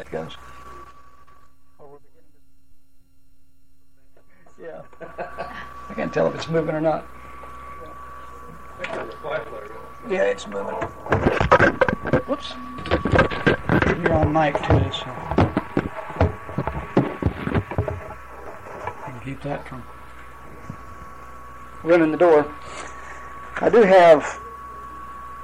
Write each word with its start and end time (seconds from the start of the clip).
that 0.00 0.10
goes. 0.10 0.36
Yeah. 4.58 4.80
I 5.90 5.94
can't 5.94 6.12
tell 6.12 6.26
if 6.28 6.34
it's 6.34 6.48
moving 6.48 6.74
or 6.74 6.80
not. 6.80 7.06
Yeah, 10.08 10.22
it's 10.22 10.46
moving. 10.46 10.74
Whoops. 12.26 12.54
You're 14.02 14.14
on 14.14 14.32
mic 14.32 14.56
too, 14.62 14.90
so 14.92 15.06
keep 19.22 19.42
that 19.42 19.68
from 19.68 19.82
running 21.82 22.10
the 22.10 22.16
door. 22.16 22.50
I 23.60 23.68
do 23.68 23.82
have 23.82 24.40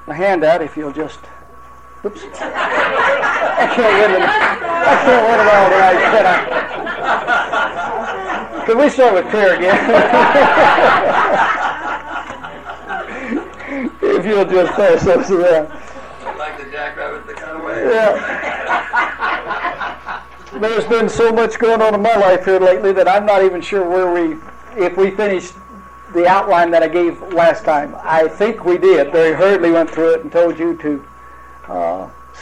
a 0.07 0.15
handout 0.15 0.63
if 0.63 0.79
you'll 0.79 0.93
just. 0.93 1.21
Oops. 2.07 2.23
I 2.23 3.67
can't 3.75 3.95
win 3.99 4.11
it. 4.15 4.23
I 4.23 4.95
can't 5.03 5.27
win 5.27 5.41
it 5.43 5.49
all 5.51 5.67
tonight, 5.71 5.99
can 6.15 6.25
I? 6.27 6.39
Can 8.65 8.79
we 8.79 8.89
start 8.89 9.15
with 9.15 9.27
prayer 9.27 9.57
again? 9.57 9.75
if 14.03 14.25
you'll 14.25 14.45
just 14.45 14.73
pass 14.75 15.05
those 15.05 15.31
around. 15.33 15.69
Like 16.39 16.59
the 16.59 16.71
jackrabbit 16.71 17.27
that 17.27 17.37
got 17.41 17.61
away. 17.61 17.83
Yeah. 17.93 18.23
There's 20.61 20.85
been 20.85 21.09
so 21.09 21.33
much 21.33 21.59
going 21.59 21.83
on 21.83 21.93
in 21.93 22.03
my 22.03 22.15
life 22.15 22.45
here 22.45 22.61
lately 22.61 22.93
that 22.93 23.09
I'm 23.09 23.27
not 23.27 23.43
even 23.43 23.61
sure 23.61 23.89
where 23.89 24.13
we, 24.13 24.37
if 24.81 24.97
we 24.97 25.11
finished 25.11 25.55
the 26.15 26.29
outline 26.29 26.71
that 26.71 26.85
I 26.85 26.89
gave 26.89 27.21
last 27.33 27.65
time. 27.65 27.97
I 28.01 28.29
think 28.29 28.65
we 28.65 28.79
did. 28.79 29.11
Very 29.11 29.35
hurriedly 29.35 29.73
went 29.73 29.91
through 29.91 30.15
it 30.15 30.21
and 30.21 30.31
told 30.31 30.57
you 30.57 30.77
to 30.77 31.05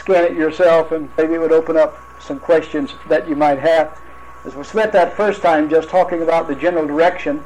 scan 0.05 0.23
it 0.23 0.37
yourself, 0.37 0.91
and 0.91 1.09
maybe 1.17 1.33
it 1.33 1.39
would 1.39 1.51
open 1.51 1.75
up 1.75 1.97
some 2.19 2.39
questions 2.39 2.93
that 3.09 3.27
you 3.27 3.35
might 3.35 3.57
have. 3.57 3.99
As 4.45 4.53
we 4.53 4.63
spent 4.63 4.93
that 4.93 5.17
first 5.17 5.41
time 5.41 5.67
just 5.67 5.89
talking 5.89 6.21
about 6.21 6.47
the 6.47 6.53
general 6.53 6.85
direction 6.85 7.43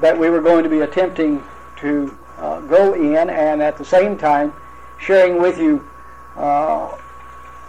that 0.00 0.18
we 0.18 0.28
were 0.28 0.40
going 0.40 0.64
to 0.64 0.68
be 0.68 0.80
attempting 0.80 1.40
to 1.76 2.18
uh, 2.38 2.60
go 2.62 2.94
in, 2.94 3.30
and 3.30 3.62
at 3.62 3.78
the 3.78 3.84
same 3.84 4.18
time 4.18 4.52
sharing 4.98 5.40
with 5.40 5.56
you 5.56 5.88
uh, 6.36 6.96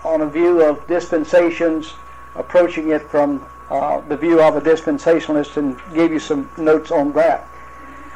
on 0.04 0.22
a 0.22 0.28
view 0.28 0.64
of 0.64 0.86
dispensations, 0.88 1.94
approaching 2.34 2.90
it 2.90 3.04
from 3.12 3.46
uh, 3.70 4.02
the 4.02 4.18
view 4.18 4.42
of 4.42 4.56
a 4.56 4.62
dispensationalist, 4.62 5.58
and 5.58 5.80
gave 5.94 6.12
you 6.12 6.20
some 6.20 6.50
notes 6.58 6.90
on 6.90 7.14
that. 7.14 7.48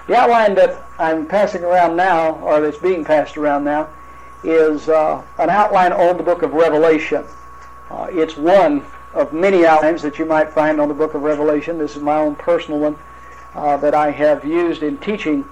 The 0.07 0.15
outline 0.15 0.55
that 0.55 0.87
I'm 0.97 1.27
passing 1.27 1.63
around 1.63 1.95
now, 1.95 2.39
or 2.39 2.61
that's 2.61 2.79
being 2.79 3.05
passed 3.05 3.37
around 3.37 3.63
now, 3.63 3.89
is 4.43 4.89
uh, 4.89 5.23
an 5.37 5.49
outline 5.49 5.91
on 5.91 6.17
the 6.17 6.23
book 6.23 6.41
of 6.41 6.53
Revelation. 6.53 7.25
Uh, 7.89 8.07
it's 8.11 8.35
one 8.37 8.85
of 9.13 9.31
many 9.33 9.65
outlines 9.65 10.01
that 10.01 10.17
you 10.17 10.25
might 10.25 10.51
find 10.51 10.81
on 10.81 10.87
the 10.87 10.93
book 10.93 11.13
of 11.13 11.21
Revelation. 11.21 11.77
This 11.77 11.95
is 11.95 12.01
my 12.01 12.17
own 12.17 12.35
personal 12.35 12.79
one 12.79 12.97
uh, 13.55 13.77
that 13.77 13.93
I 13.93 14.11
have 14.11 14.43
used 14.43 14.83
in 14.83 14.97
teaching 14.97 15.45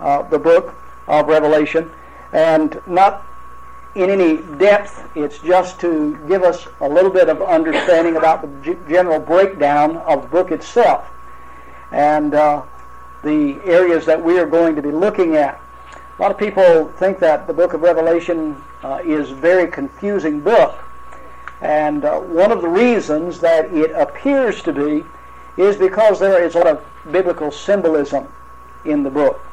uh, 0.00 0.22
the 0.22 0.38
book 0.38 0.74
of 1.06 1.28
Revelation, 1.28 1.90
and 2.32 2.80
not 2.86 3.24
in 3.94 4.10
any 4.10 4.38
depth. 4.58 5.08
It's 5.14 5.38
just 5.38 5.78
to 5.80 6.18
give 6.26 6.42
us 6.42 6.66
a 6.80 6.88
little 6.88 7.10
bit 7.10 7.28
of 7.28 7.40
understanding 7.42 8.16
about 8.16 8.42
the 8.42 8.76
general 8.88 9.20
breakdown 9.20 9.98
of 9.98 10.22
the 10.22 10.28
book 10.28 10.50
itself. 10.50 11.08
And 11.92 12.34
uh, 12.34 12.62
the 13.22 13.60
areas 13.64 14.04
that 14.06 14.22
we 14.22 14.38
are 14.38 14.46
going 14.46 14.76
to 14.76 14.82
be 14.82 14.90
looking 14.90 15.36
at. 15.36 15.60
A 16.16 16.22
lot 16.22 16.30
of 16.30 16.38
people 16.38 16.92
think 16.96 17.18
that 17.18 17.48
the 17.48 17.52
book 17.52 17.72
of 17.72 17.82
Revelation 17.82 18.62
uh, 18.84 19.00
is 19.04 19.32
a 19.32 19.34
very 19.34 19.66
confusing 19.66 20.40
book. 20.40 20.78
And 21.60 22.04
uh, 22.04 22.20
one 22.20 22.52
of 22.52 22.62
the 22.62 22.68
reasons 22.68 23.40
that 23.40 23.72
it 23.74 23.90
appears 23.90 24.62
to 24.62 24.72
be 24.72 25.04
is 25.56 25.76
because 25.76 26.20
there 26.20 26.40
is 26.44 26.54
a 26.54 26.58
lot 26.58 26.66
of 26.68 26.84
biblical 27.10 27.50
symbolism 27.50 28.28
in 28.84 29.02
the 29.02 29.10
book. 29.10 29.44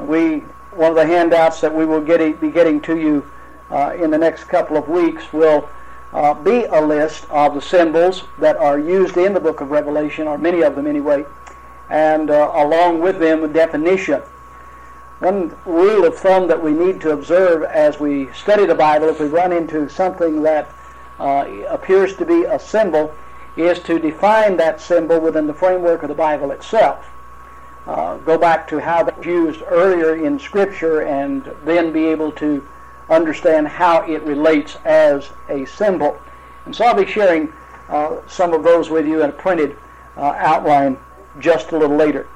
We, 0.00 0.38
one 0.72 0.90
of 0.90 0.96
the 0.96 1.06
handouts 1.06 1.60
that 1.60 1.72
we 1.72 1.86
will 1.86 2.00
get, 2.00 2.40
be 2.40 2.50
getting 2.50 2.80
to 2.82 2.98
you 2.98 3.24
uh, 3.70 3.94
in 3.96 4.10
the 4.10 4.18
next 4.18 4.44
couple 4.44 4.76
of 4.76 4.88
weeks 4.88 5.32
will 5.32 5.68
uh, 6.12 6.34
be 6.34 6.64
a 6.64 6.80
list 6.80 7.30
of 7.30 7.54
the 7.54 7.62
symbols 7.62 8.24
that 8.38 8.56
are 8.56 8.78
used 8.78 9.16
in 9.16 9.34
the 9.34 9.40
book 9.40 9.60
of 9.60 9.70
Revelation, 9.70 10.26
or 10.26 10.36
many 10.36 10.62
of 10.62 10.74
them 10.74 10.88
anyway, 10.88 11.24
and 11.90 12.30
uh, 12.30 12.50
along 12.54 13.00
with 13.00 13.20
them 13.20 13.44
a 13.44 13.48
definition. 13.48 14.20
One 15.18 15.56
rule 15.64 16.04
of 16.04 16.18
thumb 16.18 16.46
that 16.48 16.62
we 16.62 16.72
need 16.72 17.00
to 17.00 17.12
observe 17.12 17.62
as 17.62 17.98
we 17.98 18.30
study 18.32 18.66
the 18.66 18.74
Bible, 18.74 19.08
if 19.08 19.18
we 19.18 19.26
run 19.26 19.50
into 19.50 19.88
something 19.88 20.42
that 20.42 20.68
uh, 21.18 21.46
appears 21.68 22.16
to 22.16 22.26
be 22.26 22.44
a 22.44 22.58
symbol, 22.58 23.14
is 23.56 23.78
to 23.80 23.98
define 23.98 24.58
that 24.58 24.78
symbol 24.78 25.18
within 25.18 25.46
the 25.46 25.54
framework 25.54 26.02
of 26.02 26.10
the 26.10 26.14
Bible 26.14 26.50
itself. 26.50 27.06
Uh, 27.86 28.18
go 28.18 28.36
back 28.36 28.68
to 28.68 28.78
how 28.78 29.02
that's 29.02 29.24
used 29.24 29.62
earlier 29.68 30.16
in 30.16 30.38
Scripture 30.38 31.02
and 31.02 31.50
then 31.64 31.92
be 31.92 32.04
able 32.04 32.32
to 32.32 32.66
understand 33.08 33.68
how 33.68 34.02
it 34.02 34.22
relates 34.22 34.76
as 34.84 35.30
a 35.48 35.64
symbol. 35.64 36.20
And 36.66 36.76
so 36.76 36.84
I'll 36.84 36.94
be 36.94 37.10
sharing 37.10 37.50
uh, 37.88 38.18
some 38.26 38.52
of 38.52 38.64
those 38.64 38.90
with 38.90 39.06
you 39.06 39.22
in 39.22 39.30
a 39.30 39.32
printed 39.32 39.78
uh, 40.16 40.34
outline 40.36 40.98
just 41.38 41.72
a 41.72 41.78
little 41.78 41.96
later. 41.96 42.26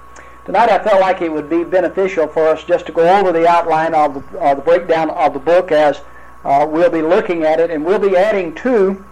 Tonight 0.50 0.71
I 0.71 0.83
felt 0.83 1.00
like 1.00 1.22
it 1.22 1.31
would 1.31 1.49
be 1.49 1.62
beneficial 1.62 2.27
for 2.27 2.49
us 2.49 2.65
just 2.65 2.84
to 2.87 2.93
go 2.93 3.09
over 3.21 3.31
the 3.31 3.47
outline 3.47 3.94
of 3.94 4.15
the, 4.15 4.41
uh, 4.41 4.53
the 4.56 4.61
breakdown 4.61 5.09
of 5.11 5.33
the 5.33 5.38
book 5.38 5.71
as 5.71 6.00
uh, 6.44 6.66
we'll 6.69 6.91
be 6.91 7.03
looking 7.03 7.44
at 7.44 7.61
it, 7.61 7.71
and 7.71 7.84
we'll 7.84 8.00
be 8.00 8.16
adding 8.16 8.53
to 8.56 9.05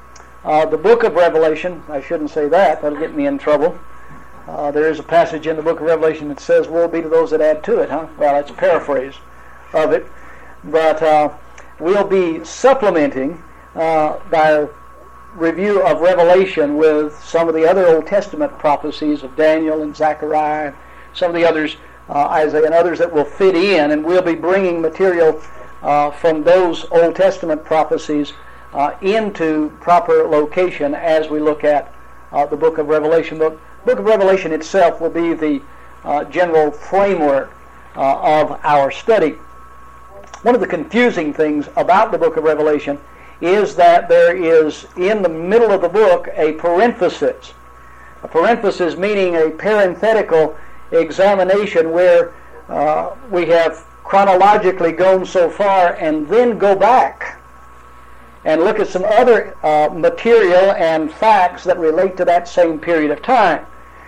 uh, 0.43 0.67
the 0.67 0.77
book 0.77 1.05
of 1.05 1.15
Revelation. 1.15 1.81
I 1.89 2.01
shouldn't 2.01 2.31
say 2.31 2.49
that, 2.49 2.83
that'll 2.83 2.99
get 2.99 3.15
me 3.15 3.27
in 3.27 3.39
trouble. 3.39 3.79
Uh, 4.49 4.73
there 4.73 4.91
is 4.91 4.99
a 4.99 5.03
passage 5.05 5.47
in 5.47 5.55
the 5.55 5.63
book 5.63 5.79
of 5.79 5.87
Revelation 5.87 6.27
that 6.27 6.41
says, 6.41 6.67
Woe 6.67 6.89
be 6.89 7.03
to 7.03 7.09
those 7.09 7.31
that 7.31 7.41
add 7.41 7.63
to 7.63 7.79
it, 7.83 7.89
huh? 7.89 8.09
Well, 8.19 8.35
that's 8.35 8.51
a 8.51 8.55
paraphrase 8.55 9.15
of 9.73 9.93
it. 9.93 10.09
But 10.65 11.01
uh, 11.01 11.33
we'll 11.79 12.09
be 12.09 12.45
supplementing 12.45 13.41
uh, 13.77 14.19
our 14.33 14.75
review 15.37 15.87
of 15.87 16.01
Revelation 16.01 16.77
with 16.77 17.17
some 17.23 17.49
of 17.49 17.55
the 17.55 17.65
other 17.65 17.87
Old 17.87 18.09
Testament 18.09 18.59
prophecies 18.59 19.23
of 19.23 19.37
Daniel 19.37 19.83
and 19.83 19.95
Zechariah, 19.95 20.75
some 21.19 21.31
of 21.31 21.35
the 21.35 21.45
others, 21.45 21.77
uh, 22.09 22.27
Isaiah, 22.29 22.65
and 22.65 22.75
others 22.75 22.99
that 22.99 23.13
will 23.13 23.25
fit 23.25 23.55
in, 23.55 23.91
and 23.91 24.05
we'll 24.05 24.23
be 24.23 24.35
bringing 24.35 24.81
material 24.81 25.43
uh, 25.83 26.11
from 26.11 26.43
those 26.43 26.87
Old 26.91 27.17
Testament 27.17 27.65
prophecies 27.65 28.33
uh, 28.73 28.95
into 29.01 29.71
proper 29.81 30.25
location 30.25 30.95
as 30.95 31.29
we 31.29 31.41
look 31.41 31.65
at 31.65 31.93
uh, 32.33 32.47
the 32.47 32.57
book 32.57 32.79
of 32.79 32.89
Revelation. 32.89 33.39
The 33.39 33.59
book 33.85 33.99
of 33.99 34.05
Revelation 34.05 34.53
itself 34.53 35.01
will 35.01 35.11
be 35.11 35.35
the 35.35 35.63
uh, 36.05 36.25
general 36.25 36.71
framework 36.71 37.53
uh, 37.97 38.21
of 38.21 38.61
our 38.65 38.91
study. 38.91 39.39
One 40.43 40.55
of 40.55 40.61
the 40.61 40.67
confusing 40.67 41.33
things 41.33 41.69
about 41.77 42.13
the 42.13 42.19
book 42.19 42.37
of 42.37 42.45
Revelation 42.45 42.99
is 43.41 43.75
that 43.77 44.09
there 44.09 44.37
is 44.37 44.87
in 44.97 45.23
the 45.23 45.29
middle 45.29 45.71
of 45.71 45.81
the 45.81 45.89
book 45.89 46.29
a 46.35 46.53
parenthesis. 46.53 47.55
A 48.23 48.29
parenthesis 48.29 48.97
meaning 48.97 49.37
a 49.37 49.51
parenthetical 49.51 50.57
examination 50.91 51.93
where 51.93 52.35
uh, 52.69 53.15
we 53.31 53.47
have 53.47 53.85
chronologically 54.05 54.93
gone 54.93 55.25
so 55.27 55.51
far 55.51 55.95
and 55.95 56.29
then 56.29 56.59
go 56.59 56.75
back 56.75 57.39
and 58.45 58.63
look 58.63 58.79
at 58.79 58.89
some 58.89 59.05
other 59.05 59.55
uh, 59.63 59.89
material 59.93 60.73
and 60.73 61.13
facts 61.13 61.65
that 61.65 61.79
relate 61.79 62.17
to 62.17 62.25
that 62.25 62.49
same 62.49 62.79
period 62.79 63.11
of 63.11 63.21
time. 63.21 63.67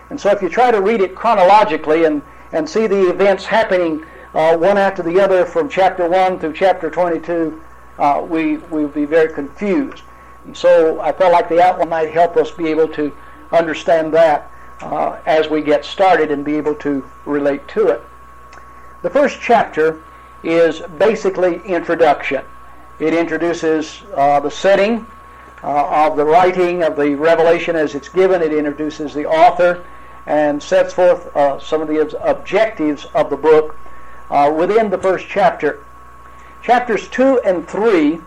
And 0.08 0.20
so 0.20 0.30
if 0.30 0.40
you 0.40 0.48
try 0.48 0.70
to 0.70 0.80
read 0.80 1.00
it 1.00 1.14
chronologically 1.14 2.04
and, 2.04 2.22
and 2.52 2.68
see 2.68 2.86
the 2.86 3.10
events 3.10 3.44
happening 3.44 4.04
uh, 4.34 4.56
one 4.56 4.78
after 4.78 5.02
the 5.02 5.20
other 5.20 5.44
from 5.44 5.68
chapter 5.68 6.08
1 6.08 6.38
through 6.38 6.54
chapter 6.54 6.90
22, 6.90 7.62
uh, 7.98 8.24
we 8.26 8.56
would 8.56 8.94
be 8.94 9.04
very 9.04 9.32
confused. 9.32 10.02
And 10.46 10.56
so 10.56 11.00
I 11.00 11.12
felt 11.12 11.32
like 11.32 11.48
the 11.48 11.62
outline 11.62 11.88
might 11.88 12.10
help 12.10 12.36
us 12.36 12.50
be 12.50 12.68
able 12.68 12.88
to 12.88 13.14
understand 13.52 14.14
that 14.14 14.50
uh, 14.82 15.18
as 15.26 15.48
we 15.48 15.62
get 15.62 15.84
started 15.84 16.30
and 16.30 16.44
be 16.44 16.56
able 16.56 16.74
to 16.76 17.08
relate 17.24 17.66
to 17.68 17.88
it. 17.88 18.02
The 19.02 19.10
first 19.10 19.40
chapter 19.40 20.02
is 20.42 20.80
basically 20.98 21.60
introduction. 21.64 22.44
It 22.98 23.14
introduces 23.14 24.02
uh, 24.14 24.40
the 24.40 24.50
setting 24.50 25.06
uh, 25.62 26.06
of 26.06 26.16
the 26.16 26.24
writing 26.24 26.82
of 26.82 26.96
the 26.96 27.14
revelation 27.14 27.76
as 27.76 27.94
it's 27.94 28.08
given. 28.08 28.42
It 28.42 28.52
introduces 28.52 29.14
the 29.14 29.26
author 29.26 29.84
and 30.26 30.62
sets 30.62 30.94
forth 30.94 31.34
uh, 31.36 31.58
some 31.58 31.82
of 31.82 31.88
the 31.88 32.00
objectives 32.22 33.06
of 33.14 33.30
the 33.30 33.36
book 33.36 33.76
uh, 34.30 34.52
within 34.54 34.90
the 34.90 34.98
first 34.98 35.26
chapter. 35.28 35.84
Chapters 36.62 37.08
2 37.08 37.40
and 37.40 37.66
3 37.66 38.20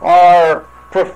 are 0.00 0.66
pre- 0.90 1.12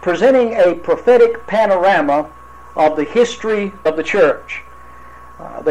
presenting 0.00 0.54
a 0.54 0.74
prophetic 0.74 1.46
panorama 1.46 2.30
of 2.76 2.96
the 2.96 3.04
history 3.04 3.72
of 3.84 3.96
the 3.96 4.02
church. 4.02 4.62
Uh, 5.38 5.62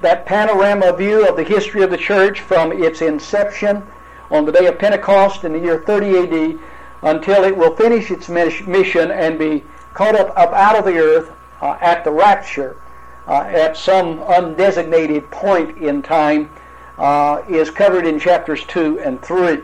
that 0.00 0.26
panorama 0.26 0.92
view 0.92 1.26
of 1.26 1.36
the 1.36 1.44
history 1.44 1.82
of 1.82 1.90
the 1.90 1.96
church 1.96 2.40
from 2.40 2.72
its 2.72 3.00
inception 3.00 3.82
on 4.30 4.44
the 4.44 4.52
day 4.52 4.66
of 4.66 4.78
Pentecost 4.78 5.44
in 5.44 5.52
the 5.52 5.58
year 5.58 5.80
30 5.80 6.18
AD 6.18 6.58
until 7.02 7.44
it 7.44 7.56
will 7.56 7.74
finish 7.76 8.10
its 8.10 8.28
mission 8.28 9.10
and 9.10 9.38
be 9.38 9.64
caught 9.92 10.14
up, 10.14 10.36
up 10.36 10.52
out 10.52 10.76
of 10.76 10.84
the 10.84 10.98
earth 10.98 11.30
uh, 11.60 11.78
at 11.80 12.04
the 12.04 12.10
rapture 12.10 12.76
uh, 13.26 13.40
at 13.40 13.76
some 13.76 14.18
undesignated 14.18 15.30
point 15.30 15.78
in 15.78 16.02
time 16.02 16.50
uh, 16.98 17.42
is 17.48 17.70
covered 17.70 18.06
in 18.06 18.18
chapters 18.18 18.64
2 18.66 19.00
and 19.00 19.20
3. 19.22 19.60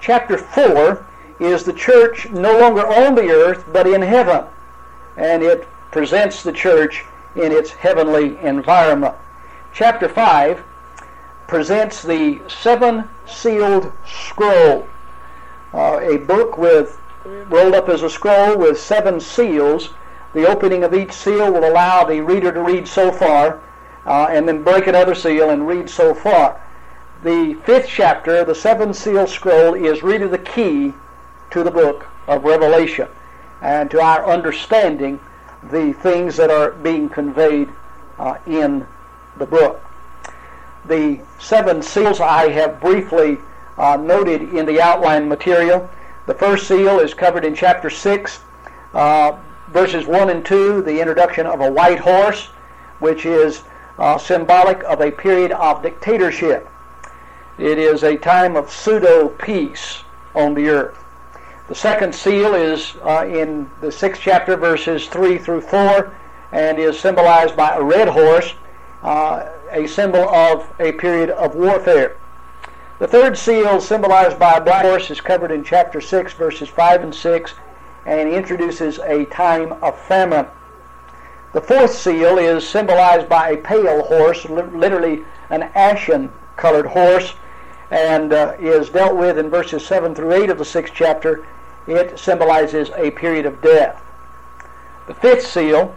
Chapter 0.00 0.36
4 0.36 1.06
is 1.40 1.64
the 1.64 1.72
church 1.72 2.28
no 2.30 2.58
longer 2.58 2.86
on 2.86 3.14
the 3.14 3.30
earth 3.30 3.64
but 3.72 3.86
in 3.86 4.02
heaven, 4.02 4.44
and 5.16 5.42
it 5.42 5.68
presents 5.90 6.42
the 6.42 6.52
church 6.52 7.04
in 7.36 7.52
its 7.52 7.70
heavenly 7.70 8.38
environment. 8.38 9.14
Chapter 9.72 10.08
5 10.08 10.62
presents 11.46 12.02
the 12.02 12.40
seven 12.48 13.08
sealed 13.26 13.92
scroll, 14.06 14.86
uh, 15.74 16.00
a 16.02 16.18
book 16.18 16.56
with 16.56 16.98
rolled 17.24 17.74
up 17.74 17.88
as 17.88 18.02
a 18.02 18.10
scroll 18.10 18.56
with 18.56 18.80
seven 18.80 19.20
seals. 19.20 19.90
The 20.34 20.46
opening 20.46 20.82
of 20.82 20.94
each 20.94 21.12
seal 21.12 21.52
will 21.52 21.68
allow 21.68 22.04
the 22.04 22.20
reader 22.20 22.52
to 22.52 22.62
read 22.62 22.88
so 22.88 23.12
far, 23.12 23.60
uh, 24.06 24.26
and 24.30 24.48
then 24.48 24.62
break 24.62 24.86
another 24.86 25.14
seal 25.14 25.50
and 25.50 25.68
read 25.68 25.88
so 25.88 26.14
far. 26.14 26.60
The 27.22 27.54
fifth 27.64 27.86
chapter, 27.86 28.44
the 28.44 28.54
seven 28.54 28.92
seal 28.92 29.26
scroll, 29.26 29.74
is 29.74 30.02
really 30.02 30.26
the 30.26 30.38
key 30.38 30.94
to 31.50 31.62
the 31.62 31.70
book 31.70 32.06
of 32.26 32.44
Revelation 32.44 33.08
and 33.62 33.90
to 33.92 34.00
our 34.00 34.26
understanding 34.26 35.18
the 35.70 35.92
things 36.02 36.36
that 36.36 36.50
are 36.50 36.72
being 36.72 37.08
conveyed 37.08 37.68
uh, 38.18 38.36
in 38.46 38.86
the 39.38 39.46
book. 39.46 39.80
The 40.84 41.20
seven 41.38 41.80
seals 41.80 42.20
I 42.20 42.50
have 42.50 42.80
briefly 42.80 43.38
uh, 43.78 43.96
noted 43.96 44.54
in 44.54 44.66
the 44.66 44.80
outline 44.80 45.28
material. 45.28 45.88
The 46.26 46.34
first 46.34 46.66
seal 46.66 46.98
is 46.98 47.14
covered 47.14 47.44
in 47.44 47.54
chapter 47.54 47.88
6, 47.88 48.40
uh, 48.94 49.38
verses 49.68 50.06
1 50.06 50.30
and 50.30 50.44
2, 50.44 50.82
the 50.82 51.00
introduction 51.00 51.46
of 51.46 51.60
a 51.60 51.70
white 51.70 52.00
horse, 52.00 52.46
which 52.98 53.24
is 53.24 53.62
uh, 53.98 54.18
symbolic 54.18 54.82
of 54.84 55.00
a 55.00 55.10
period 55.10 55.52
of 55.52 55.82
dictatorship. 55.82 56.68
It 57.58 57.78
is 57.78 58.02
a 58.02 58.16
time 58.16 58.56
of 58.56 58.72
pseudo 58.72 59.28
peace 59.28 60.02
on 60.34 60.54
the 60.54 60.68
earth. 60.68 61.01
The 61.72 61.78
second 61.78 62.14
seal 62.14 62.54
is 62.54 62.96
uh, 63.02 63.26
in 63.26 63.70
the 63.80 63.90
sixth 63.90 64.20
chapter, 64.20 64.58
verses 64.58 65.08
3 65.08 65.38
through 65.38 65.62
4, 65.62 66.14
and 66.52 66.78
is 66.78 67.00
symbolized 67.00 67.56
by 67.56 67.74
a 67.74 67.82
red 67.82 68.08
horse, 68.08 68.52
uh, 69.02 69.48
a 69.70 69.86
symbol 69.86 70.28
of 70.28 70.70
a 70.78 70.92
period 70.92 71.30
of 71.30 71.54
warfare. 71.54 72.18
The 72.98 73.08
third 73.08 73.38
seal, 73.38 73.80
symbolized 73.80 74.38
by 74.38 74.52
a 74.52 74.60
black 74.60 74.84
horse, 74.84 75.10
is 75.10 75.22
covered 75.22 75.50
in 75.50 75.64
chapter 75.64 76.02
6, 76.02 76.34
verses 76.34 76.68
5 76.68 77.04
and 77.04 77.14
6, 77.14 77.54
and 78.04 78.28
introduces 78.28 78.98
a 78.98 79.24
time 79.24 79.72
of 79.82 79.98
famine. 79.98 80.48
The 81.54 81.62
fourth 81.62 81.94
seal 81.94 82.36
is 82.36 82.68
symbolized 82.68 83.30
by 83.30 83.48
a 83.48 83.56
pale 83.56 84.02
horse, 84.02 84.44
literally 84.44 85.24
an 85.48 85.62
ashen 85.74 86.34
colored 86.58 86.88
horse, 86.88 87.32
and 87.90 88.34
uh, 88.34 88.56
is 88.58 88.90
dealt 88.90 89.16
with 89.16 89.38
in 89.38 89.48
verses 89.48 89.86
7 89.86 90.14
through 90.14 90.34
8 90.34 90.50
of 90.50 90.58
the 90.58 90.66
sixth 90.66 90.92
chapter. 90.94 91.46
It 91.86 92.18
symbolizes 92.18 92.90
a 92.96 93.10
period 93.10 93.46
of 93.46 93.60
death. 93.60 94.02
The 95.06 95.14
fifth 95.14 95.46
seal, 95.46 95.94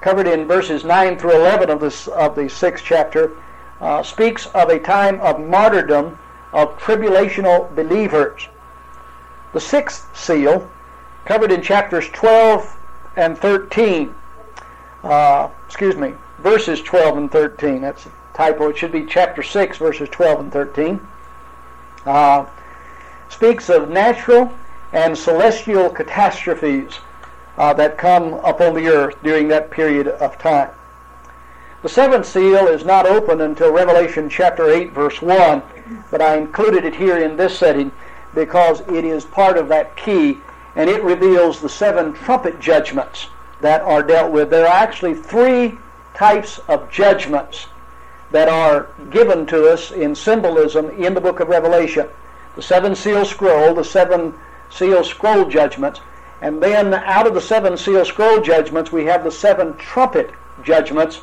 covered 0.00 0.26
in 0.26 0.46
verses 0.46 0.84
9 0.84 1.18
through 1.18 1.36
11 1.36 1.70
of, 1.70 1.80
this, 1.80 2.08
of 2.08 2.34
the 2.34 2.48
sixth 2.48 2.84
chapter, 2.84 3.32
uh, 3.80 4.02
speaks 4.02 4.46
of 4.46 4.68
a 4.68 4.78
time 4.78 5.20
of 5.20 5.40
martyrdom 5.40 6.18
of 6.52 6.78
tribulational 6.78 7.74
believers. 7.74 8.48
The 9.52 9.60
sixth 9.60 10.16
seal, 10.16 10.70
covered 11.24 11.52
in 11.52 11.62
chapters 11.62 12.08
12 12.10 12.76
and 13.16 13.36
13, 13.36 14.14
uh, 15.02 15.48
excuse 15.66 15.96
me, 15.96 16.14
verses 16.38 16.80
12 16.82 17.16
and 17.16 17.32
13. 17.32 17.80
That's 17.80 18.06
a 18.06 18.10
typo. 18.34 18.68
It 18.68 18.78
should 18.78 18.92
be 18.92 19.04
chapter 19.06 19.42
6, 19.42 19.78
verses 19.78 20.08
12 20.10 20.40
and 20.40 20.52
13. 20.52 21.06
Uh, 22.06 22.46
speaks 23.28 23.68
of 23.68 23.90
natural 23.90 24.52
and 24.92 25.16
celestial 25.16 25.90
catastrophes 25.90 26.98
uh, 27.56 27.72
that 27.74 27.98
come 27.98 28.34
upon 28.44 28.74
the 28.74 28.88
earth 28.88 29.16
during 29.22 29.48
that 29.48 29.70
period 29.70 30.08
of 30.08 30.38
time. 30.38 30.70
The 31.82 31.88
seventh 31.88 32.26
seal 32.26 32.66
is 32.66 32.84
not 32.84 33.06
open 33.06 33.40
until 33.40 33.72
Revelation 33.72 34.28
chapter 34.28 34.68
8, 34.68 34.92
verse 34.92 35.22
1, 35.22 35.62
but 36.10 36.20
I 36.20 36.36
included 36.36 36.84
it 36.84 36.94
here 36.94 37.18
in 37.18 37.36
this 37.36 37.58
setting 37.58 37.90
because 38.34 38.80
it 38.82 39.04
is 39.04 39.24
part 39.24 39.56
of 39.56 39.68
that 39.68 39.96
key 39.96 40.38
and 40.76 40.88
it 40.88 41.02
reveals 41.02 41.60
the 41.60 41.68
seven 41.68 42.12
trumpet 42.12 42.60
judgments 42.60 43.28
that 43.60 43.82
are 43.82 44.02
dealt 44.02 44.30
with. 44.30 44.50
There 44.50 44.66
are 44.66 44.82
actually 44.82 45.14
three 45.14 45.78
types 46.14 46.58
of 46.68 46.90
judgments 46.90 47.66
that 48.30 48.48
are 48.48 48.88
given 49.10 49.46
to 49.46 49.68
us 49.68 49.90
in 49.90 50.14
symbolism 50.14 50.90
in 50.90 51.14
the 51.14 51.20
book 51.20 51.40
of 51.40 51.48
Revelation. 51.48 52.08
The 52.56 52.62
seven 52.62 52.94
seal 52.94 53.24
scroll, 53.24 53.74
the 53.74 53.84
seven 53.84 54.34
seal 54.70 55.04
scroll 55.04 55.44
judgments, 55.44 56.00
and 56.40 56.62
then 56.62 56.94
out 56.94 57.26
of 57.26 57.34
the 57.34 57.40
seven 57.40 57.76
seal 57.76 58.04
scroll 58.04 58.40
judgments 58.40 58.90
we 58.90 59.04
have 59.04 59.24
the 59.24 59.30
seven 59.30 59.76
trumpet 59.76 60.32
judgments, 60.62 61.20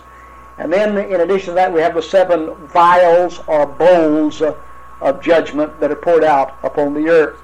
and 0.57 0.71
then 0.71 0.97
in 0.97 1.21
addition 1.21 1.49
to 1.49 1.53
that 1.53 1.73
we 1.73 1.81
have 1.81 1.95
the 1.95 2.01
seven 2.01 2.53
vials 2.67 3.41
or 3.47 3.65
bowls 3.65 4.41
of 5.01 5.21
judgment 5.21 5.79
that 5.79 5.91
are 5.91 5.95
poured 5.95 6.23
out 6.23 6.57
upon 6.63 6.93
the 6.93 7.09
earth. 7.09 7.39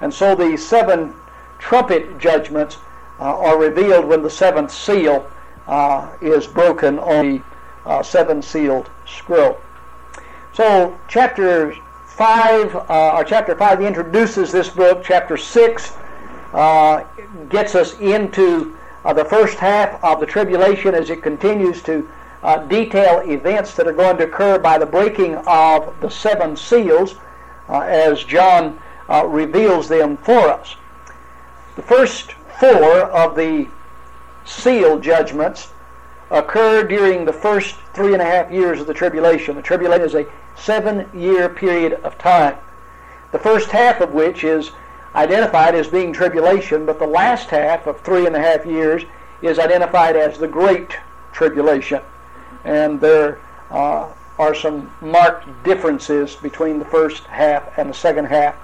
And 0.00 0.12
so 0.12 0.34
the 0.34 0.56
seven 0.56 1.14
trumpet 1.58 2.18
judgments 2.18 2.78
uh, 3.18 3.36
are 3.38 3.58
revealed 3.58 4.06
when 4.06 4.22
the 4.22 4.30
seventh 4.30 4.70
seal 4.70 5.30
uh, 5.66 6.10
is 6.20 6.46
broken 6.46 6.98
on 6.98 7.38
the 7.38 7.42
uh, 7.86 8.02
seven 8.02 8.42
sealed 8.42 8.90
scroll. 9.06 9.58
So 10.52 10.98
chapter 11.08 11.74
five, 12.20 12.74
or 12.74 13.24
chapter 13.24 13.56
five, 13.56 13.80
introduces 13.80 14.52
this 14.52 14.68
book. 14.68 15.02
Chapter 15.02 15.38
six 15.38 15.92
gets 17.48 17.74
us 17.74 17.98
into 17.98 18.76
the 19.14 19.24
first 19.24 19.58
half 19.58 20.04
of 20.04 20.20
the 20.20 20.26
tribulation 20.26 20.94
as 20.94 21.08
it 21.08 21.22
continues 21.22 21.82
to 21.82 22.06
uh, 22.42 22.58
detail 22.66 23.20
events 23.20 23.74
that 23.74 23.86
are 23.86 23.94
going 23.94 24.18
to 24.18 24.24
occur 24.24 24.58
by 24.58 24.76
the 24.76 24.84
breaking 24.84 25.36
of 25.46 25.98
the 26.02 26.10
seven 26.10 26.54
seals 26.54 27.14
uh, 27.70 27.80
as 27.80 28.22
John 28.22 28.78
uh, 29.08 29.24
reveals 29.26 29.88
them 29.88 30.18
for 30.18 30.50
us. 30.50 30.76
The 31.76 31.82
first 31.82 32.32
four 32.60 33.04
of 33.04 33.34
the 33.34 33.66
seal 34.44 34.98
judgments 34.98 35.72
occur 36.30 36.84
during 36.84 37.24
the 37.24 37.32
first 37.32 37.76
three 37.92 38.12
and 38.12 38.22
a 38.22 38.24
half 38.24 38.50
years 38.50 38.80
of 38.80 38.86
the 38.86 38.94
tribulation. 38.94 39.56
The 39.56 39.62
tribulation 39.62 40.06
is 40.06 40.14
a 40.14 40.26
seven 40.56 41.08
year 41.14 41.48
period 41.48 41.94
of 42.04 42.16
time. 42.18 42.56
The 43.32 43.38
first 43.38 43.70
half 43.70 44.00
of 44.00 44.12
which 44.12 44.44
is 44.44 44.70
identified 45.14 45.74
as 45.74 45.88
being 45.88 46.12
tribulation, 46.12 46.86
but 46.86 46.98
the 46.98 47.06
last 47.06 47.48
half 47.48 47.86
of 47.86 48.00
three 48.00 48.26
and 48.26 48.36
a 48.36 48.40
half 48.40 48.64
years 48.64 49.04
is 49.42 49.58
identified 49.58 50.16
as 50.16 50.38
the 50.38 50.48
Great 50.48 50.96
Tribulation. 51.32 52.00
And 52.64 53.00
there 53.00 53.40
uh, 53.70 54.08
are 54.38 54.54
some 54.54 54.92
marked 55.00 55.48
differences 55.64 56.36
between 56.36 56.78
the 56.78 56.84
first 56.84 57.24
half 57.24 57.76
and 57.78 57.90
the 57.90 57.94
second 57.94 58.26
half 58.26 58.54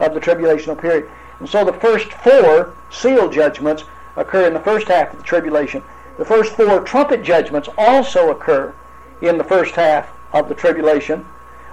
of 0.00 0.14
the 0.14 0.20
tribulational 0.20 0.78
period. 0.78 1.08
And 1.38 1.48
so 1.48 1.64
the 1.64 1.72
first 1.72 2.12
four 2.12 2.74
seal 2.90 3.28
judgments 3.28 3.84
occur 4.16 4.46
in 4.46 4.54
the 4.54 4.60
first 4.60 4.88
half 4.88 5.12
of 5.12 5.18
the 5.18 5.24
tribulation. 5.24 5.82
The 6.18 6.24
first 6.24 6.54
four 6.54 6.80
trumpet 6.80 7.22
judgments 7.22 7.68
also 7.76 8.30
occur 8.30 8.74
in 9.20 9.36
the 9.36 9.44
first 9.44 9.74
half 9.74 10.08
of 10.32 10.48
the 10.48 10.54
tribulation. 10.54 11.26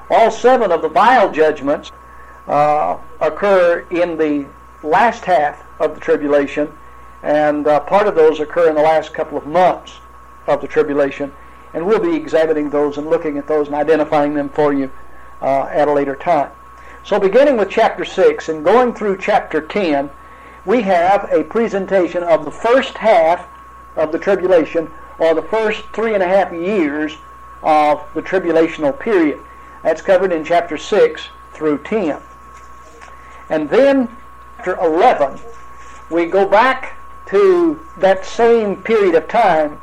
All 0.10 0.32
seven 0.32 0.72
of 0.72 0.82
the 0.82 0.90
vial 0.90 1.32
judgments 1.32 1.92
uh, 2.48 2.98
occur 3.22 3.86
in 3.90 4.18
the 4.18 4.46
last 4.84 5.24
half 5.24 5.64
of 5.80 5.96
the 5.96 6.02
tribulation, 6.02 6.72
and 7.22 7.68
uh, 7.68 7.80
part 7.82 8.08
of 8.08 8.16
those 8.16 8.40
occur 8.42 8.70
in 8.70 8.76
the 8.76 8.82
last 8.82 9.14
couple 9.14 9.38
of 9.38 9.48
months 9.48 10.00
of 10.48 10.60
the 10.60 10.68
tribulation. 10.68 11.34
And 11.74 11.86
we'll 11.86 12.00
be 12.00 12.16
examining 12.16 12.70
those 12.70 12.98
and 12.98 13.10
looking 13.10 13.38
at 13.38 13.48
those 13.48 13.68
and 13.68 13.76
identifying 13.76 14.34
them 14.34 14.50
for 14.50 14.74
you 14.74 14.92
uh, 15.42 15.64
at 15.72 15.88
a 15.88 15.94
later 15.94 16.16
time. 16.16 16.52
So 17.04 17.20
beginning 17.20 17.58
with 17.58 17.70
chapter 17.70 18.06
6 18.06 18.50
and 18.50 18.64
going 18.64 18.94
through 18.94 19.18
chapter 19.18 19.62
10, 19.62 20.10
we 20.66 20.82
have 20.82 21.32
a 21.32 21.44
presentation 21.44 22.24
of 22.24 22.46
the 22.46 22.52
first 22.52 22.98
half 22.98 23.48
of 23.96 24.12
the 24.12 24.20
tribulation, 24.20 24.90
or 25.20 25.34
the 25.34 25.42
first 25.42 25.84
three 25.94 26.14
and 26.14 26.24
a 26.24 26.28
half 26.28 26.52
years 26.52 27.18
of 27.62 28.04
the 28.14 28.22
tribulational 28.22 28.98
period. 28.98 29.40
That's 29.84 30.02
covered 30.02 30.32
in 30.32 30.44
chapter 30.44 30.78
6 30.78 31.28
through 31.54 31.80
10. 31.80 32.22
And 33.50 33.70
then, 33.70 34.10
chapter 34.58 34.76
11, 34.80 35.40
we 36.10 36.26
go 36.26 36.48
back 36.48 36.98
to 37.28 37.80
that 37.98 38.26
same 38.26 38.82
period 38.82 39.16
of 39.16 39.28
time 39.28 39.80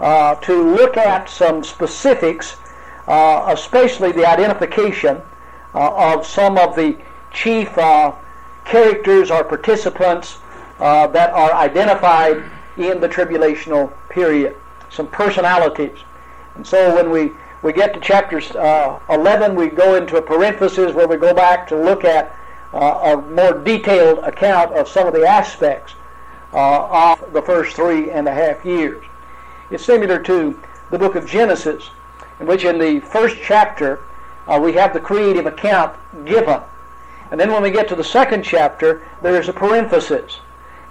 uh, 0.00 0.34
to 0.36 0.74
look 0.74 0.96
at 0.96 1.28
some 1.28 1.62
specifics, 1.62 2.56
uh, 3.06 3.46
especially 3.48 4.12
the 4.12 4.26
identification 4.26 5.22
uh, 5.74 6.14
of 6.14 6.26
some 6.26 6.58
of 6.58 6.74
the 6.76 6.96
chief 7.32 7.76
uh, 7.78 8.12
characters 8.64 9.30
or 9.30 9.44
participants 9.44 10.38
uh, 10.80 11.06
that 11.08 11.30
are 11.30 11.52
identified 11.54 12.42
in 12.76 13.00
the 13.00 13.08
tribulational 13.08 13.92
period, 14.08 14.56
some 14.90 15.06
personalities. 15.06 15.98
And 16.54 16.66
so 16.66 16.94
when 16.94 17.10
we, 17.10 17.32
we 17.62 17.72
get 17.72 17.94
to 17.94 18.00
chapter 18.00 18.40
uh, 18.58 18.98
11, 19.08 19.54
we 19.54 19.68
go 19.68 19.94
into 19.94 20.16
a 20.16 20.22
parenthesis 20.22 20.92
where 20.92 21.08
we 21.08 21.16
go 21.16 21.34
back 21.34 21.66
to 21.68 21.76
look 21.76 22.04
at 22.04 22.34
uh, 22.72 23.16
a 23.16 23.30
more 23.30 23.52
detailed 23.62 24.18
account 24.20 24.72
of 24.74 24.88
some 24.88 25.06
of 25.06 25.14
the 25.14 25.26
aspects 25.26 25.94
uh, 26.52 27.14
of 27.14 27.32
the 27.32 27.42
first 27.42 27.76
three 27.76 28.10
and 28.10 28.26
a 28.26 28.32
half 28.32 28.64
years. 28.64 29.04
It's 29.70 29.84
similar 29.84 30.18
to 30.22 30.58
the 30.90 30.98
book 30.98 31.14
of 31.14 31.26
Genesis, 31.26 31.90
in 32.40 32.46
which 32.46 32.64
in 32.64 32.78
the 32.78 33.00
first 33.00 33.36
chapter 33.42 34.00
uh, 34.46 34.60
we 34.62 34.72
have 34.74 34.92
the 34.92 35.00
creative 35.00 35.46
account 35.46 35.96
given. 36.24 36.60
And 37.30 37.40
then 37.40 37.50
when 37.52 37.62
we 37.62 37.70
get 37.70 37.88
to 37.88 37.96
the 37.96 38.04
second 38.04 38.44
chapter, 38.44 39.02
there 39.22 39.40
is 39.40 39.48
a 39.48 39.52
parenthesis 39.52 40.40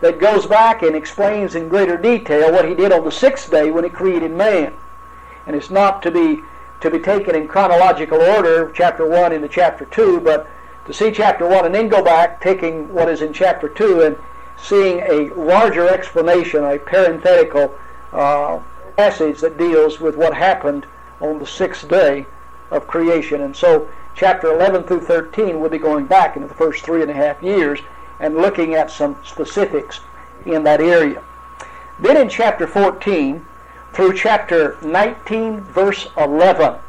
that 0.04 0.20
goes 0.20 0.46
back 0.46 0.82
and 0.82 0.98
explains 0.98 1.56
in 1.56 1.70
greater 1.70 1.96
detail 1.96 2.52
what 2.52 2.68
he 2.68 2.76
did 2.76 2.92
on 2.92 3.06
the 3.06 3.12
sixth 3.12 3.50
day 3.50 3.72
when 3.72 3.86
he 3.86 3.90
created 3.90 4.32
man. 4.32 4.74
And 5.48 5.56
it's 5.56 5.70
not 5.70 6.04
to 6.04 6.12
be 6.12 6.42
to 6.82 6.92
be 6.92 7.00
taken 7.00 7.34
in 7.36 7.48
chronological 7.48 8.20
order, 8.20 8.70
chapter 8.74 9.08
1 9.08 9.32
into 9.32 9.48
chapter 9.48 9.86
2, 9.86 10.20
but 10.20 10.46
to 10.86 10.94
see 10.94 11.10
chapter 11.10 11.48
1 11.48 11.66
and 11.66 11.74
then 11.74 11.88
go 11.88 12.04
back, 12.04 12.42
taking 12.42 12.94
what 12.94 13.08
is 13.08 13.22
in 13.22 13.32
chapter 13.32 13.70
2 13.70 14.02
and 14.02 14.18
seeing 14.58 15.00
a 15.00 15.34
larger 15.36 15.88
explanation, 15.88 16.66
a 16.66 16.78
parenthetical 16.78 17.74
uh, 18.12 18.60
passage 18.98 19.40
that 19.40 19.58
deals 19.58 20.02
with 20.02 20.18
what 20.18 20.36
happened 20.36 20.86
on 21.22 21.40
the 21.40 21.48
sixth 21.48 21.88
day 21.88 22.26
of 22.72 22.88
creation. 22.88 23.40
And 23.40 23.56
so 23.56 23.88
chapter 24.14 24.52
11 24.52 24.84
through 24.84 25.02
13 25.02 25.62
will 25.62 25.70
be 25.70 25.78
going 25.78 26.08
back 26.08 26.36
into 26.36 26.50
the 26.50 26.54
first 26.54 26.84
three 26.84 27.02
and 27.02 27.10
a 27.10 27.14
half 27.14 27.42
years 27.42 27.80
and 28.24 28.38
looking 28.38 28.74
at 28.74 28.90
some 28.90 29.18
specifics 29.26 30.00
in 30.46 30.64
that 30.64 30.80
area. 30.80 31.22
Then 32.00 32.16
in 32.16 32.30
chapter 32.30 32.66
14 32.66 33.46
through 33.92 34.14
chapter 34.14 34.78
19, 34.82 35.60
verse 35.60 36.08
11, 36.18 36.80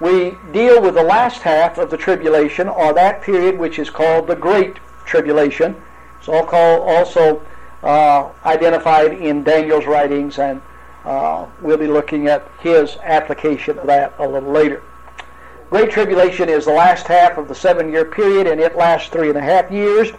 we 0.00 0.38
deal 0.50 0.80
with 0.80 0.94
the 0.94 1.02
last 1.02 1.42
half 1.42 1.76
of 1.76 1.90
the 1.90 1.98
tribulation, 1.98 2.66
or 2.66 2.94
that 2.94 3.22
period 3.22 3.58
which 3.58 3.78
is 3.78 3.90
called 3.90 4.26
the 4.26 4.34
Great 4.34 4.78
Tribulation. 5.04 5.80
It's 6.18 6.28
also 6.28 7.42
uh, 7.82 8.30
identified 8.44 9.12
in 9.12 9.44
Daniel's 9.44 9.84
writings, 9.84 10.38
and 10.38 10.62
uh, 11.04 11.46
we'll 11.60 11.76
be 11.76 11.86
looking 11.86 12.26
at 12.26 12.50
his 12.60 12.96
application 13.02 13.78
of 13.78 13.86
that 13.86 14.14
a 14.18 14.26
little 14.26 14.50
later. 14.50 14.82
Great 15.72 15.90
Tribulation 15.90 16.50
is 16.50 16.66
the 16.66 16.70
last 16.70 17.06
half 17.06 17.38
of 17.38 17.48
the 17.48 17.54
seven 17.54 17.90
year 17.90 18.04
period, 18.04 18.46
and 18.46 18.60
it 18.60 18.76
lasts 18.76 19.08
three 19.08 19.30
and 19.30 19.38
a 19.38 19.40
half 19.40 19.70
years. 19.70 20.12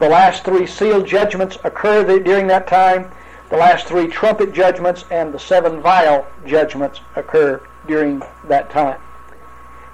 The 0.00 0.08
last 0.10 0.44
three 0.44 0.66
sealed 0.66 1.06
judgments 1.06 1.56
occur 1.64 2.04
during 2.18 2.46
that 2.48 2.66
time. 2.66 3.10
The 3.48 3.56
last 3.56 3.86
three 3.86 4.06
trumpet 4.06 4.52
judgments 4.52 5.06
and 5.10 5.32
the 5.32 5.38
seven 5.38 5.80
vial 5.80 6.26
judgments 6.44 7.00
occur 7.16 7.62
during 7.86 8.22
that 8.48 8.68
time. 8.70 9.00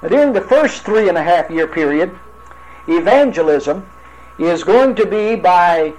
Now, 0.02 0.08
during 0.08 0.32
the 0.32 0.40
first 0.40 0.82
three 0.82 1.08
and 1.08 1.16
a 1.16 1.22
half 1.22 1.48
year 1.48 1.68
period, 1.68 2.18
evangelism 2.88 3.88
is 4.40 4.64
going 4.64 4.96
to 4.96 5.06
be 5.06 5.36
by 5.36 5.92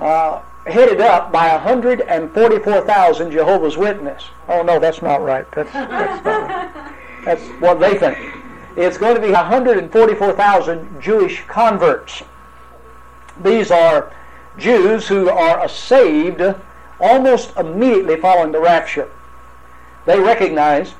uh, 0.00 0.40
headed 0.66 1.02
up 1.02 1.30
by 1.30 1.52
144,000 1.54 3.30
Jehovah's 3.30 3.76
Witnesses. 3.76 4.30
Oh 4.48 4.62
no, 4.62 4.78
that's 4.78 5.02
not 5.02 5.20
right. 5.20 5.46
That's, 5.52 5.70
that's, 5.70 6.24
not 6.24 6.48
right. 6.74 6.94
that's 7.24 7.42
what 7.60 7.80
they 7.80 7.98
think. 7.98 8.18
It's 8.76 8.98
going 8.98 9.16
to 9.16 9.20
be 9.20 9.32
144,000 9.32 11.00
Jewish 11.00 11.44
converts. 11.46 12.22
These 13.42 13.70
are 13.70 14.12
Jews 14.56 15.08
who 15.08 15.28
are 15.28 15.68
saved 15.68 16.42
almost 17.00 17.56
immediately 17.56 18.16
following 18.20 18.52
the 18.52 18.60
rapture. 18.60 19.10
They 20.06 20.18
recognize 20.18 20.94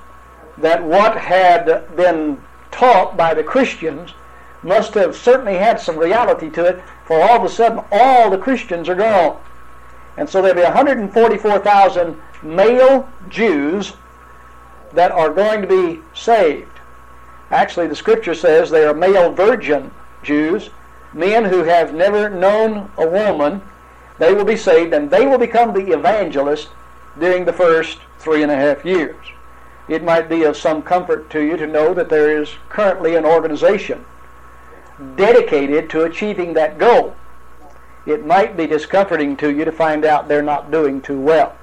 that 0.58 0.82
what 0.82 1.16
had 1.16 1.96
been 1.96 2.42
taught 2.70 3.16
by 3.16 3.34
the 3.34 3.44
Christians 3.44 4.12
must 4.62 4.94
have 4.94 5.16
certainly 5.16 5.56
had 5.56 5.80
some 5.80 5.96
reality 5.96 6.50
to 6.50 6.64
it, 6.64 6.82
for 7.04 7.20
all 7.20 7.37
of 7.37 7.44
a 7.44 7.48
sudden 7.48 7.84
all 7.90 8.28
the 8.28 8.38
Christians 8.38 8.88
are 8.88 8.94
gone. 8.94 9.40
And 10.16 10.28
so 10.28 10.42
there'll 10.42 10.56
be 10.56 10.62
144,000 10.62 12.20
male 12.42 13.08
Jews 13.28 13.92
that 14.92 15.12
are 15.12 15.33
going 15.33 15.62
to 15.62 15.68
be 15.68 16.00
saved. 16.14 16.71
Actually, 17.50 17.87
the 17.87 17.97
scripture 17.97 18.35
says 18.35 18.71
they 18.71 18.85
are 18.85 18.95
male 18.95 19.33
virgin 19.33 19.90
Jews, 20.23 20.71
men 21.12 21.45
who 21.45 21.64
have 21.64 21.95
never 21.95 22.28
known 22.28 22.90
a 22.97 23.07
woman. 23.07 23.62
They 24.18 24.35
will 24.35 24.45
be 24.45 24.57
saved 24.57 24.92
and 24.92 25.11
they 25.11 25.26
will 25.26 25.38
become 25.38 25.73
the 25.73 25.92
evangelist 25.92 26.68
during 27.18 27.45
the 27.45 27.52
first 27.52 27.99
three 28.18 28.42
and 28.42 28.52
a 28.52 28.57
half 28.57 28.85
years. 28.85 29.16
It 29.88 30.04
might 30.04 30.28
be 30.28 30.42
of 30.42 30.57
some 30.57 30.83
comfort 30.83 31.30
to 31.30 31.40
you 31.40 31.57
to 31.57 31.66
know 31.66 31.95
that 31.95 32.11
there 32.11 32.40
is 32.40 32.50
currently 32.68 33.14
an 33.14 33.25
organization 33.25 34.04
dedicated 35.16 35.88
to 35.90 36.02
achieving 36.02 36.52
that 36.54 36.78
goal 36.78 37.14
it 38.09 38.25
might 38.25 38.57
be 38.57 38.66
discomforting 38.66 39.37
to 39.37 39.50
you 39.50 39.66
to 39.66 39.73
find 39.73 40.07
out 40.07 40.28
they're 40.28 40.42
not 40.42 40.71
doing 40.71 41.02
too 41.02 41.21
well. 41.21 41.54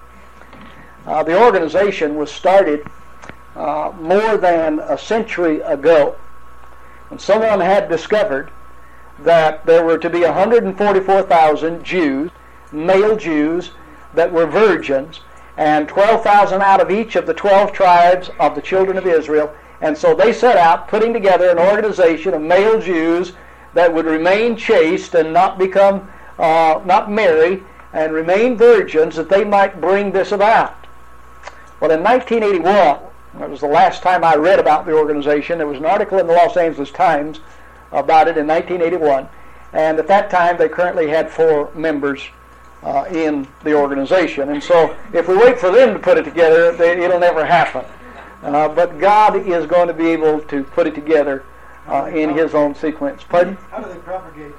Uh, 1.07 1.23
the 1.23 1.39
organization 1.39 2.15
was 2.15 2.31
started 2.31 2.85
uh, 3.55 3.91
more 3.99 4.37
than 4.37 4.79
a 4.79 4.97
century 4.97 5.61
ago 5.61 6.15
when 7.09 7.19
someone 7.19 7.59
had 7.59 7.89
discovered 7.89 8.51
that 9.19 9.65
there 9.65 9.85
were 9.85 9.97
to 9.97 10.09
be 10.09 10.21
144,000 10.21 11.83
Jews, 11.83 12.31
male 12.71 13.15
Jews, 13.15 13.71
that 14.13 14.31
were 14.31 14.45
virgins, 14.45 15.21
and 15.57 15.87
12,000 15.87 16.61
out 16.61 16.81
of 16.81 16.91
each 16.91 17.15
of 17.15 17.25
the 17.25 17.33
12 17.33 17.71
tribes 17.71 18.29
of 18.39 18.55
the 18.55 18.61
children 18.61 18.97
of 18.97 19.05
Israel. 19.05 19.53
And 19.81 19.97
so 19.97 20.15
they 20.15 20.33
set 20.33 20.57
out 20.57 20.87
putting 20.87 21.13
together 21.13 21.49
an 21.49 21.59
organization 21.59 22.33
of 22.33 22.41
male 22.41 22.81
Jews 22.81 23.33
that 23.73 23.93
would 23.93 24.05
remain 24.05 24.57
chaste 24.57 25.15
and 25.15 25.31
not 25.31 25.57
become 25.57 26.09
uh, 26.37 26.81
not 26.85 27.11
marry, 27.11 27.63
and 27.93 28.11
remain 28.11 28.57
virgins 28.57 29.15
that 29.15 29.29
they 29.29 29.43
might 29.43 29.79
bring 29.79 30.11
this 30.11 30.31
about. 30.31 30.75
Well, 31.79 31.91
in 31.91 32.03
1981, 32.03 32.99
that 33.39 33.49
was 33.49 33.59
the 33.59 33.67
last 33.67 34.01
time 34.01 34.23
I 34.23 34.35
read 34.35 34.59
about 34.59 34.85
the 34.85 34.93
organization. 34.93 35.57
There 35.57 35.67
was 35.67 35.77
an 35.77 35.85
article 35.85 36.19
in 36.19 36.27
the 36.27 36.33
Los 36.33 36.55
Angeles 36.55 36.91
Times 36.91 37.41
about 37.91 38.27
it 38.27 38.37
in 38.37 38.47
1981, 38.47 39.27
and 39.73 39.99
at 39.99 40.07
that 40.07 40.29
time 40.29 40.57
they 40.57 40.69
currently 40.69 41.09
had 41.09 41.29
four 41.29 41.71
members 41.75 42.21
uh, 42.83 43.05
in 43.11 43.47
the 43.63 43.73
organization. 43.73 44.49
And 44.49 44.63
so, 44.63 44.95
if 45.13 45.27
we 45.27 45.35
wait 45.35 45.59
for 45.59 45.71
them 45.71 45.93
to 45.93 45.99
put 45.99 46.17
it 46.17 46.23
together, 46.23 46.71
they, 46.71 47.03
it'll 47.03 47.19
never 47.19 47.45
happen. 47.45 47.83
Uh, 48.41 48.69
but 48.69 48.99
God 48.99 49.35
is 49.35 49.65
going 49.65 49.87
to 49.87 49.93
be 49.93 50.07
able 50.09 50.39
to 50.41 50.63
put 50.63 50.87
it 50.87 50.95
together 50.95 51.43
uh, 51.87 52.05
in 52.05 52.29
His 52.29 52.53
own 52.53 52.75
sequence. 52.75 53.23
Pardon? 53.27 53.55
How 53.71 53.79
do 53.79 53.91
they 53.91 53.99
propagate? 53.99 54.53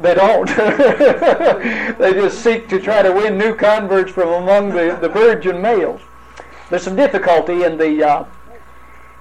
They 0.00 0.14
don't. 0.14 0.48
they 1.98 2.12
just 2.12 2.42
seek 2.42 2.68
to 2.68 2.80
try 2.80 3.02
to 3.02 3.12
win 3.12 3.38
new 3.38 3.54
converts 3.54 4.12
from 4.12 4.28
among 4.42 4.70
the, 4.70 4.98
the 5.00 5.08
virgin 5.08 5.62
males. 5.62 6.00
There's 6.70 6.82
some 6.82 6.96
difficulty 6.96 7.64
in 7.64 7.78
the 7.78 8.04
uh, 8.04 8.24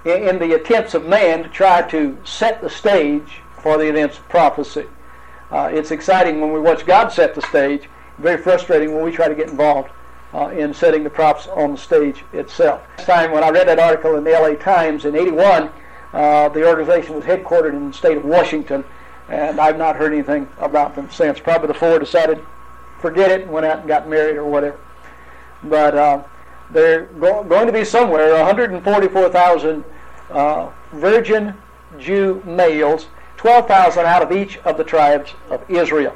in 0.06 0.40
the 0.40 0.54
attempts 0.56 0.94
of 0.94 1.06
man 1.06 1.44
to 1.44 1.50
try 1.50 1.82
to 1.90 2.18
set 2.24 2.62
the 2.62 2.70
stage 2.70 3.42
for 3.58 3.78
the 3.78 3.88
events 3.88 4.18
of 4.18 4.28
prophecy. 4.30 4.86
Uh, 5.52 5.70
it's 5.72 5.92
exciting 5.92 6.42
when 6.42 6.52
we 6.52 6.60
watch 6.60 6.86
God 6.86 7.10
set 7.10 7.36
the 7.36 7.42
stage. 7.42 7.90
Very 8.18 8.42
frustrating 8.42 8.94
when 8.94 9.04
we 9.04 9.12
try 9.12 9.28
to 9.28 9.36
get 9.36 9.50
involved 9.50 9.90
uh, 10.34 10.48
in 10.48 10.74
setting 10.74 11.04
the 11.04 11.10
props 11.10 11.48
on 11.48 11.72
the 11.72 11.78
stage 11.78 12.24
itself. 12.34 12.82
Last 12.98 13.08
time 13.08 13.32
when 13.32 13.44
I 13.44 13.50
read 13.50 13.68
that 13.68 13.80
article 13.80 14.16
in 14.18 14.24
the 14.24 14.32
LA 14.32 14.56
Times 14.56 15.06
in 15.06 15.16
'81, 15.16 15.70
uh, 16.14 16.50
the 16.50 16.68
organization 16.68 17.16
was 17.16 17.24
headquartered 17.24 17.74
in 17.74 17.88
the 17.88 17.94
state 17.94 18.18
of 18.18 18.26
Washington 18.26 18.84
and 19.30 19.60
I've 19.60 19.78
not 19.78 19.96
heard 19.96 20.14
anything 20.14 20.48
about 20.60 20.96
them 20.96 21.10
since. 21.10 21.40
Probably 21.40 21.68
the 21.68 21.74
four 21.74 22.00
decided, 22.00 22.40
forget 23.00 23.32
it, 23.32 23.42
and 23.42 23.52
went 23.52 23.66
out 23.66 23.80
and 23.80 23.88
got 23.88 24.08
married 24.08 24.38
or 24.38 24.46
whatever. 24.46 24.80
But 25.64 25.96
uh, 25.96 26.24
they're 26.74 27.06
go- 27.06 27.44
going 27.44 27.68
to 27.68 27.74
be 27.74 27.86
somewhere 27.86 28.34
144,000 28.34 29.84
uh, 30.30 30.70
virgin 30.94 31.53
Jew 32.00 32.42
males, 32.46 33.08
12,000 33.38 34.06
out 34.06 34.22
of 34.22 34.32
each 34.32 34.58
of 34.60 34.77
the 34.77 34.84
tribes 34.84 35.34
of 35.50 35.70
Israel. 35.70 36.15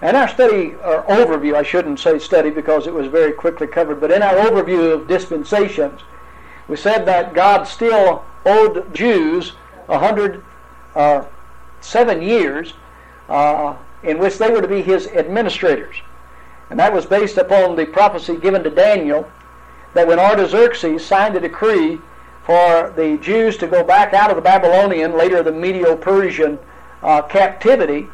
And 0.00 0.16
our 0.16 0.26
study, 0.26 0.74
or 0.82 1.04
overview, 1.04 1.54
I 1.54 1.62
shouldn't 1.62 2.00
say 2.00 2.18
study 2.18 2.50
because 2.50 2.86
it 2.86 2.94
was 2.94 3.06
very 3.06 3.32
quickly 3.32 3.68
covered, 3.68 4.00
but 4.00 4.10
in 4.10 4.22
our 4.22 4.34
overview 4.34 4.92
of 4.92 5.06
dispensations, 5.06 6.00
we 6.66 6.76
said 6.76 7.06
that 7.06 7.34
God 7.34 7.64
still 7.64 8.24
owed 8.44 8.92
Jews 8.94 9.50
100 9.86 10.42
uh, 10.94 11.24
years 12.20 12.72
uh, 13.28 13.76
in 14.02 14.18
which 14.18 14.38
they 14.38 14.50
were 14.50 14.60
to 14.60 14.68
be 14.68 14.82
his 14.82 15.06
administrators. 15.08 15.96
And 16.70 16.78
that 16.80 16.92
was 16.92 17.06
based 17.06 17.36
upon 17.36 17.76
the 17.76 17.86
prophecy 17.86 18.36
given 18.36 18.64
to 18.64 18.70
Daniel 18.70 19.30
that 19.94 20.06
when 20.06 20.18
Artaxerxes 20.18 21.04
signed 21.04 21.36
a 21.36 21.40
decree 21.40 21.98
for 22.44 22.92
the 22.96 23.18
Jews 23.20 23.56
to 23.58 23.66
go 23.66 23.84
back 23.84 24.14
out 24.14 24.30
of 24.30 24.36
the 24.36 24.42
Babylonian, 24.42 25.16
later 25.16 25.42
the 25.42 25.52
Medo 25.52 25.96
Persian 25.96 26.58
uh, 27.02 27.22
captivity, 27.22 28.08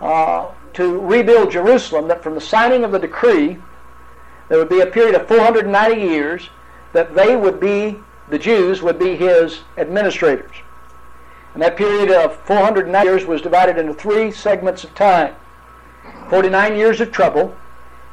uh, 0.00 0.48
to 0.74 1.00
rebuild 1.00 1.50
Jerusalem, 1.50 2.08
that 2.08 2.22
from 2.22 2.34
the 2.34 2.40
signing 2.40 2.84
of 2.84 2.92
the 2.92 2.98
decree, 2.98 3.58
there 4.48 4.58
would 4.58 4.68
be 4.68 4.80
a 4.80 4.86
period 4.86 5.14
of 5.14 5.26
490 5.26 6.00
years 6.00 6.50
that 6.92 7.14
they 7.14 7.36
would 7.36 7.58
be, 7.58 7.98
the 8.28 8.38
Jews 8.38 8.82
would 8.82 8.98
be 8.98 9.16
his 9.16 9.60
administrators. 9.76 10.54
And 11.54 11.62
that 11.62 11.76
period 11.76 12.10
of 12.10 12.36
490 12.46 13.08
years 13.08 13.24
was 13.24 13.40
divided 13.40 13.78
into 13.78 13.94
three 13.94 14.30
segments 14.30 14.84
of 14.84 14.94
time. 14.94 15.34
49 16.28 16.76
years 16.76 17.00
of 17.00 17.12
trouble, 17.12 17.56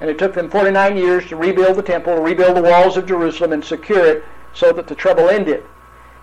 and 0.02 0.10
it 0.10 0.18
took 0.18 0.34
them 0.34 0.50
49 0.50 0.98
years 0.98 1.28
to 1.28 1.36
rebuild 1.36 1.78
the 1.78 1.84
temple, 1.84 2.16
rebuild 2.18 2.58
the 2.58 2.62
walls 2.64 2.98
of 2.98 3.06
Jerusalem, 3.06 3.54
and 3.54 3.64
secure 3.64 4.04
it 4.04 4.26
so 4.52 4.74
that 4.74 4.88
the 4.88 4.96
trouble 4.96 5.30
ended. 5.30 5.64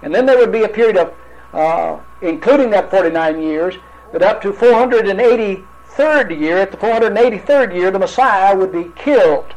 And 0.03 0.13
then 0.13 0.27
there 0.27 0.37
would 0.37 0.51
be 0.51 0.65
a 0.65 0.69
period 0.69 0.97
of, 0.97 1.15
uh, 1.53 2.01
including 2.21 2.71
that 2.71 2.91
49 2.91 3.41
years, 3.41 3.77
that 4.13 4.21
up 4.21 4.43
to 4.43 4.53
483rd 4.53 6.41
year, 6.41 6.59
at 6.59 6.73
the 6.73 6.77
483rd 6.77 7.73
year, 7.73 7.93
the 7.93 8.01
Messiah 8.01 8.55
would 8.57 8.73
be 8.73 8.91
killed. 8.97 9.55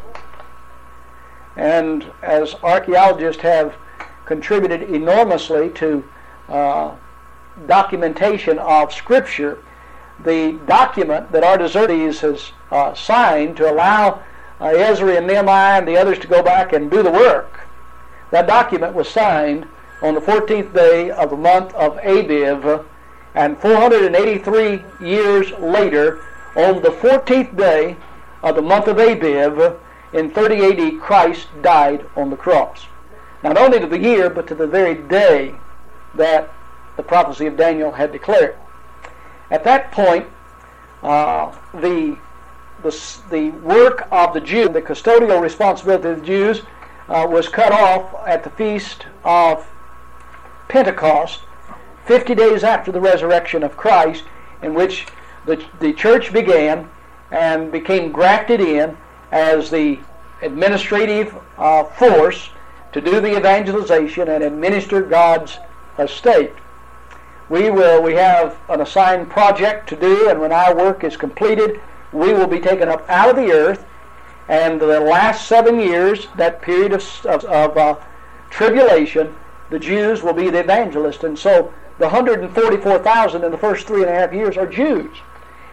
And 1.55 2.05
as 2.21 2.55
archaeologists 2.63 3.41
have 3.41 3.73
contributed 4.25 4.83
enormously 4.83 5.69
to 5.71 6.03
uh, 6.47 6.95
documentation 7.65 8.59
of 8.59 8.93
Scripture, 8.93 9.63
the 10.23 10.59
document 10.67 11.31
that 11.31 11.43
Artaxerxes 11.43 12.19
has 12.21 12.51
uh, 12.71 12.93
signed 12.93 13.57
to 13.57 13.71
allow 13.71 14.23
uh, 14.59 14.65
Ezra 14.65 15.17
and 15.17 15.27
Nehemiah 15.27 15.79
and 15.79 15.87
the 15.87 15.97
others 15.97 16.19
to 16.19 16.27
go 16.27 16.43
back 16.43 16.73
and 16.73 16.91
do 16.91 17.01
the 17.01 17.11
work, 17.11 17.61
that 18.31 18.47
document 18.47 18.93
was 18.93 19.09
signed 19.09 19.67
on 20.01 20.15
the 20.15 20.21
14th 20.21 20.73
day 20.73 21.11
of 21.11 21.29
the 21.29 21.37
month 21.37 21.73
of 21.73 21.97
Abib, 22.03 22.85
and 23.35 23.57
483 23.59 24.83
years 24.99 25.51
later, 25.59 26.23
on 26.55 26.81
the 26.81 26.89
14th 26.89 27.55
day 27.55 27.95
of 28.43 28.55
the 28.55 28.61
month 28.61 28.87
of 28.87 28.97
Abib, 28.97 29.77
in 30.13 30.29
30 30.29 30.65
AD, 30.65 31.01
Christ 31.01 31.47
died 31.61 32.05
on 32.15 32.29
the 32.29 32.35
cross. 32.35 32.87
Not 33.43 33.57
only 33.57 33.79
to 33.79 33.87
the 33.87 33.99
year, 33.99 34.29
but 34.29 34.47
to 34.47 34.55
the 34.55 34.67
very 34.67 34.95
day 34.95 35.55
that 36.15 36.51
the 36.97 37.03
prophecy 37.03 37.47
of 37.47 37.57
Daniel 37.57 37.91
had 37.91 38.11
declared. 38.11 38.57
At 39.51 39.65
that 39.65 39.91
point, 39.91 40.25
uh, 41.03 41.53
the, 41.73 42.17
the, 42.81 43.17
the 43.29 43.49
work 43.49 44.07
of 44.09 44.33
the 44.33 44.39
Jew, 44.39 44.69
the 44.69 44.81
custodial 44.81 45.41
responsibility 45.41 46.09
of 46.09 46.19
the 46.21 46.25
Jews, 46.25 46.61
uh, 47.09 47.27
was 47.29 47.49
cut 47.49 47.73
off 47.73 48.15
at 48.25 48.45
the 48.45 48.49
feast 48.51 49.05
of 49.25 49.67
Pentecost, 50.69 51.41
50 52.05 52.33
days 52.33 52.63
after 52.63 52.93
the 52.93 53.01
resurrection 53.01 53.61
of 53.61 53.75
Christ, 53.75 54.23
in 54.61 54.73
which 54.73 55.05
the, 55.45 55.61
the 55.81 55.91
church 55.91 56.31
began 56.31 56.89
and 57.31 57.71
became 57.71 58.11
grafted 58.11 58.61
in 58.61 58.97
as 59.31 59.69
the 59.69 59.99
administrative 60.41 61.35
uh, 61.57 61.83
force 61.83 62.49
to 62.93 63.01
do 63.01 63.19
the 63.19 63.35
evangelization 63.37 64.29
and 64.29 64.43
administer 64.43 65.01
God's 65.01 65.57
estate. 65.99 66.53
We 67.51 67.69
will 67.69 68.01
we 68.01 68.13
have 68.13 68.57
an 68.69 68.79
assigned 68.79 69.29
project 69.29 69.89
to 69.89 69.97
do, 69.97 70.29
and 70.29 70.39
when 70.39 70.53
our 70.53 70.73
work 70.73 71.03
is 71.03 71.17
completed, 71.17 71.81
we 72.13 72.31
will 72.31 72.47
be 72.47 72.61
taken 72.61 72.87
up 72.87 73.03
out 73.09 73.31
of 73.31 73.35
the 73.35 73.51
earth. 73.51 73.85
And 74.47 74.79
the 74.79 75.01
last 75.01 75.49
seven 75.49 75.77
years, 75.77 76.29
that 76.37 76.61
period 76.61 76.93
of, 76.93 77.03
of, 77.25 77.43
of 77.43 77.77
uh, 77.77 77.95
tribulation, 78.49 79.35
the 79.69 79.79
Jews 79.79 80.23
will 80.23 80.31
be 80.31 80.49
the 80.49 80.61
evangelists. 80.61 81.25
And 81.25 81.37
so 81.37 81.73
the 81.97 82.05
144,000 82.05 83.43
in 83.43 83.51
the 83.51 83.57
first 83.57 83.85
three 83.85 84.03
and 84.03 84.09
a 84.09 84.13
half 84.13 84.31
years 84.31 84.55
are 84.55 84.65
Jews. 84.65 85.17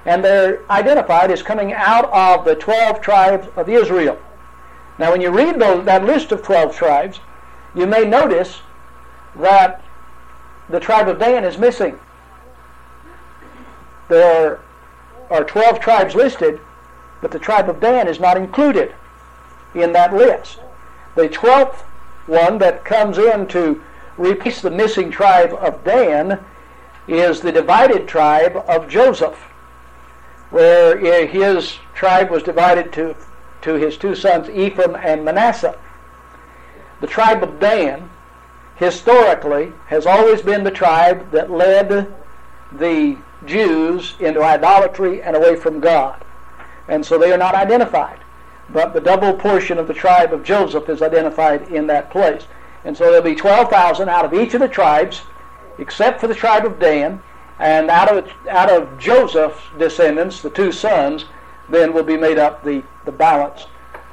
And 0.04 0.24
they're 0.24 0.68
identified 0.70 1.30
as 1.30 1.44
coming 1.44 1.72
out 1.72 2.06
of 2.06 2.44
the 2.44 2.56
12 2.56 3.00
tribes 3.00 3.46
of 3.54 3.68
Israel. 3.68 4.18
Now, 4.98 5.12
when 5.12 5.20
you 5.20 5.30
read 5.30 5.60
those, 5.60 5.84
that 5.84 6.02
list 6.02 6.32
of 6.32 6.42
12 6.42 6.74
tribes, 6.74 7.20
you 7.76 7.86
may 7.86 8.04
notice 8.04 8.62
that 9.36 9.84
the 10.68 10.80
tribe 10.80 11.08
of 11.08 11.18
Dan 11.18 11.44
is 11.44 11.58
missing. 11.58 11.98
There 14.08 14.60
are 15.30 15.44
12 15.44 15.80
tribes 15.80 16.14
listed, 16.14 16.60
but 17.20 17.30
the 17.30 17.38
tribe 17.38 17.68
of 17.68 17.80
Dan 17.80 18.08
is 18.08 18.20
not 18.20 18.36
included 18.36 18.94
in 19.74 19.92
that 19.92 20.14
list. 20.14 20.60
The 21.14 21.28
12th 21.28 21.80
one 22.26 22.58
that 22.58 22.84
comes 22.84 23.18
in 23.18 23.46
to 23.48 23.82
replace 24.16 24.60
the 24.60 24.70
missing 24.70 25.10
tribe 25.10 25.52
of 25.54 25.84
Dan 25.84 26.44
is 27.06 27.40
the 27.40 27.52
divided 27.52 28.06
tribe 28.06 28.56
of 28.68 28.88
Joseph, 28.88 29.38
where 30.50 31.26
his 31.26 31.78
tribe 31.94 32.30
was 32.30 32.42
divided 32.42 32.92
to 32.94 33.16
to 33.62 33.74
his 33.74 33.96
two 33.96 34.14
sons 34.14 34.48
Ephraim 34.48 34.94
and 34.94 35.24
Manasseh. 35.24 35.76
The 37.00 37.06
tribe 37.06 37.42
of 37.42 37.58
Dan, 37.60 38.10
historically, 38.78 39.72
has 39.86 40.06
always 40.06 40.40
been 40.40 40.64
the 40.64 40.70
tribe 40.70 41.30
that 41.32 41.50
led 41.50 42.14
the 42.72 43.18
Jews 43.44 44.14
into 44.20 44.42
idolatry 44.42 45.20
and 45.20 45.36
away 45.36 45.56
from 45.56 45.80
God. 45.80 46.24
And 46.86 47.04
so 47.04 47.18
they 47.18 47.32
are 47.32 47.38
not 47.38 47.54
identified. 47.54 48.20
But 48.70 48.94
the 48.94 49.00
double 49.00 49.34
portion 49.34 49.78
of 49.78 49.88
the 49.88 49.94
tribe 49.94 50.32
of 50.32 50.44
Joseph 50.44 50.88
is 50.88 51.02
identified 51.02 51.72
in 51.72 51.86
that 51.88 52.10
place. 52.10 52.44
And 52.84 52.96
so 52.96 53.04
there'll 53.04 53.22
be 53.22 53.34
12,000 53.34 54.08
out 54.08 54.24
of 54.24 54.34
each 54.34 54.54
of 54.54 54.60
the 54.60 54.68
tribes, 54.68 55.22
except 55.78 56.20
for 56.20 56.28
the 56.28 56.34
tribe 56.34 56.64
of 56.64 56.78
Dan, 56.78 57.20
and 57.58 57.90
out 57.90 58.16
of, 58.16 58.30
out 58.48 58.70
of 58.70 58.98
Joseph's 58.98 59.60
descendants, 59.78 60.40
the 60.40 60.50
two 60.50 60.70
sons, 60.70 61.24
then 61.68 61.92
will 61.92 62.04
be 62.04 62.16
made 62.16 62.38
up 62.38 62.62
the, 62.62 62.84
the 63.04 63.12
balance 63.12 63.66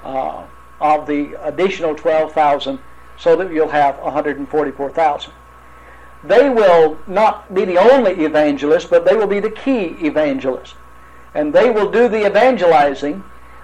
uh, 0.03 0.43
of 0.81 1.05
the 1.05 1.35
additional 1.45 1.93
12,000 1.93 2.79
so 3.17 3.35
that 3.35 3.51
you'll 3.51 3.69
have 3.69 3.97
144,000. 3.99 5.31
They 6.23 6.49
will 6.49 6.97
not 7.07 7.53
be 7.53 7.65
the 7.65 7.77
only 7.77 8.13
evangelists, 8.25 8.85
but 8.85 9.05
they 9.05 9.15
will 9.15 9.27
be 9.27 9.39
the 9.39 9.49
key 9.49 9.95
evangelists. 10.01 10.75
And 11.33 11.53
they 11.53 11.69
will 11.69 11.91
do 11.91 12.07
the 12.07 12.25
evangelizing. 12.25 13.23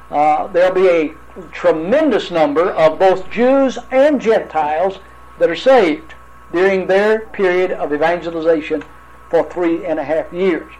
Uh, 0.09 0.47
there'll 0.47 0.73
be 0.73 0.87
a 0.87 1.15
tremendous 1.51 2.29
number 2.29 2.69
of 2.71 2.99
both 2.99 3.29
Jews 3.29 3.77
and 3.91 4.21
Gentiles 4.21 4.99
that 5.39 5.49
are 5.49 5.55
saved 5.55 6.13
during 6.51 6.87
their 6.87 7.27
period 7.27 7.71
of 7.71 7.93
evangelization 7.93 8.83
for 9.29 9.49
three 9.49 9.85
and 9.85 9.97
a 9.99 10.03
half 10.03 10.31
years. 10.33 10.71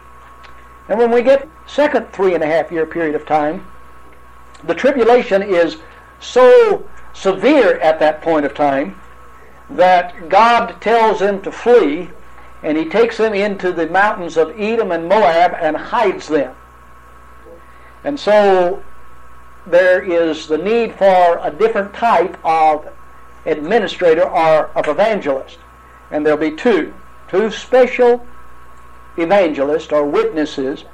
And 0.88 0.98
when 0.98 1.10
we 1.10 1.22
get 1.22 1.48
second 1.66 2.12
three 2.12 2.34
and 2.34 2.44
a 2.44 2.46
half 2.46 2.70
year 2.70 2.84
period 2.86 3.14
of 3.14 3.24
time, 3.26 3.66
the 4.64 4.74
tribulation 4.74 5.42
is 5.42 5.78
so 6.20 6.86
severe 7.12 7.78
at 7.78 7.98
that 7.98 8.22
point 8.22 8.46
of 8.46 8.54
time 8.54 9.00
that 9.68 10.28
God 10.28 10.80
tells 10.80 11.20
them 11.20 11.42
to 11.42 11.52
flee 11.52 12.10
and 12.62 12.78
he 12.78 12.88
takes 12.88 13.16
them 13.16 13.34
into 13.34 13.72
the 13.72 13.88
mountains 13.88 14.36
of 14.36 14.58
Edom 14.58 14.92
and 14.92 15.08
Moab 15.08 15.54
and 15.60 15.76
hides 15.76 16.28
them. 16.28 16.54
And 18.04 18.18
so 18.18 18.82
there 19.66 20.02
is 20.02 20.46
the 20.46 20.58
need 20.58 20.94
for 20.94 21.38
a 21.42 21.50
different 21.50 21.92
type 21.94 22.36
of 22.44 22.88
administrator 23.46 24.22
or 24.22 24.66
of 24.76 24.88
evangelist. 24.88 25.58
And 26.10 26.24
there'll 26.24 26.38
be 26.38 26.54
two. 26.54 26.94
Two 27.28 27.50
special 27.50 28.26
evangelists 29.16 29.92
or 29.92 30.04
witnesses 30.04 30.84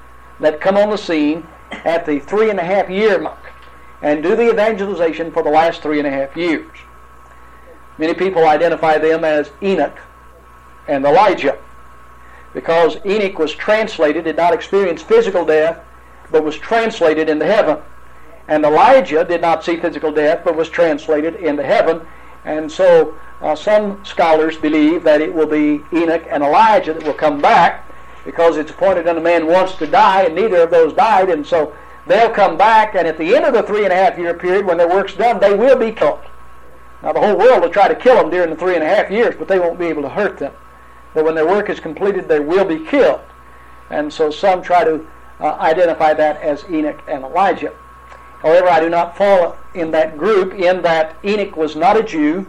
that 0.41 0.61
come 0.61 0.77
on 0.77 0.91
the 0.91 0.99
scene 0.99 1.47
at 1.71 2.07
the 2.07 2.19
three 2.21 2.51
and 2.51 2.59
a 2.59 2.65
half 2.65 2.89
year 2.89 3.19
mark 3.19 3.48
and 4.03 4.23
do 4.23 4.37
the 4.37 4.51
evangelization 4.51 5.33
for 5.33 5.43
the 5.43 5.51
last 5.51 5.83
three 5.83 5.99
and 5.99 6.07
a 6.07 6.11
half 6.11 6.37
years. 6.37 6.71
Many 7.99 8.15
people 8.15 8.47
identify 8.47 8.99
them 8.99 9.25
as 9.25 9.51
Enoch 9.63 9.99
and 10.87 11.05
Elijah 11.05 11.59
because 12.55 12.97
Enoch 13.05 13.39
was 13.39 13.53
translated, 13.53 14.25
did 14.25 14.37
not 14.37 14.55
experience 14.55 15.03
physical 15.03 15.45
death, 15.45 15.79
but 16.31 16.45
was 16.45 16.57
translated 16.57 17.29
into 17.29 17.45
heaven. 17.45 17.79
And 18.47 18.65
Elijah 18.65 19.25
did 19.25 19.43
not 19.43 19.65
see 19.65 19.77
physical 19.77 20.13
death, 20.13 20.43
but 20.45 20.57
was 20.57 20.69
translated 20.69 21.37
into 21.37 21.63
heaven. 21.63 22.07
And 22.45 22.71
so 22.71 23.15
uh, 23.41 23.55
some 23.55 24.03
scholars 24.05 24.57
believe 24.57 25.03
that 25.05 25.21
it 25.21 25.33
will 25.33 25.47
be 25.47 25.83
Enoch 25.93 26.25
and 26.31 26.43
Elijah 26.43 26.95
that 26.95 27.05
will 27.05 27.15
come 27.15 27.41
back 27.41 27.85
because 28.25 28.57
it's 28.57 28.71
appointed 28.71 29.07
unto 29.07 29.21
man 29.21 29.47
once 29.47 29.75
to 29.77 29.87
die, 29.87 30.25
and 30.25 30.35
neither 30.35 30.63
of 30.63 30.71
those 30.71 30.93
died, 30.93 31.31
and 31.31 31.47
so 31.47 31.75
they'll 32.09 32.31
come 32.31 32.57
back, 32.57 32.95
and 32.95 33.07
at 33.07 33.19
the 33.19 33.37
end 33.37 33.45
of 33.45 33.53
the 33.53 33.63
three 33.63 33.85
and 33.85 33.93
a 33.93 33.97
half 33.97 34.19
year 34.19 34.35
period, 34.35 34.67
when 34.67 34.79
their 34.79 34.89
work's 34.89 35.15
done, 35.15 35.39
they 35.41 35.55
will 35.55 35.77
be 35.77 35.93
killed. 35.93 36.21
Now, 37.03 37.13
the 37.13 37.21
whole 37.21 37.37
world 37.37 37.63
will 37.63 37.71
try 37.71 37.87
to 37.87 37.95
kill 37.95 38.17
them 38.17 38.31
during 38.31 38.51
the 38.51 38.57
three 38.57 38.75
and 38.75 38.83
a 38.83 38.89
half 38.89 39.11
years, 39.11 39.37
but 39.39 39.47
they 39.47 39.59
won't 39.59 39.79
be 39.79 39.87
able 39.87 40.03
to 40.03 40.09
hurt 40.09 40.39
them. 40.39 40.53
But 41.15 41.25
when 41.25 41.35
their 41.35 41.47
work 41.47 41.71
is 41.71 41.79
completed, 41.79 42.27
they 42.27 42.41
will 42.41 42.65
be 42.65 42.85
killed. 42.85 43.21
And 43.91 44.13
so 44.13 44.31
some 44.31 44.63
try 44.63 44.85
to 44.85 45.07
uh, 45.41 45.55
identify 45.61 46.15
that 46.15 46.41
as 46.43 46.69
Enoch 46.69 47.01
and 47.07 47.25
Elijah. 47.25 47.73
However, 48.41 48.69
I 48.69 48.81
do 48.81 48.89
not 48.89 49.17
fall 49.17 49.57
in 49.75 49.91
that 49.93 50.19
group, 50.19 50.55
in 50.55 50.83
that 50.83 51.17
Enoch 51.25 51.57
was 51.57 51.77
not 51.77 51.97
a 51.97 52.03
Jew. 52.03 52.47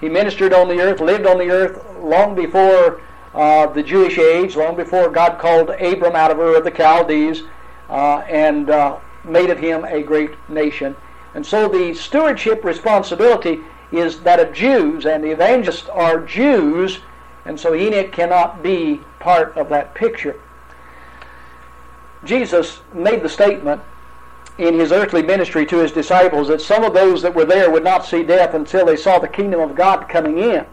He 0.00 0.08
ministered 0.08 0.52
on 0.52 0.68
the 0.68 0.80
earth, 0.80 1.00
lived 1.00 1.26
on 1.26 1.38
the 1.38 1.50
earth 1.50 1.84
long 2.00 2.34
before 2.34 3.00
uh, 3.34 3.66
the 3.66 3.82
Jewish 3.82 4.18
age, 4.18 4.56
long 4.56 4.76
before 4.76 5.10
God 5.10 5.38
called 5.38 5.70
Abram 5.70 6.16
out 6.16 6.30
of 6.30 6.38
Ur 6.38 6.56
of 6.56 6.64
the 6.64 6.70
Chaldees 6.70 7.42
uh, 7.88 8.18
and 8.28 8.70
uh, 8.70 8.98
made 9.24 9.50
of 9.50 9.58
him 9.58 9.84
a 9.84 10.02
great 10.02 10.32
nation. 10.48 10.96
And 11.34 11.44
so 11.44 11.68
the 11.68 11.94
stewardship 11.94 12.64
responsibility 12.64 13.60
is 13.92 14.20
that 14.20 14.40
of 14.40 14.52
Jews, 14.52 15.06
and 15.06 15.22
the 15.22 15.30
evangelists 15.30 15.88
are 15.88 16.24
Jews, 16.24 16.98
and 17.44 17.58
so 17.58 17.74
Enoch 17.74 18.12
cannot 18.12 18.62
be 18.62 19.00
part 19.20 19.56
of 19.56 19.68
that 19.68 19.94
picture. 19.94 20.40
Jesus 22.24 22.80
made 22.92 23.22
the 23.22 23.28
statement 23.28 23.80
in 24.58 24.74
his 24.74 24.90
earthly 24.90 25.22
ministry 25.22 25.66
to 25.66 25.78
his 25.78 25.92
disciples 25.92 26.48
that 26.48 26.60
some 26.60 26.82
of 26.82 26.94
those 26.94 27.22
that 27.22 27.34
were 27.34 27.44
there 27.44 27.70
would 27.70 27.84
not 27.84 28.06
see 28.06 28.22
death 28.22 28.54
until 28.54 28.86
they 28.86 28.96
saw 28.96 29.18
the 29.18 29.28
kingdom 29.28 29.60
of 29.60 29.76
God 29.76 30.08
coming 30.08 30.38
in. 30.38 30.64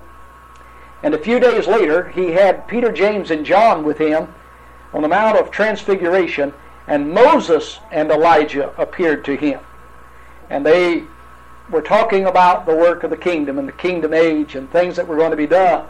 And 1.04 1.14
a 1.14 1.18
few 1.18 1.40
days 1.40 1.68
later, 1.68 2.08
he 2.10 2.32
had 2.32 2.68
Peter, 2.68 2.92
James, 2.92 3.30
and 3.30 3.46
John 3.46 3.84
with 3.84 3.98
him 3.98 4.34
on 4.94 5.02
the 5.02 5.10
Mount 5.10 5.38
of 5.38 5.52
Transfiguration, 5.52 6.54
and 6.88 7.12
Moses 7.12 7.80
and 7.92 8.12
Elijah 8.12 8.74
appeared 8.78 9.24
to 9.26 9.36
him. 9.36 9.60
And 10.50 10.66
they 10.66 11.04
were 11.70 11.82
talking 11.82 12.26
about 12.26 12.66
the 12.66 12.76
work 12.76 13.04
of 13.04 13.10
the 13.10 13.18
kingdom 13.18 13.58
and 13.58 13.68
the 13.68 13.74
kingdom 13.74 14.14
age 14.14 14.56
and 14.56 14.70
things 14.72 14.96
that 14.96 15.08
were 15.08 15.16
going 15.16 15.32
to 15.32 15.38
be 15.38 15.48
done. 15.48 15.88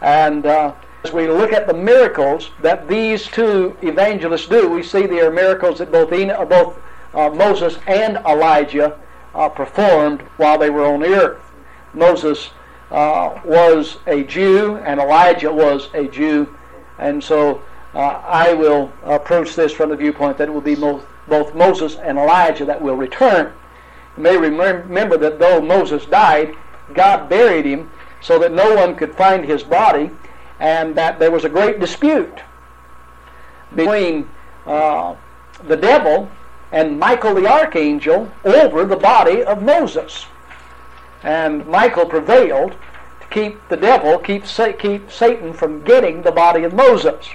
And 0.00 0.46
uh, 0.46 0.74
as 1.04 1.12
we 1.12 1.28
look 1.28 1.52
at 1.52 1.66
the 1.66 1.74
miracles 1.74 2.50
that 2.60 2.88
these 2.88 3.26
two 3.26 3.76
evangelists 3.82 4.46
do, 4.46 4.68
we 4.68 4.82
see 4.82 5.06
there 5.06 5.28
are 5.28 5.32
miracles 5.32 5.78
that 5.78 5.90
both, 5.90 6.12
Enoch, 6.12 6.48
both 6.48 6.78
uh, 7.14 7.30
Moses 7.30 7.78
and 7.86 8.18
Elijah 8.18 8.98
uh, 9.34 9.48
performed 9.48 10.20
while 10.36 10.58
they 10.58 10.70
were 10.70 10.84
on 10.84 11.00
the 11.00 11.14
earth. 11.14 11.40
Moses 11.94 12.50
uh, 12.90 13.40
was 13.44 13.98
a 14.06 14.24
Jew 14.24 14.76
and 14.78 15.00
Elijah 15.00 15.52
was 15.52 15.88
a 15.94 16.06
Jew, 16.08 16.56
and 16.98 17.22
so 17.22 17.56
uh, 17.56 17.60
I 17.94 18.54
will 18.54 18.92
approach 19.04 19.56
this 19.56 19.72
from 19.72 19.90
the 19.90 19.96
viewpoint 19.96 20.38
that 20.38 20.48
it 20.48 20.52
will 20.52 20.60
be 20.60 20.76
both, 20.76 21.04
both 21.26 21.54
Moses 21.54 21.96
and 21.96 22.18
Elijah 22.18 22.64
that 22.64 22.80
will 22.80 22.96
return. 22.96 23.52
You 24.16 24.22
may 24.22 24.36
remember 24.36 25.16
that 25.16 25.38
though 25.38 25.60
Moses 25.60 26.06
died, 26.06 26.54
God 26.94 27.28
buried 27.28 27.64
him 27.64 27.90
so 28.20 28.38
that 28.38 28.52
no 28.52 28.74
one 28.74 28.94
could 28.94 29.14
find 29.14 29.44
his 29.44 29.62
body, 29.62 30.10
and 30.58 30.94
that 30.94 31.18
there 31.18 31.30
was 31.30 31.44
a 31.44 31.48
great 31.48 31.80
dispute 31.80 32.40
between 33.74 34.28
uh, 34.66 35.16
the 35.66 35.76
devil 35.76 36.30
and 36.70 36.98
Michael 36.98 37.34
the 37.34 37.46
archangel 37.46 38.30
over 38.44 38.84
the 38.84 38.96
body 38.96 39.42
of 39.42 39.62
Moses. 39.62 40.26
And 41.22 41.66
Michael 41.66 42.06
prevailed 42.06 42.72
to 43.20 43.26
keep 43.30 43.68
the 43.68 43.76
devil, 43.76 44.18
keep, 44.18 44.44
keep 44.78 45.10
Satan 45.10 45.52
from 45.52 45.82
getting 45.82 46.22
the 46.22 46.32
body 46.32 46.64
of 46.64 46.74
Moses. 46.74 47.26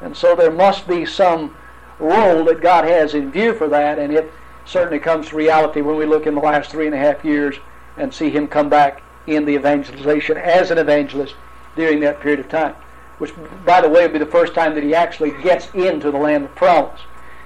And 0.00 0.16
so 0.16 0.34
there 0.34 0.50
must 0.50 0.86
be 0.86 1.04
some 1.04 1.56
role 1.98 2.44
that 2.44 2.60
God 2.60 2.84
has 2.84 3.14
in 3.14 3.30
view 3.30 3.54
for 3.54 3.68
that, 3.68 3.98
and 3.98 4.12
it 4.12 4.32
certainly 4.64 4.98
comes 4.98 5.28
to 5.28 5.36
reality 5.36 5.80
when 5.80 5.96
we 5.96 6.06
look 6.06 6.26
in 6.26 6.34
the 6.34 6.40
last 6.40 6.70
three 6.70 6.86
and 6.86 6.94
a 6.94 6.98
half 6.98 7.24
years 7.24 7.56
and 7.96 8.12
see 8.12 8.30
him 8.30 8.46
come 8.46 8.68
back 8.68 9.02
in 9.26 9.44
the 9.44 9.54
evangelization 9.54 10.36
as 10.36 10.70
an 10.70 10.78
evangelist 10.78 11.34
during 11.74 12.00
that 12.00 12.20
period 12.20 12.40
of 12.40 12.48
time. 12.48 12.74
Which, 13.18 13.32
by 13.64 13.80
the 13.80 13.88
way, 13.88 14.02
would 14.02 14.12
be 14.12 14.18
the 14.18 14.26
first 14.26 14.54
time 14.54 14.74
that 14.74 14.84
he 14.84 14.94
actually 14.94 15.32
gets 15.42 15.68
into 15.74 16.10
the 16.10 16.18
land 16.18 16.44
of 16.44 16.54
promise. 16.54 17.00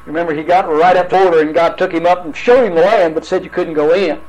Remember, 0.04 0.34
he 0.34 0.42
got 0.42 0.68
right 0.68 0.96
up 0.96 1.08
to 1.10 1.24
order, 1.24 1.40
and 1.40 1.54
God 1.54 1.78
took 1.78 1.92
him 1.92 2.06
up 2.06 2.24
and 2.24 2.36
showed 2.36 2.66
him 2.66 2.74
the 2.74 2.82
land, 2.82 3.14
but 3.14 3.24
said 3.24 3.44
you 3.44 3.50
couldn't 3.50 3.74
go 3.74 3.94
in. 3.94 4.20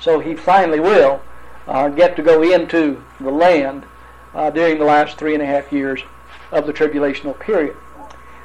So 0.00 0.20
he 0.20 0.34
finally 0.34 0.80
will 0.80 1.20
uh, 1.66 1.88
get 1.88 2.16
to 2.16 2.22
go 2.22 2.42
into 2.42 3.02
the 3.20 3.30
land 3.30 3.84
uh, 4.32 4.50
during 4.50 4.78
the 4.78 4.84
last 4.84 5.18
three 5.18 5.34
and 5.34 5.42
a 5.42 5.46
half 5.46 5.72
years 5.72 6.02
of 6.50 6.66
the 6.66 6.72
tribulational 6.72 7.38
period. 7.38 7.76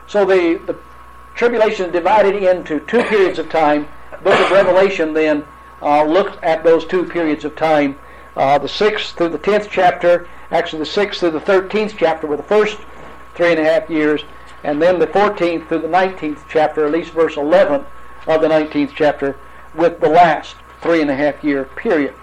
So 0.07 0.25
the, 0.25 0.59
the 0.65 0.77
tribulation 1.35 1.87
is 1.87 1.91
divided 1.91 2.35
into 2.35 2.79
two 2.81 3.03
periods 3.03 3.39
of 3.39 3.49
time. 3.49 3.87
Book 4.23 4.39
of 4.39 4.51
Revelation 4.51 5.13
then 5.13 5.45
uh, 5.81 6.03
looks 6.03 6.37
at 6.43 6.63
those 6.63 6.85
two 6.85 7.05
periods 7.05 7.45
of 7.45 7.55
time. 7.55 7.97
Uh, 8.35 8.57
the 8.57 8.67
6th 8.67 9.11
through 9.11 9.29
the 9.29 9.39
10th 9.39 9.69
chapter, 9.69 10.27
actually 10.51 10.79
the 10.79 10.85
6th 10.85 11.19
through 11.19 11.31
the 11.31 11.39
13th 11.39 11.95
chapter 11.97 12.25
were 12.25 12.37
the 12.37 12.43
first 12.43 12.77
three 13.35 13.51
and 13.51 13.59
a 13.59 13.63
half 13.63 13.89
years, 13.89 14.23
and 14.63 14.81
then 14.81 14.99
the 14.99 15.07
14th 15.07 15.67
through 15.67 15.79
the 15.79 15.87
19th 15.87 16.39
chapter, 16.49 16.85
at 16.85 16.91
least 16.91 17.11
verse 17.11 17.37
11 17.37 17.85
of 18.27 18.41
the 18.41 18.47
19th 18.47 18.93
chapter, 18.95 19.37
with 19.75 19.99
the 19.99 20.09
last 20.09 20.55
three 20.81 21.01
and 21.01 21.09
a 21.09 21.15
half 21.15 21.43
year 21.43 21.65
period. 21.65 22.13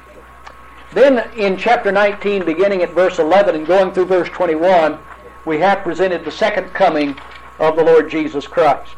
Then 0.92 1.30
in 1.36 1.56
chapter 1.56 1.92
19, 1.92 2.44
beginning 2.44 2.82
at 2.82 2.90
verse 2.90 3.18
11 3.18 3.54
and 3.54 3.66
going 3.66 3.92
through 3.92 4.06
verse 4.06 4.28
21, 4.30 4.98
we 5.44 5.58
have 5.58 5.82
presented 5.82 6.24
the 6.24 6.30
second 6.30 6.70
coming 6.74 7.18
of 7.58 7.76
the 7.76 7.84
Lord 7.84 8.10
Jesus 8.10 8.46
Christ. 8.46 8.94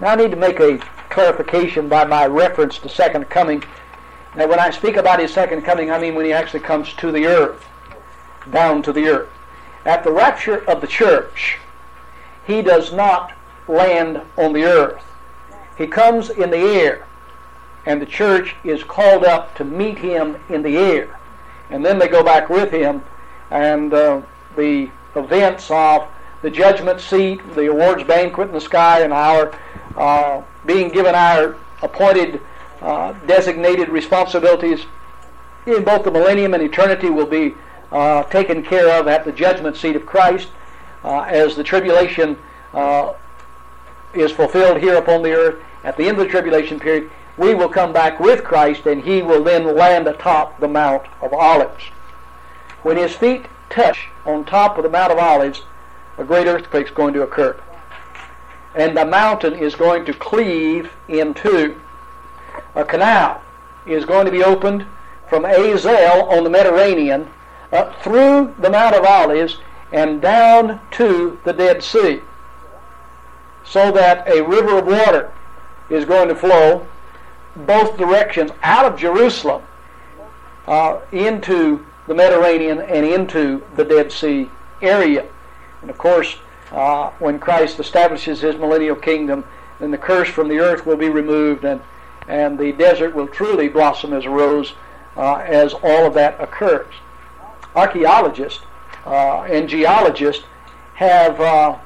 Now 0.00 0.08
I 0.08 0.16
need 0.16 0.30
to 0.30 0.36
make 0.36 0.60
a 0.60 0.78
clarification 1.10 1.88
by 1.88 2.04
my 2.04 2.26
reference 2.26 2.78
to 2.78 2.88
second 2.88 3.28
coming. 3.30 3.62
Now 4.34 4.48
when 4.48 4.58
I 4.58 4.70
speak 4.70 4.96
about 4.96 5.20
his 5.20 5.32
second 5.32 5.62
coming, 5.62 5.90
I 5.90 5.98
mean 5.98 6.14
when 6.14 6.24
he 6.24 6.32
actually 6.32 6.60
comes 6.60 6.92
to 6.94 7.12
the 7.12 7.26
earth, 7.26 7.64
down 8.50 8.82
to 8.82 8.92
the 8.92 9.06
earth. 9.06 9.28
At 9.84 10.04
the 10.04 10.12
rapture 10.12 10.64
of 10.68 10.80
the 10.80 10.86
church, 10.86 11.58
he 12.46 12.62
does 12.62 12.92
not 12.92 13.32
land 13.68 14.22
on 14.36 14.52
the 14.52 14.64
earth. 14.64 15.02
He 15.76 15.86
comes 15.86 16.30
in 16.30 16.50
the 16.50 16.58
air, 16.58 17.06
and 17.86 18.00
the 18.00 18.06
church 18.06 18.54
is 18.64 18.84
called 18.84 19.24
up 19.24 19.54
to 19.56 19.64
meet 19.64 19.98
him 19.98 20.36
in 20.48 20.62
the 20.62 20.76
air. 20.76 21.18
And 21.70 21.84
then 21.84 21.98
they 21.98 22.08
go 22.08 22.22
back 22.22 22.48
with 22.48 22.70
him, 22.70 23.02
and 23.50 23.92
uh, 23.92 24.22
the 24.56 24.90
events 25.14 25.70
of 25.70 26.08
the 26.42 26.50
judgment 26.50 27.00
seat, 27.00 27.40
the 27.54 27.70
awards 27.70 28.04
banquet 28.04 28.48
in 28.48 28.54
the 28.54 28.60
sky, 28.60 29.00
and 29.00 29.12
our 29.12 29.56
uh, 29.96 30.42
being 30.66 30.88
given 30.88 31.14
our 31.14 31.56
appointed, 31.82 32.40
uh, 32.80 33.12
designated 33.26 33.88
responsibilities 33.88 34.86
in 35.66 35.84
both 35.84 36.04
the 36.04 36.10
millennium 36.10 36.54
and 36.54 36.62
eternity 36.62 37.10
will 37.10 37.26
be 37.26 37.54
uh, 37.92 38.24
taken 38.24 38.62
care 38.62 38.98
of 38.98 39.06
at 39.06 39.24
the 39.24 39.32
judgment 39.32 39.76
seat 39.76 39.94
of 39.94 40.06
Christ 40.06 40.48
uh, 41.04 41.20
as 41.22 41.54
the 41.54 41.62
tribulation 41.62 42.36
uh, 42.72 43.12
is 44.14 44.32
fulfilled 44.32 44.80
here 44.80 44.96
upon 44.96 45.22
the 45.22 45.32
earth. 45.32 45.62
At 45.84 45.96
the 45.96 46.04
end 46.04 46.18
of 46.18 46.24
the 46.24 46.30
tribulation 46.30 46.80
period, 46.80 47.10
we 47.36 47.54
will 47.54 47.68
come 47.68 47.92
back 47.92 48.20
with 48.20 48.44
Christ 48.44 48.86
and 48.86 49.02
he 49.02 49.22
will 49.22 49.42
then 49.42 49.76
land 49.76 50.06
atop 50.06 50.58
the 50.60 50.68
Mount 50.68 51.06
of 51.20 51.32
Olives. 51.32 51.84
When 52.82 52.96
his 52.96 53.14
feet 53.14 53.46
touch 53.72 54.08
on 54.24 54.44
top 54.44 54.76
of 54.76 54.84
the 54.84 54.90
Mount 54.90 55.12
of 55.12 55.18
Olives, 55.18 55.62
a 56.18 56.24
great 56.24 56.46
earthquake 56.46 56.86
is 56.86 56.92
going 56.92 57.14
to 57.14 57.22
occur. 57.22 57.58
And 58.74 58.96
the 58.96 59.04
mountain 59.04 59.54
is 59.54 59.74
going 59.74 60.04
to 60.04 60.14
cleave 60.14 60.90
in 61.08 61.34
two. 61.34 61.80
A 62.74 62.84
canal 62.84 63.42
is 63.86 64.04
going 64.04 64.26
to 64.26 64.32
be 64.32 64.44
opened 64.44 64.86
from 65.28 65.44
Azel 65.44 66.28
on 66.28 66.44
the 66.44 66.50
Mediterranean 66.50 67.28
up 67.72 68.02
through 68.02 68.54
the 68.58 68.70
Mount 68.70 68.94
of 68.94 69.04
Olives 69.04 69.58
and 69.92 70.20
down 70.20 70.80
to 70.92 71.38
the 71.44 71.52
Dead 71.52 71.82
Sea. 71.82 72.20
So 73.64 73.90
that 73.92 74.28
a 74.28 74.42
river 74.42 74.78
of 74.78 74.86
water 74.86 75.32
is 75.88 76.04
going 76.04 76.28
to 76.28 76.34
flow 76.34 76.86
both 77.56 77.96
directions 77.96 78.50
out 78.62 78.84
of 78.84 78.98
Jerusalem 78.98 79.62
uh, 80.66 81.00
into 81.12 81.84
the 82.06 82.14
Mediterranean 82.14 82.80
and 82.80 83.06
into 83.06 83.62
the 83.76 83.84
Dead 83.84 84.10
Sea 84.10 84.50
area. 84.80 85.26
And 85.80 85.90
of 85.90 85.98
course, 85.98 86.36
uh, 86.70 87.10
when 87.18 87.38
Christ 87.38 87.78
establishes 87.78 88.40
his 88.40 88.56
millennial 88.56 88.96
kingdom, 88.96 89.44
then 89.78 89.90
the 89.90 89.98
curse 89.98 90.28
from 90.28 90.48
the 90.48 90.58
earth 90.58 90.86
will 90.86 90.96
be 90.96 91.08
removed 91.08 91.64
and, 91.64 91.80
and 92.28 92.58
the 92.58 92.72
desert 92.72 93.14
will 93.14 93.28
truly 93.28 93.68
blossom 93.68 94.12
as 94.12 94.24
a 94.24 94.30
rose 94.30 94.74
uh, 95.16 95.36
as 95.36 95.74
all 95.74 96.06
of 96.06 96.14
that 96.14 96.40
occurs. 96.40 96.92
Archaeologists 97.74 98.64
uh, 99.06 99.42
and 99.42 99.68
geologists 99.68 100.44
have, 100.94 101.40
uh, 101.40 101.76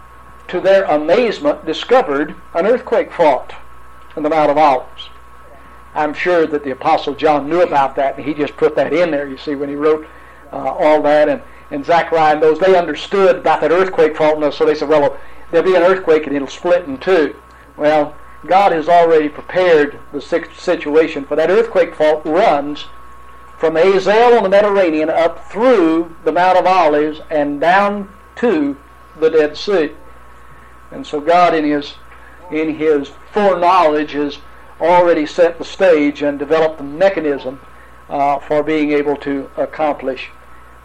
to 0.48 0.61
their 0.61 0.85
amazement, 0.85 1.64
discovered 1.64 2.35
an 2.55 2.66
earthquake 2.66 3.12
fault 3.12 3.52
in 4.16 4.22
the 4.22 4.31
Mount 4.31 4.50
of 4.50 4.59
Olives. 4.59 5.09
I'm 5.96 6.14
sure 6.14 6.46
that 6.46 6.62
the 6.62 6.70
Apostle 6.70 7.14
John 7.14 7.48
knew 7.48 7.62
about 7.62 7.96
that, 7.96 8.16
and 8.16 8.24
he 8.24 8.35
just 8.35 8.56
put 8.56 8.76
that 8.76 8.92
in 8.92 9.11
there, 9.11 9.28
you 9.28 9.38
see, 9.38 9.54
when 9.54 9.68
he 9.68 9.74
wrote 9.74 10.06
uh, 10.52 10.56
all 10.56 11.02
that. 11.02 11.28
And, 11.28 11.42
and 11.70 11.85
Zechariah 11.85 12.35
and 12.35 12.42
those, 12.42 12.59
they 12.59 12.76
understood 12.76 13.37
about 13.37 13.61
that 13.62 13.72
earthquake 13.72 14.16
fault, 14.16 14.42
and 14.42 14.54
so 14.54 14.66
they 14.66 14.74
said, 14.74 14.88
well, 14.88 15.18
there'll 15.50 15.66
be 15.66 15.76
an 15.76 15.82
earthquake 15.82 16.26
and 16.26 16.37
it'll 16.37 16.48
split 16.48 16.85
in 16.85 16.98
two. 16.98 17.35
Well, 17.76 18.14
God 18.46 18.72
has 18.72 18.88
already 18.88 19.28
prepared 19.28 19.98
the 20.12 20.20
situation 20.20 21.24
for 21.24 21.37
that 21.37 21.50
earthquake 21.50 21.94
fault 21.94 22.24
runs 22.24 22.87
from 23.59 23.76
Azel 23.76 24.37
on 24.37 24.42
the 24.42 24.48
Mediterranean 24.48 25.09
up 25.09 25.50
through 25.50 26.14
the 26.24 26.32
Mount 26.32 26.59
of 26.59 26.66
Olives 26.66 27.20
and 27.30 27.61
down 27.61 28.09
to 28.37 28.76
the 29.18 29.30
Dead 29.30 29.56
Sea. 29.56 29.92
And 30.90 31.06
so 31.06 31.20
God 31.20 31.54
in 31.54 31.64
his 31.64 31.94
in 32.50 32.76
his 32.76 33.11
foreknowledge 33.32 34.12
has 34.12 34.38
already 34.81 35.27
set 35.27 35.59
the 35.59 35.65
stage 35.65 36.23
and 36.23 36.39
developed 36.39 36.79
the 36.79 36.85
mechanism 36.85 37.61
uh, 38.09 38.39
for 38.39 38.62
being 38.62 38.93
able 38.93 39.17
to 39.17 39.51
accomplish 39.57 40.31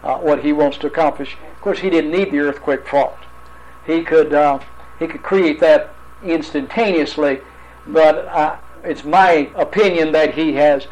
uh, 0.02 0.18
what 0.18 0.42
he 0.42 0.52
wants 0.52 0.78
to 0.78 0.86
accomplish. 0.86 1.36
Of 1.54 1.60
course, 1.60 1.80
he 1.80 1.90
didn't 1.90 2.10
need 2.10 2.32
the 2.32 2.40
earthquake 2.40 2.86
fault. 2.86 3.18
He 3.86 4.02
could 4.02 4.32
uh, 4.32 4.60
he 4.98 5.06
could 5.06 5.22
create 5.22 5.60
that 5.60 5.94
instantaneously, 6.24 7.40
but 7.86 8.26
uh, 8.26 8.56
it's 8.84 9.04
my 9.04 9.50
opinion 9.54 10.12
that 10.12 10.34
he 10.34 10.52
has 10.54 10.86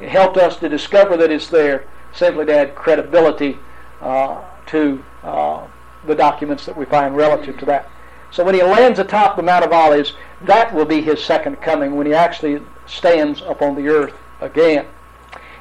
helped 0.00 0.36
us 0.36 0.56
to 0.56 0.68
discover 0.68 1.16
that 1.16 1.30
it's 1.30 1.48
there 1.48 1.86
simply 2.12 2.46
to 2.46 2.54
add 2.56 2.74
credibility 2.74 3.58
uh, 4.00 4.42
to 4.66 5.04
uh, 5.22 5.66
the 6.06 6.14
documents 6.14 6.66
that 6.66 6.76
we 6.76 6.84
find 6.84 7.16
relative 7.16 7.58
to 7.58 7.64
that. 7.66 7.88
So 8.36 8.44
when 8.44 8.54
he 8.54 8.62
lands 8.62 8.98
atop 8.98 9.36
the 9.36 9.42
Mount 9.42 9.64
of 9.64 9.72
Olives, 9.72 10.12
that 10.42 10.74
will 10.74 10.84
be 10.84 11.00
his 11.00 11.24
second 11.24 11.56
coming 11.62 11.96
when 11.96 12.06
he 12.06 12.12
actually 12.12 12.60
stands 12.84 13.40
upon 13.40 13.74
the 13.74 13.88
earth 13.88 14.12
again. 14.42 14.84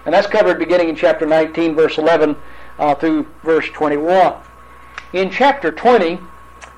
And 0.03 0.13
that's 0.13 0.27
covered 0.27 0.59
beginning 0.59 0.89
in 0.89 0.95
chapter 0.97 1.25
19, 1.25 1.73
verse 1.73 1.97
11 1.97 2.35
uh, 2.77 2.95
through 2.95 3.27
verse 3.43 3.69
21. 3.69 4.35
In 5.13 5.31
chapter 5.31 5.71
20, 5.71 6.19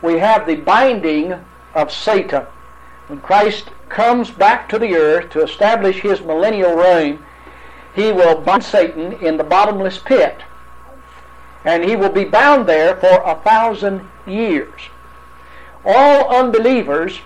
we 0.03 0.19
have 0.19 0.45
the 0.45 0.57
binding 0.57 1.33
of 1.73 1.91
Satan. 1.91 2.43
When 3.07 3.19
Christ 3.19 3.71
comes 3.89 4.29
back 4.29 4.69
to 4.69 4.77
the 4.77 4.93
earth 4.93 5.31
to 5.31 5.41
establish 5.41 6.01
his 6.01 6.21
millennial 6.21 6.75
reign, 6.75 7.17
he 7.95 8.11
will 8.11 8.39
bind 8.39 8.63
Satan 8.63 9.13
in 9.13 9.37
the 9.37 9.43
bottomless 9.43 9.97
pit. 9.97 10.43
And 11.65 11.83
he 11.83 11.95
will 11.95 12.11
be 12.11 12.23
bound 12.23 12.69
there 12.69 12.95
for 12.97 13.23
a 13.23 13.41
thousand 13.43 14.07
years. 14.27 14.79
All 15.85 16.29
unbelievers 16.29 17.19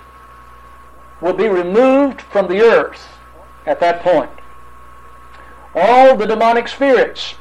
will 1.20 1.34
be 1.34 1.48
removed 1.48 2.22
from 2.22 2.48
the 2.48 2.62
earth 2.62 3.08
at 3.66 3.80
that 3.80 4.02
point. 4.02 4.32
All 5.74 6.18
the 6.18 6.26
demonic 6.26 6.68
spirits 6.68 7.36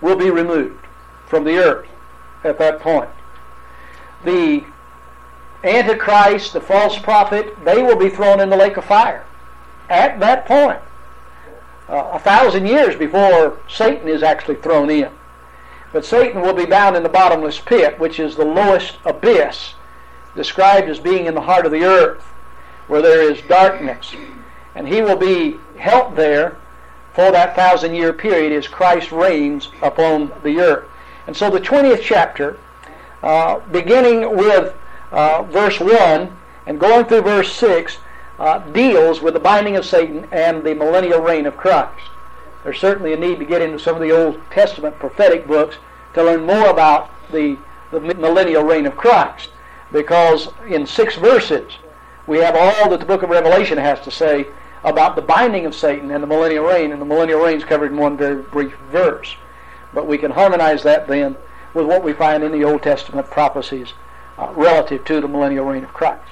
will 0.00 0.16
be 0.16 0.30
removed 0.30 0.86
from 1.26 1.44
the 1.44 1.58
earth 1.58 1.88
at 2.44 2.58
that 2.58 2.80
point. 2.80 3.10
The 4.24 4.64
Antichrist, 5.62 6.52
the 6.52 6.60
false 6.60 6.98
prophet, 6.98 7.64
they 7.64 7.82
will 7.82 7.96
be 7.96 8.08
thrown 8.08 8.40
in 8.40 8.48
the 8.48 8.56
lake 8.56 8.76
of 8.76 8.84
fire 8.84 9.24
at 9.88 10.20
that 10.20 10.46
point. 10.46 10.80
Uh, 11.88 12.10
a 12.12 12.18
thousand 12.18 12.66
years 12.66 12.94
before 12.96 13.58
Satan 13.68 14.08
is 14.08 14.22
actually 14.22 14.56
thrown 14.56 14.90
in. 14.90 15.10
But 15.92 16.04
Satan 16.04 16.42
will 16.42 16.54
be 16.54 16.66
bound 16.66 16.96
in 16.96 17.02
the 17.02 17.08
bottomless 17.08 17.58
pit, 17.58 17.98
which 17.98 18.20
is 18.20 18.36
the 18.36 18.44
lowest 18.44 18.96
abyss, 19.04 19.74
described 20.36 20.88
as 20.88 20.98
being 21.00 21.26
in 21.26 21.34
the 21.34 21.40
heart 21.40 21.66
of 21.66 21.72
the 21.72 21.84
earth, 21.84 22.22
where 22.86 23.02
there 23.02 23.22
is 23.22 23.40
darkness. 23.42 24.14
And 24.74 24.86
he 24.86 25.00
will 25.02 25.16
be 25.16 25.56
held 25.78 26.16
there 26.16 26.56
for 27.14 27.32
that 27.32 27.56
thousand 27.56 27.94
year 27.94 28.12
period 28.12 28.52
as 28.52 28.68
Christ 28.68 29.12
reigns 29.12 29.70
upon 29.82 30.32
the 30.42 30.60
earth. 30.60 30.88
And 31.26 31.36
so 31.36 31.50
the 31.50 31.60
20th 31.60 32.00
chapter, 32.02 32.58
uh, 33.22 33.60
beginning 33.70 34.36
with 34.36 34.74
uh, 35.10 35.42
verse 35.44 35.80
1 35.80 36.36
and 36.66 36.78
going 36.78 37.06
through 37.06 37.22
verse 37.22 37.52
6, 37.54 37.98
uh, 38.38 38.58
deals 38.70 39.20
with 39.20 39.34
the 39.34 39.40
binding 39.40 39.76
of 39.76 39.84
Satan 39.84 40.28
and 40.30 40.62
the 40.62 40.74
millennial 40.74 41.20
reign 41.20 41.46
of 41.46 41.56
Christ. 41.56 42.10
There's 42.64 42.80
certainly 42.80 43.12
a 43.12 43.16
need 43.16 43.38
to 43.38 43.44
get 43.44 43.62
into 43.62 43.78
some 43.78 43.94
of 43.94 44.02
the 44.02 44.10
Old 44.10 44.40
Testament 44.50 44.98
prophetic 44.98 45.46
books 45.46 45.76
to 46.14 46.24
learn 46.24 46.44
more 46.44 46.68
about 46.68 47.10
the, 47.30 47.56
the 47.90 48.00
millennial 48.00 48.64
reign 48.64 48.86
of 48.86 48.96
Christ. 48.96 49.50
Because 49.92 50.48
in 50.66 50.86
six 50.86 51.16
verses, 51.16 51.72
we 52.26 52.38
have 52.38 52.56
all 52.56 52.90
that 52.90 53.00
the 53.00 53.06
book 53.06 53.22
of 53.22 53.30
Revelation 53.30 53.78
has 53.78 54.00
to 54.00 54.10
say 54.10 54.46
about 54.84 55.16
the 55.16 55.22
binding 55.22 55.66
of 55.66 55.74
Satan 55.74 56.10
and 56.10 56.22
the 56.22 56.26
millennial 56.26 56.64
reign, 56.64 56.92
and 56.92 57.00
the 57.00 57.06
millennial 57.06 57.40
reign 57.40 57.56
is 57.56 57.64
covered 57.64 57.92
in 57.92 57.98
one 57.98 58.16
very 58.16 58.42
brief 58.42 58.74
verse. 58.90 59.36
But 59.94 60.06
we 60.06 60.18
can 60.18 60.32
harmonize 60.32 60.82
that 60.82 61.08
then 61.08 61.36
with 61.74 61.86
what 61.86 62.04
we 62.04 62.12
find 62.12 62.44
in 62.44 62.52
the 62.52 62.64
Old 62.64 62.82
Testament 62.82 63.30
prophecies 63.30 63.94
uh, 64.36 64.52
relative 64.54 65.04
to 65.06 65.20
the 65.20 65.28
millennial 65.28 65.64
reign 65.64 65.84
of 65.84 65.92
Christ. 65.92 66.30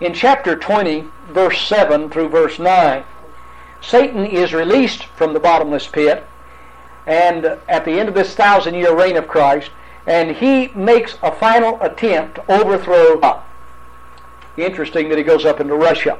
In 0.00 0.12
chapter 0.12 0.56
20, 0.56 1.08
verse 1.28 1.60
7 1.66 2.10
through 2.10 2.28
verse 2.28 2.58
9, 2.58 3.04
Satan 3.86 4.26
is 4.26 4.52
released 4.52 5.04
from 5.04 5.32
the 5.32 5.38
bottomless 5.38 5.86
pit, 5.86 6.26
and 7.06 7.44
at 7.68 7.84
the 7.84 7.92
end 7.92 8.08
of 8.08 8.16
this 8.16 8.34
thousand 8.34 8.74
year 8.74 8.92
reign 8.92 9.16
of 9.16 9.28
Christ, 9.28 9.70
and 10.06 10.36
he 10.36 10.68
makes 10.74 11.16
a 11.22 11.30
final 11.30 11.80
attempt 11.80 12.34
to 12.34 12.52
overthrow. 12.52 13.42
Interesting 14.56 15.08
that 15.08 15.18
he 15.18 15.24
goes 15.24 15.44
up 15.44 15.60
into 15.60 15.76
Russia 15.76 16.18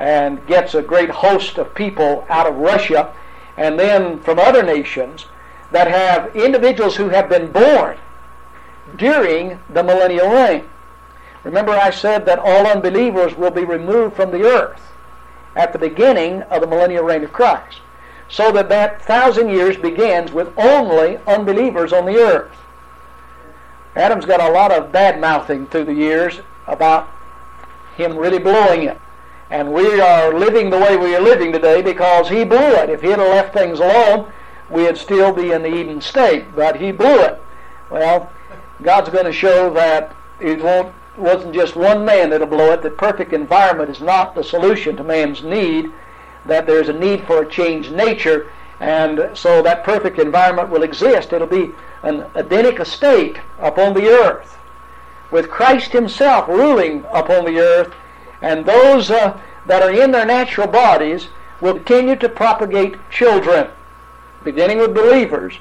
and 0.00 0.44
gets 0.48 0.74
a 0.74 0.82
great 0.82 1.10
host 1.10 1.56
of 1.56 1.72
people 1.74 2.26
out 2.28 2.48
of 2.48 2.56
Russia 2.56 3.14
and 3.56 3.78
then 3.78 4.18
from 4.18 4.40
other 4.40 4.62
nations 4.62 5.26
that 5.70 5.88
have 5.88 6.34
individuals 6.34 6.96
who 6.96 7.10
have 7.10 7.28
been 7.28 7.52
born 7.52 7.96
during 8.96 9.60
the 9.70 9.84
millennial 9.84 10.30
reign. 10.30 10.64
Remember, 11.44 11.72
I 11.72 11.90
said 11.90 12.26
that 12.26 12.38
all 12.40 12.66
unbelievers 12.66 13.36
will 13.36 13.50
be 13.50 13.64
removed 13.64 14.16
from 14.16 14.32
the 14.32 14.44
earth 14.44 14.91
at 15.54 15.72
the 15.72 15.78
beginning 15.78 16.42
of 16.42 16.60
the 16.60 16.66
millennial 16.66 17.04
reign 17.04 17.24
of 17.24 17.32
Christ. 17.32 17.80
So 18.28 18.50
that 18.52 18.68
that 18.70 19.02
thousand 19.02 19.50
years 19.50 19.76
begins 19.76 20.32
with 20.32 20.56
only 20.58 21.18
unbelievers 21.26 21.92
on 21.92 22.06
the 22.06 22.16
earth. 22.16 22.56
Adam's 23.94 24.24
got 24.24 24.40
a 24.40 24.50
lot 24.50 24.72
of 24.72 24.90
bad 24.90 25.20
mouthing 25.20 25.66
through 25.66 25.84
the 25.84 25.94
years 25.94 26.40
about 26.66 27.10
him 27.96 28.16
really 28.16 28.38
blowing 28.38 28.84
it. 28.84 28.98
And 29.50 29.74
we 29.74 30.00
are 30.00 30.32
living 30.32 30.70
the 30.70 30.78
way 30.78 30.96
we 30.96 31.14
are 31.14 31.20
living 31.20 31.52
today 31.52 31.82
because 31.82 32.30
he 32.30 32.42
blew 32.42 32.56
it. 32.56 32.88
If 32.88 33.02
he 33.02 33.08
had 33.08 33.18
left 33.18 33.52
things 33.52 33.80
alone, 33.80 34.32
we'd 34.70 34.96
still 34.96 35.30
be 35.30 35.52
in 35.52 35.60
the 35.60 35.74
Eden 35.74 36.00
state. 36.00 36.56
But 36.56 36.80
he 36.80 36.90
blew 36.90 37.20
it. 37.20 37.38
Well, 37.90 38.32
God's 38.80 39.10
going 39.10 39.26
to 39.26 39.32
show 39.32 39.70
that 39.74 40.16
it 40.40 40.62
won't 40.62 40.94
wasn't 41.16 41.54
just 41.54 41.76
one 41.76 42.04
man 42.04 42.30
that'll 42.30 42.46
blow 42.46 42.72
it, 42.72 42.82
that 42.82 42.96
perfect 42.96 43.32
environment 43.32 43.90
is 43.90 44.00
not 44.00 44.34
the 44.34 44.44
solution 44.44 44.96
to 44.96 45.04
man's 45.04 45.42
need, 45.42 45.92
that 46.46 46.66
there's 46.66 46.88
a 46.88 46.92
need 46.92 47.24
for 47.26 47.42
a 47.42 47.48
changed 47.48 47.92
nature, 47.92 48.50
and 48.80 49.30
so 49.34 49.62
that 49.62 49.84
perfect 49.84 50.18
environment 50.18 50.70
will 50.70 50.82
exist. 50.82 51.32
It'll 51.32 51.46
be 51.46 51.72
an 52.02 52.26
Edenic 52.34 52.80
estate 52.80 53.38
upon 53.60 53.94
the 53.94 54.08
earth, 54.08 54.58
with 55.30 55.50
Christ 55.50 55.92
himself 55.92 56.48
ruling 56.48 57.04
upon 57.12 57.44
the 57.44 57.58
earth, 57.58 57.92
and 58.40 58.64
those 58.64 59.10
uh, 59.10 59.38
that 59.66 59.82
are 59.82 59.92
in 59.92 60.10
their 60.10 60.26
natural 60.26 60.66
bodies 60.66 61.28
will 61.60 61.74
continue 61.74 62.16
to 62.16 62.28
propagate 62.28 62.96
children, 63.10 63.68
beginning 64.42 64.78
with 64.78 64.94
believers. 64.94 65.54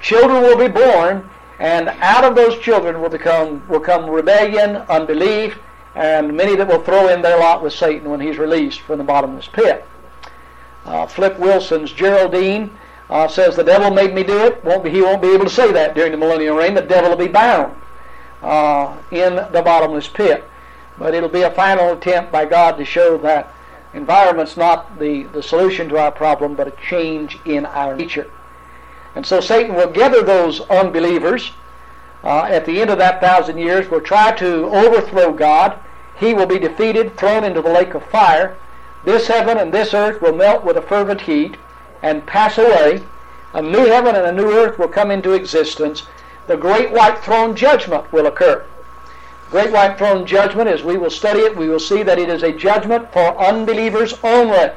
Children 0.00 0.42
will 0.42 0.56
be 0.56 0.68
born 0.68 1.28
and 1.60 1.88
out 2.00 2.24
of 2.24 2.34
those 2.34 2.58
children 2.58 3.02
will 3.02 3.10
become 3.10 3.62
will 3.68 3.80
come 3.80 4.08
rebellion, 4.08 4.76
unbelief, 4.88 5.58
and 5.94 6.34
many 6.34 6.56
that 6.56 6.66
will 6.66 6.82
throw 6.82 7.08
in 7.08 7.20
their 7.20 7.38
lot 7.38 7.62
with 7.62 7.74
Satan 7.74 8.08
when 8.08 8.18
he's 8.18 8.38
released 8.38 8.80
from 8.80 8.96
the 8.96 9.04
bottomless 9.04 9.46
pit. 9.46 9.86
Uh, 10.86 11.06
Flip 11.06 11.38
Wilson's 11.38 11.92
Geraldine 11.92 12.70
uh, 13.10 13.28
says 13.28 13.56
the 13.56 13.62
devil 13.62 13.90
made 13.90 14.14
me 14.14 14.22
do 14.22 14.46
it. 14.46 14.64
Won't 14.64 14.82
be, 14.82 14.90
he 14.90 15.02
won't 15.02 15.20
be 15.20 15.34
able 15.34 15.44
to 15.44 15.50
say 15.50 15.70
that 15.70 15.94
during 15.94 16.12
the 16.12 16.18
millennial 16.18 16.56
reign. 16.56 16.74
The 16.74 16.80
devil 16.80 17.10
will 17.10 17.18
be 17.18 17.28
bound 17.28 17.76
uh, 18.40 18.96
in 19.10 19.36
the 19.36 19.62
bottomless 19.62 20.08
pit. 20.08 20.44
But 20.96 21.14
it'll 21.14 21.28
be 21.28 21.42
a 21.42 21.50
final 21.50 21.92
attempt 21.92 22.32
by 22.32 22.46
God 22.46 22.78
to 22.78 22.86
show 22.86 23.18
that 23.18 23.52
environment's 23.92 24.56
not 24.56 24.98
the, 24.98 25.24
the 25.24 25.42
solution 25.42 25.90
to 25.90 25.98
our 25.98 26.10
problem, 26.10 26.54
but 26.54 26.68
a 26.68 26.72
change 26.88 27.38
in 27.44 27.66
our 27.66 27.96
nature. 27.96 28.30
And 29.14 29.26
so 29.26 29.40
Satan 29.40 29.74
will 29.74 29.90
gather 29.90 30.22
those 30.22 30.60
unbelievers 30.62 31.52
uh, 32.22 32.42
at 32.42 32.66
the 32.66 32.80
end 32.80 32.90
of 32.90 32.98
that 32.98 33.20
thousand 33.20 33.58
years, 33.58 33.88
will 33.88 34.00
try 34.00 34.32
to 34.32 34.66
overthrow 34.66 35.32
God. 35.32 35.78
He 36.18 36.34
will 36.34 36.46
be 36.46 36.58
defeated, 36.58 37.16
thrown 37.16 37.44
into 37.44 37.62
the 37.62 37.72
lake 37.72 37.94
of 37.94 38.04
fire. 38.04 38.56
This 39.04 39.28
heaven 39.28 39.56
and 39.56 39.72
this 39.72 39.94
earth 39.94 40.20
will 40.20 40.34
melt 40.34 40.64
with 40.64 40.76
a 40.76 40.82
fervent 40.82 41.22
heat 41.22 41.56
and 42.02 42.26
pass 42.26 42.58
away. 42.58 43.02
A 43.54 43.62
new 43.62 43.86
heaven 43.86 44.14
and 44.14 44.26
a 44.26 44.32
new 44.32 44.52
earth 44.52 44.78
will 44.78 44.88
come 44.88 45.10
into 45.10 45.32
existence. 45.32 46.06
The 46.46 46.56
great 46.56 46.90
white 46.90 47.18
throne 47.18 47.56
judgment 47.56 48.12
will 48.12 48.26
occur. 48.26 48.64
Great 49.50 49.72
white 49.72 49.98
throne 49.98 50.26
judgment, 50.26 50.68
as 50.68 50.84
we 50.84 50.96
will 50.96 51.10
study 51.10 51.40
it, 51.40 51.56
we 51.56 51.68
will 51.68 51.80
see 51.80 52.02
that 52.02 52.18
it 52.18 52.28
is 52.28 52.42
a 52.42 52.52
judgment 52.52 53.12
for 53.12 53.36
unbelievers 53.38 54.14
only. 54.22 54.70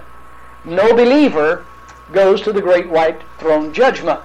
No 0.63 0.93
believer 0.95 1.65
goes 2.13 2.41
to 2.41 2.53
the 2.53 2.61
great 2.61 2.89
white 2.89 3.21
throne 3.37 3.73
judgment. 3.73 4.19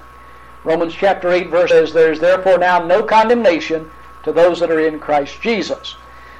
Romans 0.64 0.94
chapter 0.94 1.30
8 1.30 1.48
verse 1.48 1.70
says, 1.70 1.92
There 1.92 2.12
is 2.12 2.20
therefore 2.20 2.58
now 2.58 2.84
no 2.84 3.02
condemnation 3.02 3.90
to 4.22 4.32
those 4.32 4.60
that 4.60 4.70
are 4.70 4.80
in 4.80 5.00
Christ 5.00 5.40
Jesus. 5.40 5.96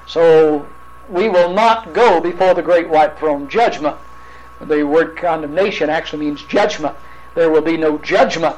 So 0.07 0.67
we 1.09 1.29
will 1.29 1.53
not 1.53 1.93
go 1.93 2.21
before 2.21 2.55
the 2.55 2.63
great 2.63 2.89
white 2.89 3.19
throne 3.19 3.49
judgment. 3.49 3.97
The 4.61 4.83
word 4.83 5.17
condemnation 5.17 5.89
actually 5.89 6.27
means 6.27 6.43
judgment. 6.43 6.97
There 7.35 7.51
will 7.51 7.63
be 7.63 7.77
no 7.77 7.99
judgment 7.99 8.57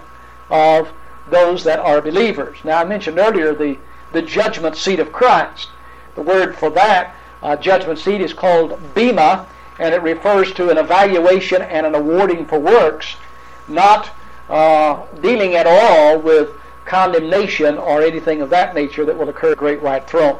of 0.49 0.93
those 1.29 1.63
that 1.65 1.79
are 1.79 2.01
believers. 2.01 2.59
Now 2.65 2.81
I 2.81 2.85
mentioned 2.85 3.19
earlier 3.19 3.55
the, 3.55 3.79
the 4.13 4.23
judgment 4.23 4.77
seat 4.77 4.99
of 4.99 5.13
Christ. 5.13 5.69
The 6.15 6.23
word 6.23 6.57
for 6.57 6.71
that 6.71 7.15
uh, 7.43 7.57
judgment 7.57 7.99
seat 7.99 8.21
is 8.21 8.33
called 8.33 8.79
bema, 8.95 9.47
and 9.81 9.95
it 9.95 10.03
refers 10.03 10.53
to 10.53 10.69
an 10.69 10.77
evaluation 10.77 11.63
and 11.63 11.87
an 11.87 11.95
awarding 11.95 12.45
for 12.45 12.59
works, 12.59 13.17
not 13.67 14.11
uh, 14.51 15.07
dealing 15.23 15.55
at 15.55 15.67
all 15.67 16.19
with 16.19 16.51
condemnation 16.85 17.79
or 17.79 18.03
anything 18.03 18.43
of 18.43 18.51
that 18.51 18.75
nature 18.75 19.07
that 19.07 19.17
will 19.17 19.31
occur 19.31 19.49
at 19.49 19.51
the 19.51 19.57
great 19.57 19.81
white 19.81 20.07
throne. 20.07 20.39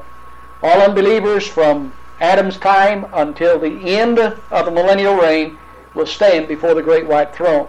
All 0.63 0.83
unbelievers 0.83 1.47
from 1.47 1.93
Adam's 2.21 2.59
time 2.59 3.07
until 3.15 3.59
the 3.59 3.97
end 3.97 4.19
of 4.19 4.65
the 4.67 4.71
millennial 4.71 5.15
reign 5.15 5.59
will 5.95 6.07
stand 6.07 6.47
before 6.47 6.75
the 6.75 6.83
great 6.83 7.07
white 7.07 7.35
throne. 7.35 7.67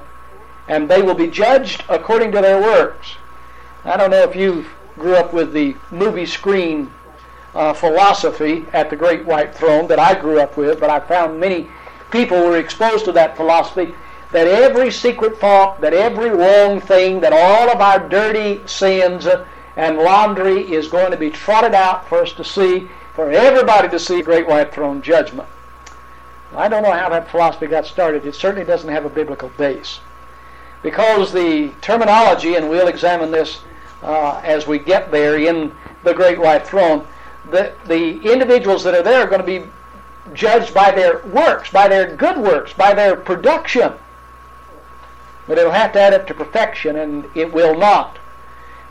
And 0.68 0.90
they 0.90 1.02
will 1.02 1.16
be 1.16 1.28
judged 1.28 1.86
according 1.88 2.34
to 2.34 2.42
their 2.42 2.62
works. 2.62 3.16
I 3.86 3.96
don't 3.96 4.12
know 4.12 4.24
if 4.24 4.36
you 4.36 4.66
grew 5.00 5.16
up 5.16 5.32
with 5.32 5.54
the 5.54 5.76
movie 5.90 6.26
screen 6.26 6.92
uh, 7.54 7.74
philosophy 7.74 8.66
at 8.74 8.90
the 8.90 8.96
great 8.96 9.26
white 9.26 9.54
throne 9.54 9.88
that 9.88 10.00
I 10.00 10.20
grew 10.20 10.40
up 10.40 10.58
with, 10.58 10.80
but 10.80 10.90
I 10.90 11.00
found 11.00 11.40
many 11.40 11.70
people 12.12 12.40
were 12.40 12.58
exposed 12.58 13.06
to 13.06 13.12
that 13.14 13.36
philosophy 13.36 13.94
that 14.32 14.48
every 14.48 14.92
secret 14.92 15.38
thought, 15.38 15.82
that 15.82 15.94
every 15.94 16.30
wrong 16.30 16.80
thing, 16.80 17.20
that 17.20 17.34
all 17.34 17.70
of 17.70 17.82
our 17.82 18.08
dirty 18.08 18.62
sins 18.66 19.28
and 19.76 19.98
laundry 19.98 20.72
is 20.72 20.88
going 20.88 21.12
to 21.12 21.18
be 21.18 21.30
trotted 21.30 21.74
out 21.74 22.08
for 22.08 22.22
us 22.22 22.32
to 22.34 22.44
see, 22.44 22.88
for 23.14 23.30
everybody 23.32 23.90
to 23.90 24.00
see 24.00 24.22
great 24.22 24.48
white 24.48 24.74
throne 24.74 25.02
judgment. 25.02 25.50
I 26.56 26.68
don't 26.68 26.84
know 26.84 26.92
how 26.92 27.10
that 27.10 27.30
philosophy 27.30 27.68
got 27.68 27.86
started. 27.86 28.26
It 28.26 28.36
certainly 28.36 28.66
doesn't 28.66 28.90
have 28.90 29.06
a 29.06 29.10
biblical 29.10 29.50
base. 29.58 30.00
Because 30.84 31.32
the 31.32 31.72
terminology, 31.82 32.56
and 32.56 32.70
we'll 32.70 32.88
examine 32.88 33.32
this 33.32 33.62
uh, 34.02 34.42
as 34.44 34.66
we 34.66 34.80
get 34.80 35.12
there 35.12 35.38
in 35.38 35.72
the 36.04 36.14
great 36.14 36.40
white 36.40 36.66
throne, 36.66 37.06
the, 37.50 37.74
the 37.86 38.20
individuals 38.32 38.84
that 38.84 38.94
are 38.94 39.04
there 39.04 39.22
are 39.22 39.28
going 39.28 39.42
to 39.42 39.46
be 39.46 39.66
judged 40.34 40.74
by 40.74 40.92
their 40.92 41.20
works, 41.28 41.72
by 41.72 41.88
their 41.88 42.16
good 42.16 42.38
works, 42.38 42.74
by 42.74 42.94
their 42.94 43.16
production. 43.16 43.94
But 45.48 45.58
it'll 45.58 45.72
have 45.72 45.94
to 45.94 46.00
add 46.00 46.14
up 46.14 46.28
to 46.28 46.34
perfection, 46.34 46.98
and 46.98 47.26
it 47.36 47.52
will 47.52 47.78
not. 47.78 48.18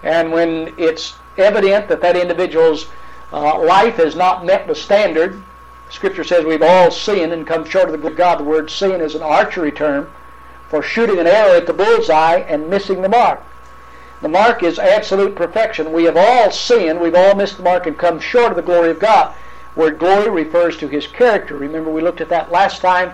And 0.03 0.33
when 0.33 0.75
it's 0.77 1.15
evident 1.39 1.89
that 1.89 2.01
that 2.03 2.17
individual's 2.17 2.87
uh, 3.33 3.65
life 3.65 3.97
has 3.97 4.17
not 4.17 4.45
met 4.45 4.67
the 4.67 4.75
standard, 4.75 5.41
Scripture 5.89 6.25
says 6.25 6.45
we've 6.45 6.63
all 6.63 6.91
sinned 6.91 7.33
and 7.33 7.47
come 7.47 7.65
short 7.65 7.87
of 7.87 7.93
the 7.93 7.99
good 7.99 8.13
of 8.13 8.19
God. 8.19 8.39
The 8.39 8.45
word 8.45 8.71
sin 8.71 9.01
is 9.01 9.15
an 9.15 9.23
archery 9.23 9.73
term 9.73 10.11
for 10.69 10.83
shooting 10.83 11.19
an 11.19 11.27
arrow 11.27 11.57
at 11.57 11.67
the 11.67 11.73
bullseye 11.73 12.39
and 12.39 12.71
missing 12.71 13.03
the 13.03 13.09
mark. 13.09 13.43
The 14.21 14.29
mark 14.29 14.63
is 14.63 14.79
absolute 14.79 15.35
perfection. 15.35 15.93
We 15.93 16.05
have 16.05 16.17
all 16.17 16.51
sinned, 16.51 17.01
we've 17.01 17.15
all 17.15 17.35
missed 17.35 17.57
the 17.57 17.63
mark 17.63 17.87
and 17.87 17.97
come 17.97 18.21
short 18.21 18.53
of 18.53 18.57
the 18.57 18.63
glory 18.63 18.91
of 18.91 18.99
God. 18.99 19.35
Word 19.75 19.99
glory 19.99 20.29
refers 20.29 20.77
to 20.79 20.89
his 20.89 21.07
character. 21.07 21.57
Remember, 21.57 21.91
we 21.91 22.03
looked 22.03 22.21
at 22.21 22.29
that 22.29 22.53
last 22.53 22.83
time 22.83 23.13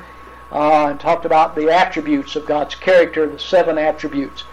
uh, 0.50 0.86
and 0.86 0.98
talked 0.98 1.24
about 1.24 1.54
the 1.54 1.70
attributes 1.70 2.34
of 2.34 2.46
God's 2.46 2.74
character, 2.74 3.28
the 3.28 3.38
seven 3.38 3.78
attributes 3.78 4.44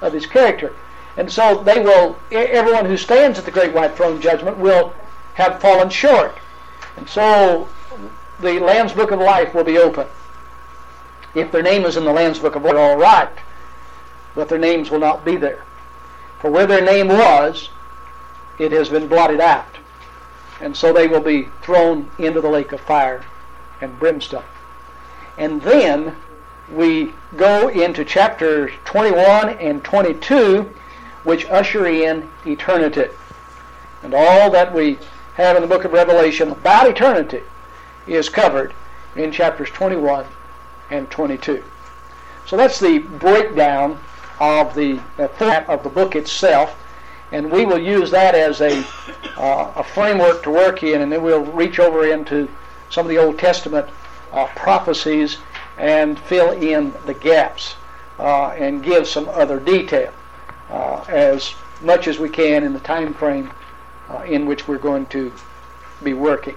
of 0.00 0.12
his 0.12 0.26
character. 0.26 0.74
And 1.16 1.30
so 1.30 1.62
they 1.62 1.80
will, 1.80 2.18
everyone 2.30 2.86
who 2.86 2.96
stands 2.96 3.38
at 3.38 3.44
the 3.44 3.50
great 3.50 3.72
white 3.72 3.96
throne 3.96 4.20
judgment 4.20 4.58
will 4.58 4.94
have 5.34 5.60
fallen 5.60 5.90
short. 5.90 6.38
And 6.96 7.08
so 7.08 7.68
the 8.40 8.58
Lamb's 8.58 8.92
Book 8.92 9.10
of 9.10 9.20
Life 9.20 9.54
will 9.54 9.64
be 9.64 9.78
open. 9.78 10.06
If 11.34 11.52
their 11.52 11.62
name 11.62 11.84
is 11.84 11.96
in 11.96 12.04
the 12.04 12.12
Lamb's 12.12 12.38
Book 12.38 12.56
of 12.56 12.64
Life, 12.64 12.76
all 12.76 12.96
right. 12.96 13.30
But 14.34 14.48
their 14.48 14.58
names 14.58 14.90
will 14.90 14.98
not 14.98 15.24
be 15.24 15.36
there. 15.36 15.62
For 16.40 16.50
where 16.50 16.66
their 16.66 16.84
name 16.84 17.08
was, 17.08 17.68
it 18.58 18.72
has 18.72 18.88
been 18.88 19.08
blotted 19.08 19.40
out. 19.40 19.76
And 20.60 20.76
so 20.76 20.92
they 20.92 21.06
will 21.06 21.20
be 21.20 21.48
thrown 21.62 22.10
into 22.18 22.40
the 22.40 22.48
lake 22.48 22.72
of 22.72 22.80
fire 22.80 23.24
and 23.80 23.98
brimstone. 23.98 24.44
And 25.38 25.62
then 25.62 26.16
we 26.70 27.14
go 27.36 27.68
into 27.68 28.04
chapters 28.04 28.72
21 28.84 29.50
and 29.58 29.82
22, 29.82 30.70
which 31.24 31.46
usher 31.46 31.86
in 31.86 32.28
eternity. 32.46 33.08
And 34.02 34.14
all 34.14 34.50
that 34.50 34.72
we 34.72 34.98
have 35.34 35.56
in 35.56 35.62
the 35.62 35.68
book 35.68 35.84
of 35.84 35.92
Revelation 35.92 36.50
about 36.50 36.88
eternity 36.88 37.42
is 38.06 38.28
covered 38.28 38.72
in 39.16 39.32
chapters 39.32 39.70
21 39.70 40.26
and 40.90 41.10
22. 41.10 41.62
So 42.46 42.56
that's 42.56 42.80
the 42.80 42.98
breakdown 42.98 43.98
of 44.40 44.74
the, 44.74 44.98
format 45.36 45.68
of 45.68 45.82
the 45.82 45.90
book 45.90 46.16
itself 46.16 46.76
and 47.32 47.50
we 47.50 47.64
will 47.64 47.78
use 47.78 48.10
that 48.10 48.34
as 48.34 48.60
a, 48.60 48.84
uh, 49.36 49.72
a 49.76 49.84
framework 49.84 50.42
to 50.42 50.50
work 50.50 50.82
in, 50.82 51.00
and 51.00 51.12
then 51.12 51.22
we'll 51.22 51.44
reach 51.44 51.78
over 51.78 52.10
into 52.12 52.48
some 52.88 53.06
of 53.06 53.10
the 53.10 53.18
Old 53.18 53.38
Testament 53.38 53.88
uh, 54.32 54.46
prophecies 54.56 55.38
and 55.78 56.18
fill 56.18 56.50
in 56.50 56.92
the 57.06 57.14
gaps 57.14 57.76
uh, 58.18 58.48
and 58.48 58.82
give 58.82 59.06
some 59.06 59.28
other 59.28 59.60
detail 59.60 60.12
uh, 60.70 61.04
as 61.08 61.54
much 61.82 62.08
as 62.08 62.18
we 62.18 62.28
can 62.28 62.64
in 62.64 62.72
the 62.72 62.80
time 62.80 63.14
frame 63.14 63.50
uh, 64.08 64.22
in 64.22 64.44
which 64.44 64.66
we're 64.66 64.78
going 64.78 65.06
to 65.06 65.32
be 66.02 66.12
working. 66.12 66.56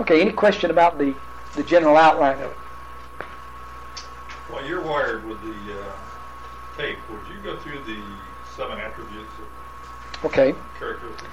Okay, 0.00 0.20
any 0.20 0.32
question 0.32 0.70
about 0.70 0.98
the, 0.98 1.14
the 1.54 1.62
general 1.62 1.96
outline 1.96 2.36
of 2.36 2.52
it? 2.52 2.56
While 4.48 4.64
you're 4.64 4.80
wired 4.80 5.26
with 5.26 5.40
the 5.42 5.80
uh, 5.80 5.92
tape, 6.76 6.98
would 7.10 7.20
you 7.34 7.42
go 7.42 7.56
through 7.58 7.80
the 7.84 8.00
seven 8.56 8.78
attributes 8.78 9.32
of 9.38 10.24
Okay. 10.24 10.54
characteristics 10.78 11.26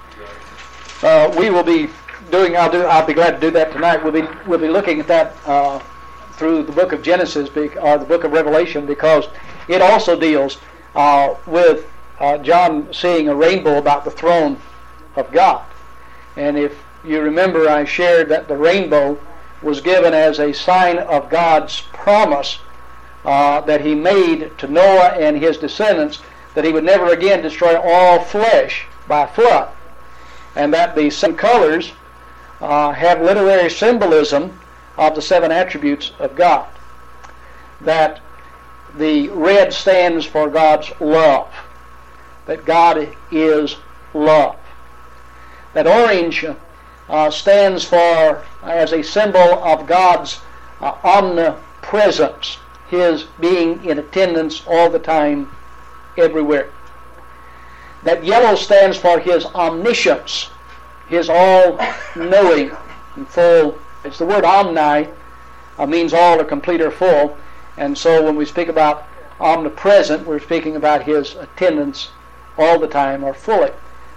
Uh, 1.04 1.34
we 1.38 1.50
will 1.50 1.64
be 1.64 1.90
doing. 2.32 2.58
I'll 2.58 2.72
do. 2.72 2.84
I'll 2.84 3.06
be 3.06 3.14
glad 3.14 3.32
to 3.32 3.40
do 3.40 3.52
that 3.52 3.72
tonight. 3.72 4.04
We'll 4.04 4.14
be 4.14 4.28
we'll 4.46 4.60
be 4.60 4.68
looking 4.68 5.00
at 5.00 5.08
that 5.08 5.36
uh, 5.46 5.80
through 6.34 6.64
the 6.64 6.72
book 6.72 6.92
of 6.92 7.02
Genesis 7.02 7.50
or 7.78 7.98
the 7.98 8.06
book 8.06 8.24
of 8.24 8.32
Revelation 8.32 8.86
because 8.86 9.26
it 9.68 9.82
also 9.82 10.20
deals 10.20 10.58
uh, 10.96 11.36
with 11.46 11.86
uh, 12.20 12.38
John 12.40 12.94
seeing 12.94 13.30
a 13.30 13.36
rainbow 13.36 13.78
about 13.78 14.06
the 14.06 14.12
throne 14.12 14.58
of 15.16 15.32
God. 15.32 15.66
And 16.36 16.58
if 16.58 16.78
you 17.04 17.22
remember, 17.22 17.70
I 17.70 17.86
shared 17.86 18.30
that 18.30 18.48
the 18.48 18.58
rainbow 18.58 19.20
was 19.62 19.82
given 19.82 20.14
as 20.14 20.40
a 20.40 20.52
sign 20.52 20.98
of 20.98 21.30
God's 21.30 21.82
promise 21.94 22.60
uh, 23.26 23.62
that 23.62 23.82
He 23.82 23.96
made 23.96 24.58
to 24.58 24.68
Noah 24.68 25.16
and 25.20 25.38
his 25.38 25.58
descendants 25.58 26.22
that 26.54 26.66
He 26.66 26.72
would 26.72 26.84
never 26.84 27.12
again 27.12 27.42
destroy 27.42 27.80
all 27.80 28.20
flesh 28.20 28.86
by 29.08 29.26
flood, 29.28 29.70
and 30.56 30.74
that 30.74 30.96
the 30.96 31.10
seven 31.10 31.36
colors 31.36 31.92
uh, 32.62 32.92
have 32.92 33.22
literary 33.22 33.70
symbolism 33.70 34.60
of 34.98 35.16
the 35.16 35.22
seven 35.22 35.52
attributes 35.52 36.12
of 36.20 36.36
God. 36.36 36.68
That 37.82 38.22
the 38.96 39.30
red 39.30 39.74
stands 39.74 40.26
for 40.26 40.50
God's 40.50 40.92
love, 41.00 41.52
that 42.46 42.66
God 42.66 43.16
is 43.32 43.76
love. 44.14 44.58
That 45.74 45.88
orange 45.88 46.46
uh, 47.10 47.32
stands 47.32 47.84
for, 47.84 48.46
as 48.62 48.94
a 48.94 49.02
symbol 49.04 49.40
of 49.40 49.88
God's 49.88 50.40
uh, 50.80 50.96
omnipresence, 51.04 52.58
His 52.94 53.24
being 53.40 53.84
in 53.84 53.98
attendance 53.98 54.62
all 54.68 54.88
the 54.88 55.00
time, 55.00 55.50
everywhere. 56.16 56.70
That 58.04 58.24
yellow 58.24 58.56
stands 58.56 58.98
for 58.98 59.18
His 59.18 59.46
omniscience, 59.46 60.52
His 61.08 61.28
all-knowing 61.28 62.72
and 63.16 63.28
full. 63.28 63.80
It's 64.04 64.20
the 64.20 64.28
word 64.28 64.46
omni 64.46 65.10
uh, 65.80 65.88
means 65.88 66.14
all 66.14 66.40
or 66.40 66.44
complete 66.44 66.82
or 66.82 66.92
full. 66.92 67.36
And 67.78 67.98
so 67.98 68.24
when 68.24 68.36
we 68.36 68.46
speak 68.46 68.68
about 68.68 69.08
omnipresent, 69.40 70.28
we're 70.28 70.40
speaking 70.40 70.76
about 70.76 71.02
His 71.02 71.34
attendance 71.36 72.12
all 72.60 72.78
the 72.78 72.88
time 72.88 73.24
or 73.24 73.34
fully. 73.34 73.72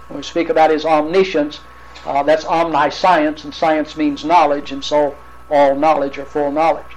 When 0.07 0.17
we 0.17 0.23
speak 0.23 0.49
about 0.49 0.69
His 0.69 0.85
omniscience, 0.85 1.61
uh, 2.05 2.21
that's 2.21 2.45
omniscience, 2.45 3.43
and 3.43 3.55
science 3.55 3.97
means 3.97 4.23
knowledge, 4.23 4.71
and 4.71 4.83
so 4.83 5.15
all 5.49 5.75
knowledge 5.75 6.19
or 6.19 6.25
full 6.25 6.51
knowledge. 6.51 6.96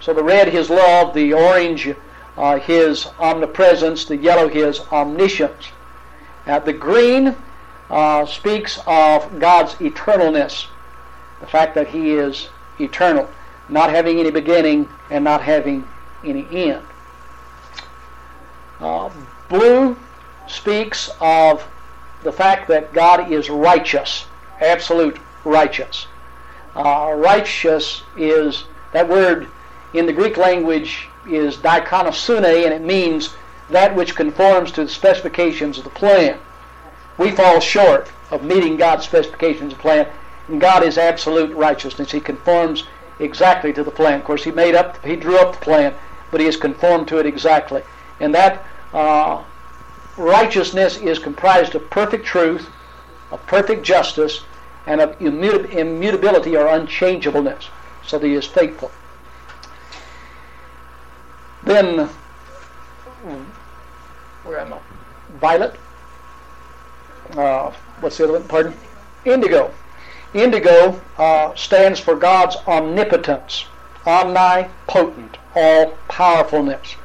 So 0.00 0.14
the 0.14 0.22
red, 0.22 0.48
His 0.48 0.70
love, 0.70 1.14
the 1.14 1.32
orange, 1.32 1.94
uh, 2.36 2.58
His 2.58 3.06
omnipresence, 3.18 4.06
the 4.06 4.16
yellow, 4.16 4.48
His 4.48 4.80
omniscience. 4.92 5.72
The 6.46 6.72
green 6.72 7.36
uh, 7.90 8.26
speaks 8.26 8.80
of 8.86 9.38
God's 9.38 9.74
eternalness, 9.74 10.66
the 11.40 11.46
fact 11.46 11.74
that 11.74 11.88
He 11.88 12.12
is 12.12 12.48
eternal, 12.78 13.28
not 13.68 13.90
having 13.90 14.18
any 14.18 14.30
beginning 14.30 14.88
and 15.10 15.22
not 15.22 15.42
having 15.42 15.86
any 16.24 16.46
end. 16.50 16.82
Uh, 18.80 19.10
blue 19.48 19.96
speaks 20.46 21.10
of 21.20 21.68
the 22.22 22.32
fact 22.32 22.68
that 22.68 22.92
God 22.92 23.30
is 23.30 23.50
righteous, 23.50 24.26
absolute 24.60 25.18
righteous. 25.44 26.06
Uh, 26.74 27.12
righteous 27.16 28.02
is, 28.16 28.64
that 28.92 29.08
word 29.08 29.48
in 29.92 30.06
the 30.06 30.12
Greek 30.12 30.36
language 30.36 31.08
is 31.26 31.56
dikaiosune, 31.56 32.64
and 32.64 32.72
it 32.72 32.82
means 32.82 33.34
that 33.70 33.94
which 33.94 34.14
conforms 34.14 34.72
to 34.72 34.84
the 34.84 34.90
specifications 34.90 35.78
of 35.78 35.84
the 35.84 35.90
plan. 35.90 36.38
We 37.18 37.30
fall 37.30 37.60
short 37.60 38.10
of 38.30 38.42
meeting 38.42 38.76
God's 38.76 39.04
specifications 39.04 39.72
of 39.72 39.78
the 39.78 39.82
plan, 39.82 40.08
and 40.48 40.60
God 40.60 40.82
is 40.82 40.98
absolute 40.98 41.54
righteousness. 41.54 42.12
He 42.12 42.20
conforms 42.20 42.84
exactly 43.18 43.72
to 43.72 43.84
the 43.84 43.90
plan. 43.90 44.20
Of 44.20 44.24
course, 44.24 44.44
He 44.44 44.50
made 44.50 44.74
up, 44.74 45.04
He 45.04 45.16
drew 45.16 45.38
up 45.38 45.54
the 45.54 45.60
plan, 45.60 45.94
but 46.30 46.40
He 46.40 46.46
has 46.46 46.56
conformed 46.56 47.08
to 47.08 47.18
it 47.18 47.26
exactly. 47.26 47.82
And 48.20 48.34
that 48.34 48.64
uh, 48.92 49.42
righteousness 50.16 50.98
is 50.98 51.18
comprised 51.18 51.74
of 51.74 51.88
perfect 51.90 52.26
truth, 52.26 52.68
of 53.30 53.44
perfect 53.46 53.82
justice 53.82 54.44
and 54.86 55.00
of 55.00 55.20
immutability 55.20 56.56
or 56.56 56.66
unchangeableness, 56.66 57.68
so 58.04 58.18
that 58.18 58.26
he 58.26 58.34
is 58.34 58.46
faithful. 58.46 58.90
Then, 61.62 62.08
where 64.44 64.60
am 64.60 64.72
I? 64.72 64.78
Violet. 65.38 65.74
Uh, 67.36 67.72
what's 68.00 68.16
the 68.16 68.24
other 68.24 68.32
one? 68.34 68.48
Pardon? 68.48 68.74
Indigo. 69.24 69.70
Indigo 70.32 71.00
uh, 71.18 71.54
stands 71.54 72.00
for 72.00 72.14
God's 72.16 72.56
omnipotence, 72.66 73.66
omnipotent, 74.06 75.36
all 75.54 75.90
powerfulness. 76.08 76.96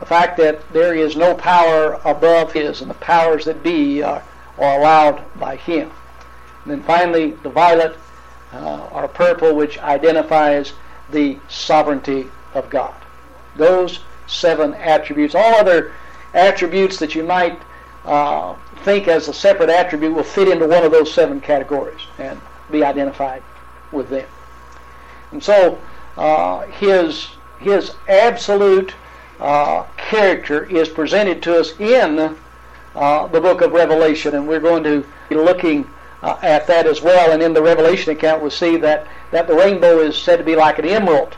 The 0.00 0.06
fact 0.06 0.36
that 0.38 0.72
there 0.72 0.94
is 0.94 1.16
no 1.16 1.34
power 1.34 2.00
above 2.04 2.52
His, 2.52 2.80
and 2.80 2.90
the 2.90 2.94
powers 2.94 3.44
that 3.44 3.62
be 3.62 4.02
are, 4.02 4.22
are 4.58 4.78
allowed 4.78 5.22
by 5.38 5.56
Him. 5.56 5.90
And 6.64 6.72
then 6.72 6.82
finally, 6.82 7.32
the 7.42 7.50
violet 7.50 7.96
uh, 8.52 8.88
or 8.90 9.06
purple, 9.08 9.54
which 9.54 9.78
identifies 9.78 10.72
the 11.10 11.38
sovereignty 11.48 12.26
of 12.54 12.68
God. 12.70 12.94
Those 13.56 14.00
seven 14.26 14.74
attributes. 14.74 15.34
All 15.34 15.54
other 15.54 15.92
attributes 16.32 16.98
that 16.98 17.14
you 17.14 17.22
might 17.22 17.60
uh, 18.04 18.54
think 18.82 19.08
as 19.08 19.28
a 19.28 19.34
separate 19.34 19.70
attribute 19.70 20.14
will 20.14 20.22
fit 20.22 20.48
into 20.48 20.66
one 20.66 20.84
of 20.84 20.92
those 20.92 21.12
seven 21.12 21.40
categories 21.40 22.00
and 22.18 22.40
be 22.70 22.84
identified 22.84 23.42
with 23.92 24.08
them. 24.08 24.26
And 25.32 25.42
so 25.42 25.78
uh, 26.16 26.66
his 26.66 27.28
his 27.58 27.94
absolute 28.08 28.94
uh, 29.40 29.84
character 29.96 30.64
is 30.66 30.88
presented 30.88 31.42
to 31.42 31.58
us 31.58 31.78
in 31.80 32.36
uh, 32.94 33.26
the 33.28 33.40
book 33.40 33.60
of 33.62 33.72
Revelation, 33.72 34.34
and 34.34 34.46
we're 34.46 34.60
going 34.60 34.84
to 34.84 35.04
be 35.28 35.34
looking 35.34 35.88
uh, 36.22 36.38
at 36.42 36.66
that 36.66 36.86
as 36.86 37.02
well. 37.02 37.32
And 37.32 37.42
in 37.42 37.52
the 37.52 37.62
Revelation 37.62 38.12
account, 38.12 38.42
we'll 38.42 38.50
see 38.50 38.76
that, 38.78 39.06
that 39.30 39.46
the 39.46 39.54
rainbow 39.54 39.98
is 39.98 40.16
said 40.16 40.36
to 40.36 40.44
be 40.44 40.56
like 40.56 40.78
an 40.78 40.86
emerald 40.86 41.36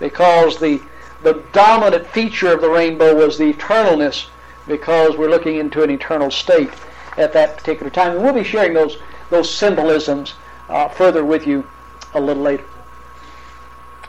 because 0.00 0.58
the, 0.58 0.80
the 1.24 1.42
dominant 1.52 2.06
feature 2.08 2.52
of 2.52 2.60
the 2.60 2.68
rainbow 2.68 3.14
was 3.14 3.38
the 3.38 3.52
eternalness 3.52 4.26
because 4.68 5.16
we're 5.16 5.30
looking 5.30 5.56
into 5.56 5.82
an 5.82 5.90
eternal 5.90 6.30
state 6.30 6.70
at 7.16 7.32
that 7.32 7.56
particular 7.56 7.90
time. 7.90 8.12
And 8.12 8.22
we'll 8.22 8.34
be 8.34 8.44
sharing 8.44 8.74
those, 8.74 8.98
those 9.30 9.52
symbolisms 9.52 10.34
uh, 10.68 10.88
further 10.88 11.24
with 11.24 11.46
you 11.46 11.66
a 12.12 12.20
little 12.20 12.42
later. 12.42 12.64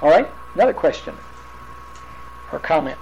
All 0.02 0.10
right? 0.10 0.30
Another 0.54 0.74
question 0.74 1.16
or 2.52 2.60
comment? 2.60 2.98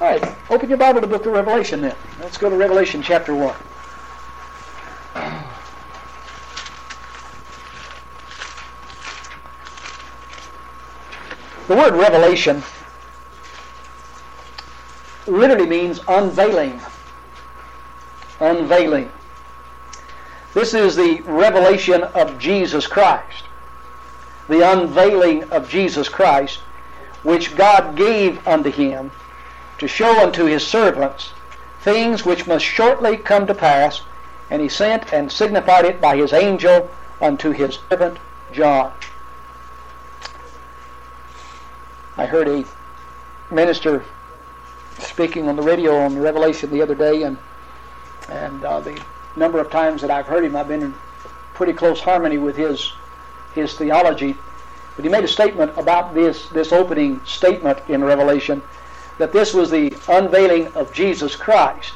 All 0.00 0.06
right, 0.06 0.36
open 0.48 0.68
your 0.68 0.78
Bible 0.78 1.00
to 1.00 1.06
the 1.06 1.12
book 1.12 1.26
of 1.26 1.32
Revelation 1.32 1.82
then. 1.82 1.96
Let's 2.20 2.38
go 2.38 2.48
to 2.48 2.56
Revelation 2.56 3.02
chapter 3.02 3.34
1. 3.34 3.54
The 11.70 11.76
word 11.76 11.94
revelation 11.94 12.64
literally 15.28 15.68
means 15.68 16.00
unveiling. 16.08 16.80
Unveiling. 18.40 19.08
This 20.52 20.74
is 20.74 20.96
the 20.96 21.20
revelation 21.20 22.02
of 22.02 22.40
Jesus 22.40 22.88
Christ. 22.88 23.44
The 24.48 24.68
unveiling 24.68 25.44
of 25.52 25.68
Jesus 25.68 26.08
Christ, 26.08 26.58
which 27.22 27.54
God 27.54 27.94
gave 27.94 28.44
unto 28.48 28.72
him 28.72 29.12
to 29.78 29.86
show 29.86 30.24
unto 30.24 30.46
his 30.46 30.66
servants 30.66 31.32
things 31.82 32.24
which 32.24 32.48
must 32.48 32.64
shortly 32.64 33.16
come 33.16 33.46
to 33.46 33.54
pass, 33.54 34.02
and 34.50 34.60
he 34.60 34.68
sent 34.68 35.12
and 35.12 35.30
signified 35.30 35.84
it 35.84 36.00
by 36.00 36.16
his 36.16 36.32
angel 36.32 36.90
unto 37.20 37.52
his 37.52 37.78
servant 37.88 38.18
John. 38.50 38.90
I 42.20 42.26
heard 42.26 42.48
a 42.48 42.66
minister 43.50 44.04
speaking 44.98 45.48
on 45.48 45.56
the 45.56 45.62
radio 45.62 45.96
on 46.00 46.18
Revelation 46.18 46.70
the 46.70 46.82
other 46.82 46.94
day, 46.94 47.22
and 47.22 47.38
and 48.28 48.62
uh, 48.62 48.80
the 48.80 49.00
number 49.36 49.58
of 49.58 49.70
times 49.70 50.02
that 50.02 50.10
I've 50.10 50.26
heard 50.26 50.44
him, 50.44 50.54
I've 50.54 50.68
been 50.68 50.82
in 50.82 50.94
pretty 51.54 51.72
close 51.72 51.98
harmony 51.98 52.36
with 52.36 52.58
his 52.58 52.92
his 53.54 53.72
theology. 53.72 54.36
But 54.96 55.06
he 55.06 55.10
made 55.10 55.24
a 55.24 55.28
statement 55.28 55.72
about 55.78 56.12
this 56.12 56.50
this 56.50 56.72
opening 56.72 57.22
statement 57.24 57.78
in 57.88 58.04
Revelation 58.04 58.60
that 59.16 59.32
this 59.32 59.54
was 59.54 59.70
the 59.70 59.96
unveiling 60.06 60.66
of 60.74 60.92
Jesus 60.92 61.34
Christ. 61.34 61.94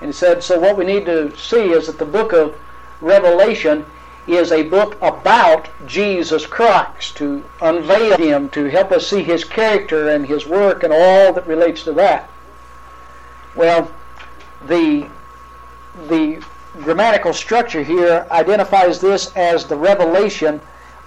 And 0.00 0.10
he 0.10 0.12
said, 0.12 0.44
so 0.44 0.60
what 0.60 0.76
we 0.76 0.84
need 0.84 1.06
to 1.06 1.36
see 1.36 1.72
is 1.72 1.88
that 1.88 1.98
the 1.98 2.04
book 2.04 2.32
of 2.32 2.54
Revelation 3.00 3.84
is 4.26 4.50
a 4.50 4.62
book 4.64 4.96
about 5.00 5.68
Jesus 5.86 6.46
Christ, 6.46 7.16
to 7.18 7.44
unveil 7.60 8.16
him, 8.16 8.48
to 8.50 8.64
help 8.64 8.90
us 8.92 9.06
see 9.06 9.22
his 9.22 9.44
character 9.44 10.08
and 10.08 10.26
his 10.26 10.46
work 10.46 10.82
and 10.82 10.92
all 10.92 11.32
that 11.32 11.46
relates 11.46 11.84
to 11.84 11.92
that. 11.92 12.28
Well, 13.54 13.90
the, 14.66 15.08
the 16.08 16.44
grammatical 16.82 17.32
structure 17.32 17.82
here 17.82 18.26
identifies 18.30 19.00
this 19.00 19.34
as 19.36 19.64
the 19.64 19.76
revelation 19.76 20.60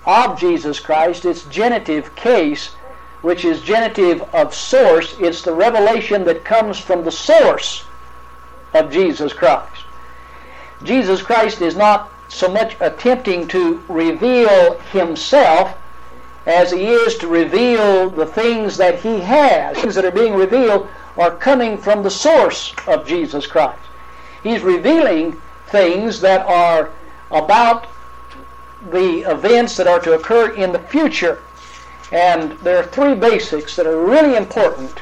of 0.06 0.40
Jesus 0.40 0.80
Christ. 0.80 1.26
It's 1.26 1.44
genitive 1.46 2.16
case 2.16 2.70
which 3.22 3.44
is 3.44 3.62
genitive 3.62 4.22
of 4.34 4.56
source. 4.56 5.16
It's 5.20 5.42
the 5.42 5.54
revelation 5.54 6.24
that 6.24 6.46
comes 6.46 6.80
from 6.80 7.04
the 7.04 7.12
source 7.12 7.84
of 8.74 8.92
Jesus 8.92 9.34
Christ. 9.34 9.84
Jesus 10.84 11.22
Christ 11.22 11.62
is 11.62 11.76
not 11.76 12.12
so 12.30 12.48
much 12.48 12.76
attempting 12.80 13.48
to 13.50 13.84
reveal 13.88 14.80
himself 14.92 15.76
as 16.46 16.72
he 16.72 16.88
is 16.88 17.18
to 17.18 17.28
reveal 17.28 18.10
the 18.10 18.26
things 18.26 18.78
that 18.78 19.00
he 19.00 19.20
has. 19.20 19.78
Things 19.78 19.96
that 19.96 20.06
are 20.06 20.12
being 20.12 20.34
revealed 20.34 20.88
are 21.18 21.36
coming 21.36 21.78
from 21.78 22.02
the 22.02 22.10
source 22.10 22.74
of 22.88 23.06
Jesus 23.06 23.46
Christ. 23.46 23.82
He's 24.42 24.62
revealing 24.62 25.40
things 25.68 26.22
that 26.22 26.46
are 26.48 26.92
about 27.32 27.88
the 28.92 29.30
events 29.30 29.76
that 29.78 29.88
are 29.88 30.00
to 30.00 30.14
occur 30.14 30.54
in 30.54 30.72
the 30.72 30.80
future. 30.80 31.40
And 32.12 32.54
there 32.60 32.78
are 32.78 32.84
three 32.84 33.16
basics 33.16 33.76
that 33.76 33.86
are 33.86 34.00
really 34.00 34.36
important 34.36 35.00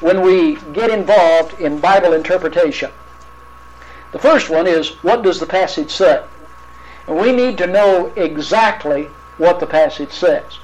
when 0.00 0.22
we 0.22 0.56
get 0.72 0.90
involved 0.90 1.60
in 1.60 1.78
Bible 1.78 2.14
interpretation. 2.14 2.90
The 4.12 4.18
first 4.18 4.50
one 4.50 4.66
is 4.66 4.90
what 5.04 5.22
does 5.22 5.38
the 5.38 5.46
passage 5.46 5.90
say? 5.90 6.22
And 7.06 7.16
we 7.16 7.32
need 7.32 7.58
to 7.58 7.66
know 7.66 8.12
exactly 8.16 9.04
what 9.38 9.60
the 9.60 9.66
passage 9.66 10.12
says. 10.12 10.58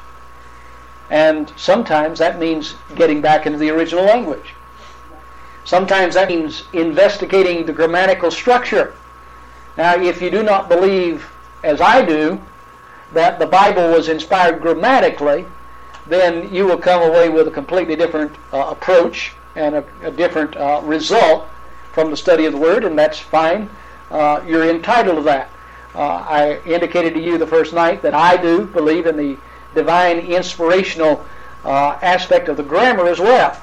And 1.11 1.53
sometimes 1.57 2.19
that 2.19 2.39
means 2.39 2.75
getting 2.95 3.21
back 3.21 3.47
into 3.47 3.59
the 3.59 3.71
original 3.71 4.05
language. 4.05 4.55
Sometimes 5.65 6.15
that 6.15 6.29
means 6.29 6.65
investigating 6.73 7.67
the 7.67 7.73
grammatical 7.73 8.31
structure. 8.31 8.95
Now, 9.77 9.97
if 9.97 10.23
you 10.23 10.31
do 10.31 10.43
not 10.43 10.69
believe, 10.69 11.27
as 11.63 11.81
I 11.81 12.05
do, 12.05 12.41
that 13.13 13.39
the 13.39 13.47
Bible 13.47 13.91
was 13.91 14.09
inspired 14.09 14.61
grammatically, 14.61 15.47
then 16.07 16.53
you 16.53 16.67
will 16.67 16.79
come 16.79 17.03
away 17.03 17.29
with 17.29 17.49
a 17.49 17.51
completely 17.51 17.97
different 17.97 18.35
uh, 18.53 18.67
approach 18.71 19.33
and 19.57 19.75
a, 19.75 19.85
a 20.03 20.11
different 20.11 20.57
uh, 20.57 20.81
result 20.85 21.47
from 21.93 22.11
the 22.11 22.17
study 22.17 22.47
of 22.47 22.53
the 22.53 22.59
Word, 22.59 22.85
and 22.85 22.99
that's 22.99 23.19
fine. 23.19 23.69
Uh, 24.11 24.43
you're 24.47 24.69
entitled 24.71 25.17
to 25.17 25.23
that. 25.23 25.51
Uh, 25.95 26.25
I 26.29 26.61
indicated 26.67 27.15
to 27.15 27.21
you 27.21 27.39
the 27.39 27.47
first 27.47 27.73
night 27.73 28.03
that 28.03 28.15
I 28.15 28.37
do 28.37 28.67
believe 28.67 29.07
in 29.07 29.17
the 29.17 29.37
divine 29.75 30.19
inspirational 30.19 31.25
uh, 31.65 31.99
aspect 32.03 32.49
of 32.49 32.57
the 32.57 32.63
grammar 32.63 33.09
as 33.09 33.19
well. 33.19 33.61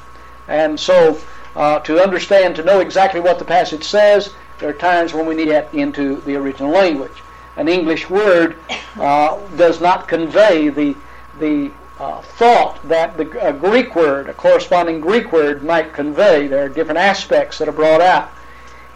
And 0.48 0.80
so, 0.80 1.20
uh, 1.56 1.80
to 1.80 2.02
understand, 2.02 2.56
to 2.58 2.64
know 2.64 2.80
exactly 2.80 3.20
what 3.20 3.40
the 3.40 3.46
passage 3.46 3.84
says, 3.84 4.34
there 4.60 4.70
are 4.70 4.74
times 4.74 5.14
when 5.14 5.26
we 5.26 5.36
need 5.36 5.46
to 5.46 5.52
get 5.52 5.74
into 5.74 6.22
the 6.22 6.36
original 6.36 6.72
language. 6.72 7.24
An 7.58 7.68
English 7.68 8.10
word 8.10 8.58
does 8.96 9.80
not 9.82 10.08
convey 10.08 10.70
the 10.70 10.96
the 11.40 11.72
uh, 12.00 12.22
thought 12.22 12.80
that 12.88 13.18
the, 13.18 13.48
a 13.48 13.54
Greek 13.54 13.96
word, 13.96 14.30
a 14.30 14.34
corresponding 14.34 15.00
Greek 15.00 15.32
word, 15.32 15.64
might 15.64 15.94
convey. 15.94 16.48
There 16.48 16.66
are 16.66 16.70
different 16.70 17.00
aspects 17.00 17.58
that 17.58 17.68
are 17.68 17.74
brought 17.74 18.02
out. 18.02 18.30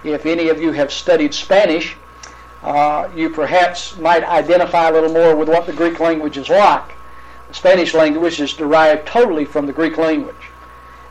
If 0.04 0.26
any 0.26 0.50
of 0.50 0.62
you 0.62 0.72
have 0.74 0.92
studied 0.92 1.34
Spanish, 1.34 1.96
uh, 2.64 3.10
you 3.16 3.30
perhaps 3.30 3.98
might 3.98 4.24
identify 4.24 4.90
a 4.90 4.92
little 4.92 5.14
more 5.14 5.36
with 5.36 5.50
what 5.50 5.66
the 5.66 5.74
Greek 5.74 6.00
language 6.00 6.38
is 6.38 6.50
like. 6.50 6.96
The 7.48 7.54
Spanish 7.54 7.94
language 7.94 8.40
is 8.40 8.54
derived 8.54 9.08
totally 9.08 9.46
from 9.46 9.66
the 9.66 9.74
Greek 9.74 9.98
language, 9.98 10.36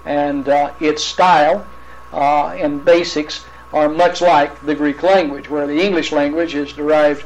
and 0.05 0.49
uh, 0.49 0.72
its 0.80 1.03
style 1.03 1.66
uh, 2.12 2.49
and 2.49 2.84
basics 2.84 3.44
are 3.72 3.88
much 3.88 4.20
like 4.20 4.61
the 4.64 4.74
Greek 4.74 5.03
language, 5.03 5.49
where 5.49 5.66
the 5.66 5.80
English 5.80 6.12
language 6.12 6.55
is 6.55 6.72
derived 6.72 7.24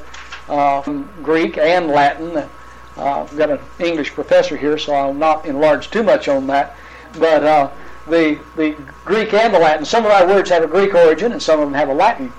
uh, 0.48 0.80
from 0.82 1.08
Greek 1.22 1.58
and 1.58 1.88
Latin 1.88 2.48
I've 2.94 3.34
got 3.38 3.48
an 3.48 3.58
English 3.78 4.12
professor 4.12 4.54
here, 4.54 4.76
so 4.76 4.92
I'll 4.92 5.14
not 5.14 5.46
enlarge 5.46 5.90
too 5.90 6.02
much 6.02 6.28
on 6.28 6.46
that. 6.48 6.76
But 7.18 7.72
the, 8.06 8.38
the 8.56 8.76
Greek 9.04 9.32
and 9.34 9.54
the 9.54 9.58
Latin. 9.58 9.84
Some 9.84 10.04
of 10.04 10.10
our 10.10 10.26
words 10.26 10.50
have 10.50 10.62
a 10.62 10.66
Greek 10.66 10.94
origin 10.94 11.32
and 11.32 11.42
some 11.42 11.60
of 11.60 11.66
them 11.66 11.74
have 11.74 11.88
a 11.88 11.94
Latin 11.94 12.32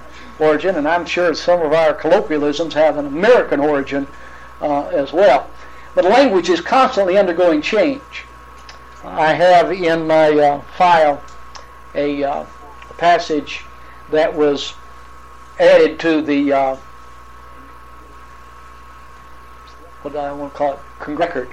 origin, 0.44 0.76
and 0.76 0.88
I'm 0.88 1.06
sure 1.06 1.34
some 1.34 1.62
of 1.62 1.74
our 1.74 1.94
colloquialisms 1.94 2.74
have 2.74 2.98
an 2.98 3.06
American 3.06 3.60
origin 3.60 4.08
uh, 4.62 4.88
as 4.88 5.14
well. 5.14 5.50
But 5.96 6.06
language 6.06 6.50
is 6.50 6.62
constantly 6.62 7.18
undergoing 7.18 7.62
change. 7.62 8.26
I 9.04 9.34
have 9.34 9.72
in 9.72 10.08
my 10.08 10.30
uh, 10.30 10.62
file 10.78 11.22
a, 11.94 12.24
uh, 12.24 12.46
passage 12.98 13.66
that 14.12 14.34
was 14.34 14.74
added 15.60 16.00
to 16.00 16.22
the 16.22 16.54
uh, 16.54 16.76
what 20.02 20.14
do 20.14 20.20
I 20.20 20.32
want 20.32 20.54
to 20.54 20.58
call 20.58 20.74
it, 20.74 21.12
record. 21.12 21.50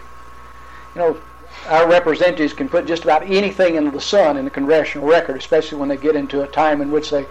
You 0.94 1.00
know, 1.00 1.20
our 1.68 1.88
representatives 1.88 2.52
can 2.52 2.68
put 2.68 2.86
just 2.86 3.04
about 3.04 3.22
anything 3.22 3.76
into 3.76 3.90
the 3.90 4.00
sun 4.00 4.36
in 4.36 4.44
the 4.44 4.50
congressional 4.50 5.06
record, 5.08 5.36
especially 5.36 5.78
when 5.78 5.88
they 5.88 5.96
get 5.96 6.16
into 6.16 6.42
a 6.42 6.46
time 6.46 6.80
in 6.80 6.90
which 6.90 7.10
they 7.10 7.26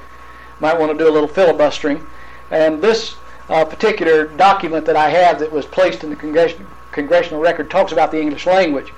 might 0.60 0.78
want 0.78 0.91
to 0.91 0.97
do 0.97 1.10
a 1.10 1.14
little 1.14 1.28
filibustering. 1.28 2.05
And 2.51 2.82
this 2.82 3.16
uh, 3.49 3.66
particular 3.66 4.28
document 4.28 4.86
that 4.86 4.95
I 4.95 5.10
have 5.10 5.39
that 5.39 5.51
was 5.51 5.66
placed 5.66 6.03
in 6.03 6.10
the 6.10 6.16
congressional 6.16 6.68
congressional 6.91 7.39
record 7.39 7.70
talks 7.70 7.91
about 7.91 8.12
the 8.12 8.20
English 8.20 8.47
language, 8.47 8.91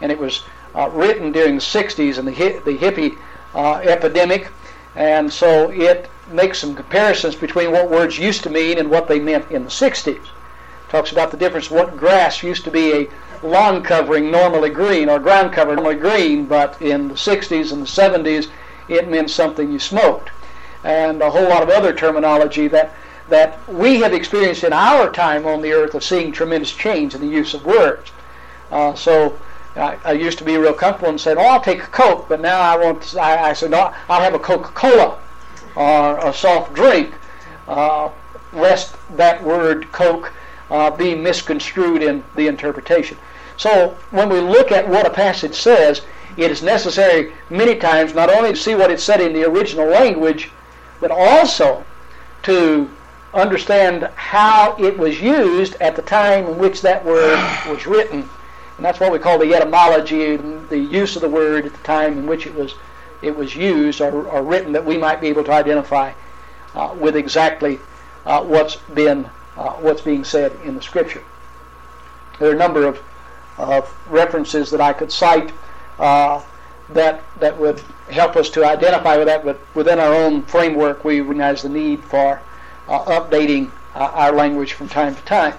and 0.00 0.12
it 0.12 0.18
was 0.18 0.44
uh, 0.74 0.88
written 0.90 1.32
during 1.32 1.54
the 1.54 1.62
60s 1.62 2.18
and 2.18 2.28
the, 2.28 2.32
hi- 2.32 2.58
the 2.58 2.76
hippie 2.76 3.16
uh, 3.54 3.76
epidemic, 3.78 4.48
and 4.94 5.32
so 5.32 5.70
it 5.70 6.10
makes 6.30 6.58
some 6.58 6.74
comparisons 6.74 7.34
between 7.34 7.72
what 7.72 7.90
words 7.90 8.18
used 8.18 8.42
to 8.42 8.50
mean 8.50 8.78
and 8.78 8.90
what 8.90 9.08
they 9.08 9.18
meant 9.18 9.50
in 9.50 9.64
the 9.64 9.70
60s. 9.70 10.26
Talks 10.90 11.10
about 11.10 11.30
the 11.30 11.36
difference. 11.36 11.70
What 11.70 11.96
grass 11.96 12.42
used 12.42 12.64
to 12.64 12.70
be 12.70 12.92
a 12.92 13.08
lawn 13.42 13.82
covering, 13.82 14.30
normally 14.30 14.70
green, 14.70 15.08
or 15.08 15.18
ground 15.18 15.52
cover, 15.52 15.74
normally 15.74 15.96
green, 15.96 16.46
but 16.46 16.80
in 16.82 17.08
the 17.08 17.14
60s 17.14 17.72
and 17.72 17.82
the 17.82 17.86
70s 17.86 18.48
it 18.88 19.08
meant 19.08 19.30
something 19.30 19.70
you 19.70 19.78
smoked, 19.78 20.30
and 20.84 21.22
a 21.22 21.30
whole 21.30 21.48
lot 21.48 21.62
of 21.62 21.68
other 21.68 21.92
terminology 21.92 22.68
that 22.68 22.94
that 23.28 23.58
we 23.68 24.00
have 24.00 24.14
experienced 24.14 24.64
in 24.64 24.72
our 24.72 25.10
time 25.10 25.46
on 25.46 25.60
the 25.60 25.72
earth 25.72 25.94
of 25.94 26.02
seeing 26.02 26.32
tremendous 26.32 26.72
change 26.74 27.14
in 27.14 27.20
the 27.20 27.26
use 27.26 27.52
of 27.52 27.64
words. 27.66 28.10
Uh, 28.70 28.94
so 28.94 29.38
I, 29.76 29.98
I, 30.04 30.12
used 30.12 30.38
to 30.38 30.44
be 30.44 30.56
real 30.56 30.72
comfortable 30.72 31.10
and 31.10 31.20
said, 31.20 31.36
"Oh, 31.36 31.42
I'll 31.42 31.60
take 31.60 31.82
a 31.82 31.86
Coke," 31.86 32.26
but 32.28 32.40
now 32.40 32.60
I 32.60 32.76
want. 32.76 33.16
I, 33.16 33.50
I 33.50 33.52
said, 33.52 33.70
"No, 33.70 33.92
I'll 34.08 34.22
have 34.22 34.34
a 34.34 34.38
Coca-Cola 34.38 35.18
or 35.76 36.18
a 36.18 36.32
soft 36.32 36.74
drink," 36.74 37.14
uh, 37.66 38.08
lest 38.52 38.96
that 39.16 39.42
word 39.42 39.90
Coke 39.92 40.32
uh, 40.70 40.90
be 40.90 41.14
misconstrued 41.14 42.02
in 42.02 42.24
the 42.34 42.46
interpretation. 42.46 43.16
So 43.56 43.96
when 44.10 44.28
we 44.28 44.40
look 44.40 44.72
at 44.72 44.88
what 44.88 45.06
a 45.06 45.10
passage 45.10 45.54
says, 45.54 46.02
it 46.36 46.50
is 46.50 46.62
necessary 46.62 47.32
many 47.50 47.74
times 47.74 48.14
not 48.14 48.30
only 48.30 48.50
to 48.50 48.56
see 48.56 48.74
what 48.74 48.90
it 48.90 49.00
said 49.00 49.20
in 49.20 49.32
the 49.32 49.44
original 49.44 49.86
language, 49.86 50.50
but 51.00 51.10
also 51.10 51.84
to 52.42 52.90
understand 53.34 54.08
how 54.14 54.74
it 54.78 54.96
was 54.96 55.20
used 55.20 55.74
at 55.76 55.96
the 55.96 56.02
time 56.02 56.46
in 56.46 56.58
which 56.58 56.82
that 56.82 57.04
word 57.04 57.36
was 57.68 57.86
written. 57.86 58.28
And 58.76 58.84
that's 58.84 59.00
what 59.00 59.12
we 59.12 59.18
call 59.18 59.38
the 59.38 59.54
etymology, 59.54 60.36
the 60.36 60.78
use 60.78 61.16
of 61.16 61.22
the 61.22 61.28
word 61.28 61.66
at 61.66 61.72
the 61.72 61.82
time 61.82 62.18
in 62.18 62.26
which 62.26 62.46
it 62.46 62.54
was 62.54 62.74
it 63.20 63.36
was 63.36 63.56
used 63.56 64.00
or, 64.00 64.28
or 64.28 64.42
written, 64.44 64.72
that 64.72 64.84
we 64.84 64.96
might 64.96 65.20
be 65.20 65.26
able 65.26 65.42
to 65.42 65.50
identify 65.50 66.12
uh, 66.74 66.94
with 66.96 67.16
exactly 67.16 67.80
uh, 68.24 68.40
what's 68.44 68.76
been 68.76 69.28
uh, 69.56 69.72
what's 69.72 70.02
being 70.02 70.22
said 70.22 70.52
in 70.64 70.76
the 70.76 70.82
Scripture. 70.82 71.24
There 72.38 72.48
are 72.48 72.54
a 72.54 72.58
number 72.58 72.86
of, 72.86 73.02
of 73.56 73.92
references 74.08 74.70
that 74.70 74.80
I 74.80 74.92
could 74.92 75.10
cite 75.10 75.52
uh, 75.98 76.40
that 76.90 77.22
that 77.40 77.58
would 77.58 77.80
help 78.10 78.36
us 78.36 78.48
to 78.50 78.64
identify 78.64 79.16
with 79.16 79.26
that, 79.26 79.44
but 79.44 79.60
within 79.74 79.98
our 79.98 80.14
own 80.14 80.42
framework, 80.42 81.04
we 81.04 81.20
recognize 81.20 81.62
the 81.62 81.68
need 81.68 82.02
for 82.04 82.40
uh, 82.88 83.04
updating 83.04 83.70
uh, 83.94 84.10
our 84.14 84.32
language 84.32 84.72
from 84.72 84.88
time 84.88 85.14
to 85.14 85.22
time. 85.22 85.54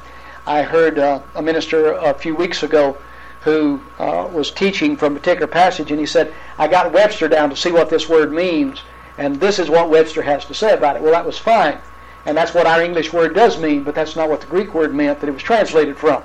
I 0.48 0.64
heard 0.64 0.98
uh, 0.98 1.22
a 1.36 1.42
minister 1.42 1.94
a 1.94 2.14
few 2.14 2.36
weeks 2.36 2.64
ago 2.64 2.98
who 3.42 3.80
was 3.98 4.52
teaching 4.52 4.98
from 4.98 5.16
a 5.16 5.20
particular 5.20 5.48
passage, 5.48 5.92
and 5.92 6.00
he 6.00 6.06
said, 6.06 6.34
I 6.58 6.68
got 6.68 6.92
Webster 6.92 7.28
down 7.28 7.50
to 7.50 7.56
see 7.56 7.72
what 7.72 7.90
this 7.90 8.10
word 8.10 8.34
means, 8.34 8.82
and 9.18 9.40
this 9.40 9.60
is 9.60 9.70
what 9.70 9.90
Webster 9.90 10.22
has 10.22 10.44
to 10.46 10.54
say 10.54 10.74
about 10.74 10.96
it. 10.96 11.02
Well, 11.02 11.14
that 11.14 11.26
was 11.26 11.38
fine. 11.38 11.78
And 12.26 12.36
that's 12.36 12.54
what 12.54 12.68
our 12.68 12.82
English 12.82 13.14
word 13.14 13.34
does 13.34 13.58
mean, 13.58 13.84
but 13.84 13.96
that's 13.96 14.16
not 14.16 14.30
what 14.30 14.42
the 14.42 14.48
Greek 14.48 14.74
word 14.74 14.94
meant 14.94 15.22
that 15.22 15.30
it 15.30 15.32
was 15.32 15.42
translated 15.42 15.98
from. 15.98 16.22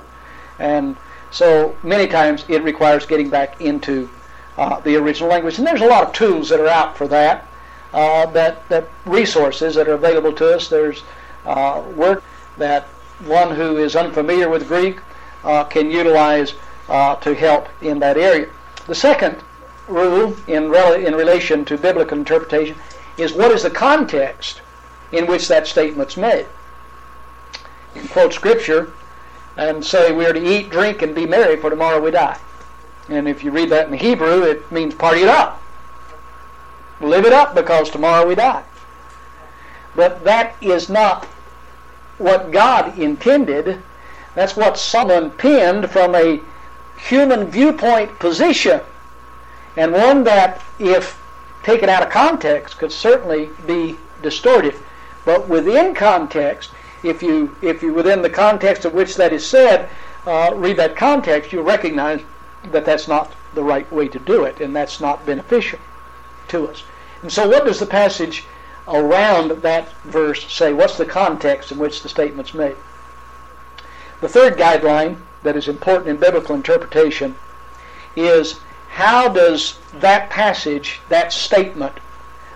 And 0.59 0.97
so 1.31 1.75
many 1.83 2.07
times 2.07 2.45
it 2.47 2.63
requires 2.63 3.05
getting 3.05 3.29
back 3.29 3.61
into 3.61 4.09
uh, 4.57 4.79
the 4.81 4.95
original 4.95 5.29
language. 5.29 5.57
And 5.57 5.67
there's 5.67 5.81
a 5.81 5.87
lot 5.87 6.03
of 6.03 6.13
tools 6.13 6.49
that 6.49 6.59
are 6.59 6.67
out 6.67 6.97
for 6.97 7.07
that 7.07 7.47
uh, 7.95 8.25
that, 8.27 8.67
that 8.67 8.89
resources 9.05 9.73
that 9.75 9.87
are 9.87 9.93
available 9.93 10.33
to 10.33 10.53
us. 10.53 10.67
There's 10.67 11.01
uh, 11.45 11.81
work 11.95 12.23
that 12.57 12.83
one 13.25 13.55
who 13.55 13.77
is 13.77 13.95
unfamiliar 13.95 14.49
with 14.49 14.67
Greek 14.67 14.99
uh, 15.45 15.63
can 15.63 15.89
utilize 15.89 16.53
uh, 16.89 17.15
to 17.15 17.33
help 17.33 17.69
in 17.81 17.99
that 17.99 18.17
area. 18.17 18.49
The 18.87 18.95
second 18.95 19.41
rule 19.87 20.35
in, 20.47 20.69
rel- 20.69 20.93
in 20.93 21.15
relation 21.15 21.63
to 21.65 21.77
biblical 21.77 22.17
interpretation 22.17 22.75
is 23.17 23.31
what 23.31 23.51
is 23.51 23.63
the 23.63 23.69
context 23.69 24.61
in 25.13 25.25
which 25.25 25.47
that 25.47 25.65
statement's 25.65 26.17
made. 26.17 26.47
You 27.93 28.01
can 28.01 28.09
quote 28.09 28.33
Scripture 28.33 28.91
and 29.55 29.85
say 29.85 30.11
we 30.11 30.25
are 30.25 30.33
to 30.33 30.45
eat, 30.45 30.69
drink, 30.69 31.01
and 31.01 31.15
be 31.15 31.25
merry, 31.25 31.55
for 31.55 31.69
tomorrow 31.69 32.01
we 32.01 32.11
die. 32.11 32.37
And 33.07 33.27
if 33.27 33.43
you 33.43 33.51
read 33.51 33.69
that 33.69 33.87
in 33.87 33.93
Hebrew, 33.93 34.43
it 34.43 34.71
means 34.71 34.95
party 34.95 35.21
it 35.21 35.29
up. 35.29 35.61
Live 37.01 37.25
it 37.25 37.33
up 37.33 37.53
because 37.53 37.89
tomorrow 37.89 38.27
we 38.27 38.35
die. 38.35 38.63
But 39.95 40.23
that 40.23 40.55
is 40.61 40.89
not 40.89 41.25
what 42.17 42.51
God 42.51 42.97
intended. 42.97 43.81
That's 44.33 44.55
what 44.55 44.77
someone 44.77 45.31
penned 45.31 45.89
from 45.89 46.15
a 46.15 46.41
human 46.97 47.47
viewpoint 47.47 48.17
position. 48.19 48.81
And 49.77 49.91
one 49.91 50.23
that, 50.23 50.61
if 50.79 51.21
taken 51.63 51.89
out 51.89 52.03
of 52.03 52.09
context, 52.09 52.77
could 52.77 52.91
certainly 52.91 53.49
be 53.67 53.97
distorted. 54.21 54.75
But 55.25 55.49
within 55.49 55.93
context, 55.93 56.71
if 57.03 57.21
you, 57.21 57.55
if 57.61 57.81
you 57.81 57.93
within 57.93 58.21
the 58.21 58.29
context 58.29 58.85
of 58.85 58.93
which 58.93 59.15
that 59.15 59.33
is 59.33 59.45
said, 59.45 59.89
uh, 60.25 60.51
read 60.55 60.77
that 60.77 60.95
context, 60.95 61.51
you'll 61.51 61.63
recognize 61.63 62.21
that 62.71 62.85
that's 62.85 63.07
not 63.07 63.33
the 63.53 63.63
right 63.63 63.91
way 63.91 64.07
to 64.07 64.19
do 64.19 64.43
it, 64.43 64.59
and 64.59 64.75
that's 64.75 64.99
not 64.99 65.25
beneficial 65.25 65.79
to 66.49 66.67
us. 66.67 66.83
And 67.21 67.31
so, 67.31 67.47
what 67.47 67.65
does 67.65 67.79
the 67.79 67.85
passage 67.85 68.45
around 68.87 69.51
that 69.61 69.91
verse 70.03 70.51
say? 70.51 70.73
What's 70.73 70.97
the 70.97 71.05
context 71.05 71.71
in 71.71 71.77
which 71.77 72.01
the 72.01 72.09
statement's 72.09 72.53
made? 72.53 72.75
The 74.21 74.29
third 74.29 74.57
guideline 74.57 75.17
that 75.43 75.55
is 75.55 75.67
important 75.67 76.09
in 76.09 76.17
biblical 76.17 76.55
interpretation 76.55 77.35
is 78.15 78.59
how 78.89 79.27
does 79.27 79.77
that 79.93 80.29
passage, 80.29 81.01
that 81.09 81.33
statement, 81.33 81.99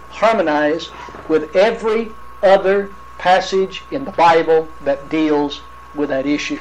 harmonize 0.10 0.90
with 1.28 1.56
every 1.56 2.12
other 2.42 2.90
passage 3.18 3.84
in 3.92 4.06
the 4.06 4.12
Bible 4.12 4.68
that 4.84 5.10
deals 5.10 5.62
with 5.94 6.10
that 6.10 6.26
issue? 6.26 6.60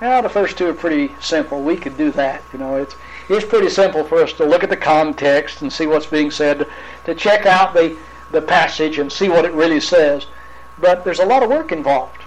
Now, 0.00 0.20
the 0.20 0.28
first 0.28 0.56
two 0.56 0.68
are 0.68 0.74
pretty 0.74 1.14
simple. 1.20 1.62
We 1.62 1.76
could 1.76 1.96
do 1.96 2.12
that. 2.12 2.42
You 2.52 2.60
know, 2.60 2.76
it's 2.76 2.94
it's 3.28 3.44
pretty 3.44 3.68
simple 3.68 4.04
for 4.04 4.22
us 4.22 4.32
to 4.34 4.44
look 4.44 4.62
at 4.62 4.70
the 4.70 4.76
context 4.76 5.60
and 5.60 5.72
see 5.72 5.86
what's 5.86 6.06
being 6.06 6.30
said, 6.30 6.66
to 7.04 7.14
check 7.14 7.44
out 7.44 7.74
the, 7.74 7.96
the 8.30 8.40
passage 8.40 8.98
and 8.98 9.12
see 9.12 9.28
what 9.28 9.44
it 9.44 9.52
really 9.52 9.80
says. 9.80 10.26
But 10.78 11.04
there's 11.04 11.18
a 11.18 11.26
lot 11.26 11.42
of 11.42 11.50
work 11.50 11.72
involved 11.72 12.22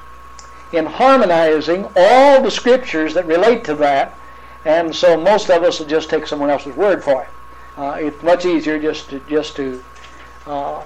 in 0.72 0.86
harmonizing 0.86 1.88
all 1.96 2.42
the 2.42 2.52
scriptures 2.52 3.14
that 3.14 3.26
relate 3.26 3.64
to 3.66 3.76
that, 3.76 4.16
and 4.64 4.96
so 4.96 5.20
most 5.20 5.50
of 5.50 5.64
us 5.64 5.80
will 5.80 5.88
just 5.88 6.10
take 6.10 6.28
someone 6.28 6.50
else's 6.50 6.76
word 6.76 7.04
for 7.04 7.24
it. 7.24 7.30
Uh, 7.78 7.98
it's 8.00 8.22
much 8.22 8.46
easier 8.46 8.78
just 8.78 9.10
to 9.10 9.20
just 9.22 9.56
to 9.56 9.84
uh, 10.46 10.84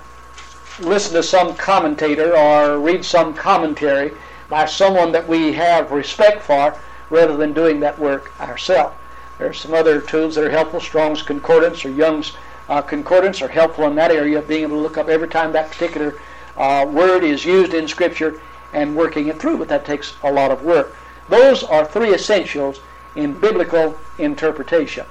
listen 0.80 1.14
to 1.14 1.24
some 1.24 1.56
commentator 1.56 2.38
or 2.38 2.80
read 2.80 3.04
some 3.04 3.34
commentary 3.34 4.14
by 4.50 4.66
someone 4.66 5.12
that 5.12 5.28
we 5.28 5.54
have 5.54 5.92
respect 5.92 6.42
for, 6.44 6.78
rather 7.10 7.38
than 7.38 7.54
doing 7.54 7.80
that 7.80 7.98
work 8.00 8.32
ourselves. 8.40 8.96
There 9.38 9.50
are 9.50 9.54
some 9.54 9.74
other 9.74 10.02
tools 10.02 10.36
that 10.36 10.46
are 10.46 10.52
helpful. 10.52 10.80
Strong's 10.80 11.22
Concordance 11.22 11.84
or 11.84 11.90
Young's 11.90 12.34
uh, 12.70 12.82
Concordance 12.82 13.42
are 13.42 13.48
helpful 13.48 13.86
in 13.88 13.96
that 13.96 14.12
area 14.12 14.40
of 14.40 14.48
being 14.48 14.64
able 14.64 14.78
to 14.78 14.82
look 14.82 14.98
up 14.98 15.10
every 15.10 15.28
time 15.28 15.52
that 15.52 15.72
particular 15.72 16.20
uh, 16.58 16.86
word 16.90 17.24
is 17.24 17.44
used 17.46 17.74
in 17.74 17.88
Scripture 17.88 18.42
and 18.74 18.96
working 18.96 19.28
it 19.28 19.40
through, 19.40 19.58
but 19.58 19.68
that 19.68 19.86
takes 19.86 20.16
a 20.24 20.32
lot 20.32 20.52
of 20.52 20.64
work. 20.64 20.96
Those 21.30 21.64
are 21.64 21.86
three 21.86 22.14
essentials 22.14 22.80
in 23.16 23.34
biblical 23.34 23.98
interpretation, 24.18 25.06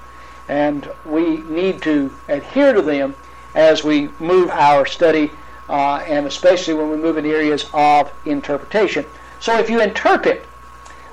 and 0.48 0.90
we 1.04 1.38
need 1.38 1.82
to 1.82 2.14
adhere 2.28 2.72
to 2.72 2.82
them 2.82 3.14
as 3.54 3.84
we 3.84 4.08
move 4.18 4.50
our 4.50 4.84
study, 4.86 5.30
uh, 5.68 5.96
and 6.06 6.26
especially 6.26 6.74
when 6.74 6.90
we 6.90 6.96
move 6.96 7.16
in 7.16 7.26
areas 7.26 7.66
of 7.72 8.12
interpretation. 8.24 9.04
So 9.44 9.58
if 9.58 9.68
you 9.68 9.82
interpret 9.82 10.46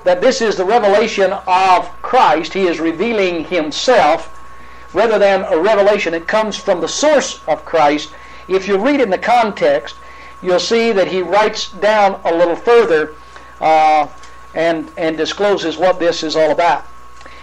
that 0.04 0.22
this 0.22 0.40
is 0.40 0.56
the 0.56 0.64
revelation 0.64 1.34
of 1.46 1.90
Christ. 2.00 2.54
He 2.54 2.62
is 2.62 2.80
revealing 2.80 3.44
himself. 3.44 4.30
rather 4.94 5.18
than 5.18 5.42
a 5.44 5.58
revelation 5.58 6.12
that 6.12 6.26
comes 6.26 6.56
from 6.56 6.80
the 6.80 6.88
source 6.88 7.42
of 7.46 7.66
Christ, 7.66 8.14
if 8.48 8.66
you 8.66 8.78
read 8.78 9.02
in 9.02 9.10
the 9.10 9.18
context, 9.18 9.96
you'll 10.40 10.58
see 10.58 10.92
that 10.92 11.08
he 11.08 11.20
writes 11.20 11.72
down 11.72 12.22
a 12.24 12.34
little 12.34 12.56
further 12.56 13.14
uh, 13.60 14.08
and, 14.54 14.90
and 14.96 15.18
discloses 15.18 15.76
what 15.76 15.98
this 15.98 16.22
is 16.22 16.34
all 16.34 16.52
about. 16.52 16.86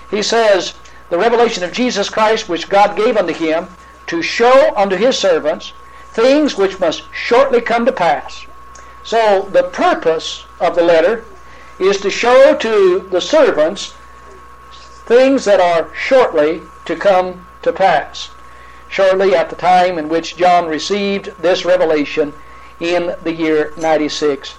He 0.10 0.24
says, 0.24 0.74
The 1.12 1.20
revelation 1.20 1.64
of 1.64 1.72
Jesus 1.72 2.10
Christ, 2.10 2.50
which 2.50 2.68
God 2.68 2.98
gave 2.98 3.16
unto 3.16 3.34
him, 3.34 3.68
to 4.08 4.24
show 4.24 4.74
unto 4.76 4.96
his 4.96 5.20
servants 5.20 5.72
things 6.14 6.58
which 6.58 6.80
must 6.80 7.04
shortly 7.14 7.62
come 7.62 7.86
to 7.86 7.92
pass. 7.92 8.48
So 9.10 9.50
the 9.52 9.64
purpose 9.64 10.46
of 10.60 10.76
the 10.76 10.84
letter 10.84 11.26
is 11.80 12.00
to 12.02 12.12
show 12.12 12.56
to 12.58 13.08
the 13.10 13.20
servants 13.20 13.96
things 15.08 15.46
that 15.46 15.60
are 15.60 15.92
shortly 15.96 16.62
to 16.86 16.96
come 16.96 17.48
to 17.64 17.74
pass. 17.74 18.30
Shortly 18.88 19.34
at 19.34 19.50
the 19.50 19.56
time 19.56 19.98
in 19.98 20.10
which 20.10 20.38
John 20.38 20.68
received 20.68 21.34
this 21.42 21.66
revelation 21.66 22.34
in 22.80 23.16
the 23.24 23.34
year 23.34 23.74
96 23.78 24.54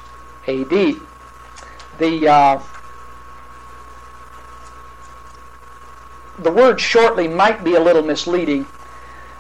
AD. 0.49 0.97
The 1.99 2.29
uh, 2.29 2.59
the 6.41 6.51
word 6.51 6.81
shortly 6.81 7.29
might 7.29 7.63
be 7.63 7.77
a 7.77 7.81
little 7.81 8.03
misleading 8.03 8.67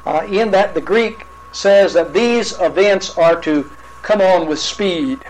uh, 0.07 0.25
in 0.31 0.53
that 0.53 0.75
the 0.75 0.81
Greek 0.81 1.27
says 1.51 1.95
that 1.95 2.13
these 2.13 2.53
events 2.61 3.19
are 3.19 3.35
to 3.41 3.69
come 4.03 4.20
on 4.20 4.48
with 4.48 4.59
speed. 4.59 5.20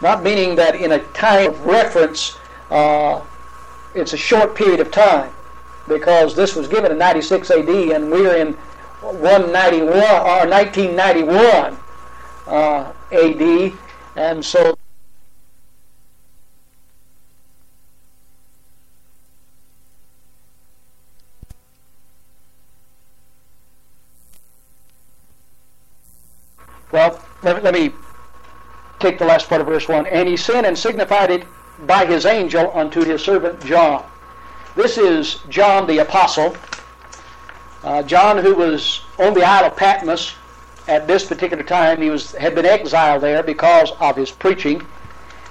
Not 0.00 0.22
meaning 0.22 0.54
that 0.56 0.74
in 0.74 0.92
a 0.92 0.98
time 1.12 1.50
of 1.50 1.66
reference 1.66 2.36
uh, 2.70 3.20
it's 3.94 4.12
a 4.12 4.16
short 4.16 4.54
period 4.54 4.80
of 4.80 4.90
time 4.90 5.32
because 5.86 6.34
this 6.34 6.56
was 6.56 6.66
given 6.66 6.90
in 6.90 6.98
96 6.98 7.50
AD 7.50 7.68
and 7.68 8.10
we're 8.10 8.36
in 8.36 8.54
191 9.00 9.90
or 9.90 10.48
1991 10.48 11.78
uh, 12.46 12.92
AD 13.12 13.72
and 14.16 14.44
so 14.44 14.76
Well, 26.92 27.20
let, 27.44 27.62
let, 27.62 27.74
me 27.74 27.92
take 28.98 29.18
the 29.18 29.24
last 29.24 29.48
part 29.48 29.60
of 29.60 29.66
verse 29.66 29.86
1. 29.86 30.06
And 30.06 30.28
he 30.28 30.36
sent 30.36 30.66
and 30.66 30.76
signified 30.76 31.30
it 31.30 31.46
by 31.86 32.06
his 32.06 32.26
angel 32.26 32.70
unto 32.74 33.04
his 33.04 33.22
servant 33.22 33.64
John. 33.64 34.04
This 34.74 34.98
is 34.98 35.38
John 35.48 35.86
the 35.86 35.98
Apostle. 35.98 36.56
Uh, 37.82 38.02
John, 38.02 38.38
who 38.38 38.54
was 38.54 39.02
on 39.18 39.34
the 39.34 39.44
Isle 39.44 39.66
of 39.66 39.76
Patmos 39.76 40.34
at 40.88 41.06
this 41.06 41.24
particular 41.24 41.62
time, 41.62 42.00
he 42.00 42.10
was 42.10 42.32
had 42.32 42.54
been 42.54 42.66
exiled 42.66 43.22
there 43.22 43.42
because 43.42 43.92
of 44.00 44.16
his 44.16 44.30
preaching, 44.30 44.84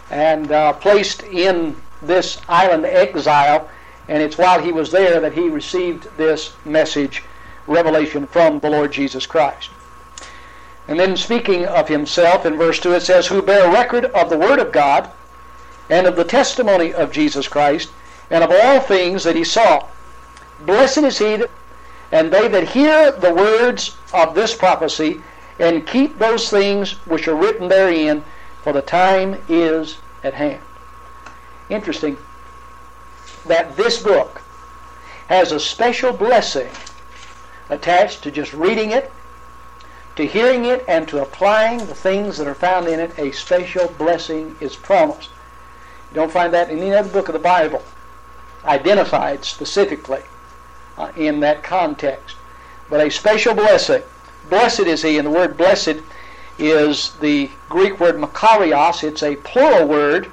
and 0.10 0.52
uh, 0.52 0.74
placed 0.74 1.24
in 1.24 1.76
this 2.02 2.42
island 2.50 2.86
exile. 2.86 3.70
And 4.08 4.22
it's 4.22 4.38
while 4.38 4.62
he 4.62 4.72
was 4.72 4.92
there 4.92 5.20
that 5.22 5.34
he 5.34 5.48
received 5.48 6.08
this 6.18 6.54
message, 6.66 7.24
revelation 7.68 8.28
from 8.28 8.60
the 8.60 8.70
Lord 8.70 8.92
Jesus 8.92 9.26
Christ. 9.26 9.70
And 10.88 11.00
then 11.00 11.16
speaking 11.16 11.66
of 11.66 11.88
himself 11.88 12.46
in 12.46 12.58
verse 12.58 12.80
2, 12.80 12.94
it 12.94 13.02
says, 13.02 13.28
Who 13.28 13.42
bear 13.42 13.72
record 13.72 14.06
of 14.06 14.30
the 14.30 14.38
Word 14.38 14.60
of 14.60 14.72
God 14.72 15.10
and 15.90 16.08
of 16.08 16.16
the 16.16 16.26
testimony 16.26 16.94
of 16.94 17.12
Jesus 17.12 17.48
Christ 17.48 17.90
and 18.30 18.44
of 18.44 18.52
all 18.52 18.80
things 18.80 19.24
that 19.24 19.36
he 19.36 19.44
saw. 19.44 19.88
Blessed 20.62 21.00
is 21.00 21.18
he 21.20 21.38
that, 21.38 21.50
and 22.12 22.32
they 22.32 22.48
that 22.48 22.70
hear 22.70 23.12
the 23.12 23.34
words 23.34 23.96
of 24.14 24.36
this 24.36 24.54
prophecy 24.54 25.22
and 25.60 25.88
keep 25.88 26.18
those 26.20 26.50
things 26.50 26.94
which 27.06 27.28
are 27.28 27.36
written 27.36 27.68
therein, 27.68 28.24
for 28.64 28.74
the 28.74 28.82
time 28.82 29.42
is 29.48 29.98
at 30.24 30.34
hand. 30.34 30.62
Interesting 31.70 32.18
that 33.46 33.76
this 33.76 34.02
book 34.02 34.42
has 35.28 35.52
a 35.52 35.60
special 35.60 36.14
blessing 36.14 36.70
attached 37.70 38.24
to 38.24 38.32
just 38.32 38.54
reading 38.54 38.92
it 38.92 39.12
to 40.16 40.26
hearing 40.26 40.66
it 40.66 40.86
and 40.88 41.08
to 41.08 41.22
applying 41.22 41.80
the 41.80 41.96
things 41.96 42.38
that 42.38 42.48
are 42.48 42.54
found 42.54 42.88
in 42.88 43.00
it, 43.00 43.18
a 43.18 43.32
special 43.32 43.88
blessing 43.98 44.56
is 44.60 44.76
promised. 44.76 45.30
You 46.12 46.16
don't 46.16 46.32
find 46.32 46.54
that 46.54 46.70
in 46.70 46.80
any 46.80 46.94
other 46.94 47.10
book 47.10 47.30
of 47.30 47.34
the 47.34 47.40
Bible 47.40 47.84
identified 48.66 49.44
specifically 49.44 50.22
uh, 50.98 51.12
in 51.16 51.40
that 51.40 51.64
context. 51.64 52.38
But 52.90 53.06
a 53.06 53.10
special 53.10 53.54
blessing. 53.54 54.04
Blessed 54.50 54.82
is 54.82 55.02
he, 55.02 55.18
and 55.18 55.26
the 55.26 55.32
word 55.32 55.58
blessed 55.58 55.98
is 56.60 57.14
the 57.22 57.50
Greek 57.70 58.00
word 58.00 58.16
makarios. 58.16 59.04
It's 59.04 59.24
a 59.24 59.38
plural 59.38 59.88
word, 59.88 60.32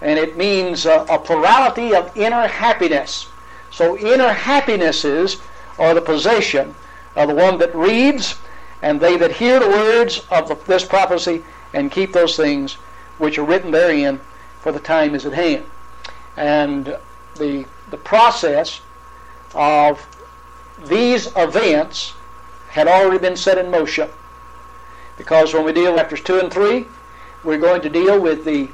and 0.00 0.18
it 0.18 0.36
means 0.36 0.86
uh, 0.86 1.06
a 1.10 1.18
plurality 1.18 1.94
of 1.94 2.16
inner 2.16 2.46
happiness. 2.46 3.28
So 3.72 3.98
inner 3.98 4.32
happinesses 4.32 5.38
are 5.78 5.94
the 5.94 6.00
possession 6.00 6.74
of 7.16 7.28
the 7.28 7.34
one 7.34 7.58
that 7.58 7.74
reads 7.74 8.36
and 8.82 9.00
they 9.00 9.16
that 9.16 9.32
hear 9.32 9.60
the 9.60 9.68
words 9.68 10.24
of 10.30 10.48
the, 10.48 10.54
this 10.66 10.84
prophecy 10.84 11.44
and 11.72 11.90
keep 11.90 12.12
those 12.12 12.36
things 12.36 12.74
which 13.18 13.38
are 13.38 13.44
written 13.44 13.70
therein, 13.70 14.20
for 14.60 14.72
the 14.72 14.80
time 14.80 15.14
is 15.14 15.26
at 15.26 15.32
hand. 15.32 15.64
And 16.36 16.96
the, 17.36 17.66
the 17.90 17.96
process 17.96 18.80
of 19.54 20.06
these 20.86 21.28
events 21.36 22.14
had 22.68 22.88
already 22.88 23.18
been 23.18 23.36
set 23.36 23.58
in 23.58 23.70
motion. 23.70 24.08
Because 25.18 25.52
when 25.52 25.64
we 25.64 25.72
deal 25.72 25.92
with 25.92 26.00
chapters 26.00 26.22
2 26.22 26.38
and 26.38 26.52
3, 26.52 26.86
we're 27.44 27.58
going 27.58 27.82
to 27.82 27.90
deal 27.90 28.20
with 28.20 28.44
the, 28.44 28.68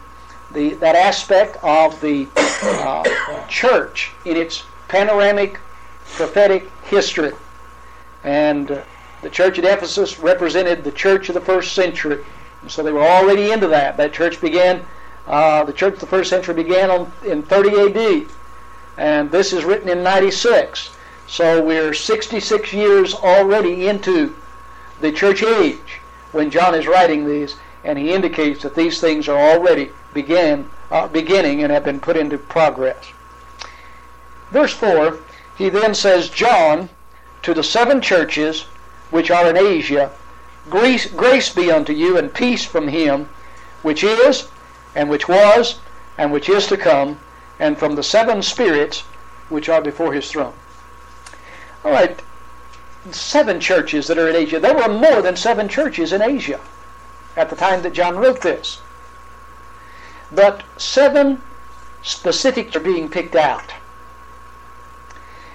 the 0.52 0.74
that 0.74 0.94
aspect 0.94 1.57
of 1.62 2.00
the 2.00 2.28
uh, 2.36 3.02
church 3.48 4.12
in 4.24 4.36
its 4.36 4.64
panoramic 4.88 5.59
prophetic 6.04 6.70
history. 6.84 7.32
And 8.22 8.70
uh, 8.70 8.82
the 9.22 9.30
church 9.30 9.58
at 9.58 9.64
Ephesus 9.64 10.18
represented 10.18 10.84
the 10.84 10.92
church 10.92 11.28
of 11.28 11.34
the 11.34 11.40
first 11.40 11.74
century. 11.74 12.24
And 12.62 12.70
so 12.70 12.82
they 12.82 12.92
were 12.92 13.06
already 13.06 13.50
into 13.50 13.68
that. 13.68 13.96
That 13.96 14.12
church 14.12 14.40
began, 14.40 14.84
uh, 15.26 15.64
the 15.64 15.72
church 15.72 15.94
of 15.94 16.00
the 16.00 16.06
first 16.06 16.30
century 16.30 16.54
began 16.54 16.90
on, 16.90 17.12
in 17.24 17.42
30 17.42 18.20
AD. 18.20 18.26
And 18.98 19.30
this 19.30 19.52
is 19.52 19.64
written 19.64 19.88
in 19.88 20.02
96. 20.02 20.90
So 21.26 21.62
we're 21.62 21.92
66 21.92 22.72
years 22.72 23.14
already 23.14 23.88
into 23.88 24.34
the 25.00 25.12
church 25.12 25.42
age 25.42 26.00
when 26.32 26.50
John 26.50 26.74
is 26.74 26.86
writing 26.86 27.26
these. 27.26 27.56
And 27.84 27.98
he 27.98 28.12
indicates 28.12 28.62
that 28.62 28.74
these 28.74 29.00
things 29.00 29.28
are 29.28 29.38
already 29.38 29.90
began, 30.12 30.68
uh, 30.90 31.08
beginning 31.08 31.62
and 31.62 31.72
have 31.72 31.84
been 31.84 32.00
put 32.00 32.16
into 32.16 32.38
progress. 32.38 33.12
Verse 34.50 34.72
4, 34.72 35.18
he 35.56 35.68
then 35.68 35.94
says, 35.94 36.28
John, 36.28 36.88
to 37.42 37.54
the 37.54 37.62
seven 37.62 38.00
churches 38.00 38.66
which 39.11 39.30
are 39.30 39.48
in 39.48 39.57
Asia, 39.57 40.11
grace, 40.68 41.07
grace 41.07 41.48
be 41.48 41.70
unto 41.70 41.92
you 41.92 42.18
and 42.18 42.34
peace 42.34 42.64
from 42.64 42.88
him 42.88 43.28
which 43.82 44.02
is, 44.02 44.48
and 44.94 45.09
which 45.09 45.28
was, 45.28 45.78
and 46.18 46.32
which 46.32 46.48
is 46.48 46.66
to 46.66 46.76
come, 46.76 47.20
and 47.59 47.78
from 47.78 47.94
the 47.94 48.02
seven 48.02 48.42
spirits 48.42 49.04
which 49.48 49.68
are 49.68 49.80
before 49.80 50.12
his 50.12 50.30
throne. 50.30 50.54
All 51.84 51.92
right, 51.92 52.20
seven 53.12 53.61
churches 53.61 54.09
that 54.09 54.18
are 54.18 54.28
in 54.28 54.34
Asia. 54.34 54.59
There 54.59 54.74
were 54.74 54.88
more 54.88 55.22
than 55.22 55.36
seven 55.36 55.68
churches 55.68 56.12
in 56.12 56.20
Asia 56.20 56.61
at 57.36 57.50
the 57.50 57.57
time 57.57 57.82
that 57.82 57.92
John 57.92 58.16
wrote 58.16 58.40
this. 58.40 58.80
But 60.32 60.64
seven 60.76 61.40
specifics 62.02 62.74
are 62.74 62.80
being 62.80 63.09
picked 63.09 63.36
out. 63.36 63.72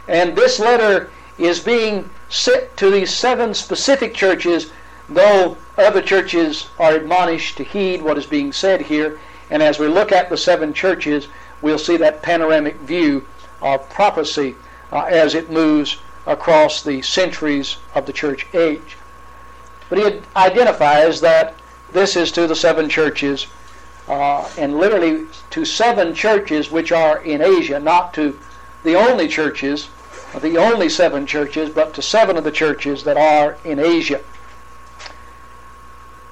And 0.07 0.35
this 0.35 0.59
letter 0.59 1.11
is 1.45 1.59
being 1.59 2.09
sent 2.29 2.75
to 2.77 2.91
these 2.91 3.13
seven 3.13 3.53
specific 3.53 4.13
churches, 4.13 4.71
though 5.09 5.57
other 5.77 6.01
churches 6.01 6.67
are 6.77 6.93
admonished 6.93 7.57
to 7.57 7.63
heed 7.63 8.01
what 8.01 8.17
is 8.17 8.25
being 8.25 8.51
said 8.51 8.81
here. 8.81 9.19
And 9.49 9.61
as 9.61 9.79
we 9.79 9.87
look 9.87 10.11
at 10.11 10.29
the 10.29 10.37
seven 10.37 10.73
churches, 10.73 11.27
we'll 11.61 11.79
see 11.79 11.97
that 11.97 12.21
panoramic 12.21 12.75
view 12.77 13.25
of 13.61 13.89
prophecy 13.89 14.55
uh, 14.91 15.03
as 15.03 15.35
it 15.35 15.49
moves 15.49 15.97
across 16.25 16.83
the 16.83 17.01
centuries 17.01 17.77
of 17.95 18.05
the 18.05 18.13
church 18.13 18.45
age. 18.53 18.97
But 19.89 19.97
he 19.97 20.21
identifies 20.35 21.21
that 21.21 21.55
this 21.91 22.15
is 22.15 22.31
to 22.33 22.47
the 22.47 22.55
seven 22.55 22.87
churches, 22.87 23.47
uh, 24.07 24.47
and 24.57 24.77
literally 24.77 25.25
to 25.49 25.65
seven 25.65 26.13
churches 26.13 26.71
which 26.71 26.91
are 26.91 27.21
in 27.23 27.41
Asia, 27.41 27.79
not 27.79 28.13
to 28.13 28.39
the 28.83 28.95
only 28.95 29.27
churches 29.27 29.89
the 30.39 30.57
only 30.57 30.87
seven 30.89 31.25
churches, 31.25 31.69
but 31.69 31.93
to 31.95 32.01
seven 32.01 32.37
of 32.37 32.43
the 32.43 32.51
churches 32.51 33.03
that 33.03 33.17
are 33.17 33.57
in 33.65 33.79
Asia. 33.79 34.21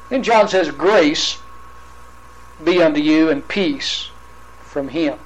Then 0.10 0.24
John 0.24 0.47
says, 0.47 0.72
Grace 0.72 1.39
be 2.64 2.82
unto 2.82 3.00
you 3.00 3.30
and 3.30 3.47
peace 3.47 4.10
from 4.62 4.89
him. 4.89 5.20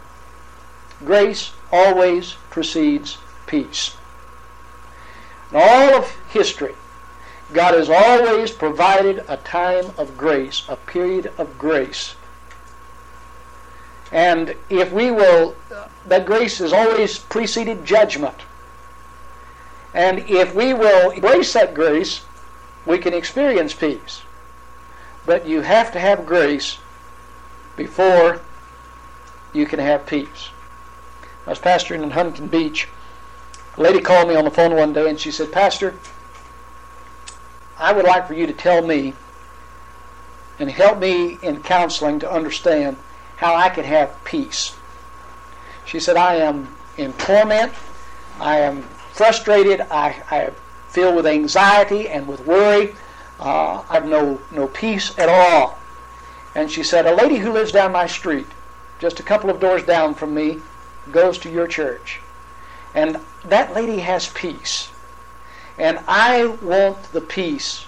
Grace 1.05 1.51
always 1.71 2.33
precedes 2.49 3.17
peace. 3.47 3.95
In 5.51 5.57
all 5.57 5.95
of 5.95 6.09
history, 6.31 6.75
God 7.51 7.75
has 7.75 7.89
always 7.89 8.51
provided 8.51 9.23
a 9.27 9.37
time 9.37 9.91
of 9.97 10.17
grace, 10.17 10.63
a 10.67 10.75
period 10.75 11.31
of 11.37 11.57
grace. 11.57 12.15
And 14.11 14.55
if 14.69 14.91
we 14.91 15.11
will, 15.11 15.55
uh, 15.73 15.87
that 16.07 16.25
grace 16.25 16.59
has 16.59 16.73
always 16.73 17.19
preceded 17.19 17.85
judgment. 17.85 18.41
And 19.93 20.19
if 20.29 20.55
we 20.55 20.73
will 20.73 21.11
embrace 21.11 21.53
that 21.53 21.73
grace, 21.73 22.25
we 22.85 22.97
can 22.97 23.13
experience 23.13 23.73
peace. 23.73 24.23
But 25.25 25.47
you 25.47 25.61
have 25.61 25.91
to 25.93 25.99
have 25.99 26.25
grace 26.25 26.79
before 27.75 28.41
you 29.53 29.65
can 29.65 29.79
have 29.79 30.05
peace. 30.05 30.49
I 31.45 31.51
was 31.51 31.59
pastoring 31.59 32.03
in 32.03 32.11
Huntington 32.11 32.47
Beach. 32.47 32.87
A 33.77 33.81
lady 33.81 33.99
called 33.99 34.29
me 34.29 34.35
on 34.35 34.45
the 34.45 34.51
phone 34.51 34.75
one 34.75 34.93
day 34.93 35.09
and 35.09 35.19
she 35.19 35.31
said, 35.31 35.51
Pastor, 35.51 35.95
I 37.77 37.91
would 37.91 38.05
like 38.05 38.27
for 38.27 38.33
you 38.33 38.47
to 38.47 38.53
tell 38.53 38.81
me 38.81 39.13
and 40.59 40.69
help 40.69 40.99
me 40.99 41.37
in 41.41 41.63
counseling 41.63 42.19
to 42.19 42.31
understand 42.31 42.97
how 43.37 43.55
I 43.55 43.69
can 43.69 43.83
have 43.83 44.23
peace. 44.23 44.75
She 45.85 45.99
said, 45.99 46.15
I 46.15 46.35
am 46.35 46.75
in 46.97 47.13
torment. 47.13 47.73
I 48.39 48.59
am 48.59 48.87
frustrated. 49.13 49.81
I, 49.89 50.21
I 50.29 50.51
filled 50.89 51.15
with 51.15 51.25
anxiety 51.25 52.09
and 52.09 52.27
with 52.27 52.45
worry. 52.45 52.95
Uh, 53.39 53.83
I 53.89 53.93
have 53.93 54.07
no, 54.07 54.41
no 54.51 54.67
peace 54.67 55.17
at 55.17 55.29
all. 55.29 55.79
And 56.55 56.69
she 56.69 56.83
said, 56.83 57.05
A 57.05 57.15
lady 57.15 57.37
who 57.37 57.51
lives 57.51 57.71
down 57.71 57.91
my 57.91 58.07
street, 58.07 58.47
just 58.99 59.19
a 59.19 59.23
couple 59.23 59.49
of 59.49 59.59
doors 59.59 59.83
down 59.83 60.13
from 60.13 60.33
me, 60.33 60.61
goes 61.11 61.37
to 61.39 61.49
your 61.51 61.67
church. 61.67 62.19
And 62.93 63.19
that 63.45 63.73
lady 63.73 63.99
has 63.99 64.27
peace. 64.29 64.89
And 65.77 65.99
I 66.07 66.45
want 66.45 67.11
the 67.11 67.21
peace 67.21 67.85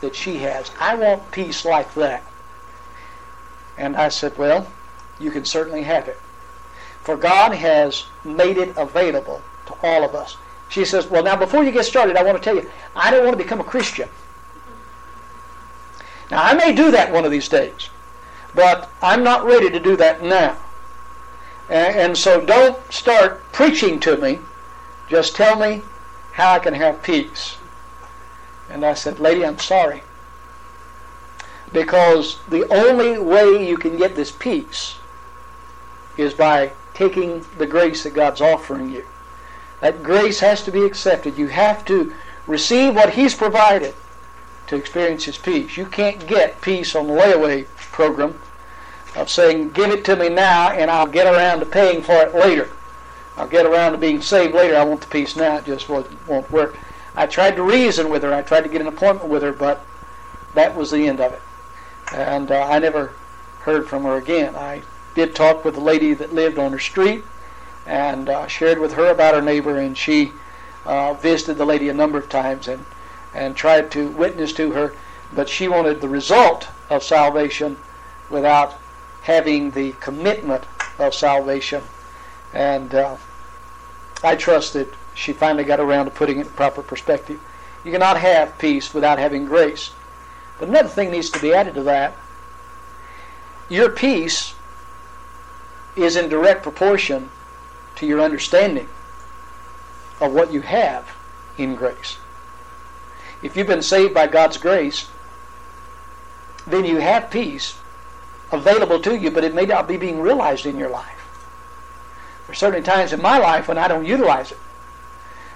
that 0.00 0.14
she 0.14 0.38
has. 0.38 0.70
I 0.80 0.94
want 0.94 1.30
peace 1.30 1.64
like 1.64 1.92
that. 1.94 2.22
And 3.76 3.96
I 3.96 4.08
said, 4.08 4.36
Well, 4.38 4.66
you 5.18 5.30
can 5.30 5.44
certainly 5.44 5.82
have 5.82 6.08
it. 6.08 6.18
For 7.02 7.16
God 7.16 7.54
has 7.54 8.06
made 8.24 8.58
it 8.58 8.76
available 8.76 9.42
to 9.66 9.74
all 9.82 10.04
of 10.04 10.14
us. 10.14 10.36
She 10.68 10.84
says, 10.84 11.06
Well, 11.06 11.22
now 11.22 11.36
before 11.36 11.64
you 11.64 11.72
get 11.72 11.84
started, 11.84 12.16
I 12.16 12.22
want 12.22 12.38
to 12.38 12.44
tell 12.44 12.56
you, 12.56 12.70
I 12.94 13.10
don't 13.10 13.24
want 13.24 13.36
to 13.38 13.42
become 13.42 13.60
a 13.60 13.64
Christian. 13.64 14.08
Now, 16.30 16.42
I 16.42 16.54
may 16.54 16.74
do 16.74 16.90
that 16.90 17.12
one 17.12 17.24
of 17.24 17.30
these 17.30 17.48
days, 17.48 17.88
but 18.54 18.90
I'm 19.00 19.24
not 19.24 19.46
ready 19.46 19.70
to 19.70 19.80
do 19.80 19.96
that 19.96 20.22
now. 20.22 20.58
And 21.70 22.16
so 22.16 22.40
don't 22.44 22.78
start 22.92 23.50
preaching 23.52 24.00
to 24.00 24.16
me. 24.16 24.38
Just 25.08 25.36
tell 25.36 25.56
me 25.56 25.82
how 26.32 26.52
I 26.52 26.58
can 26.58 26.74
have 26.74 27.02
peace. 27.02 27.56
And 28.70 28.84
I 28.84 28.94
said, 28.94 29.18
Lady, 29.18 29.44
I'm 29.44 29.58
sorry. 29.58 30.02
Because 31.72 32.38
the 32.48 32.66
only 32.72 33.18
way 33.18 33.66
you 33.66 33.76
can 33.76 33.96
get 33.96 34.16
this 34.16 34.30
peace 34.30 34.96
is 36.16 36.34
by 36.34 36.72
taking 36.94 37.44
the 37.58 37.66
grace 37.66 38.02
that 38.02 38.14
God's 38.14 38.40
offering 38.40 38.90
you. 38.90 39.06
That 39.80 40.02
grace 40.02 40.40
has 40.40 40.62
to 40.64 40.72
be 40.72 40.84
accepted. 40.84 41.38
You 41.38 41.48
have 41.48 41.84
to 41.86 42.12
receive 42.46 42.94
what 42.94 43.14
He's 43.14 43.34
provided 43.34 43.94
to 44.66 44.76
experience 44.76 45.24
His 45.24 45.38
peace. 45.38 45.76
You 45.76 45.86
can't 45.86 46.26
get 46.26 46.60
peace 46.60 46.94
on 46.94 47.06
the 47.06 47.12
layaway 47.12 47.66
program 47.76 48.40
of 49.16 49.30
saying, 49.30 49.70
give 49.70 49.90
it 49.90 50.04
to 50.04 50.16
me 50.16 50.28
now 50.28 50.70
and 50.70 50.90
I'll 50.90 51.06
get 51.06 51.26
around 51.26 51.60
to 51.60 51.66
paying 51.66 52.02
for 52.02 52.22
it 52.22 52.34
later. 52.34 52.70
I'll 53.36 53.48
get 53.48 53.66
around 53.66 53.92
to 53.92 53.98
being 53.98 54.20
saved 54.20 54.54
later. 54.54 54.76
I 54.76 54.84
want 54.84 55.00
the 55.00 55.06
peace 55.06 55.36
now. 55.36 55.58
It 55.58 55.64
just 55.64 55.88
won't 55.88 56.50
work. 56.50 56.76
I 57.14 57.26
tried 57.26 57.56
to 57.56 57.62
reason 57.62 58.10
with 58.10 58.22
her. 58.22 58.34
I 58.34 58.42
tried 58.42 58.62
to 58.62 58.68
get 58.68 58.80
an 58.80 58.86
appointment 58.88 59.28
with 59.28 59.42
her, 59.42 59.52
but 59.52 59.84
that 60.54 60.74
was 60.74 60.90
the 60.90 61.06
end 61.06 61.20
of 61.20 61.32
it. 61.32 61.42
And 62.12 62.50
uh, 62.50 62.66
I 62.68 62.78
never 62.78 63.12
heard 63.60 63.88
from 63.88 64.04
her 64.04 64.16
again. 64.16 64.56
I 64.56 64.82
did 65.14 65.34
talk 65.34 65.64
with 65.64 65.76
a 65.76 65.80
lady 65.80 66.14
that 66.14 66.32
lived 66.32 66.58
on 66.58 66.72
her 66.72 66.78
street 66.78 67.24
and 67.88 68.28
uh, 68.28 68.46
shared 68.46 68.78
with 68.78 68.92
her 68.92 69.06
about 69.06 69.34
her 69.34 69.40
neighbor, 69.40 69.78
and 69.78 69.96
she 69.96 70.30
uh, 70.84 71.14
visited 71.14 71.56
the 71.56 71.64
lady 71.64 71.88
a 71.88 71.94
number 71.94 72.18
of 72.18 72.28
times 72.28 72.68
and, 72.68 72.84
and 73.34 73.56
tried 73.56 73.90
to 73.90 74.08
witness 74.10 74.52
to 74.52 74.72
her, 74.72 74.94
but 75.32 75.48
she 75.48 75.66
wanted 75.66 76.00
the 76.00 76.08
result 76.08 76.68
of 76.90 77.02
salvation 77.02 77.78
without 78.28 78.74
having 79.22 79.70
the 79.70 79.92
commitment 80.00 80.64
of 80.98 81.14
salvation. 81.14 81.82
And 82.52 82.94
uh, 82.94 83.16
I 84.22 84.36
trust 84.36 84.74
that 84.74 84.92
she 85.14 85.32
finally 85.32 85.64
got 85.64 85.80
around 85.80 86.04
to 86.04 86.10
putting 86.10 86.38
it 86.38 86.46
in 86.46 86.52
proper 86.52 86.82
perspective. 86.82 87.40
You 87.84 87.92
cannot 87.92 88.20
have 88.20 88.58
peace 88.58 88.92
without 88.92 89.18
having 89.18 89.46
grace. 89.46 89.92
But 90.58 90.68
another 90.68 90.88
thing 90.88 91.10
needs 91.10 91.30
to 91.30 91.40
be 91.40 91.54
added 91.54 91.74
to 91.74 91.82
that. 91.84 92.14
Your 93.70 93.88
peace 93.88 94.54
is 95.96 96.16
in 96.16 96.28
direct 96.28 96.62
proportion 96.62 97.30
to 97.98 98.06
your 98.06 98.20
understanding 98.20 98.88
of 100.20 100.32
what 100.32 100.52
you 100.52 100.60
have 100.60 101.14
in 101.56 101.74
grace. 101.74 102.18
If 103.42 103.56
you've 103.56 103.66
been 103.66 103.82
saved 103.82 104.14
by 104.14 104.26
God's 104.26 104.56
grace, 104.56 105.08
then 106.66 106.84
you 106.84 106.98
have 106.98 107.30
peace 107.30 107.78
available 108.50 109.00
to 109.00 109.16
you, 109.16 109.30
but 109.30 109.44
it 109.44 109.54
may 109.54 109.66
not 109.66 109.88
be 109.88 109.96
being 109.96 110.20
realized 110.20 110.66
in 110.66 110.78
your 110.78 110.90
life. 110.90 111.14
There's 112.46 112.58
certainly 112.58 112.84
times 112.84 113.12
in 113.12 113.20
my 113.20 113.38
life 113.38 113.68
when 113.68 113.78
I 113.78 113.88
don't 113.88 114.06
utilize 114.06 114.52
it 114.52 114.58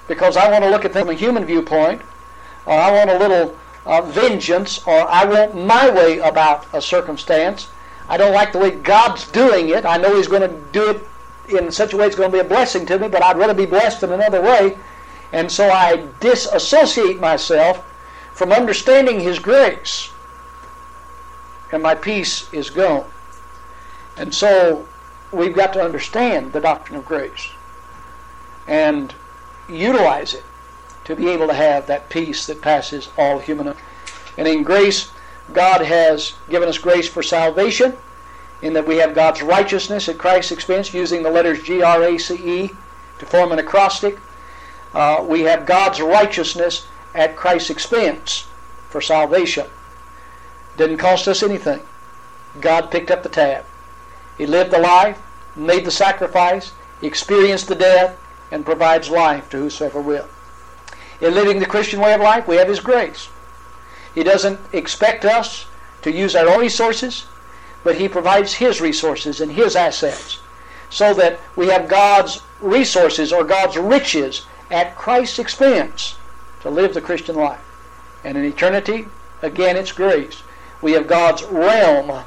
because 0.08 0.36
I 0.36 0.50
want 0.50 0.64
to 0.64 0.70
look 0.70 0.84
at 0.84 0.92
things 0.92 1.06
from 1.06 1.14
a 1.14 1.18
human 1.18 1.44
viewpoint, 1.44 2.02
or 2.66 2.74
I 2.74 2.90
want 2.90 3.10
a 3.10 3.18
little 3.18 3.56
uh, 3.86 4.02
vengeance, 4.02 4.84
or 4.86 5.08
I 5.08 5.24
want 5.24 5.54
my 5.54 5.90
way 5.90 6.18
about 6.18 6.66
a 6.72 6.82
circumstance. 6.82 7.68
I 8.08 8.16
don't 8.16 8.34
like 8.34 8.52
the 8.52 8.58
way 8.58 8.72
God's 8.72 9.30
doing 9.30 9.70
it. 9.70 9.84
I 9.84 9.96
know 9.96 10.16
He's 10.16 10.28
going 10.28 10.42
to 10.42 10.56
do 10.72 10.90
it 10.90 11.06
in 11.52 11.70
such 11.70 11.92
a 11.92 11.96
way 11.96 12.06
it's 12.06 12.16
going 12.16 12.30
to 12.30 12.36
be 12.36 12.40
a 12.40 12.48
blessing 12.48 12.86
to 12.86 12.98
me, 12.98 13.08
but 13.08 13.22
I'd 13.22 13.36
rather 13.36 13.54
be 13.54 13.66
blessed 13.66 14.02
in 14.02 14.12
another 14.12 14.40
way. 14.40 14.78
And 15.32 15.50
so 15.50 15.70
I 15.70 16.08
disassociate 16.20 17.20
myself 17.20 17.84
from 18.32 18.52
understanding 18.52 19.20
His 19.20 19.38
grace 19.38 20.12
and 21.72 21.82
my 21.82 21.94
peace 21.94 22.52
is 22.52 22.70
gone. 22.70 23.06
And 24.16 24.32
so 24.34 24.86
we've 25.32 25.54
got 25.54 25.72
to 25.72 25.82
understand 25.82 26.52
the 26.52 26.60
doctrine 26.60 26.98
of 26.98 27.06
grace 27.06 27.50
and 28.68 29.14
utilize 29.68 30.34
it 30.34 30.44
to 31.04 31.16
be 31.16 31.28
able 31.28 31.48
to 31.48 31.54
have 31.54 31.86
that 31.86 32.10
peace 32.10 32.46
that 32.46 32.60
passes 32.60 33.08
all 33.16 33.38
human. 33.38 33.74
And 34.36 34.46
in 34.46 34.62
grace, 34.62 35.10
God 35.52 35.80
has 35.80 36.34
given 36.48 36.68
us 36.68 36.78
grace 36.78 37.08
for 37.08 37.22
salvation, 37.22 37.96
in 38.62 38.72
that 38.72 38.86
we 38.86 38.96
have 38.96 39.14
God's 39.14 39.42
righteousness 39.42 40.08
at 40.08 40.18
Christ's 40.18 40.52
expense, 40.52 40.94
using 40.94 41.22
the 41.22 41.30
letters 41.30 41.62
G 41.62 41.82
R 41.82 42.02
A 42.02 42.18
C 42.18 42.34
E 42.34 42.70
to 43.18 43.26
form 43.26 43.52
an 43.52 43.58
acrostic. 43.58 44.18
Uh, 44.94 45.24
we 45.26 45.40
have 45.42 45.66
God's 45.66 46.00
righteousness 46.00 46.86
at 47.14 47.36
Christ's 47.36 47.70
expense 47.70 48.46
for 48.88 49.00
salvation. 49.00 49.66
Didn't 50.76 50.98
cost 50.98 51.28
us 51.28 51.42
anything. 51.42 51.80
God 52.60 52.90
picked 52.90 53.10
up 53.10 53.22
the 53.22 53.28
tab. 53.28 53.64
He 54.38 54.46
lived 54.46 54.70
the 54.70 54.78
life, 54.78 55.20
made 55.56 55.84
the 55.84 55.90
sacrifice, 55.90 56.72
experienced 57.02 57.68
the 57.68 57.74
death, 57.74 58.18
and 58.50 58.64
provides 58.64 59.10
life 59.10 59.48
to 59.50 59.58
whosoever 59.58 60.00
will. 60.00 60.28
In 61.20 61.34
living 61.34 61.58
the 61.58 61.66
Christian 61.66 62.00
way 62.00 62.14
of 62.14 62.20
life, 62.20 62.46
we 62.46 62.56
have 62.56 62.68
His 62.68 62.80
grace. 62.80 63.28
He 64.14 64.22
doesn't 64.22 64.60
expect 64.72 65.24
us 65.24 65.66
to 66.02 66.12
use 66.12 66.34
our 66.34 66.48
own 66.48 66.60
resources, 66.60 67.26
but 67.84 67.96
He 67.96 68.08
provides 68.08 68.54
His 68.54 68.80
resources 68.80 69.40
and 69.40 69.52
His 69.52 69.76
assets 69.76 70.40
so 70.90 71.14
that 71.14 71.40
we 71.56 71.68
have 71.68 71.88
God's 71.88 72.42
resources 72.60 73.32
or 73.32 73.44
God's 73.44 73.76
riches 73.76 74.46
at 74.70 74.96
Christ's 74.96 75.38
expense 75.38 76.16
to 76.60 76.70
live 76.70 76.94
the 76.94 77.00
Christian 77.00 77.36
life. 77.36 77.64
And 78.24 78.38
in 78.38 78.44
eternity, 78.44 79.06
again, 79.42 79.76
it's 79.76 79.92
grace 79.92 80.42
we 80.82 80.92
have 80.92 81.06
God's 81.06 81.44
realm 81.44 82.24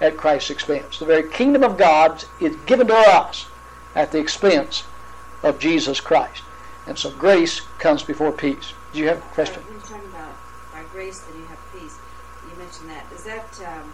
at 0.00 0.16
Christ's 0.16 0.50
expense. 0.50 0.98
The 0.98 1.04
very 1.04 1.28
kingdom 1.28 1.62
of 1.62 1.76
God 1.76 2.24
is 2.40 2.56
given 2.66 2.88
to 2.88 2.96
us 2.96 3.46
at 3.94 4.10
the 4.10 4.18
expense 4.18 4.84
of 5.42 5.58
Jesus 5.58 6.00
Christ. 6.00 6.42
And 6.86 6.98
so 6.98 7.10
grace 7.10 7.60
comes 7.78 8.02
before 8.02 8.32
peace. 8.32 8.72
Do 8.92 8.98
you 8.98 9.08
have 9.08 9.18
a 9.18 9.34
question? 9.34 9.62
You're 9.70 9.80
talking 9.80 10.08
about 10.08 10.34
by 10.72 10.82
grace 10.90 11.20
that 11.20 11.36
you 11.36 11.44
have 11.44 11.58
peace, 11.72 11.98
you 12.50 12.58
mentioned 12.58 12.88
that. 12.88 13.04
Is 13.14 13.24
that 13.24 13.60
um, 13.66 13.92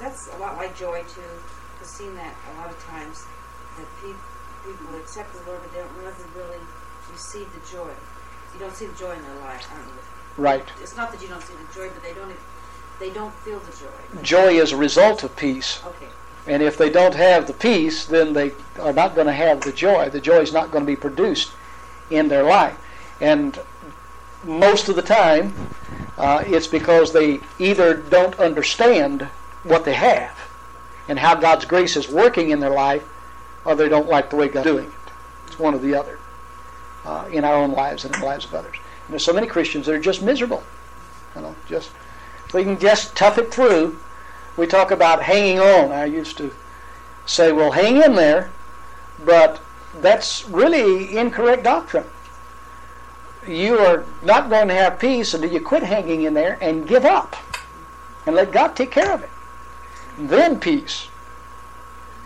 that's 0.00 0.28
a 0.34 0.37
lot 0.48 0.56
like 0.56 0.76
joy 0.76 1.02
too? 1.02 1.20
I've 1.80 1.86
seen 1.86 2.14
that 2.16 2.34
a 2.54 2.60
lot 2.60 2.70
of 2.70 2.78
times 2.84 3.24
that 3.76 3.86
people 4.00 4.20
people 4.64 4.96
accept 4.96 5.32
the 5.32 5.50
Lord, 5.50 5.60
but 5.62 5.72
they 5.72 5.78
don't 5.78 5.96
never 6.02 6.24
really 6.36 6.58
receive 7.12 7.48
the 7.52 7.60
joy. 7.70 7.90
You 8.54 8.60
don't 8.60 8.74
see 8.74 8.86
the 8.86 8.98
joy 8.98 9.12
in 9.12 9.22
their 9.22 9.40
life. 9.40 9.68
Right. 10.36 10.64
It's 10.82 10.96
not 10.96 11.12
that 11.12 11.22
you 11.22 11.28
don't 11.28 11.42
see 11.42 11.54
the 11.54 11.74
joy, 11.74 11.88
but 11.90 12.02
they 12.02 12.14
don't 12.14 12.32
they 12.98 13.10
don't 13.10 13.34
feel 13.34 13.60
the 13.60 13.72
joy. 13.72 14.22
Joy 14.22 14.58
is 14.58 14.72
a 14.72 14.76
result 14.76 15.22
of 15.22 15.36
peace. 15.36 15.80
Okay. 15.84 16.08
And 16.46 16.62
if 16.62 16.78
they 16.78 16.90
don't 16.90 17.14
have 17.14 17.46
the 17.46 17.52
peace, 17.52 18.06
then 18.06 18.32
they 18.32 18.52
are 18.80 18.92
not 18.92 19.14
going 19.14 19.26
to 19.26 19.32
have 19.32 19.60
the 19.60 19.72
joy. 19.72 20.08
The 20.08 20.20
joy 20.20 20.38
is 20.38 20.52
not 20.52 20.70
going 20.70 20.84
to 20.84 20.86
be 20.86 20.96
produced 20.96 21.52
in 22.10 22.28
their 22.28 22.42
life. 22.42 22.76
And 23.20 23.58
most 24.44 24.88
of 24.88 24.96
the 24.96 25.02
time, 25.02 25.52
uh, 26.16 26.42
it's 26.46 26.66
because 26.66 27.12
they 27.12 27.40
either 27.58 27.94
don't 27.94 28.38
understand 28.40 29.28
what 29.62 29.84
they 29.84 29.94
have 29.94 30.36
and 31.08 31.18
how 31.18 31.34
God's 31.34 31.64
grace 31.64 31.96
is 31.96 32.08
working 32.08 32.50
in 32.50 32.60
their 32.60 32.70
life, 32.70 33.06
or 33.64 33.74
they 33.74 33.88
don't 33.88 34.08
like 34.08 34.30
the 34.30 34.36
way 34.36 34.48
God's 34.48 34.66
doing 34.66 34.86
it. 34.86 35.12
It's 35.46 35.58
one 35.58 35.74
or 35.74 35.78
the 35.78 35.94
other 35.94 36.18
uh, 37.04 37.28
in 37.32 37.44
our 37.44 37.54
own 37.54 37.72
lives 37.72 38.04
and 38.04 38.14
in 38.14 38.20
the 38.20 38.26
lives 38.26 38.44
of 38.44 38.54
others. 38.54 38.76
And 39.06 39.14
there's 39.14 39.24
so 39.24 39.32
many 39.32 39.46
Christians 39.46 39.86
that 39.86 39.94
are 39.94 40.00
just 40.00 40.22
miserable. 40.22 40.62
You 41.34 41.42
know, 41.42 41.56
just 41.66 41.90
we 42.52 42.64
can 42.64 42.78
just 42.78 43.16
tough 43.16 43.38
it 43.38 43.52
through. 43.52 43.98
We 44.56 44.66
talk 44.66 44.90
about 44.90 45.22
hanging 45.22 45.60
on. 45.60 45.92
I 45.92 46.04
used 46.04 46.36
to 46.38 46.52
say, 47.26 47.52
well, 47.52 47.70
hang 47.70 48.02
in 48.02 48.14
there, 48.14 48.50
but 49.24 49.60
that's 50.00 50.48
really 50.48 51.16
incorrect 51.16 51.64
doctrine. 51.64 52.06
You 53.46 53.78
are 53.78 54.04
not 54.22 54.50
going 54.50 54.68
to 54.68 54.74
have 54.74 54.98
peace 54.98 55.32
until 55.32 55.50
you 55.50 55.60
quit 55.60 55.82
hanging 55.82 56.22
in 56.22 56.34
there 56.34 56.58
and 56.60 56.86
give 56.86 57.04
up 57.04 57.36
and 58.26 58.34
let 58.34 58.52
God 58.52 58.76
take 58.76 58.90
care 58.90 59.12
of 59.12 59.22
it. 59.22 59.30
Then 60.18 60.58
peace 60.58 61.08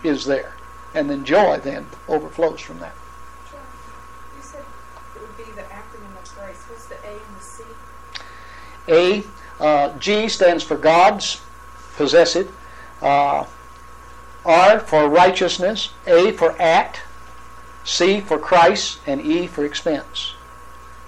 is 0.02 0.24
there, 0.24 0.54
and 0.94 1.10
then 1.10 1.24
joy 1.24 1.58
then 1.58 1.86
overflows 2.08 2.60
from 2.60 2.78
that. 2.78 2.94
You 4.36 4.42
said 4.42 4.64
it 5.14 5.20
would 5.20 5.36
be 5.36 5.44
the 5.52 5.62
acronym 5.62 6.16
of 6.18 6.34
grace. 6.34 6.64
What's 6.68 6.86
the 6.86 6.96
A 7.06 7.12
and 7.12 7.36
the 7.38 7.42
C? 7.42 7.64
A, 8.88 9.62
uh, 9.62 9.98
G 9.98 10.28
stands 10.28 10.64
for 10.64 10.76
God's, 10.76 11.42
possess 11.96 12.34
it. 12.34 12.50
Uh, 13.02 13.44
R 14.44 14.80
for 14.80 15.08
righteousness, 15.08 15.90
A 16.06 16.32
for 16.32 16.60
act, 16.60 17.02
C 17.84 18.20
for 18.20 18.38
Christ, 18.38 19.00
and 19.06 19.20
E 19.20 19.46
for 19.46 19.64
expense. 19.64 20.34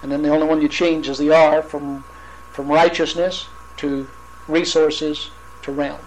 And 0.02 0.12
then 0.12 0.22
the 0.22 0.28
only 0.28 0.46
one 0.46 0.60
you 0.60 0.68
change 0.68 1.08
is 1.08 1.18
the 1.18 1.30
R 1.30 1.62
from 1.62 2.04
from 2.52 2.68
righteousness 2.68 3.48
to 3.78 4.06
resources 4.46 5.30
to 5.62 5.72
realm. 5.72 5.98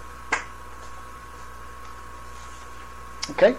Okay? 3.30 3.56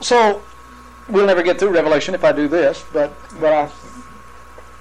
So 0.00 0.42
we'll 1.08 1.26
never 1.26 1.42
get 1.42 1.58
through 1.58 1.70
Revelation 1.70 2.14
if 2.14 2.24
I 2.24 2.32
do 2.32 2.48
this, 2.48 2.84
but 2.92 3.12
but 3.40 3.52
I 3.52 3.70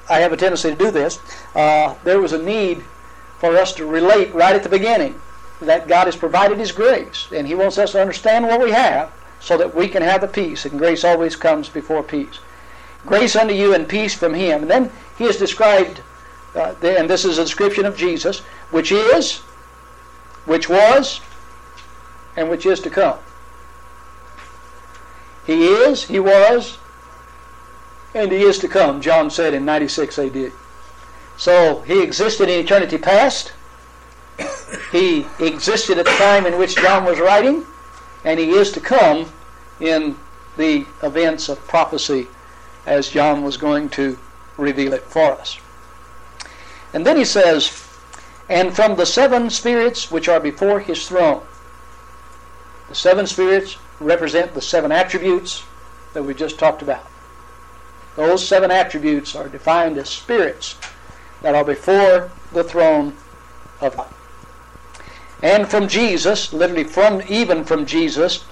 I 0.09 0.19
have 0.19 0.33
a 0.33 0.37
tendency 0.37 0.69
to 0.69 0.75
do 0.75 0.91
this. 0.91 1.19
Uh, 1.55 1.95
there 2.03 2.19
was 2.19 2.33
a 2.33 2.41
need 2.41 2.83
for 3.39 3.57
us 3.57 3.73
to 3.73 3.85
relate 3.85 4.33
right 4.33 4.55
at 4.55 4.63
the 4.63 4.69
beginning 4.69 5.19
that 5.61 5.87
God 5.87 6.05
has 6.05 6.15
provided 6.15 6.57
His 6.57 6.71
grace, 6.71 7.27
and 7.31 7.47
He 7.47 7.55
wants 7.55 7.77
us 7.77 7.93
to 7.93 8.01
understand 8.01 8.45
what 8.45 8.61
we 8.61 8.71
have 8.71 9.11
so 9.39 9.57
that 9.57 9.73
we 9.73 9.87
can 9.87 10.01
have 10.01 10.21
the 10.21 10.27
peace. 10.27 10.65
And 10.65 10.77
grace 10.77 11.03
always 11.03 11.35
comes 11.35 11.69
before 11.69 12.03
peace. 12.03 12.39
Grace 13.05 13.35
unto 13.35 13.53
you 13.53 13.73
and 13.73 13.87
peace 13.87 14.13
from 14.13 14.33
Him. 14.33 14.63
And 14.63 14.69
then 14.69 14.91
He 15.17 15.25
is 15.25 15.37
described, 15.37 16.01
uh, 16.55 16.75
and 16.83 17.09
this 17.09 17.25
is 17.25 17.37
a 17.37 17.43
description 17.43 17.85
of 17.85 17.97
Jesus, 17.97 18.39
which 18.71 18.91
is, 18.91 19.41
which 20.45 20.69
was, 20.69 21.21
and 22.35 22.49
which 22.49 22.65
is 22.65 22.79
to 22.81 22.89
come. 22.89 23.19
He 25.45 25.65
is, 25.65 26.05
He 26.05 26.19
was, 26.19 26.77
and 28.13 28.31
He 28.31 28.41
is 28.41 28.59
to 28.59 28.67
come, 28.67 29.01
John 29.01 29.29
said 29.29 29.53
in 29.53 29.65
96 29.65 30.17
AD. 30.19 30.51
So 31.37 31.81
He 31.81 32.01
existed 32.01 32.49
in 32.49 32.63
eternity 32.63 32.97
past. 32.97 33.53
He 34.91 35.25
existed 35.39 35.97
at 35.97 36.05
the 36.05 36.11
time 36.11 36.45
in 36.45 36.57
which 36.57 36.75
John 36.75 37.05
was 37.05 37.19
writing, 37.19 37.65
and 38.23 38.39
He 38.39 38.51
is 38.51 38.71
to 38.73 38.79
come 38.79 39.31
in 39.79 40.17
the 40.57 40.85
events 41.03 41.49
of 41.49 41.65
prophecy 41.67 42.27
as 42.85 43.09
John 43.09 43.43
was 43.43 43.57
going 43.57 43.89
to 43.89 44.17
reveal 44.57 44.93
it 44.93 45.03
for 45.03 45.33
us. 45.33 45.59
And 46.93 47.05
then 47.05 47.17
he 47.17 47.25
says, 47.25 47.67
And 48.49 48.75
from 48.75 48.95
the 48.95 49.05
seven 49.05 49.49
spirits 49.49 50.11
which 50.11 50.29
are 50.29 50.39
before 50.39 50.79
his 50.79 51.07
throne. 51.07 51.41
The 52.89 52.95
seven 52.95 53.25
spirits 53.25 53.77
represent 53.99 54.53
the 54.53 54.61
seven 54.61 54.91
attributes 54.91 55.63
that 56.13 56.23
we 56.23 56.33
just 56.33 56.59
talked 56.59 56.81
about. 56.81 57.05
Those 58.15 58.47
seven 58.47 58.71
attributes 58.71 59.35
are 59.35 59.49
defined 59.49 59.97
as 59.97 60.09
spirits 60.09 60.77
that 61.41 61.55
are 61.55 61.65
before 61.65 62.31
the 62.53 62.63
throne 62.63 63.15
of 63.81 63.97
God. 63.97 64.13
And 65.43 65.67
from 65.67 65.87
Jesus, 65.87 66.53
literally 66.53 66.85
from 66.85 67.21
even 67.27 67.65
from 67.65 67.85
Jesus, 67.85 68.45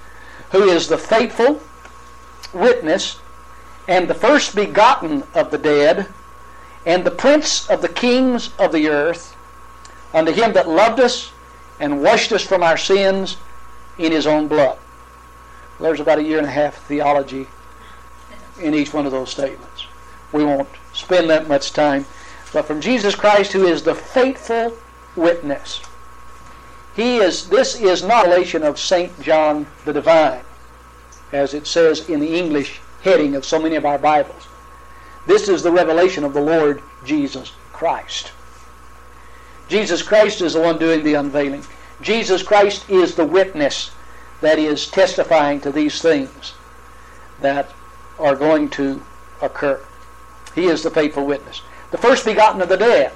who 0.51 0.63
is 0.63 0.87
the 0.87 0.97
faithful 0.97 1.61
witness 2.53 3.19
and 3.87 4.07
the 4.07 4.13
first 4.13 4.55
begotten 4.55 5.23
of 5.33 5.51
the 5.51 5.57
dead, 5.57 6.07
and 6.85 7.03
the 7.03 7.11
prince 7.11 7.69
of 7.69 7.81
the 7.81 7.89
kings 7.89 8.51
of 8.59 8.71
the 8.71 8.89
earth, 8.89 9.32
unto 10.13 10.31
him 10.31 10.53
that 10.53 10.69
loved 10.69 10.99
us 10.99 11.31
and 11.79 12.01
washed 12.01 12.31
us 12.31 12.43
from 12.43 12.63
our 12.63 12.77
sins 12.77 13.37
in 13.97 14.11
his 14.11 14.27
own 14.27 14.47
blood. 14.47 14.77
Well, 15.79 15.89
there's 15.89 15.99
about 15.99 16.19
a 16.19 16.23
year 16.23 16.37
and 16.37 16.47
a 16.47 16.51
half 16.51 16.77
of 16.77 16.83
theology 16.83 17.47
in 18.61 18.73
each 18.73 18.93
one 18.93 19.05
of 19.05 19.11
those 19.11 19.31
statements. 19.31 19.87
We 20.31 20.43
won't 20.43 20.69
spend 20.93 21.29
that 21.29 21.47
much 21.47 21.73
time. 21.73 22.05
But 22.51 22.65
from 22.65 22.81
Jesus 22.81 23.15
Christ, 23.15 23.51
who 23.51 23.65
is 23.65 23.83
the 23.83 23.95
faithful 23.95 24.73
witness. 25.15 25.81
He 26.95 27.17
is 27.17 27.49
this 27.49 27.79
is 27.79 28.03
not 28.03 28.27
a 28.27 28.29
relation 28.29 28.61
of 28.61 28.79
Saint 28.79 29.19
John 29.21 29.65
the 29.85 29.93
Divine, 29.93 30.41
as 31.31 31.55
it 31.55 31.65
says 31.65 32.07
in 32.07 32.19
the 32.19 32.37
English 32.37 32.79
heading 33.03 33.35
of 33.35 33.45
so 33.45 33.59
many 33.59 33.75
of 33.75 33.85
our 33.85 33.97
Bibles. 33.97 34.47
This 35.25 35.49
is 35.49 35.63
the 35.63 35.71
revelation 35.71 36.23
of 36.23 36.33
the 36.33 36.41
Lord 36.41 36.83
Jesus 37.03 37.51
Christ. 37.71 38.31
Jesus 39.73 40.03
Christ 40.03 40.41
is 40.41 40.53
the 40.53 40.61
one 40.61 40.77
doing 40.77 41.03
the 41.03 41.15
unveiling. 41.15 41.63
Jesus 41.99 42.43
Christ 42.43 42.87
is 42.91 43.15
the 43.15 43.25
witness 43.25 43.89
that 44.39 44.59
is 44.59 44.85
testifying 44.85 45.59
to 45.61 45.71
these 45.71 45.99
things 45.99 46.53
that 47.41 47.73
are 48.19 48.35
going 48.35 48.69
to 48.69 49.01
occur. 49.41 49.83
He 50.53 50.65
is 50.65 50.83
the 50.83 50.91
faithful 50.91 51.25
witness. 51.25 51.63
The 51.89 51.97
first 51.97 52.23
begotten 52.23 52.61
of 52.61 52.69
the 52.69 52.77
dead. 52.77 53.13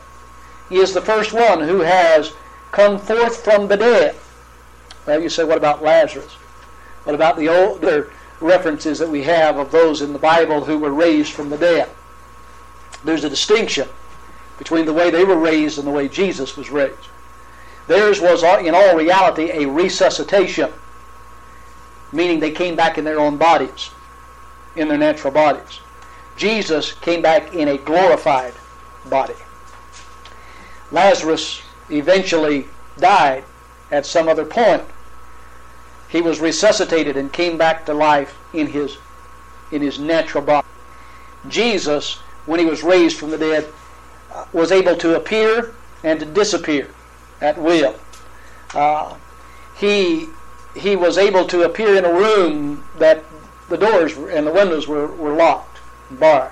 He 0.67 0.77
is 0.77 0.95
the 0.95 1.01
first 1.01 1.31
one 1.31 1.61
who 1.61 1.81
has 1.81 2.33
come 2.71 2.97
forth 2.97 3.43
from 3.43 3.67
the 3.67 3.77
dead. 3.77 4.15
Well, 5.05 5.21
you 5.21 5.29
say, 5.29 5.43
what 5.43 5.59
about 5.59 5.83
Lazarus? 5.83 6.33
What 7.03 7.13
about 7.13 7.37
the 7.37 7.49
older 7.49 8.11
references 8.41 8.97
that 8.97 9.09
we 9.09 9.21
have 9.25 9.57
of 9.57 9.71
those 9.71 10.01
in 10.01 10.11
the 10.11 10.17
Bible 10.17 10.65
who 10.65 10.79
were 10.79 10.91
raised 10.91 11.33
from 11.33 11.51
the 11.51 11.57
dead? 11.59 11.87
There's 13.03 13.25
a 13.25 13.29
distinction 13.29 13.87
between 14.57 14.85
the 14.85 14.93
way 14.93 15.09
they 15.09 15.23
were 15.23 15.37
raised 15.37 15.77
and 15.77 15.87
the 15.87 15.91
way 15.91 16.07
Jesus 16.07 16.57
was 16.57 16.69
raised. 16.69 17.09
Theirs 17.87 18.19
was, 18.19 18.43
in 18.43 18.75
all 18.75 18.95
reality, 18.95 19.51
a 19.51 19.65
resuscitation, 19.65 20.71
meaning 22.11 22.39
they 22.39 22.51
came 22.51 22.75
back 22.75 22.97
in 22.97 23.05
their 23.05 23.19
own 23.19 23.37
bodies, 23.37 23.91
in 24.75 24.87
their 24.87 24.97
natural 24.97 25.31
bodies. 25.33 25.79
Jesus 26.35 26.93
came 26.93 27.21
back 27.21 27.53
in 27.53 27.67
a 27.67 27.77
glorified 27.77 28.53
body. 29.09 29.33
Lazarus 30.91 31.61
eventually 31.89 32.67
died 32.97 33.43
at 33.91 34.05
some 34.05 34.27
other 34.27 34.45
point. 34.45 34.83
He 36.09 36.21
was 36.21 36.39
resuscitated 36.39 37.17
and 37.17 37.31
came 37.31 37.57
back 37.57 37.85
to 37.85 37.93
life 37.93 38.37
in 38.53 38.67
his 38.67 38.97
in 39.71 39.81
his 39.81 39.99
natural 39.99 40.43
body. 40.43 40.67
Jesus, 41.49 42.15
when 42.45 42.59
he 42.59 42.65
was 42.65 42.83
raised 42.83 43.17
from 43.17 43.31
the 43.31 43.37
dead, 43.37 43.67
was 44.53 44.71
able 44.71 44.95
to 44.97 45.15
appear 45.15 45.73
and 46.03 46.19
to 46.19 46.25
disappear 46.25 46.89
at 47.41 47.57
will. 47.57 47.95
Uh, 48.73 49.15
he 49.77 50.27
he 50.75 50.95
was 50.95 51.17
able 51.17 51.45
to 51.45 51.63
appear 51.63 51.95
in 51.95 52.05
a 52.05 52.13
room 52.13 52.83
that 52.97 53.23
the 53.69 53.77
doors 53.77 54.15
and 54.15 54.45
the 54.45 54.51
windows 54.51 54.87
were, 54.87 55.07
were 55.07 55.33
locked, 55.33 55.79
barred. 56.11 56.51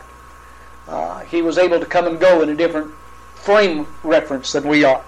Uh, 0.87 1.19
he 1.21 1.41
was 1.41 1.57
able 1.57 1.79
to 1.79 1.85
come 1.85 2.07
and 2.07 2.19
go 2.19 2.41
in 2.41 2.49
a 2.49 2.55
different 2.55 2.91
frame 3.35 3.87
reference 4.03 4.51
than 4.51 4.67
we 4.67 4.83
are. 4.83 5.03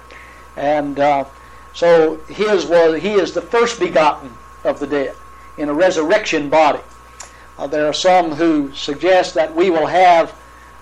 And 0.56 1.00
uh, 1.00 1.26
so 1.74 2.18
his 2.28 2.66
was 2.66 3.02
he 3.02 3.14
is 3.14 3.34
the 3.34 3.42
first 3.42 3.80
begotten 3.80 4.32
of 4.64 4.80
the 4.80 4.88
dead 4.88 5.16
in 5.58 5.70
a 5.70 5.74
resurrection 5.74 6.50
body. 6.50 6.82
Uh, 7.58 7.68
there 7.68 7.88
are 7.88 7.94
some 7.94 8.32
who 8.32 8.72
suggest 8.74 9.34
that 9.34 9.56
we 9.56 9.70
will 9.70 9.88
have 9.88 10.36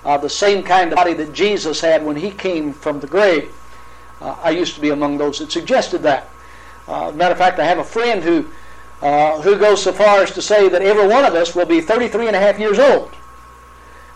uh, 0.05 0.17
the 0.17 0.29
same 0.29 0.63
kind 0.63 0.91
of 0.91 0.95
body 0.95 1.13
that 1.13 1.33
Jesus 1.33 1.81
had 1.81 2.05
when 2.05 2.15
he 2.15 2.31
came 2.31 2.71
from 2.71 2.99
the 2.99 3.07
grave. 3.07 3.51
Uh, 4.21 4.37
I 4.41 4.51
used 4.51 4.75
to 4.75 4.81
be 4.81 4.91
among 4.91 5.17
those 5.17 5.39
that 5.39 5.51
suggested 5.51 6.03
that. 6.03 6.29
Uh, 6.87 7.11
matter 7.11 7.31
of 7.31 7.39
fact, 7.39 7.59
I 7.59 7.65
have 7.65 7.79
a 7.79 7.83
friend 7.83 8.23
who 8.23 8.47
uh, 9.01 9.41
who 9.41 9.57
goes 9.57 9.83
so 9.83 9.91
far 9.91 10.21
as 10.21 10.31
to 10.31 10.41
say 10.41 10.69
that 10.69 10.81
every 10.81 11.07
one 11.07 11.25
of 11.25 11.33
us 11.33 11.53
will 11.53 11.65
be 11.65 11.81
33 11.81 12.27
and 12.27 12.35
a 12.35 12.39
half 12.39 12.57
years 12.57 12.79
old 12.79 13.11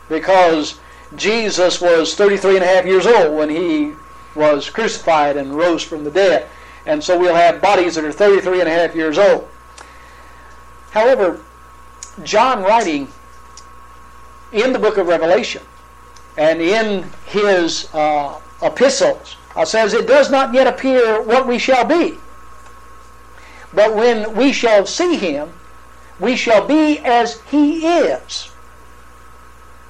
because 0.07 0.79
Jesus 1.15 1.81
was 1.81 2.15
33 2.15 2.55
and 2.55 2.63
a 2.63 2.67
half 2.67 2.85
years 2.85 3.05
old 3.05 3.35
when 3.35 3.49
he 3.49 3.93
was 4.35 4.69
crucified 4.69 5.35
and 5.35 5.55
rose 5.55 5.83
from 5.83 6.05
the 6.05 6.11
dead. 6.11 6.47
And 6.85 7.03
so 7.03 7.19
we'll 7.19 7.35
have 7.35 7.61
bodies 7.61 7.95
that 7.95 8.05
are 8.05 8.11
33 8.11 8.61
and 8.61 8.69
a 8.69 8.71
half 8.71 8.95
years 8.95 9.17
old. 9.17 9.47
However, 10.91 11.41
John 12.23 12.63
writing 12.63 13.09
in 14.51 14.71
the 14.71 14.79
book 14.79 14.97
of 14.97 15.07
Revelation 15.07 15.61
and 16.39 16.61
in 16.61 17.05
his 17.25 17.93
uh, 17.93 18.39
epistles 18.63 19.35
uh, 19.57 19.65
says, 19.65 19.93
It 19.93 20.07
does 20.07 20.31
not 20.31 20.53
yet 20.53 20.67
appear 20.67 21.21
what 21.21 21.45
we 21.45 21.59
shall 21.59 21.83
be. 21.83 22.15
But 23.73 23.93
when 23.93 24.33
we 24.35 24.53
shall 24.53 24.85
see 24.85 25.17
him, 25.17 25.51
we 26.17 26.37
shall 26.37 26.65
be 26.65 26.99
as 26.99 27.41
he 27.41 27.85
is. 27.85 28.51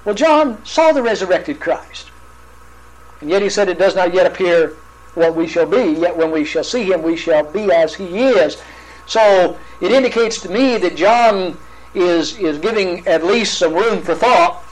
Well, 0.04 0.16
John 0.16 0.66
saw 0.66 0.92
the 0.92 1.04
resurrected 1.04 1.60
Christ. 1.60 2.10
And 3.22 3.30
yet 3.30 3.44
he 3.44 3.50
said, 3.50 3.70
It 3.70 3.78
does 3.78 3.96
not 3.96 4.12
yet 4.12 4.26
appear 4.26 4.76
what 5.14 5.36
we 5.36 5.46
shall 5.46 5.68
be, 5.68 6.00
yet 6.00 6.18
when 6.18 6.32
we 6.32 6.46
shall 6.46 6.64
see 6.64 6.84
him, 6.84 7.04
we 7.04 7.16
shall 7.16 7.44
be 7.44 7.72
as 7.72 7.94
he 7.94 8.06
is. 8.06 8.60
So 9.06 9.56
it 9.82 9.92
indicates 9.92 10.42
to 10.42 10.50
me 10.50 10.78
that 10.78 10.96
John 10.96 11.60
is, 11.94 12.40
is 12.40 12.58
giving 12.58 13.08
at 13.08 13.24
least 13.24 13.60
some 13.60 13.76
room 13.76 14.02
for 14.02 14.16
thought 14.16 14.64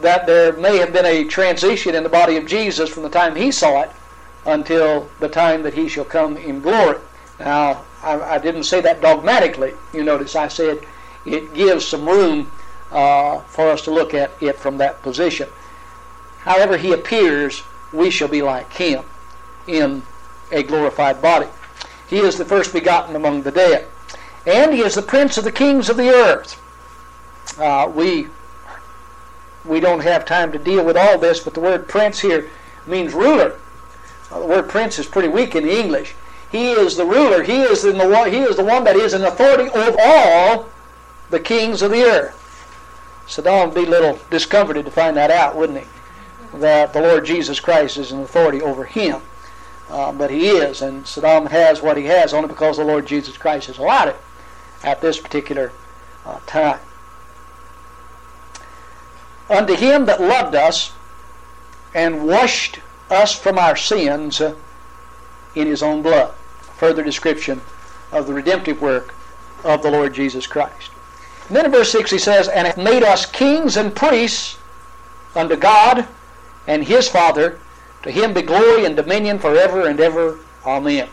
that 0.00 0.26
there 0.26 0.52
may 0.54 0.78
have 0.78 0.92
been 0.92 1.06
a 1.06 1.24
transition 1.24 1.94
in 1.94 2.02
the 2.02 2.08
body 2.08 2.36
of 2.36 2.46
Jesus 2.46 2.90
from 2.90 3.02
the 3.02 3.08
time 3.08 3.36
he 3.36 3.50
saw 3.50 3.82
it 3.82 3.90
until 4.46 5.08
the 5.20 5.28
time 5.28 5.62
that 5.62 5.74
he 5.74 5.88
shall 5.88 6.04
come 6.04 6.36
in 6.36 6.60
glory. 6.60 6.98
Now, 7.38 7.84
I, 8.02 8.20
I 8.20 8.38
didn't 8.38 8.64
say 8.64 8.80
that 8.80 9.00
dogmatically. 9.00 9.74
You 9.92 10.04
notice 10.04 10.36
I 10.36 10.48
said 10.48 10.84
it 11.24 11.54
gives 11.54 11.86
some 11.86 12.06
room 12.06 12.50
uh, 12.90 13.40
for 13.40 13.70
us 13.70 13.82
to 13.82 13.90
look 13.90 14.14
at 14.14 14.30
it 14.40 14.56
from 14.56 14.78
that 14.78 15.02
position. 15.02 15.48
However, 16.40 16.76
he 16.76 16.92
appears, 16.92 17.62
we 17.92 18.10
shall 18.10 18.28
be 18.28 18.42
like 18.42 18.72
him 18.72 19.04
in 19.66 20.02
a 20.52 20.62
glorified 20.62 21.22
body. 21.22 21.48
He 22.08 22.18
is 22.18 22.36
the 22.36 22.44
first 22.44 22.72
begotten 22.72 23.16
among 23.16 23.42
the 23.42 23.50
dead. 23.50 23.88
And 24.46 24.74
he 24.74 24.80
is 24.82 24.94
the 24.94 25.02
prince 25.02 25.38
of 25.38 25.44
the 25.44 25.52
kings 25.52 25.88
of 25.88 25.96
the 25.96 26.10
earth. 26.10 26.60
Uh, 27.58 27.90
we 27.94 28.28
we 29.64 29.80
don't 29.80 30.02
have 30.02 30.24
time 30.24 30.52
to 30.52 30.58
deal 30.58 30.84
with 30.84 30.96
all 30.96 31.18
this, 31.18 31.40
but 31.40 31.54
the 31.54 31.60
word 31.60 31.88
prince 31.88 32.20
here 32.20 32.50
means 32.86 33.14
ruler. 33.14 33.58
Uh, 34.30 34.40
the 34.40 34.46
word 34.46 34.68
prince 34.68 34.98
is 34.98 35.06
pretty 35.06 35.28
weak 35.28 35.54
in 35.54 35.66
English. 35.66 36.14
He 36.50 36.70
is 36.70 36.96
the 36.96 37.04
ruler. 37.04 37.42
He 37.42 37.62
is, 37.62 37.82
the, 37.82 37.92
he 38.30 38.38
is 38.38 38.56
the 38.56 38.64
one 38.64 38.84
that 38.84 38.96
is 38.96 39.14
in 39.14 39.22
authority 39.22 39.70
over 39.70 39.96
all 40.00 40.68
the 41.30 41.40
kings 41.40 41.82
of 41.82 41.90
the 41.90 42.04
earth. 42.04 42.40
Saddam 43.26 43.66
would 43.66 43.74
be 43.74 43.84
a 43.84 43.90
little 43.90 44.18
discomforted 44.30 44.84
to 44.84 44.90
find 44.90 45.16
that 45.16 45.30
out, 45.30 45.56
wouldn't 45.56 45.80
he? 45.80 45.86
That 46.58 46.92
the 46.92 47.00
Lord 47.00 47.24
Jesus 47.24 47.58
Christ 47.58 47.96
is 47.96 48.12
in 48.12 48.20
authority 48.20 48.60
over 48.60 48.84
him. 48.84 49.22
Uh, 49.90 50.12
but 50.12 50.30
he 50.30 50.48
is, 50.48 50.82
and 50.82 51.04
Saddam 51.04 51.50
has 51.50 51.82
what 51.82 51.96
he 51.96 52.04
has 52.04 52.32
only 52.32 52.48
because 52.48 52.76
the 52.76 52.84
Lord 52.84 53.06
Jesus 53.06 53.36
Christ 53.36 53.66
has 53.66 53.78
allowed 53.78 54.08
it 54.08 54.16
at 54.82 55.00
this 55.00 55.18
particular 55.18 55.72
uh, 56.24 56.38
time. 56.46 56.80
Unto 59.48 59.74
him 59.74 60.06
that 60.06 60.20
loved 60.20 60.54
us 60.54 60.92
and 61.94 62.26
washed 62.26 62.80
us 63.10 63.38
from 63.38 63.58
our 63.58 63.76
sins 63.76 64.40
in 64.40 65.66
his 65.66 65.82
own 65.82 66.02
blood. 66.02 66.34
Further 66.76 67.02
description 67.02 67.60
of 68.10 68.26
the 68.26 68.34
redemptive 68.34 68.80
work 68.80 69.14
of 69.62 69.82
the 69.82 69.90
Lord 69.90 70.14
Jesus 70.14 70.46
Christ. 70.46 70.90
And 71.48 71.56
then 71.56 71.66
in 71.66 71.72
verse 71.72 71.92
6 71.92 72.10
he 72.10 72.18
says, 72.18 72.48
And 72.48 72.66
hath 72.66 72.76
made 72.76 73.02
us 73.02 73.26
kings 73.26 73.76
and 73.76 73.94
priests 73.94 74.58
unto 75.34 75.56
God 75.56 76.06
and 76.66 76.84
his 76.84 77.08
Father. 77.08 77.58
To 78.02 78.10
him 78.10 78.34
be 78.34 78.42
glory 78.42 78.84
and 78.84 78.96
dominion 78.96 79.38
forever 79.38 79.86
and 79.86 80.00
ever. 80.00 80.38
Amen. 80.64 81.08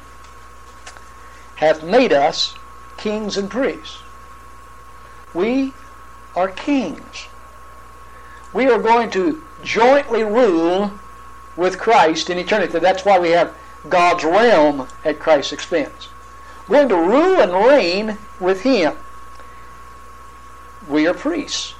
Hath 1.56 1.84
made 1.84 2.14
us 2.14 2.56
kings 2.98 3.38
and 3.38 3.50
priests. 3.50 4.00
We 5.34 5.74
are 6.36 6.50
kings. 6.50 7.28
We 8.54 8.68
are 8.68 8.80
going 8.80 9.10
to 9.12 9.42
jointly 9.64 10.24
rule 10.24 10.92
with 11.56 11.80
Christ 11.80 12.30
in 12.30 12.38
eternity. 12.38 12.80
That's 12.80 13.06
why 13.06 13.20
we 13.20 13.30
have 13.32 13.56
God's 13.90 14.24
realm 14.24 14.88
at 15.06 15.20
Christ's 15.20 15.54
expense. 15.54 16.10
We're 16.68 16.88
going 16.88 16.90
to 16.90 17.12
rule 17.12 17.40
and 17.40 17.54
reign 17.54 18.18
with 18.40 18.62
Him. 18.62 18.96
We 20.88 21.08
are 21.08 21.14
priests. 21.14 21.76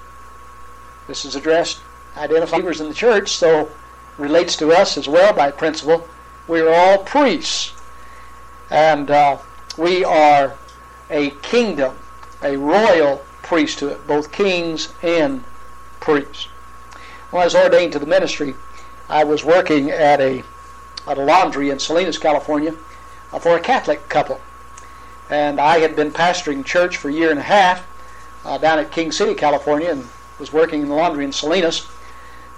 This 1.08 1.26
is 1.26 1.36
addressed 1.36 1.82
identifiers 2.16 2.80
in 2.80 2.88
the 2.88 2.94
church, 2.94 3.32
so 3.32 3.70
relates 4.18 4.56
to 4.58 4.72
us 4.72 4.98
as 4.98 5.08
well 5.08 5.34
by 5.34 5.52
principle. 5.52 6.08
We 6.48 6.62
are 6.62 6.74
all 6.74 7.00
priests. 7.00 7.74
And 8.70 9.12
uh, 9.12 9.40
we 9.78 10.04
are 10.06 10.58
a 11.10 11.32
kingdom, 11.42 11.98
a 12.42 12.56
royal 12.58 13.22
priesthood, 13.42 14.06
both 14.08 14.32
kings 14.32 14.94
and 15.02 15.44
priests. 16.00 16.48
When 17.32 17.42
I 17.42 17.46
was 17.46 17.56
ordained 17.56 17.94
to 17.94 18.00
the 18.00 18.06
ministry, 18.06 18.56
I 19.08 19.24
was 19.24 19.46
working 19.46 19.90
at 19.90 20.20
a, 20.20 20.44
at 21.08 21.18
a 21.18 21.22
laundry 21.22 21.70
in 21.70 21.80
Salinas, 21.80 22.18
California, 22.18 22.76
uh, 23.32 23.40
for 23.40 23.56
a 23.56 23.60
Catholic 23.62 24.10
couple. 24.10 24.42
And 25.30 25.60
I 25.60 25.80
had 25.80 25.96
been 25.96 26.12
pastoring 26.12 26.66
church 26.66 26.98
for 26.98 27.08
a 27.08 27.14
year 27.14 27.32
and 27.32 27.40
a 27.40 27.44
half 27.44 27.88
uh, 28.44 28.58
down 28.58 28.80
at 28.80 28.92
King 28.92 29.14
City, 29.14 29.34
California, 29.34 29.92
and 29.92 30.10
was 30.40 30.52
working 30.52 30.82
in 30.82 30.90
the 30.90 30.94
laundry 30.94 31.24
in 31.24 31.32
Salinas. 31.32 31.88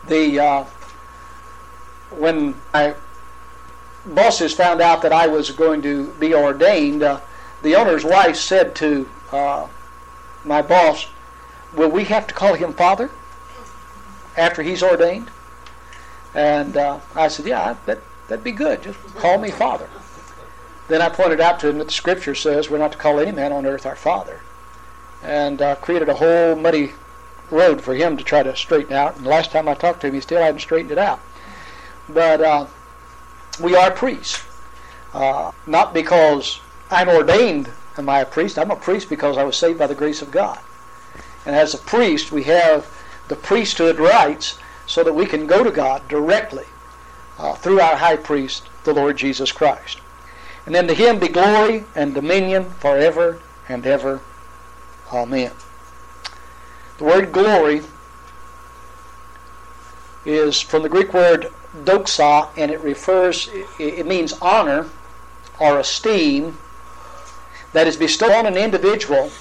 The 0.08 0.40
uh, 0.40 0.66
when 2.10 2.56
my 2.74 2.96
bosses 4.08 4.56
found 4.56 4.82
out 4.82 5.04
that 5.04 5.14
I 5.14 5.28
was 5.28 5.52
going 5.52 5.84
to 5.84 6.08
be 6.14 6.34
ordained, 6.34 7.04
uh, 7.04 7.20
the 7.62 7.76
owner's 7.76 8.04
wife 8.04 8.38
said 8.38 8.74
to 8.78 9.08
uh, 9.32 9.68
my 10.44 10.64
boss, 10.64 11.06
"Will 11.76 11.90
we 11.90 12.06
have 12.06 12.26
to 12.26 12.34
call 12.34 12.56
him 12.56 12.74
father 12.74 13.12
after 14.38 14.64
he's 14.64 14.84
ordained?" 14.84 15.30
And 16.34 16.78
uh, 16.78 17.00
I 17.16 17.28
said, 17.28 17.46
"Yeah, 17.46 17.76
that 17.86 18.00
that'd 18.28 18.44
be 18.44 18.52
good. 18.52 18.84
Just 18.84 19.00
call 19.16 19.38
me 19.38 19.52
father." 19.52 19.90
Then 20.88 21.02
I 21.02 21.10
pointed 21.10 21.40
out 21.40 21.60
to 21.62 21.70
him 21.70 21.78
that 21.78 21.88
the 21.88 21.94
Scripture 21.94 22.36
says 22.36 22.70
we're 22.70 22.78
not 22.78 22.92
to 22.92 22.98
call 22.98 23.20
any 23.20 23.32
man 23.32 23.54
on 23.54 23.66
earth 23.66 23.86
our 23.86 23.96
father, 23.96 24.42
and 25.22 25.62
uh, 25.62 25.76
created 25.76 26.10
a 26.10 26.16
whole 26.16 26.56
muddy 26.56 26.94
road 27.50 27.82
for 27.82 27.94
him 27.94 28.18
to 28.18 28.24
try 28.24 28.44
to 28.44 28.56
straighten 28.56 28.94
out. 28.94 29.16
And 29.16 29.26
the 29.26 29.30
last 29.30 29.52
time 29.52 29.68
I 29.68 29.76
talked 29.76 30.02
to 30.02 30.08
him, 30.08 30.14
he 30.14 30.22
still 30.22 30.42
hadn't 30.42 30.60
straightened 30.60 30.92
it 30.92 30.98
out. 30.98 31.20
But 32.10 32.42
uh, 32.42 32.68
we 33.62 33.76
are 33.76 33.92
priests. 33.92 34.44
Uh, 35.14 35.52
not 35.68 35.94
because 35.94 36.60
I'm 36.90 37.08
ordained 37.08 37.70
am 37.98 38.10
I 38.10 38.22
a 38.22 38.26
priest. 38.26 38.58
I'm 38.58 38.72
a 38.72 38.76
priest 38.76 39.10
because 39.10 39.38
I 39.38 39.44
was 39.44 39.56
saved 39.56 39.80
by 39.80 39.88
the 39.88 39.96
grace 39.96 40.22
of 40.22 40.32
God. 40.32 40.60
And 41.46 41.56
as 41.56 41.74
a 41.74 41.78
priest, 41.78 42.32
we 42.32 42.44
have 42.44 42.88
the 43.34 43.40
priesthood 43.40 43.98
rights 43.98 44.60
so 44.86 45.04
that 45.04 45.14
we 45.14 45.26
can 45.26 45.48
go 45.48 45.64
to 45.64 45.72
God 45.72 46.08
directly 46.08 46.66
uh, 47.40 47.56
through 47.56 47.80
our 47.80 47.96
high 47.96 48.16
priest, 48.16 48.70
the 48.84 48.94
Lord 48.94 49.18
Jesus 49.18 49.52
Christ. 49.52 50.00
And 50.68 50.76
then 50.76 50.86
to 50.86 50.94
him 50.94 51.18
be 51.18 51.30
glory 51.30 51.86
and 51.96 52.14
dominion 52.14 52.70
forever 52.70 53.42
and 53.68 53.88
ever. 53.88 54.22
Amen. 55.12 55.52
The 57.00 57.06
word 57.06 57.32
glory 57.32 57.82
is 60.26 60.62
from 60.62 60.84
the 60.84 60.90
Greek 60.90 61.12
word 61.12 61.52
doxa, 61.84 62.50
and 62.56 62.70
it 62.70 62.82
refers, 62.82 63.50
it 63.80 64.06
means 64.06 64.34
honor 64.44 64.92
or 65.60 65.80
esteem 65.80 66.60
that 67.72 67.88
is 67.88 67.98
bestowed 67.98 68.32
on 68.32 68.46
an 68.46 68.58
individual 68.58 69.32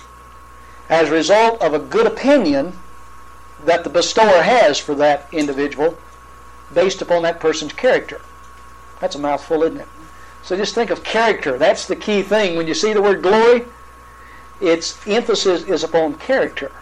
as 0.89 1.11
a 1.11 1.13
result 1.13 1.61
of 1.61 1.75
a 1.75 1.79
good 1.79 2.07
opinion 2.07 2.79
that 3.65 3.85
the 3.85 3.91
bestower 3.91 4.43
has 4.43 4.79
for 4.79 4.95
that 4.97 5.29
individual 5.33 5.97
based 6.75 7.03
upon 7.03 7.23
that 7.23 7.41
person's 7.41 7.73
character. 7.73 8.21
That's 9.01 9.15
a 9.15 9.19
mouthful, 9.19 9.63
isn't 9.63 9.81
it? 9.81 9.89
So 10.43 10.57
just 10.57 10.75
think 10.75 10.91
of 10.91 11.05
character. 11.05 11.59
That's 11.59 11.87
the 11.87 11.97
key 11.97 12.23
thing. 12.23 12.57
When 12.57 12.67
you 12.67 12.75
see 12.75 12.93
the 12.93 13.03
word 13.03 13.23
glory, 13.23 13.65
its 14.61 14.99
emphasis 15.07 15.65
is 15.65 15.85
upon 15.85 16.15
character 16.15 16.73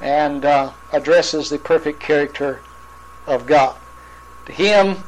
and 0.00 0.44
uh, 0.44 0.72
addresses 0.92 1.50
the 1.50 1.58
perfect 1.58 2.00
character 2.00 2.60
of 3.26 3.46
God. 3.46 3.76
To 4.46 4.52
him, 4.52 5.04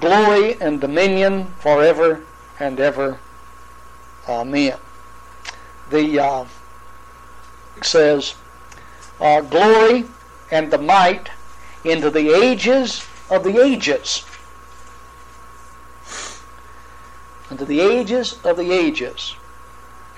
glory 0.00 0.60
and 0.60 0.80
dominion 0.80 1.46
forever 1.58 2.22
and 2.60 2.78
ever. 2.78 3.18
Amen. 4.28 4.76
The 5.90 6.20
uh, 6.20 6.44
says, 7.82 8.34
uh, 9.20 9.40
glory 9.42 10.04
and 10.50 10.70
the 10.70 10.78
might 10.78 11.30
into 11.84 12.10
the 12.10 12.30
ages 12.34 13.06
of 13.30 13.44
the 13.44 13.62
ages. 13.62 14.24
Into 17.50 17.64
the 17.64 17.80
ages 17.80 18.38
of 18.44 18.56
the 18.56 18.72
ages. 18.72 19.34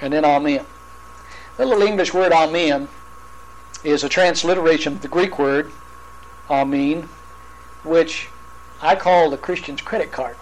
And 0.01 0.13
then 0.13 0.25
Amen. 0.25 0.65
The 1.57 1.67
little 1.67 1.83
English 1.83 2.15
word 2.15 2.33
Amen 2.33 2.89
is 3.85 4.05
a 4.05 4.09
transliteration 4.09 4.95
of 4.95 5.03
the 5.03 5.09
Greek 5.09 5.39
word 5.39 5.71
Amen, 6.49 7.09
which 7.85 8.29
I 8.83 8.97
call 8.97 9.31
the 9.31 9.39
Christian's 9.39 9.81
credit 9.81 10.11
card. 10.11 10.37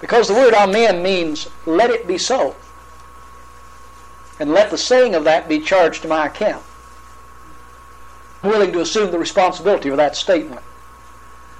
Because 0.00 0.28
the 0.28 0.34
word 0.34 0.54
Amen 0.54 1.02
means 1.02 1.48
let 1.66 1.90
it 1.90 2.06
be 2.06 2.18
so. 2.18 2.54
And 4.38 4.52
let 4.52 4.70
the 4.70 4.78
saying 4.78 5.14
of 5.14 5.24
that 5.24 5.48
be 5.48 5.60
charged 5.60 6.02
to 6.02 6.08
my 6.08 6.26
account. 6.26 6.64
Willing 8.44 8.72
to 8.72 8.80
assume 8.80 9.10
the 9.10 9.18
responsibility 9.18 9.90
for 9.90 9.96
that 9.96 10.16
statement. 10.16 10.62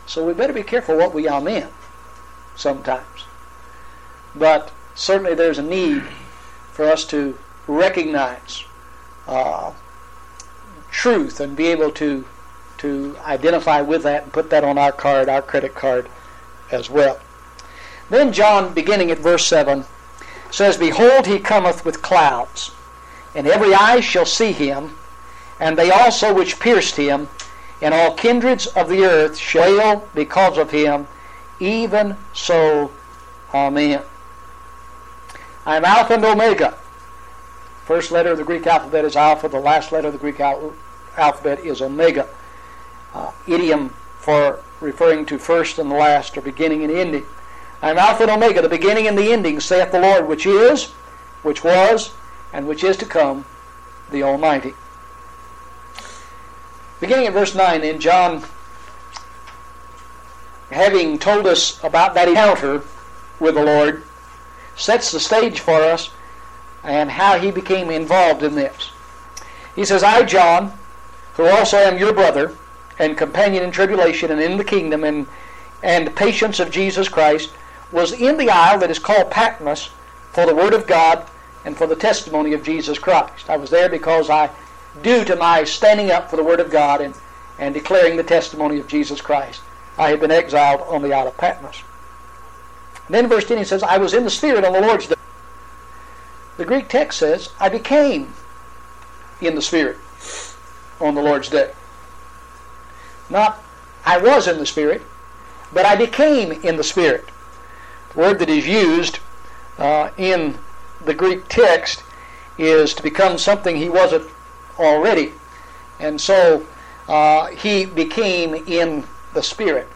So 0.07 0.25
we 0.25 0.35
better 0.35 0.53
be 0.53 0.63
careful 0.63 0.97
what 0.97 1.15
we 1.15 1.29
amen 1.29 1.69
sometimes. 2.57 3.25
But 4.35 4.71
certainly 4.95 5.35
there's 5.35 5.59
a 5.59 5.63
need 5.63 6.03
for 6.73 6.87
us 6.87 7.05
to 7.07 7.39
recognize 7.67 8.65
uh, 9.27 9.73
truth 10.91 11.41
and 11.41 11.57
be 11.57 11.67
able 11.69 11.91
to 11.93 12.25
to 12.79 13.17
identify 13.25 13.81
with 13.81 14.03
that 14.03 14.25
and 14.25 14.33
put 14.33 14.51
that 14.51 14.63
on 14.63 14.77
our 14.77 14.93
card, 14.93 15.29
our 15.29 15.41
credit 15.41 15.75
card 15.75 16.07
as 16.71 16.91
well. 16.91 17.19
Then 18.11 18.33
John, 18.33 18.75
beginning 18.75 19.11
at 19.11 19.19
verse 19.19 19.47
7, 19.47 19.87
says, 20.51 20.77
Behold, 20.77 21.27
he 21.27 21.39
cometh 21.39 21.85
with 21.85 22.03
clouds, 22.03 22.73
and 23.35 23.47
every 23.47 23.73
eye 23.73 24.01
shall 24.01 24.27
see 24.27 24.53
him, 24.53 24.97
and 25.61 25.79
they 25.79 25.91
also 25.91 26.33
which 26.33 26.61
pierced 26.61 26.97
him, 26.97 27.29
and 27.81 27.95
all 27.95 28.15
kindreds 28.15 28.67
of 28.69 28.89
the 28.89 29.05
earth 29.05 29.37
shall 29.37 29.77
wail 29.77 30.09
because 30.15 30.59
of 30.59 30.71
him. 30.71 31.07
Even 31.61 32.17
so, 32.33 32.91
Amen. 33.53 34.03
I 35.65 35.77
am 35.77 35.85
Alpha 35.85 36.15
and 36.15 36.25
Omega. 36.25 36.77
First 37.85 38.11
letter 38.11 38.33
of 38.33 38.39
the 38.39 38.45
Greek 38.45 38.67
alphabet 38.67 39.05
is 39.05 39.15
Alpha. 39.15 39.49
The 39.49 39.61
last 39.61 39.93
letter 39.93 40.09
of 40.09 40.13
the 40.13 40.19
Greek 40.19 40.41
al- 40.41 40.75
alphabet 41.17 41.61
is 41.61 41.81
Omega. 41.81 42.29
Uh, 43.15 43.31
idiom 43.47 43.91
for 44.19 44.61
referring 44.81 45.25
to 45.27 45.39
first 45.39 45.79
and 45.79 45.91
the 45.91 45.95
last, 45.95 46.37
or 46.37 46.41
beginning 46.41 46.83
and 46.83 46.93
ending. 46.93 47.27
I 47.81 47.91
am 47.91 47.99
Alpha 47.99 48.23
and 48.23 48.33
Omega, 48.33 48.63
the 48.63 48.69
beginning 48.69 49.07
and 49.07 49.17
the 49.17 49.33
ending, 49.33 49.61
saith 49.61 49.93
the 49.93 50.01
Lord, 50.01 50.27
which 50.27 50.47
is, 50.47 50.93
which 51.43 51.63
was, 51.63 52.13
and 52.53 52.67
which 52.67 52.83
is 52.83 52.97
to 52.97 53.07
come, 53.07 53.45
the 54.11 54.23
Almighty. 54.23 54.75
Beginning 57.01 57.27
at 57.27 57.33
verse 57.33 57.55
9, 57.55 57.81
then 57.81 58.01
John, 58.01 58.45
having 60.71 61.19
told 61.19 61.47
us 61.47 61.83
about 61.83 62.15
that 62.15 62.29
encounter 62.29 62.83
with 63.41 63.55
the 63.55 63.65
Lord, 63.65 64.05
sets 64.77 65.11
the 65.13 65.21
stage 65.21 65.61
for 65.61 65.83
us 65.83 66.11
and 66.83 67.11
how 67.11 67.39
he 67.39 67.51
became 67.51 67.91
involved 67.91 68.43
in 68.43 68.55
this. 68.55 68.91
He 69.75 69.85
says, 69.85 70.03
I, 70.03 70.23
John, 70.25 70.73
who 71.35 71.47
also 71.47 71.77
am 71.79 71.99
your 71.99 72.13
brother 72.13 72.57
and 72.99 73.17
companion 73.17 73.63
in 73.63 73.71
tribulation 73.71 74.31
and 74.31 74.41
in 74.41 74.57
the 74.57 74.65
kingdom 74.65 75.03
and, 75.05 75.27
and 75.83 76.15
patience 76.15 76.61
of 76.61 76.71
Jesus 76.71 77.09
Christ, 77.09 77.53
was 77.91 78.13
in 78.13 78.37
the 78.37 78.51
isle 78.51 78.79
that 78.79 78.91
is 78.91 78.99
called 78.99 79.31
Patmos 79.31 79.91
for 80.33 80.47
the 80.47 80.55
word 80.55 80.75
of 80.75 80.87
God 80.87 81.27
and 81.65 81.77
for 81.77 81.87
the 81.87 81.97
testimony 81.97 82.53
of 82.53 82.63
Jesus 82.63 82.99
Christ. 82.99 83.49
I 83.49 83.57
was 83.57 83.71
there 83.71 83.89
because 83.89 84.31
I, 84.31 84.51
due 85.03 85.25
to 85.25 85.37
my 85.37 85.65
standing 85.65 86.11
up 86.11 86.31
for 86.31 86.37
the 86.37 86.45
word 86.45 86.61
of 86.61 86.71
God 86.71 87.01
and, 87.01 87.15
and 87.59 87.75
declaring 87.75 88.17
the 88.17 88.23
testimony 88.23 88.79
of 88.79 88.89
Jesus 88.89 89.21
Christ, 89.21 89.63
I 89.99 90.11
had 90.11 90.21
been 90.21 90.31
exiled 90.31 90.83
on 90.83 91.03
the 91.03 91.13
isle 91.13 91.29
of 91.29 91.37
Patmos. 91.37 91.83
And 93.07 93.15
then 93.15 93.29
verse 93.29 93.45
10 93.45 93.59
he 93.59 93.65
says, 93.65 93.83
I 93.83 93.99
was 93.99 94.15
in 94.15 94.25
the 94.25 94.31
Spirit 94.31 94.65
on 94.65 94.73
the 94.73 94.81
Lord's 94.81 95.07
day. 95.07 95.15
The 96.57 96.65
Greek 96.65 96.89
text 96.89 97.19
says, 97.19 97.51
I 97.61 97.69
became 97.69 98.33
in 99.41 99.55
the 99.55 99.63
Spirit 99.63 99.99
on 101.01 101.15
the 101.15 101.23
Lord's 101.23 101.49
day. 101.49 101.73
Not, 103.29 103.63
I 104.05 104.19
was 104.19 104.47
in 104.47 104.59
the 104.59 104.67
Spirit, 104.67 105.03
but 105.73 105.85
I 105.85 105.97
became 105.97 106.53
in 106.53 106.77
the 106.77 106.85
Spirit. 106.85 107.29
The 108.15 108.21
word 108.21 108.39
that 108.39 108.49
is 108.49 108.67
used 108.67 109.19
uh, 109.79 110.11
in 110.17 110.59
the 111.05 111.15
Greek 111.15 111.49
text 111.49 112.03
is 112.57 112.95
to 112.95 113.03
become 113.03 113.37
something 113.37 113.77
he 113.77 113.89
wasn't 113.89 114.29
already. 114.79 115.33
And 116.01 116.21
so 116.21 116.67
uh, 117.09 117.47
he 117.49 117.85
became 117.87 118.55
in 118.55 119.05
the 119.33 119.43
Spirit. 119.43 119.89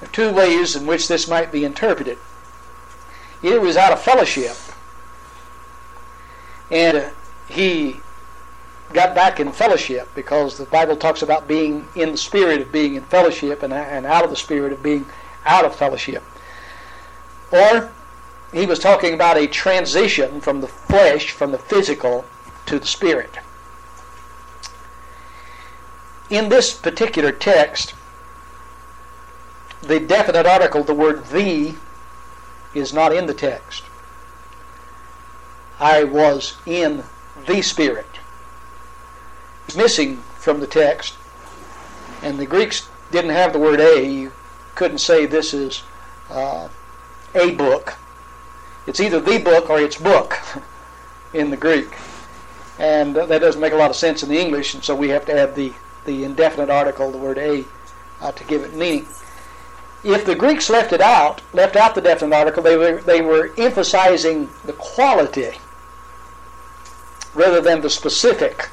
There 0.00 0.08
are 0.08 0.12
two 0.12 0.32
ways 0.32 0.76
in 0.76 0.86
which 0.86 1.08
this 1.08 1.28
might 1.28 1.50
be 1.50 1.64
interpreted. 1.64 2.18
He 3.42 3.58
was 3.58 3.76
out 3.76 3.92
of 3.92 4.00
fellowship, 4.00 4.56
and 6.70 7.12
he 7.48 8.00
got 8.92 9.14
back 9.14 9.40
in 9.40 9.52
fellowship 9.52 10.08
because 10.14 10.58
the 10.58 10.64
Bible 10.66 10.96
talks 10.96 11.22
about 11.22 11.48
being 11.48 11.86
in 11.94 12.12
the 12.12 12.16
spirit 12.16 12.60
of 12.60 12.72
being 12.72 12.94
in 12.94 13.02
fellowship 13.04 13.62
and, 13.62 13.72
and 13.72 14.06
out 14.06 14.24
of 14.24 14.30
the 14.30 14.36
spirit 14.36 14.72
of 14.72 14.82
being 14.82 15.06
out 15.44 15.64
of 15.64 15.74
fellowship. 15.74 16.22
Or 17.50 17.92
he 18.52 18.66
was 18.66 18.78
talking 18.78 19.14
about 19.14 19.36
a 19.36 19.46
transition 19.46 20.40
from 20.40 20.60
the 20.60 20.68
flesh, 20.68 21.30
from 21.30 21.52
the 21.52 21.58
physical, 21.58 22.24
to 22.66 22.78
the 22.78 22.86
spirit. 22.86 23.38
In 26.28 26.48
this 26.48 26.74
particular 26.74 27.32
text, 27.32 27.94
the 29.82 30.00
definite 30.00 30.46
article, 30.46 30.82
the 30.82 30.94
word 30.94 31.26
the, 31.26 31.74
is 32.74 32.92
not 32.92 33.14
in 33.14 33.26
the 33.26 33.34
text. 33.34 33.84
I 35.78 36.04
was 36.04 36.56
in 36.66 37.04
the 37.46 37.62
Spirit. 37.62 38.06
It's 39.66 39.76
missing 39.76 40.18
from 40.38 40.60
the 40.60 40.66
text. 40.66 41.14
And 42.22 42.38
the 42.38 42.46
Greeks 42.46 42.88
didn't 43.10 43.30
have 43.30 43.52
the 43.52 43.58
word 43.58 43.80
a. 43.80 44.04
You 44.04 44.32
couldn't 44.74 44.98
say 44.98 45.26
this 45.26 45.52
is 45.52 45.82
uh, 46.30 46.68
a 47.34 47.52
book. 47.52 47.94
It's 48.86 49.00
either 49.00 49.20
the 49.20 49.38
book 49.38 49.68
or 49.68 49.80
it's 49.80 49.96
book 49.96 50.38
in 51.34 51.50
the 51.50 51.56
Greek. 51.56 51.88
And 52.78 53.16
that 53.16 53.40
doesn't 53.40 53.60
make 53.60 53.72
a 53.72 53.76
lot 53.76 53.90
of 53.90 53.96
sense 53.96 54.22
in 54.22 54.28
the 54.28 54.38
English, 54.38 54.74
and 54.74 54.84
so 54.84 54.94
we 54.94 55.08
have 55.08 55.24
to 55.26 55.38
add 55.38 55.54
the, 55.54 55.72
the 56.06 56.24
indefinite 56.24 56.70
article, 56.70 57.10
the 57.10 57.18
word 57.18 57.38
a, 57.38 57.64
uh, 58.20 58.32
to 58.32 58.44
give 58.44 58.62
it 58.62 58.74
meaning 58.74 59.06
if 60.06 60.24
the 60.24 60.34
Greeks 60.34 60.70
left 60.70 60.92
it 60.92 61.00
out, 61.00 61.42
left 61.52 61.74
out 61.74 61.94
the 61.94 62.00
definite 62.00 62.34
article, 62.34 62.62
they 62.62 62.76
were, 62.76 63.00
they 63.02 63.20
were 63.20 63.52
emphasizing 63.58 64.48
the 64.64 64.72
quality 64.74 65.52
rather 67.34 67.60
than 67.60 67.80
the 67.80 67.90
specific. 67.90 68.70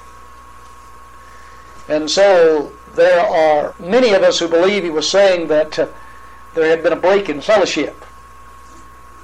And 1.89 2.09
so 2.09 2.71
there 2.93 3.19
are 3.19 3.73
many 3.79 4.13
of 4.13 4.21
us 4.21 4.39
who 4.39 4.47
believe 4.47 4.83
he 4.83 4.89
was 4.89 5.09
saying 5.09 5.47
that 5.47 5.79
uh, 5.79 5.87
there 6.53 6.69
had 6.69 6.83
been 6.83 6.93
a 6.93 6.97
break 6.97 7.29
in 7.29 7.41
fellowship. 7.41 8.05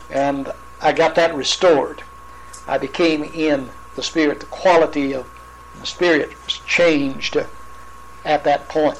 And 0.09 0.51
I 0.81 0.93
got 0.93 1.13
that 1.15 1.35
restored. 1.35 2.03
I 2.67 2.79
became 2.79 3.23
in 3.23 3.69
the 3.95 4.03
Spirit. 4.03 4.39
The 4.39 4.45
quality 4.47 5.13
of 5.13 5.29
the 5.79 5.85
Spirit 5.85 6.33
was 6.43 6.59
changed 6.65 7.37
at 8.25 8.43
that 8.43 8.67
point. 8.67 8.97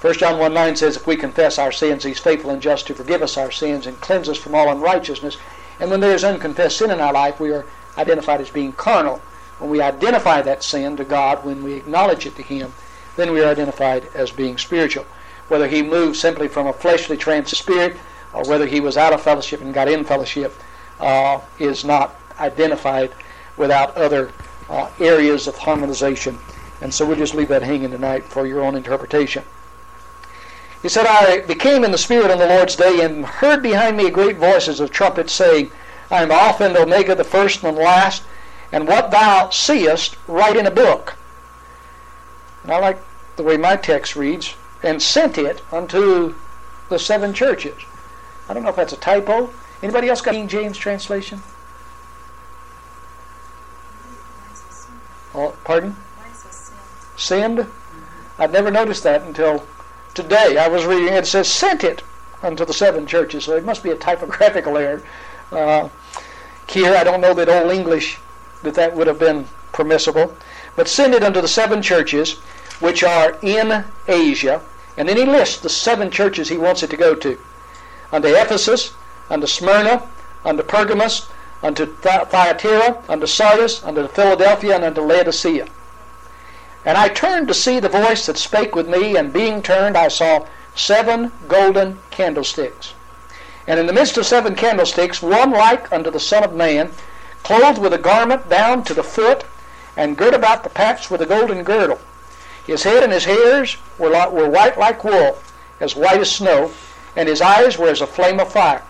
1 0.00 0.14
John 0.14 0.38
1 0.38 0.54
9 0.54 0.76
says, 0.76 0.96
If 0.96 1.06
we 1.06 1.16
confess 1.16 1.58
our 1.58 1.72
sins, 1.72 2.04
He's 2.04 2.20
faithful 2.20 2.50
and 2.50 2.62
just 2.62 2.86
to 2.86 2.94
forgive 2.94 3.22
us 3.22 3.36
our 3.36 3.50
sins 3.50 3.86
and 3.86 4.00
cleanse 4.00 4.28
us 4.28 4.38
from 4.38 4.54
all 4.54 4.70
unrighteousness. 4.70 5.36
And 5.80 5.90
when 5.90 6.00
there 6.00 6.14
is 6.14 6.24
unconfessed 6.24 6.78
sin 6.78 6.90
in 6.90 7.00
our 7.00 7.12
life, 7.12 7.40
we 7.40 7.52
are 7.52 7.66
identified 7.96 8.40
as 8.40 8.50
being 8.50 8.72
carnal. 8.72 9.20
When 9.58 9.70
we 9.70 9.80
identify 9.80 10.40
that 10.42 10.62
sin 10.62 10.96
to 10.96 11.04
God, 11.04 11.44
when 11.44 11.64
we 11.64 11.74
acknowledge 11.74 12.26
it 12.26 12.36
to 12.36 12.42
Him, 12.42 12.72
then 13.16 13.32
we 13.32 13.42
are 13.42 13.50
identified 13.50 14.08
as 14.14 14.30
being 14.30 14.56
spiritual. 14.56 15.04
Whether 15.48 15.66
He 15.66 15.82
moved 15.82 16.16
simply 16.16 16.46
from 16.46 16.68
a 16.68 16.72
fleshly 16.72 17.16
trance 17.16 17.50
spirit, 17.50 17.96
or 18.32 18.44
whether 18.44 18.66
He 18.66 18.78
was 18.78 18.96
out 18.96 19.12
of 19.12 19.20
fellowship 19.20 19.60
and 19.60 19.74
got 19.74 19.88
in 19.88 20.04
fellowship, 20.04 20.54
uh, 21.00 21.40
is 21.58 21.84
not 21.84 22.20
identified 22.38 23.12
without 23.56 23.96
other 23.96 24.30
uh, 24.68 24.88
areas 25.00 25.48
of 25.48 25.58
harmonization. 25.58 26.38
And 26.80 26.94
so 26.94 27.04
we'll 27.04 27.16
just 27.16 27.34
leave 27.34 27.48
that 27.48 27.62
hanging 27.62 27.90
tonight 27.90 28.24
for 28.24 28.46
your 28.46 28.62
own 28.62 28.76
interpretation. 28.76 29.44
He 30.82 30.88
said, 30.88 31.06
I 31.06 31.40
became 31.40 31.82
in 31.82 31.90
the 31.90 31.98
Spirit 31.98 32.30
on 32.30 32.38
the 32.38 32.46
Lord's 32.46 32.76
day 32.76 33.04
and 33.04 33.26
heard 33.26 33.62
behind 33.62 33.96
me 33.96 34.10
great 34.10 34.36
voices 34.36 34.78
of 34.78 34.92
trumpets 34.92 35.32
saying, 35.32 35.72
I 36.10 36.22
am 36.22 36.30
Alpha 36.30 36.64
and 36.64 36.76
Omega, 36.76 37.14
the 37.14 37.24
first 37.24 37.64
and 37.64 37.76
the 37.76 37.82
last, 37.82 38.22
and 38.70 38.86
what 38.86 39.10
thou 39.10 39.50
seest, 39.50 40.16
write 40.28 40.56
in 40.56 40.66
a 40.66 40.70
book. 40.70 41.16
And 42.62 42.72
I 42.72 42.78
like 42.78 42.98
the 43.36 43.42
way 43.42 43.56
my 43.56 43.76
text 43.76 44.14
reads, 44.14 44.54
and 44.82 45.02
sent 45.02 45.36
it 45.36 45.62
unto 45.72 46.34
the 46.88 46.98
seven 46.98 47.34
churches. 47.34 47.76
I 48.48 48.54
don't 48.54 48.62
know 48.62 48.70
if 48.70 48.76
that's 48.76 48.92
a 48.92 48.96
typo. 48.96 49.50
Anybody 49.82 50.08
else 50.08 50.20
got 50.20 50.34
King 50.34 50.48
James 50.48 50.78
translation? 50.78 51.42
Oh, 55.34 55.54
pardon? 55.64 55.96
Send? 57.18 57.66
I'd 58.38 58.52
never 58.52 58.70
noticed 58.70 59.02
that 59.02 59.22
until 59.22 59.66
today. 60.14 60.56
I 60.56 60.68
was 60.68 60.86
reading 60.86 61.12
it. 61.12 61.26
says 61.26 61.48
sent 61.48 61.82
it 61.82 62.04
unto 62.44 62.64
the 62.64 62.72
seven 62.72 63.06
churches. 63.06 63.44
So 63.44 63.56
it 63.56 63.64
must 63.64 63.82
be 63.82 63.90
a 63.90 63.96
typographical 63.96 64.78
error. 64.78 65.02
Uh, 65.50 65.88
here, 66.68 66.94
I 66.94 67.02
don't 67.02 67.20
know 67.20 67.34
that 67.34 67.48
Old 67.48 67.72
English 67.72 68.18
that 68.62 68.74
that 68.74 68.94
would 68.94 69.08
have 69.08 69.18
been 69.18 69.46
permissible, 69.72 70.36
but 70.76 70.86
send 70.86 71.12
it 71.12 71.24
unto 71.24 71.40
the 71.40 71.48
seven 71.48 71.82
churches 71.82 72.34
which 72.78 73.02
are 73.02 73.36
in 73.42 73.84
Asia. 74.06 74.62
And 74.96 75.08
then 75.08 75.16
he 75.16 75.24
lists 75.24 75.60
the 75.60 75.68
seven 75.68 76.12
churches 76.12 76.48
he 76.48 76.56
wants 76.56 76.84
it 76.84 76.90
to 76.90 76.96
go 76.96 77.16
to. 77.16 77.36
Unto 78.12 78.28
Ephesus, 78.28 78.92
unto 79.28 79.46
Smyrna, 79.48 80.08
unto 80.44 80.62
Pergamos, 80.62 81.28
unto 81.64 81.86
Thyatira, 81.86 83.02
unto 83.08 83.26
Sardis, 83.26 83.82
unto 83.82 84.06
Philadelphia, 84.06 84.76
and 84.76 84.84
unto 84.84 85.02
Laodicea. 85.02 85.66
And 86.84 86.96
I 86.96 87.08
turned 87.08 87.48
to 87.48 87.54
see 87.54 87.80
the 87.80 87.88
voice 87.88 88.26
that 88.26 88.38
spake 88.38 88.74
with 88.74 88.88
me, 88.88 89.16
and 89.16 89.32
being 89.32 89.62
turned, 89.62 89.96
I 89.96 90.08
saw 90.08 90.46
seven 90.74 91.32
golden 91.48 91.98
candlesticks. 92.10 92.94
And 93.66 93.78
in 93.78 93.86
the 93.86 93.92
midst 93.92 94.16
of 94.16 94.26
seven 94.26 94.54
candlesticks, 94.54 95.20
one 95.20 95.50
like 95.50 95.92
unto 95.92 96.10
the 96.10 96.20
Son 96.20 96.44
of 96.44 96.54
Man, 96.54 96.90
clothed 97.42 97.78
with 97.78 97.92
a 97.92 97.98
garment 97.98 98.48
down 98.48 98.84
to 98.84 98.94
the 98.94 99.02
foot, 99.02 99.44
and 99.96 100.16
girt 100.16 100.34
about 100.34 100.62
the 100.62 100.70
paps 100.70 101.10
with 101.10 101.20
a 101.20 101.26
golden 101.26 101.64
girdle. 101.64 101.98
His 102.66 102.84
head 102.84 103.02
and 103.02 103.12
his 103.12 103.24
hairs 103.24 103.76
were, 103.98 104.10
like, 104.10 104.30
were 104.30 104.48
white 104.48 104.78
like 104.78 105.02
wool, 105.02 105.38
as 105.80 105.96
white 105.96 106.20
as 106.20 106.30
snow, 106.30 106.70
and 107.16 107.28
his 107.28 107.40
eyes 107.40 107.76
were 107.76 107.88
as 107.88 108.00
a 108.00 108.06
flame 108.06 108.38
of 108.38 108.52
fire. 108.52 108.82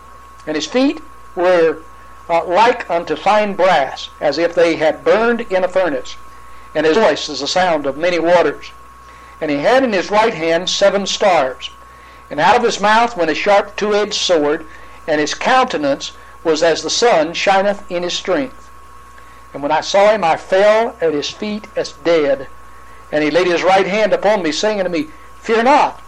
And 0.47 0.55
his 0.55 0.67
feet 0.67 1.01
were 1.35 1.83
uh, 2.29 2.45
like 2.45 2.89
unto 2.91 3.17
fine 3.17 3.55
brass, 3.55 4.11
as 4.21 4.37
if 4.37 4.55
they 4.55 4.77
had 4.77 5.05
burned 5.05 5.41
in 5.41 5.65
a 5.65 5.69
furnace. 5.69 6.17
And 6.75 6.87
his 6.87 6.97
voice 6.97 7.29
is 7.29 7.41
the 7.41 7.47
sound 7.47 7.87
of 7.87 7.97
many 7.97 8.19
waters. 8.19 8.71
And 9.41 9.51
he 9.51 9.59
had 9.59 9.85
in 9.85 9.93
his 9.93 10.11
right 10.11 10.35
hand 10.35 10.69
seven 10.69 11.07
stars. 11.07 11.71
And 12.31 12.41
out 12.41 12.57
of 12.57 12.63
his 12.63 12.81
mouth 12.81 13.17
went 13.17 13.31
a 13.31 13.35
sharp 13.35 13.77
two 13.77 13.95
edged 13.95 14.15
sword, 14.15 14.67
and 15.07 15.21
his 15.21 15.35
countenance 15.35 16.13
was 16.45 16.63
as 16.63 16.83
the 16.83 16.91
sun 16.91 17.33
shineth 17.33 17.91
in 17.91 18.03
his 18.03 18.13
strength. 18.13 18.71
And 19.53 19.63
when 19.63 19.73
I 19.73 19.81
saw 19.81 20.11
him, 20.11 20.23
I 20.23 20.37
fell 20.37 20.97
at 21.01 21.15
his 21.15 21.31
feet 21.31 21.67
as 21.75 21.93
dead. 21.93 22.49
And 23.11 23.25
he 23.25 23.31
laid 23.31 23.47
his 23.47 23.63
right 23.63 23.87
hand 23.87 24.13
upon 24.13 24.43
me, 24.43 24.53
saying 24.53 24.79
unto 24.79 24.93
me, 24.93 25.09
Fear 25.41 25.63
not, 25.63 26.03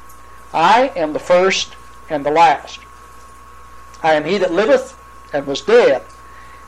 I 0.52 0.92
am 0.96 1.12
the 1.12 1.18
first 1.18 1.74
and 2.10 2.26
the 2.26 2.30
last. 2.30 2.80
I 4.02 4.14
am 4.14 4.24
he 4.24 4.36
that 4.38 4.52
liveth 4.52 4.98
and 5.32 5.46
was 5.46 5.62
dead. 5.62 6.04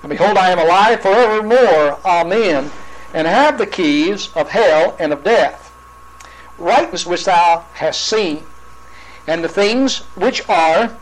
And 0.03 0.11
behold, 0.11 0.37
I 0.37 0.51
am 0.51 0.59
alive 0.59 1.01
forevermore. 1.03 1.99
Amen. 2.05 2.71
And 3.15 3.27
have 3.27 3.59
the 3.59 3.67
keys 3.67 4.31
of 4.35 4.49
hell 4.49 4.97
and 4.99 5.13
of 5.13 5.23
death. 5.23 5.71
Writings 6.59 7.07
which 7.07 7.25
thou 7.25 7.65
hast 7.75 8.07
seen, 8.07 8.45
and 9.27 9.43
the 9.43 9.49
things 9.49 9.99
which 10.15 10.49
are, 10.49 10.97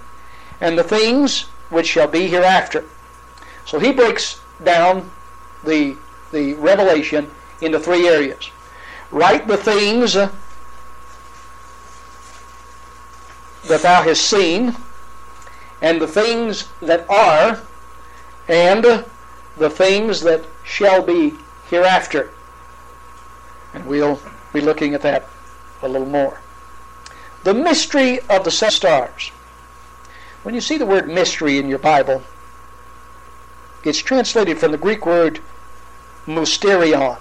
and 0.60 0.78
the 0.78 0.84
things 0.84 1.42
which 1.70 1.86
shall 1.86 2.08
be 2.08 2.26
hereafter. 2.26 2.84
So 3.64 3.78
he 3.78 3.92
breaks 3.92 4.40
down 4.64 5.10
the, 5.64 5.96
the 6.32 6.54
revelation 6.54 7.30
into 7.60 7.78
three 7.78 8.08
areas. 8.08 8.50
Write 9.10 9.46
the 9.46 9.56
things 9.56 10.14
that 10.14 10.32
thou 13.82 14.02
hast 14.02 14.22
seen, 14.22 14.74
and 15.82 16.00
the 16.00 16.08
things 16.08 16.68
that 16.80 17.08
are, 17.08 17.60
and 18.48 19.04
the 19.56 19.70
things 19.70 20.20
that 20.22 20.44
shall 20.64 21.02
be 21.02 21.34
hereafter. 21.70 22.30
And 23.72 23.86
we'll 23.86 24.20
be 24.52 24.60
looking 24.60 24.94
at 24.94 25.02
that 25.02 25.28
a 25.82 25.88
little 25.88 26.08
more. 26.08 26.40
The 27.44 27.54
mystery 27.54 28.20
of 28.28 28.44
the 28.44 28.50
seven 28.50 28.72
stars. 28.72 29.30
When 30.42 30.54
you 30.54 30.60
see 30.60 30.76
the 30.76 30.86
word 30.86 31.08
mystery 31.08 31.58
in 31.58 31.68
your 31.68 31.78
Bible, 31.78 32.22
it's 33.84 33.98
translated 33.98 34.58
from 34.58 34.72
the 34.72 34.78
Greek 34.78 35.06
word 35.06 35.40
mysterion. 36.26 37.18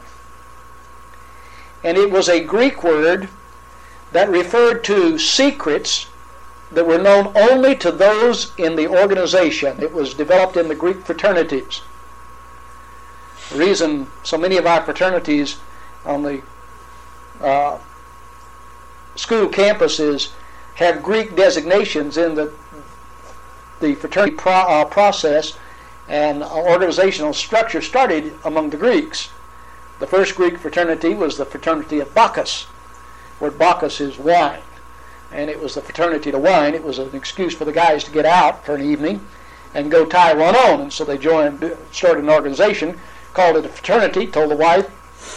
And 1.83 1.97
it 1.97 2.11
was 2.11 2.27
a 2.27 2.43
Greek 2.43 2.83
word 2.83 3.29
that 4.11 4.29
referred 4.29 4.83
to 4.85 5.17
secrets 5.17 6.07
that 6.71 6.85
were 6.85 6.97
known 6.97 7.31
only 7.35 7.75
to 7.77 7.91
those 7.91 8.51
in 8.57 8.75
the 8.75 8.87
organization. 8.87 9.81
It 9.81 9.93
was 9.93 10.13
developed 10.13 10.57
in 10.57 10.67
the 10.67 10.75
Greek 10.75 11.05
fraternities. 11.05 11.81
Reason 13.53 14.07
so 14.23 14.37
many 14.37 14.57
of 14.57 14.65
our 14.65 14.83
fraternities 14.83 15.57
on 16.05 16.23
the 16.23 16.41
uh, 17.41 17.79
school 19.15 19.47
campuses 19.47 20.31
have 20.75 21.03
Greek 21.03 21.35
designations 21.35 22.17
in 22.17 22.35
the 22.35 22.53
the 23.79 23.95
fraternity 23.95 24.35
pro, 24.35 24.51
uh, 24.51 24.85
process 24.85 25.57
and 26.07 26.43
organizational 26.43 27.33
structure 27.33 27.81
started 27.81 28.33
among 28.43 28.71
the 28.71 28.77
Greeks. 28.77 29.29
The 29.99 30.07
first 30.07 30.35
Greek 30.35 30.57
fraternity 30.57 31.13
was 31.13 31.37
the 31.37 31.45
fraternity 31.45 31.99
of 31.99 32.13
Bacchus, 32.15 32.63
where 33.37 33.51
Bacchus 33.51 34.01
is 34.01 34.17
wine. 34.17 34.61
And 35.31 35.49
it 35.49 35.59
was 35.59 35.75
the 35.75 35.81
fraternity 35.81 36.31
to 36.31 36.39
wine. 36.39 36.73
It 36.73 36.83
was 36.83 36.97
an 36.97 37.13
excuse 37.13 37.53
for 37.53 37.65
the 37.65 37.71
guys 37.71 38.03
to 38.05 38.11
get 38.11 38.25
out 38.25 38.65
for 38.65 38.73
an 38.73 38.81
evening 38.81 39.25
and 39.75 39.91
go 39.91 40.05
tie 40.05 40.33
one 40.33 40.55
on. 40.55 40.81
And 40.81 40.91
so 40.91 41.05
they 41.05 41.17
joined, 41.17 41.77
started 41.91 42.23
an 42.23 42.29
organization, 42.29 42.99
called 43.33 43.57
it 43.57 43.65
a 43.65 43.69
fraternity, 43.69 44.27
told 44.27 44.51
the 44.51 44.55
wife, 44.55 44.89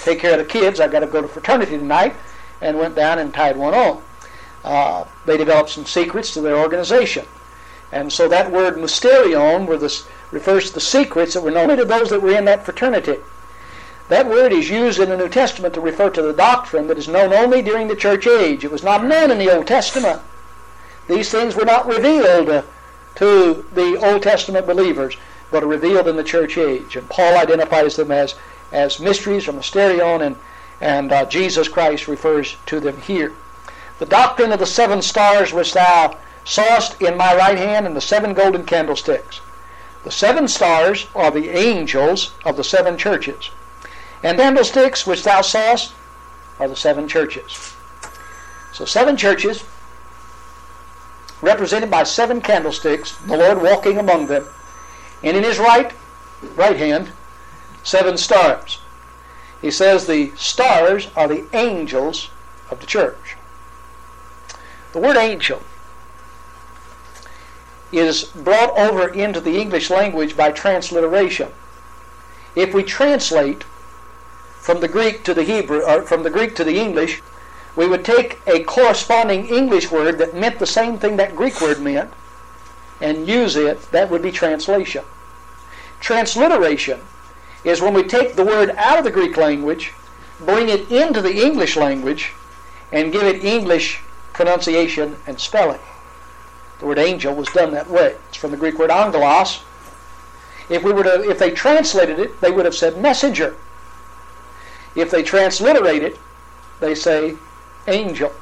take 0.05 0.21
care 0.21 0.33
of 0.33 0.39
the 0.39 0.45
kids, 0.45 0.81
I've 0.81 0.93
got 0.93 1.01
to 1.01 1.07
go 1.07 1.23
to 1.23 1.29
fraternity 1.29 1.79
tonight, 1.79 2.15
and 2.61 2.79
went 2.79 2.95
down 2.95 3.19
and 3.19 3.33
tied 3.33 3.57
one 3.57 3.75
on. 3.75 4.03
Uh, 4.65 5.05
they 5.27 5.37
developed 5.37 5.71
some 5.71 5.87
secrets 5.87 6.33
to 6.35 6.41
their 6.41 6.57
organization. 6.57 7.27
And 7.91 8.13
so 8.13 8.29
that 8.29 8.51
word 8.51 8.77
mysterion 8.77 9.69
refers 10.31 10.69
to 10.69 10.75
the 10.75 10.81
secrets 10.81 11.35
that 11.35 11.43
were 11.43 11.51
known 11.51 11.71
only 11.71 11.77
to 11.77 11.85
those 11.85 12.11
that 12.11 12.23
were 12.23 12.37
in 12.37 12.47
that 12.47 12.65
fraternity. 12.65 13.17
That 14.09 14.29
word 14.29 14.53
is 14.53 14.71
used 14.71 15.01
in 15.01 15.11
the 15.11 15.17
New 15.17 15.29
Testament 15.29 15.75
to 15.75 15.81
refer 15.81 16.11
to 16.11 16.23
the 16.23 16.33
doctrine 16.33 16.87
that 16.89 16.99
is 16.99 17.09
known 17.09 17.33
only 17.33 17.63
during 17.63 17.89
the 17.89 17.97
church 17.97 18.27
age. 18.27 18.65
It 18.65 18.71
was 18.71 18.83
not 18.83 19.05
known 19.05 19.31
in 19.31 19.39
the 19.39 19.55
Old 19.55 19.67
Testament. 19.67 20.21
These 21.09 21.31
things 21.31 21.55
were 21.55 21.65
not 21.65 21.87
revealed 21.87 22.65
to 23.17 23.67
the 23.73 23.99
Old 24.03 24.23
Testament 24.23 24.67
believers, 24.67 25.17
but 25.53 25.63
are 25.63 25.69
revealed 25.69 26.09
in 26.09 26.17
the 26.17 26.25
church 26.25 26.59
age. 26.59 26.97
And 26.97 27.09
Paul 27.09 27.37
identifies 27.37 27.95
them 27.95 28.11
as, 28.11 28.35
as 28.73 28.99
mysteries 28.99 29.47
or 29.47 29.53
mysterion, 29.53 30.23
and, 30.23 30.37
and 30.81 31.13
uh, 31.13 31.27
Jesus 31.27 31.69
Christ 31.69 32.09
refers 32.09 32.57
to 32.67 32.81
them 32.81 33.01
here. 33.03 33.33
The 33.99 34.07
doctrine 34.07 34.51
of 34.51 34.59
the 34.59 34.67
seven 34.67 35.03
stars 35.03 35.53
which 35.53 35.75
thou 35.75 36.17
sawest 36.45 37.01
in 37.01 37.17
my 37.17 37.37
right 37.37 37.59
hand 37.59 37.87
and 37.87 37.95
the 37.95 38.01
seven 38.01 38.35
golden 38.35 38.65
candlesticks. 38.65 39.41
The 40.03 40.11
seven 40.11 40.49
stars 40.49 41.07
are 41.15 41.31
the 41.31 41.51
angels 41.51 42.33
of 42.45 42.57
the 42.57 42.65
seven 42.65 42.99
churches. 42.99 43.51
And 44.25 44.39
candlesticks 44.39 45.07
which 45.07 45.23
thou 45.23 45.43
sawest 45.43 45.93
are 46.59 46.67
the 46.67 46.75
seven 46.75 47.07
churches. 47.07 47.75
So 48.73 48.85
seven 48.85 49.17
churches 49.17 49.65
represented 51.43 51.91
by 51.91 52.05
seven 52.05 52.41
candlesticks, 52.41 53.17
the 53.27 53.37
Lord 53.37 53.61
walking 53.61 53.99
among 53.99 54.27
them, 54.27 54.47
and 55.23 55.37
in 55.37 55.43
his 55.43 55.59
right 55.59 55.93
right 56.57 56.77
hand 56.77 57.11
seven 57.83 58.17
stars. 58.17 58.81
He 59.61 59.71
says 59.71 60.07
the 60.07 60.33
stars 60.37 61.09
are 61.15 61.29
the 61.29 61.47
angels 61.53 62.31
of 62.71 62.81
the 62.81 62.87
church. 62.87 63.37
The 64.93 64.99
word 64.99 65.17
angel 65.17 65.63
is 67.93 68.25
brought 68.25 68.77
over 68.77 69.09
into 69.09 69.41
the 69.41 69.61
English 69.61 69.91
language 69.91 70.37
by 70.37 70.51
transliteration. 70.51 71.51
If 72.55 72.75
we 72.75 72.83
translate 72.83 73.65
from 74.61 74.81
the 74.81 74.89
Greek 74.89 75.25
to 75.25 75.35
the 75.35 75.45
Hebrew, 75.45 75.83
or 75.83 76.03
from 76.03 76.23
the 76.23 76.31
Greek 76.31 76.55
to 76.57 76.65
the 76.65 76.79
English, 76.79 77.23
we 77.77 77.87
would 77.87 78.05
take 78.05 78.41
a 78.47 78.65
corresponding 78.65 79.47
English 79.47 79.91
word 79.91 80.19
that 80.19 80.35
meant 80.35 80.59
the 80.59 80.67
same 80.67 80.99
thing 80.99 81.17
that 81.17 81.37
Greek 81.37 81.61
word 81.61 81.81
meant 81.81 82.13
and 83.03 83.29
use 83.29 83.57
it. 83.57 83.83
That 83.91 84.09
would 84.09 84.23
be 84.23 84.33
translation. 84.33 85.05
Transliteration 86.01 87.01
is 87.65 87.83
when 87.83 87.95
we 87.95 88.05
take 88.05 88.35
the 88.35 88.45
word 88.45 88.71
out 88.77 88.99
of 88.99 89.05
the 89.05 89.11
Greek 89.11 89.37
language, 89.37 89.93
bring 90.41 90.69
it 90.69 90.91
into 90.91 91.21
the 91.21 91.45
English 91.45 91.77
language, 91.77 92.33
and 92.93 93.13
give 93.13 93.23
it 93.25 93.45
English 93.45 94.01
pronunciation 94.33 95.17
and 95.27 95.39
spelling. 95.39 95.81
The 96.79 96.87
word 96.87 96.99
angel 96.99 97.35
was 97.35 97.49
done 97.49 97.73
that 97.73 97.91
way. 97.91 98.17
It's 98.29 98.37
from 98.37 98.51
the 98.51 98.57
Greek 98.57 98.79
word 98.79 98.91
angelos. 98.91 99.63
If 100.69 100.83
we 100.83 100.93
were 100.93 101.05
to, 101.05 101.29
if 101.29 101.39
they 101.39 101.51
translated 101.51 102.19
it, 102.19 102.41
they 102.41 102.51
would 102.51 102.65
have 102.65 102.75
said 102.75 103.01
messenger. 103.01 103.57
If 104.95 105.11
they 105.11 105.23
transliterate 105.23 106.03
it, 106.03 106.19
they 106.81 106.95
say 106.95 107.37
angel. 107.87 108.33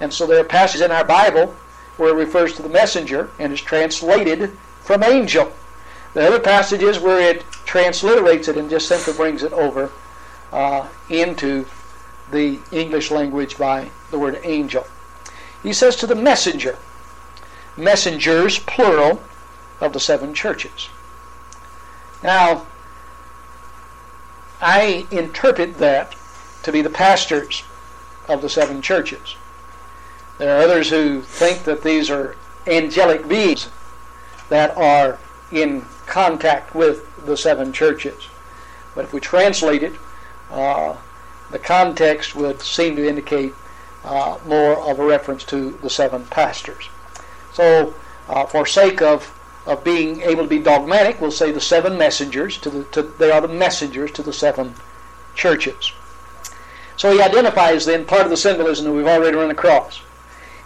And 0.00 0.12
so 0.12 0.26
there 0.26 0.40
are 0.40 0.44
passages 0.44 0.82
in 0.82 0.90
our 0.90 1.04
Bible 1.04 1.54
where 2.02 2.10
it 2.10 2.16
refers 2.16 2.52
to 2.52 2.62
the 2.62 2.68
messenger 2.68 3.30
and 3.38 3.52
is 3.52 3.60
translated 3.60 4.50
from 4.80 5.04
angel. 5.04 5.52
The 6.14 6.26
other 6.26 6.40
passages 6.40 6.98
where 6.98 7.20
it 7.20 7.42
transliterates 7.64 8.48
it 8.48 8.56
and 8.56 8.68
just 8.68 8.88
simply 8.88 9.12
brings 9.12 9.44
it 9.44 9.52
over 9.52 9.92
uh, 10.50 10.88
into 11.08 11.64
the 12.32 12.58
English 12.72 13.12
language 13.12 13.56
by 13.56 13.88
the 14.10 14.18
word 14.18 14.40
angel. 14.42 14.84
He 15.62 15.72
says 15.72 15.94
to 15.96 16.08
the 16.08 16.16
messenger, 16.16 16.76
messengers, 17.76 18.58
plural, 18.58 19.22
of 19.80 19.92
the 19.92 20.00
seven 20.00 20.34
churches. 20.34 20.88
Now, 22.20 22.66
I 24.60 25.06
interpret 25.12 25.78
that 25.78 26.16
to 26.64 26.72
be 26.72 26.82
the 26.82 26.90
pastors 26.90 27.62
of 28.26 28.42
the 28.42 28.48
seven 28.48 28.82
churches. 28.82 29.36
There 30.42 30.58
are 30.58 30.64
others 30.64 30.90
who 30.90 31.22
think 31.22 31.62
that 31.66 31.84
these 31.84 32.10
are 32.10 32.34
angelic 32.66 33.28
beings 33.28 33.68
that 34.48 34.76
are 34.76 35.20
in 35.52 35.82
contact 36.06 36.74
with 36.74 37.24
the 37.24 37.36
seven 37.36 37.72
churches. 37.72 38.26
But 38.96 39.04
if 39.04 39.12
we 39.12 39.20
translate 39.20 39.84
it, 39.84 39.92
uh, 40.50 40.96
the 41.52 41.60
context 41.60 42.34
would 42.34 42.60
seem 42.60 42.96
to 42.96 43.08
indicate 43.08 43.54
uh, 44.02 44.36
more 44.44 44.80
of 44.80 44.98
a 44.98 45.04
reference 45.04 45.44
to 45.44 45.78
the 45.80 45.88
seven 45.88 46.26
pastors. 46.26 46.88
So, 47.52 47.94
uh, 48.28 48.44
for 48.46 48.66
sake 48.66 49.00
of, 49.00 49.32
of 49.64 49.84
being 49.84 50.22
able 50.22 50.42
to 50.42 50.48
be 50.48 50.58
dogmatic, 50.58 51.20
we'll 51.20 51.30
say 51.30 51.52
the 51.52 51.60
seven 51.60 51.96
messengers. 51.96 52.58
To 52.58 52.70
the, 52.70 52.82
to, 52.86 53.02
they 53.02 53.30
are 53.30 53.42
the 53.42 53.46
messengers 53.46 54.10
to 54.10 54.24
the 54.24 54.32
seven 54.32 54.74
churches. 55.36 55.92
So 56.96 57.12
he 57.12 57.22
identifies 57.22 57.84
then 57.84 58.04
part 58.04 58.22
of 58.22 58.30
the 58.30 58.36
symbolism 58.36 58.86
that 58.86 58.92
we've 58.92 59.06
already 59.06 59.36
run 59.36 59.52
across. 59.52 60.02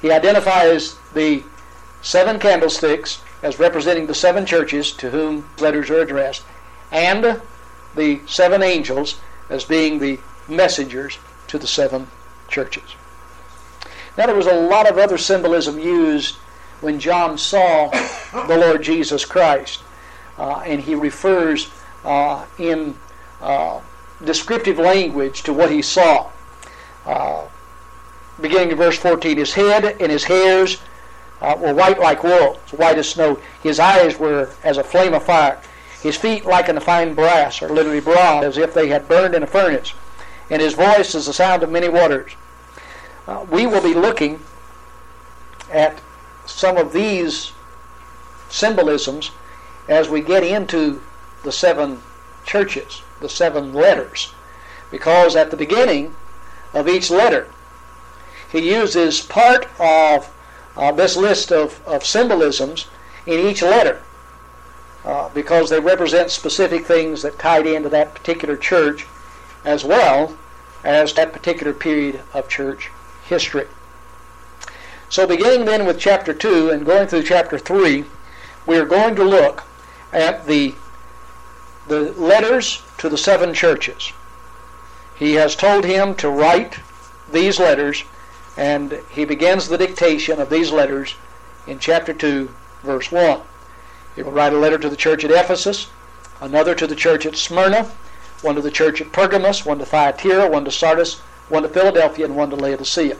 He 0.01 0.13
identifies 0.13 0.97
the 1.15 1.43
seven 2.03 2.39
candlesticks 2.39 3.23
as 3.43 3.59
representing 3.59 4.07
the 4.07 4.15
seven 4.15 4.47
churches 4.47 4.93
to 4.93 5.11
whom 5.11 5.49
letters 5.59 5.91
are 5.91 6.01
addressed, 6.01 6.45
and 6.91 7.41
the 7.95 8.21
seven 8.27 8.63
angels 8.63 9.21
as 9.49 9.65
being 9.65 9.99
the 9.99 10.19
messengers 10.49 11.19
to 11.49 11.59
the 11.59 11.67
seven 11.67 12.09
churches. 12.49 12.95
Now, 14.17 14.27
there 14.27 14.35
was 14.35 14.47
a 14.47 14.55
lot 14.55 14.89
of 14.89 14.99
other 14.99 15.19
symbolism 15.19 15.79
used 15.79 16.37
when 16.81 16.99
John 16.99 17.39
saw 17.39 17.91
the 18.47 18.57
Lord 18.57 18.83
Jesus 18.83 19.25
Christ, 19.25 19.83
uh, 20.39 20.63
and 20.65 20.81
he 20.81 20.95
refers 20.95 21.71
uh, 22.05 22.45
in 22.59 22.97
uh, 23.41 23.81
descriptive 24.25 24.79
language 24.79 25.43
to 25.43 25.53
what 25.53 25.71
he 25.71 25.83
saw. 25.83 26.31
Beginning 28.41 28.71
in 28.71 28.77
verse 28.77 28.99
14, 28.99 29.39
his 29.39 29.55
head 29.55 29.97
and 30.01 30.13
his 30.13 30.25
hairs 30.25 30.79
uh, 31.41 31.57
were 31.59 31.75
white 31.75 31.99
like 31.99 32.23
wool, 32.23 32.61
white 32.73 32.99
as 32.99 33.09
snow. 33.09 33.41
His 33.63 33.79
eyes 33.79 34.19
were 34.19 34.51
as 34.63 34.79
a 34.79 34.85
flame 34.85 35.15
of 35.15 35.25
fire. 35.25 35.61
His 36.03 36.17
feet 36.17 36.45
like 36.45 36.69
a 36.69 36.81
fine 36.81 37.15
brass, 37.15 37.63
or 37.63 37.69
literally 37.69 38.01
bronze, 38.01 38.45
as 38.45 38.59
if 38.59 38.75
they 38.75 38.89
had 38.89 39.09
burned 39.09 39.35
in 39.35 39.43
a 39.43 39.47
furnace. 39.47 39.93
And 40.51 40.63
his 40.63 40.75
voice 40.75 41.15
is 41.15 41.27
the 41.27 41.33
sound 41.33 41.63
of 41.63 41.71
many 41.71 41.89
waters. 41.89 42.33
Uh, 43.27 43.45
we 43.51 43.67
will 43.67 43.83
be 43.83 43.95
looking 43.95 44.41
at 45.73 46.01
some 46.45 46.77
of 46.77 46.93
these 46.93 47.53
symbolisms 48.49 49.33
as 49.89 50.09
we 50.09 50.21
get 50.21 50.45
into 50.45 51.03
the 51.43 51.51
seven 51.51 52.01
churches, 52.45 53.03
the 53.21 53.29
seven 53.29 53.73
letters. 53.73 54.33
Because 54.91 55.35
at 55.35 55.51
the 55.51 55.57
beginning 55.57 56.15
of 56.73 56.89
each 56.89 57.11
letter, 57.11 57.49
he 58.51 58.71
uses 58.71 59.21
part 59.21 59.69
of 59.79 60.33
uh, 60.77 60.93
this 60.93 61.17
list 61.17 61.53
of, 61.53 61.81
of 61.87 62.05
symbolisms 62.05 62.87
in 63.27 63.41
each 63.41 63.63
letter 63.63 64.03
uh, 65.05 65.29
because 65.31 65.71
they 65.71 65.81
represent 65.81 66.31
specific 66.31 66.85
things 66.85 67.23
that 67.23 67.39
tied 67.39 67.67
into 67.67 67.89
that 67.89 68.15
particular 68.15 68.57
church 68.57 69.07
as 69.65 69.85
well 69.85 70.37
as 70.85 71.13
that 71.15 71.33
particular 71.33 71.73
period 71.73 72.21
of 72.33 72.49
church 72.49 72.91
history. 73.29 73.67
So, 75.09 75.27
beginning 75.27 75.65
then 75.65 75.87
with 75.87 75.99
chapter 75.99 76.35
2 76.35 76.71
and 76.71 76.85
going 76.85 77.07
through 77.07 77.23
chapter 77.23 77.59
3, 77.59 78.05
we 78.67 78.77
are 78.77 78.85
going 78.85 79.15
to 79.17 79.25
look 79.25 79.65
at 80.13 80.47
the, 80.47 80.75
the 81.87 82.13
letters 82.13 82.83
to 82.99 83.09
the 83.09 83.19
seven 83.19 83.55
churches. 83.55 84.13
He 85.17 85.35
has 85.35 85.55
told 85.55 85.85
him 85.85 86.15
to 86.17 86.29
write 86.29 86.81
these 87.31 87.59
letters, 87.59 88.05
and 88.57 89.01
he 89.11 89.25
begins 89.25 89.69
the 89.69 89.79
dictation 89.79 90.41
of 90.41 90.51
these 90.51 90.71
letters 90.71 91.15
in 91.67 91.79
chapter 91.79 92.13
2, 92.15 92.49
verse 92.83 93.13
1. 93.13 93.41
He 94.15 94.23
will 94.23 94.33
write 94.33 94.53
a 94.53 94.59
letter 94.59 94.79
to 94.79 94.89
the 94.89 94.97
church 94.97 95.25
at 95.25 95.31
Ephesus, 95.31 95.89
another 96.41 96.75
to 96.75 96.87
the 96.87 96.97
church 96.97 97.27
at 97.27 97.37
Smyrna, 97.37 97.91
one 98.43 98.55
to 98.55 98.63
the 98.63 98.71
church 98.71 99.01
at 99.01 99.13
Pergamos, 99.13 99.67
one 99.67 99.79
to 99.79 99.85
Thyatira, 99.85 100.49
one 100.49 100.65
to 100.65 100.71
Sardis, 100.71 101.21
one 101.49 101.63
to 101.63 101.69
Philadelphia, 101.69 102.25
and 102.25 102.37
one 102.37 102.51
to 102.51 102.57
Laodicea. 102.57 103.17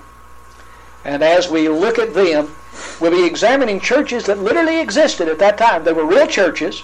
And 1.05 1.23
as 1.23 1.49
we 1.49 1.69
look 1.69 1.99
at 1.99 2.15
them, 2.15 2.55
we'll 3.01 3.13
be 3.13 3.27
examining 3.27 3.79
churches 3.79 4.25
that 4.27 4.39
literally 4.39 4.81
existed 4.81 5.29
at 5.29 5.39
that 5.39 5.59
time. 5.59 5.85
They 5.85 5.93
were 5.93 6.05
real 6.05 6.27
churches, 6.27 6.83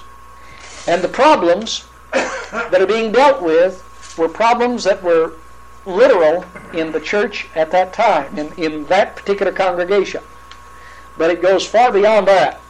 and 0.87 1.03
the 1.03 1.09
problems 1.09 1.85
that 2.13 2.81
are 2.81 2.87
being 2.87 3.13
dealt 3.13 3.43
with 3.43 3.83
were 4.19 4.29
problems 4.29 4.85
that 4.85 5.03
were 5.03 5.33
literal 5.85 6.45
in 6.73 6.93
the 6.93 7.01
church 7.01 7.49
at 7.55 7.71
that 7.71 7.93
time, 7.93 8.39
in, 8.39 8.53
in 8.55 8.85
that 8.87 9.17
particular 9.17 9.53
congregation. 9.53 10.23
But 11.19 11.31
it 11.31 11.43
goes 11.43 11.67
far 11.67 11.93
beyond 11.93 12.29
that. 12.29 12.61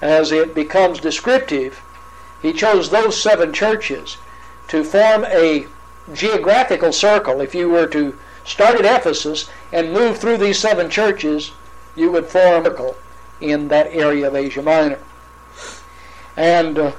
As 0.00 0.32
it 0.32 0.54
becomes 0.54 1.00
descriptive, 1.00 1.82
he 2.40 2.52
chose 2.52 2.90
those 2.90 3.20
seven 3.20 3.52
churches 3.52 4.16
to 4.68 4.82
form 4.82 5.24
a 5.26 5.66
geographical 6.12 6.92
circle. 6.92 7.40
If 7.40 7.54
you 7.54 7.68
were 7.68 7.86
to 7.88 8.18
start 8.44 8.80
at 8.80 8.84
Ephesus 8.84 9.48
and 9.72 9.92
move 9.92 10.18
through 10.18 10.38
these 10.38 10.58
seven 10.58 10.90
churches, 10.90 11.52
you 11.94 12.10
would 12.10 12.26
form 12.26 12.66
a 12.66 12.70
circle 12.70 12.96
in 13.40 13.68
that 13.68 13.88
area 13.88 14.28
of 14.28 14.34
Asia 14.34 14.62
Minor. 14.62 14.98
And 16.36 16.78
uh, 16.78 16.92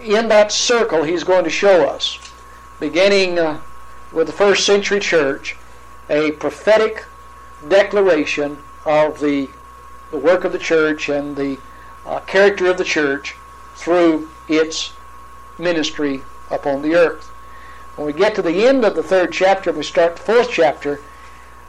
in 0.00 0.28
that 0.28 0.52
circle, 0.52 1.02
he's 1.02 1.24
going 1.24 1.44
to 1.44 1.50
show 1.50 1.88
us, 1.88 2.18
beginning 2.78 3.38
uh, 3.38 3.60
with 4.12 4.26
the 4.26 4.32
first 4.32 4.66
century 4.66 5.00
church, 5.00 5.56
a 6.10 6.32
prophetic 6.32 7.04
declaration 7.68 8.58
of 8.84 9.20
the, 9.20 9.48
the 10.10 10.18
work 10.18 10.44
of 10.44 10.52
the 10.52 10.58
church 10.58 11.08
and 11.08 11.36
the 11.36 11.58
uh, 12.04 12.20
character 12.20 12.66
of 12.70 12.78
the 12.78 12.84
church 12.84 13.36
through 13.74 14.28
its 14.48 14.92
ministry 15.58 16.22
upon 16.50 16.82
the 16.82 16.94
earth. 16.94 17.28
When 17.96 18.06
we 18.06 18.12
get 18.12 18.34
to 18.36 18.42
the 18.42 18.66
end 18.66 18.84
of 18.84 18.94
the 18.94 19.02
third 19.02 19.32
chapter, 19.32 19.72
we 19.72 19.82
start 19.82 20.16
the 20.16 20.22
fourth 20.22 20.50
chapter, 20.50 21.00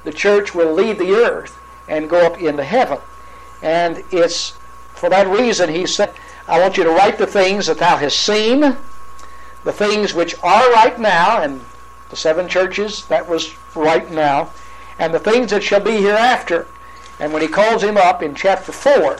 the 0.03 0.13
church 0.13 0.53
will 0.53 0.73
leave 0.73 0.97
the 0.97 1.11
earth 1.11 1.59
and 1.87 2.09
go 2.09 2.25
up 2.25 2.41
into 2.41 2.63
heaven. 2.63 2.99
And 3.61 4.03
it's 4.11 4.51
for 4.93 5.09
that 5.09 5.27
reason 5.27 5.69
he 5.69 5.85
said, 5.85 6.13
I 6.47 6.59
want 6.59 6.77
you 6.77 6.83
to 6.83 6.89
write 6.89 7.17
the 7.17 7.27
things 7.27 7.67
that 7.67 7.77
thou 7.77 7.97
hast 7.97 8.19
seen, 8.19 8.77
the 9.63 9.71
things 9.71 10.13
which 10.13 10.35
are 10.43 10.71
right 10.71 10.99
now, 10.99 11.41
and 11.41 11.61
the 12.13 12.17
seven 12.17 12.47
churches, 12.47 13.07
that 13.07 13.27
was 13.27 13.55
right 13.73 14.11
now, 14.11 14.51
and 14.99 15.11
the 15.11 15.19
things 15.19 15.49
that 15.49 15.63
shall 15.63 15.79
be 15.79 15.97
hereafter. 15.97 16.67
And 17.19 17.33
when 17.33 17.41
he 17.41 17.47
calls 17.47 17.83
him 17.83 17.97
up 17.97 18.21
in 18.21 18.35
chapter 18.35 18.71
4, 18.71 19.17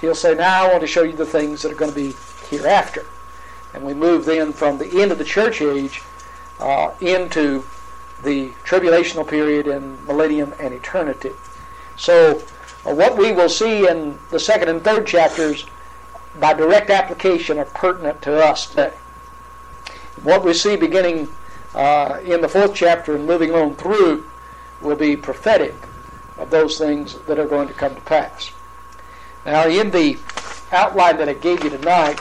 he'll 0.00 0.14
say, 0.14 0.34
Now 0.34 0.64
I 0.64 0.68
want 0.70 0.80
to 0.80 0.86
show 0.86 1.02
you 1.02 1.12
the 1.12 1.26
things 1.26 1.60
that 1.60 1.72
are 1.72 1.74
going 1.74 1.90
to 1.90 1.94
be 1.94 2.16
hereafter. 2.48 3.04
And 3.74 3.84
we 3.84 3.92
move 3.92 4.24
then 4.24 4.54
from 4.54 4.78
the 4.78 5.02
end 5.02 5.12
of 5.12 5.18
the 5.18 5.24
church 5.24 5.60
age 5.60 6.00
uh, 6.60 6.92
into 7.02 7.62
the 8.22 8.52
tribulational 8.64 9.28
period 9.28 9.66
and 9.66 10.02
millennium 10.06 10.54
and 10.58 10.72
eternity. 10.72 11.32
So, 11.96 12.42
uh, 12.86 12.94
what 12.94 13.18
we 13.18 13.32
will 13.32 13.50
see 13.50 13.86
in 13.86 14.18
the 14.30 14.40
second 14.40 14.70
and 14.70 14.82
third 14.82 15.06
chapters 15.06 15.66
by 16.40 16.54
direct 16.54 16.88
application 16.88 17.58
are 17.58 17.66
pertinent 17.66 18.22
to 18.22 18.42
us 18.42 18.64
today. 18.64 18.94
What 20.22 20.42
we 20.42 20.54
see 20.54 20.74
beginning 20.74 21.28
uh, 21.78 22.20
in 22.24 22.40
the 22.40 22.48
fourth 22.48 22.74
chapter 22.74 23.14
and 23.14 23.24
moving 23.24 23.52
on 23.54 23.74
through 23.76 24.28
will 24.82 24.96
be 24.96 25.16
prophetic 25.16 25.74
of 26.36 26.50
those 26.50 26.76
things 26.76 27.14
that 27.26 27.38
are 27.38 27.46
going 27.46 27.68
to 27.68 27.74
come 27.74 27.94
to 27.94 28.00
pass. 28.02 28.50
Now, 29.46 29.66
in 29.68 29.90
the 29.90 30.18
outline 30.72 31.16
that 31.18 31.28
I 31.28 31.34
gave 31.34 31.62
you 31.62 31.70
tonight, 31.70 32.20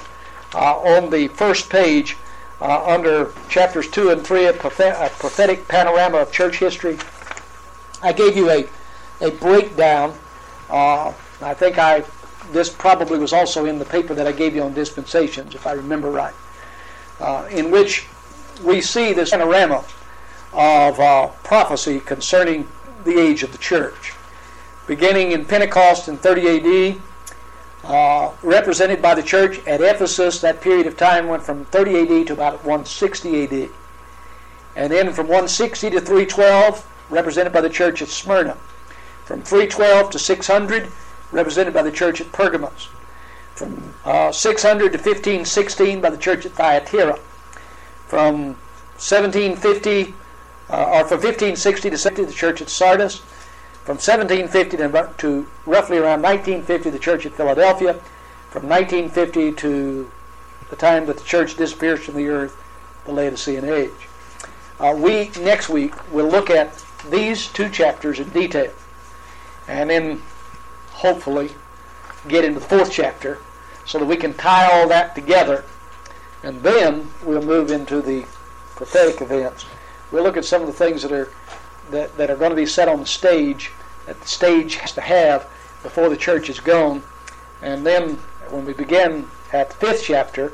uh, 0.53 0.77
on 0.77 1.09
the 1.09 1.27
first 1.29 1.69
page, 1.69 2.15
uh, 2.61 2.85
under 2.85 3.33
chapters 3.49 3.89
2 3.89 4.11
and 4.11 4.25
3, 4.25 4.45
a, 4.45 4.53
prophetic 4.53 5.67
panorama 5.67 6.19
of 6.19 6.31
church 6.31 6.57
history, 6.57 6.97
I 8.01 8.13
gave 8.13 8.37
you 8.37 8.49
a, 8.51 8.67
a 9.21 9.31
breakdown. 9.31 10.15
Uh, 10.69 11.13
I 11.41 11.53
think 11.53 11.79
I 11.79 12.03
this 12.51 12.69
probably 12.69 13.19
was 13.19 13.33
also 13.33 13.65
in 13.65 13.77
the 13.77 13.85
paper 13.85 14.13
that 14.13 14.25
I 14.25 14.31
gave 14.31 14.55
you 14.55 14.63
on 14.63 14.73
dispensations, 14.73 15.53
if 15.53 15.67
I 15.67 15.73
remember 15.73 16.09
right, 16.09 16.33
uh, 17.19 17.47
in 17.51 17.71
which 17.71 18.07
we 18.59 18.81
see 18.81 19.13
this 19.13 19.31
panorama 19.31 19.83
of 20.53 20.99
uh, 20.99 21.27
prophecy 21.43 21.99
concerning 21.99 22.67
the 23.03 23.19
age 23.19 23.43
of 23.43 23.51
the 23.51 23.57
church. 23.57 24.13
Beginning 24.87 25.31
in 25.31 25.45
Pentecost 25.45 26.07
in 26.07 26.17
30 26.17 26.95
AD, 26.95 27.01
uh, 27.83 28.31
represented 28.43 29.01
by 29.01 29.15
the 29.15 29.23
church 29.23 29.65
at 29.67 29.81
Ephesus. 29.81 30.41
That 30.41 30.61
period 30.61 30.87
of 30.87 30.97
time 30.97 31.27
went 31.27 31.43
from 31.43 31.65
30 31.65 32.21
AD 32.21 32.27
to 32.27 32.33
about 32.33 32.63
160 32.65 33.43
AD. 33.43 33.69
And 34.75 34.91
then 34.91 35.11
from 35.13 35.27
160 35.27 35.91
to 35.91 36.01
312, 36.01 36.87
represented 37.09 37.53
by 37.53 37.61
the 37.61 37.69
church 37.69 38.01
at 38.01 38.09
Smyrna. 38.09 38.57
From 39.25 39.41
312 39.41 40.11
to 40.11 40.19
600, 40.19 40.91
represented 41.31 41.73
by 41.73 41.81
the 41.81 41.91
church 41.91 42.21
at 42.21 42.31
Pergamos. 42.31 42.89
From 43.55 43.93
uh, 44.05 44.31
600 44.31 44.91
to 44.91 44.97
1516 44.97 46.01
by 46.01 46.09
the 46.09 46.17
church 46.17 46.45
at 46.45 46.51
Thyatira. 46.53 47.19
From 48.07 48.55
1750, 48.97 50.13
uh, 50.69 50.83
or 50.83 51.07
from 51.07 51.19
1560 51.21 51.89
to 51.89 51.97
70, 51.97 52.25
the 52.25 52.33
church 52.33 52.61
at 52.61 52.69
Sardis 52.69 53.21
from 53.87 53.95
1750 53.95 54.75
to, 54.75 55.13
to 55.17 55.47
roughly 55.65 55.97
around 55.97 56.21
1950, 56.21 56.89
the 56.89 56.99
church 56.99 57.25
at 57.25 57.31
Philadelphia. 57.31 57.93
From 58.49 58.67
1950 58.67 59.53
to 59.53 60.11
the 60.69 60.75
time 60.75 61.05
that 61.05 61.17
the 61.17 61.23
church 61.23 61.55
disappears 61.55 62.03
from 62.03 62.15
the 62.15 62.27
earth, 62.27 62.61
the 63.05 63.13
Laodicean 63.13 63.63
age. 63.63 64.09
uh, 64.81 64.93
we 64.93 65.31
next 65.39 65.69
week 65.69 65.93
will 66.11 66.27
look 66.27 66.49
at 66.49 66.83
these 67.09 67.47
two 67.47 67.69
chapters 67.69 68.19
in 68.19 68.27
detail, 68.31 68.73
and 69.69 69.89
then 69.89 70.21
hopefully 70.91 71.51
get 72.27 72.43
into 72.43 72.59
the 72.59 72.65
fourth 72.65 72.91
chapter 72.91 73.39
so 73.85 73.99
that 73.99 74.05
we 74.05 74.17
can 74.17 74.33
tie 74.33 74.69
all 74.69 74.89
that 74.89 75.15
together, 75.15 75.63
and 76.43 76.61
then 76.61 77.09
we'll 77.23 77.41
move 77.41 77.71
into 77.71 78.01
the 78.01 78.25
prophetic 78.75 79.21
events. 79.21 79.65
We'll 80.11 80.23
look 80.23 80.37
at 80.37 80.45
some 80.45 80.61
of 80.61 80.67
the 80.67 80.73
things 80.73 81.01
that 81.01 81.11
are 81.11 81.29
that, 81.91 82.17
that 82.17 82.29
are 82.29 82.35
going 82.35 82.49
to 82.49 82.55
be 82.55 82.65
set 82.65 82.87
on 82.87 82.99
the 82.99 83.05
stage 83.05 83.71
that 84.05 84.19
the 84.19 84.27
stage 84.27 84.75
has 84.75 84.91
to 84.93 85.01
have 85.01 85.47
before 85.83 86.09
the 86.09 86.17
church 86.17 86.49
is 86.49 86.59
gone, 86.59 87.03
and 87.61 87.85
then 87.85 88.15
when 88.49 88.65
we 88.65 88.73
begin 88.73 89.27
at 89.53 89.69
the 89.69 89.75
fifth 89.75 90.03
chapter, 90.05 90.53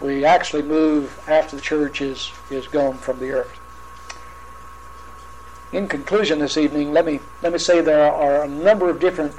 we 0.00 0.24
actually 0.24 0.62
move 0.62 1.20
after 1.28 1.56
the 1.56 1.62
church 1.62 2.00
is, 2.00 2.32
is 2.50 2.66
gone 2.66 2.96
from 2.96 3.18
the 3.18 3.30
earth. 3.30 3.58
In 5.72 5.86
conclusion 5.88 6.40
this 6.40 6.56
evening, 6.56 6.92
let 6.92 7.06
me, 7.06 7.20
let 7.42 7.52
me 7.52 7.58
say 7.58 7.80
there 7.80 8.10
are 8.10 8.42
a 8.42 8.48
number 8.48 8.90
of 8.90 8.98
different 8.98 9.34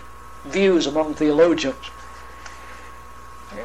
views 0.45 0.87
among 0.87 1.15
theologians. 1.15 1.91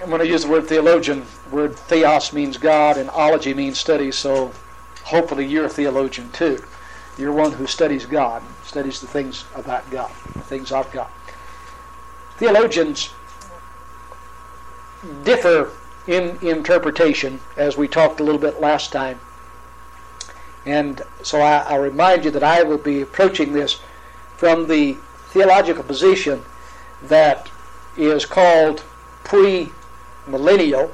When 0.07 0.21
I 0.21 0.25
use 0.25 0.43
the 0.43 0.51
word 0.51 0.67
theologian, 0.67 1.25
the 1.49 1.55
word 1.55 1.77
theos 1.77 2.33
means 2.33 2.57
God 2.57 2.97
and 2.97 3.09
ology 3.11 3.55
means 3.55 3.79
study, 3.79 4.11
so 4.11 4.51
hopefully 5.05 5.47
you're 5.47 5.67
a 5.67 5.69
theologian 5.69 6.33
too. 6.33 6.59
You're 7.17 7.33
one 7.33 7.53
who 7.53 7.69
studies 7.69 8.05
God, 8.05 8.43
studies 8.65 9.01
the 9.01 9.07
things 9.07 9.45
about 9.55 9.89
God, 9.91 10.11
the 10.35 10.41
things 10.41 10.73
of 10.73 10.91
God. 10.91 11.09
Theologians 12.37 13.11
differ 15.23 15.71
in 16.09 16.37
interpretation, 16.43 17.41
as 17.57 17.77
we 17.77 17.87
talked 17.87 18.19
a 18.19 18.25
little 18.25 18.41
bit 18.41 18.61
last 18.61 18.91
time. 18.91 19.21
And 20.65 21.01
so 21.23 21.41
I, 21.41 21.59
I 21.59 21.77
remind 21.77 22.25
you 22.25 22.33
that 22.33 22.43
I 22.43 22.65
will 22.65 22.79
be 22.79 23.03
approaching 23.03 23.53
this 23.53 23.79
from 24.37 24.67
the 24.67 24.97
theological 25.29 25.85
position 25.85 26.43
that 27.03 27.49
is 27.97 28.27
called 28.27 28.83
pre-millennial, 30.27 30.93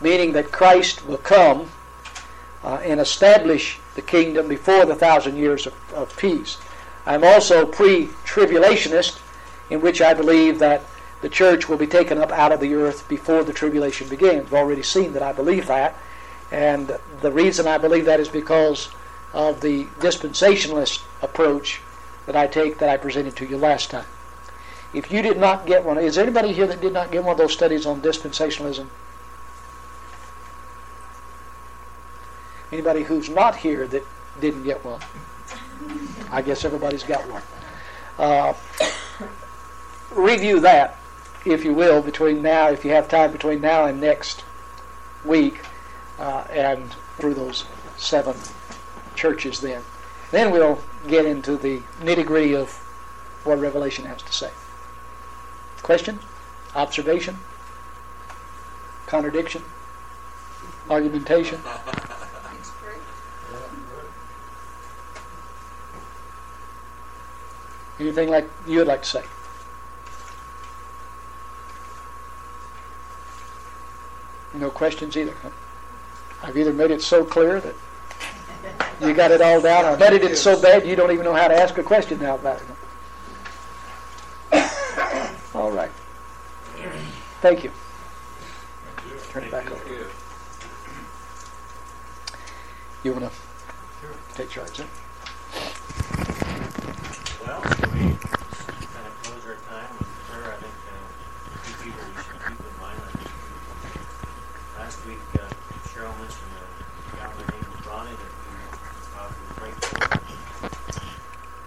meaning 0.00 0.32
that 0.32 0.52
Christ 0.52 1.06
will 1.06 1.18
come 1.18 1.70
uh, 2.62 2.76
and 2.76 3.00
establish 3.00 3.78
the 3.94 4.02
kingdom 4.02 4.48
before 4.48 4.84
the 4.84 4.94
thousand 4.94 5.36
years 5.36 5.66
of, 5.66 5.74
of 5.92 6.16
peace. 6.16 6.58
I'm 7.06 7.24
also 7.24 7.66
pre-tribulationist, 7.66 9.20
in 9.70 9.80
which 9.80 10.00
I 10.00 10.14
believe 10.14 10.58
that 10.60 10.82
the 11.20 11.28
church 11.28 11.68
will 11.68 11.76
be 11.76 11.86
taken 11.86 12.18
up 12.18 12.32
out 12.32 12.52
of 12.52 12.60
the 12.60 12.74
earth 12.74 13.08
before 13.08 13.44
the 13.44 13.52
tribulation 13.52 14.08
begins. 14.08 14.44
We've 14.44 14.54
already 14.54 14.82
seen 14.82 15.12
that 15.12 15.22
I 15.22 15.32
believe 15.32 15.66
that. 15.66 15.96
And 16.50 16.98
the 17.20 17.32
reason 17.32 17.66
I 17.66 17.78
believe 17.78 18.04
that 18.04 18.20
is 18.20 18.28
because 18.28 18.90
of 19.32 19.60
the 19.60 19.84
dispensationalist 20.00 21.02
approach 21.22 21.80
that 22.26 22.36
I 22.36 22.46
take 22.46 22.78
that 22.78 22.88
I 22.88 22.96
presented 22.96 23.36
to 23.36 23.46
you 23.46 23.56
last 23.58 23.90
time. 23.90 24.06
If 24.94 25.10
you 25.10 25.22
did 25.22 25.38
not 25.38 25.66
get 25.66 25.84
one, 25.84 25.98
is 25.98 26.14
there 26.14 26.24
anybody 26.24 26.52
here 26.52 26.68
that 26.68 26.80
did 26.80 26.92
not 26.92 27.10
get 27.10 27.24
one 27.24 27.32
of 27.32 27.38
those 27.38 27.52
studies 27.52 27.84
on 27.84 28.00
dispensationalism? 28.00 28.86
Anybody 32.70 33.02
who's 33.02 33.28
not 33.28 33.56
here 33.56 33.88
that 33.88 34.06
didn't 34.40 34.62
get 34.62 34.84
one? 34.84 35.00
I 36.30 36.42
guess 36.42 36.64
everybody's 36.64 37.02
got 37.02 37.28
one. 37.28 37.42
Uh, 38.18 38.54
review 40.12 40.60
that, 40.60 40.96
if 41.44 41.64
you 41.64 41.74
will, 41.74 42.00
between 42.00 42.40
now, 42.40 42.68
if 42.68 42.84
you 42.84 42.92
have 42.92 43.08
time 43.08 43.32
between 43.32 43.60
now 43.60 43.86
and 43.86 44.00
next 44.00 44.44
week, 45.24 45.60
uh, 46.20 46.44
and 46.50 46.92
through 47.16 47.34
those 47.34 47.64
seven 47.96 48.36
churches 49.16 49.60
then. 49.60 49.82
Then 50.30 50.52
we'll 50.52 50.80
get 51.08 51.26
into 51.26 51.56
the 51.56 51.80
nitty 52.00 52.24
gritty 52.24 52.54
of 52.54 52.70
what 53.44 53.58
Revelation 53.58 54.04
has 54.04 54.22
to 54.22 54.32
say. 54.32 54.50
Question? 55.84 56.18
Observation? 56.74 57.38
Contradiction? 59.06 59.62
Argumentation? 60.88 61.60
Anything 68.00 68.30
like 68.30 68.48
you 68.66 68.78
would 68.78 68.86
like 68.86 69.02
to 69.02 69.08
say? 69.08 69.24
No 74.54 74.70
questions 74.70 75.18
either. 75.18 75.34
Huh? 75.42 75.50
I've 76.42 76.56
either 76.56 76.72
made 76.72 76.92
it 76.92 77.02
so 77.02 77.26
clear 77.26 77.60
that 77.60 77.74
you 79.02 79.12
got 79.12 79.30
it 79.30 79.42
all 79.42 79.60
down, 79.60 79.84
or 79.84 79.96
made 80.10 80.24
it 80.24 80.38
so 80.38 80.58
bad 80.58 80.86
you 80.86 80.96
don't 80.96 81.12
even 81.12 81.26
know 81.26 81.34
how 81.34 81.48
to 81.48 81.54
ask 81.54 81.76
a 81.76 81.82
question 81.82 82.20
now 82.20 82.36
about 82.36 82.62
it. 82.62 82.73
All 85.54 85.70
right. 85.70 85.90
Thank 87.40 87.62
you. 87.64 87.70
Turn 89.30 89.44
it 89.44 89.50
back 89.50 89.70
over. 89.70 89.80
You 93.04 93.12
want 93.12 93.24
to 93.24 93.30
take 94.34 94.48
charge? 94.50 94.78
Huh? 94.78 94.84
Well, 97.46 97.60
we 97.92 98.00
kind 98.00 99.06
of 99.06 99.14
close 99.22 99.44
our 99.46 99.58
time 99.68 99.92
with 99.98 100.08
her. 100.32 100.42
I 100.50 100.56
think 100.56 100.74
uh, 100.88 100.96
two 101.62 101.74
people 101.84 102.02
you 102.08 102.16
should 102.24 102.40
keep 102.40 102.58
in 102.58 102.74
mind. 102.80 102.98
I 102.98 103.10
think 103.14 103.28
we- 103.28 104.80
last 104.80 104.98
week 105.06 105.22
uh, 105.34 105.46
Cheryl 105.92 106.16
mentioned 106.18 106.50
a 106.56 107.16
gal 107.16 107.30
named 107.36 107.68
Ronnie 107.86 108.16
that 108.16 108.32
we 108.42 108.56
probably 109.12 109.48
pray 109.60 109.70
for. 109.70 110.00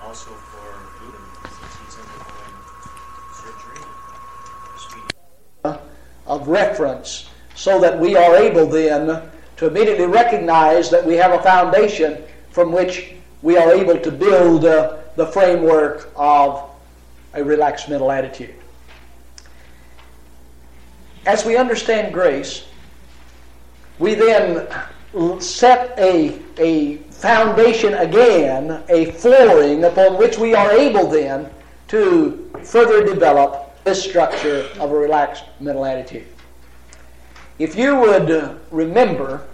Also 0.04 0.32
for 0.32 0.68
Ruben, 1.04 1.24
since 1.46 1.74
he's 1.86 1.96
undergoing 2.02 2.58
surgery. 3.32 3.86
Speedy 4.78 5.14
of 6.28 6.48
reference 6.48 7.30
so 7.56 7.80
that 7.80 7.98
we 8.00 8.16
are 8.16 8.36
able 8.36 8.68
then 8.68 9.22
to 9.58 9.68
immediately 9.68 10.06
recognize 10.06 10.90
that 10.92 11.06
we 11.06 11.16
have 11.16 11.32
a 11.32 11.42
foundation 11.42 12.24
from 12.52 12.72
which 12.72 13.14
we 13.42 13.58
are 13.58 13.72
able 13.72 13.98
to 13.98 14.12
build 14.12 14.66
uh, 14.66 14.98
the 15.16 15.26
framework 15.28 16.12
of 16.16 16.70
a 17.34 17.44
relaxed 17.44 17.90
mental 17.90 18.12
attitude. 18.12 18.54
As 21.26 21.46
we 21.46 21.58
understand 21.58 22.14
grace, 22.14 22.66
we 24.00 24.14
then 24.14 24.68
set 25.42 25.98
a, 25.98 26.40
a 26.58 26.98
foundation 27.10 27.96
again, 27.96 28.84
a 28.90 29.12
flooring 29.12 29.84
upon 29.84 30.18
which 30.18 30.38
we 30.38 30.54
are 30.54 30.72
able 30.72 31.08
then 31.08 31.50
to 31.88 32.52
further 32.64 33.04
develop 33.04 33.67
this 33.88 34.04
structure 34.04 34.68
of 34.82 34.92
a 34.92 34.96
relaxed 34.96 35.46
mental 35.62 35.86
attitude. 35.86 36.28
If 37.58 37.78
you 37.78 37.96
would 37.96 38.60
remember 38.70 39.48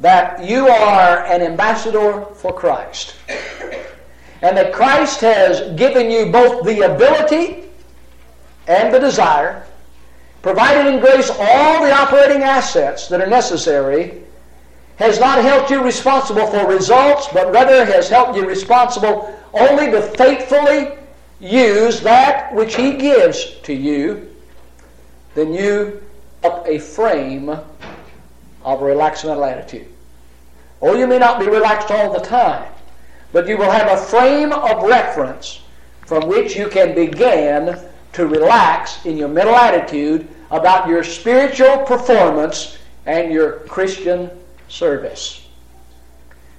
that 0.00 0.44
you 0.44 0.68
are 0.68 1.24
an 1.24 1.40
ambassador 1.40 2.26
for 2.34 2.52
Christ, 2.52 3.14
and 4.42 4.54
that 4.58 4.74
Christ 4.74 5.22
has 5.22 5.74
given 5.78 6.10
you 6.10 6.30
both 6.30 6.66
the 6.66 6.82
ability 6.82 7.64
and 8.68 8.92
the 8.92 8.98
desire, 8.98 9.64
provided 10.42 10.92
in 10.92 11.00
grace 11.00 11.30
all 11.30 11.82
the 11.82 11.94
operating 11.94 12.42
assets 12.42 13.08
that 13.08 13.22
are 13.22 13.26
necessary, 13.26 14.22
has 14.96 15.18
not 15.18 15.42
held 15.42 15.70
you 15.70 15.82
responsible 15.82 16.46
for 16.46 16.66
results, 16.66 17.26
but 17.32 17.50
rather 17.50 17.86
has 17.86 18.10
held 18.10 18.36
you 18.36 18.46
responsible 18.46 19.34
only 19.54 19.90
to 19.90 20.02
faithfully 20.02 20.98
use 21.42 22.00
that 22.00 22.54
which 22.54 22.76
He 22.76 22.96
gives 22.96 23.56
to 23.64 23.74
you, 23.74 24.34
then 25.34 25.52
you 25.52 26.02
up 26.44 26.66
a 26.66 26.78
frame 26.78 27.48
of 27.50 28.82
a 28.82 28.84
relaxed 28.84 29.24
mental 29.24 29.44
attitude. 29.44 29.88
Or 30.80 30.96
you 30.96 31.06
may 31.06 31.18
not 31.18 31.40
be 31.40 31.46
relaxed 31.46 31.90
all 31.90 32.12
the 32.12 32.24
time, 32.24 32.70
but 33.32 33.48
you 33.48 33.56
will 33.56 33.70
have 33.70 33.90
a 33.90 34.02
frame 34.02 34.52
of 34.52 34.84
reference 34.84 35.60
from 36.06 36.28
which 36.28 36.56
you 36.56 36.68
can 36.68 36.94
begin 36.94 37.78
to 38.12 38.26
relax 38.26 39.04
in 39.06 39.16
your 39.16 39.28
mental 39.28 39.54
attitude 39.54 40.28
about 40.50 40.86
your 40.86 41.02
spiritual 41.02 41.78
performance 41.78 42.78
and 43.06 43.32
your 43.32 43.60
Christian 43.60 44.30
service. 44.68 45.48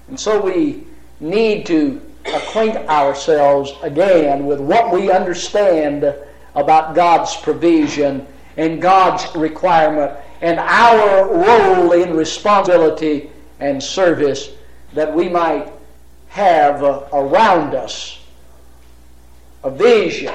And 0.07 0.19
so 0.19 0.41
we 0.41 0.85
need 1.19 1.65
to 1.67 2.01
acquaint 2.25 2.77
ourselves 2.89 3.73
again 3.81 4.45
with 4.45 4.59
what 4.59 4.91
we 4.91 5.11
understand 5.11 6.13
about 6.55 6.95
God's 6.95 7.35
provision 7.37 8.25
and 8.57 8.81
God's 8.81 9.35
requirement 9.35 10.11
and 10.41 10.59
our 10.59 11.33
role 11.33 11.91
in 11.93 12.15
responsibility 12.15 13.29
and 13.59 13.81
service 13.81 14.49
that 14.93 15.13
we 15.13 15.29
might 15.29 15.71
have 16.29 16.81
around 17.13 17.75
us 17.75 18.19
a 19.63 19.69
vision 19.69 20.33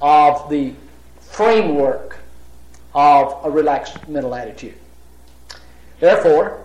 of 0.00 0.48
the 0.48 0.72
framework 1.20 2.18
of 2.94 3.38
a 3.44 3.50
relaxed 3.50 4.08
mental 4.08 4.34
attitude. 4.34 4.74
Therefore, 6.00 6.61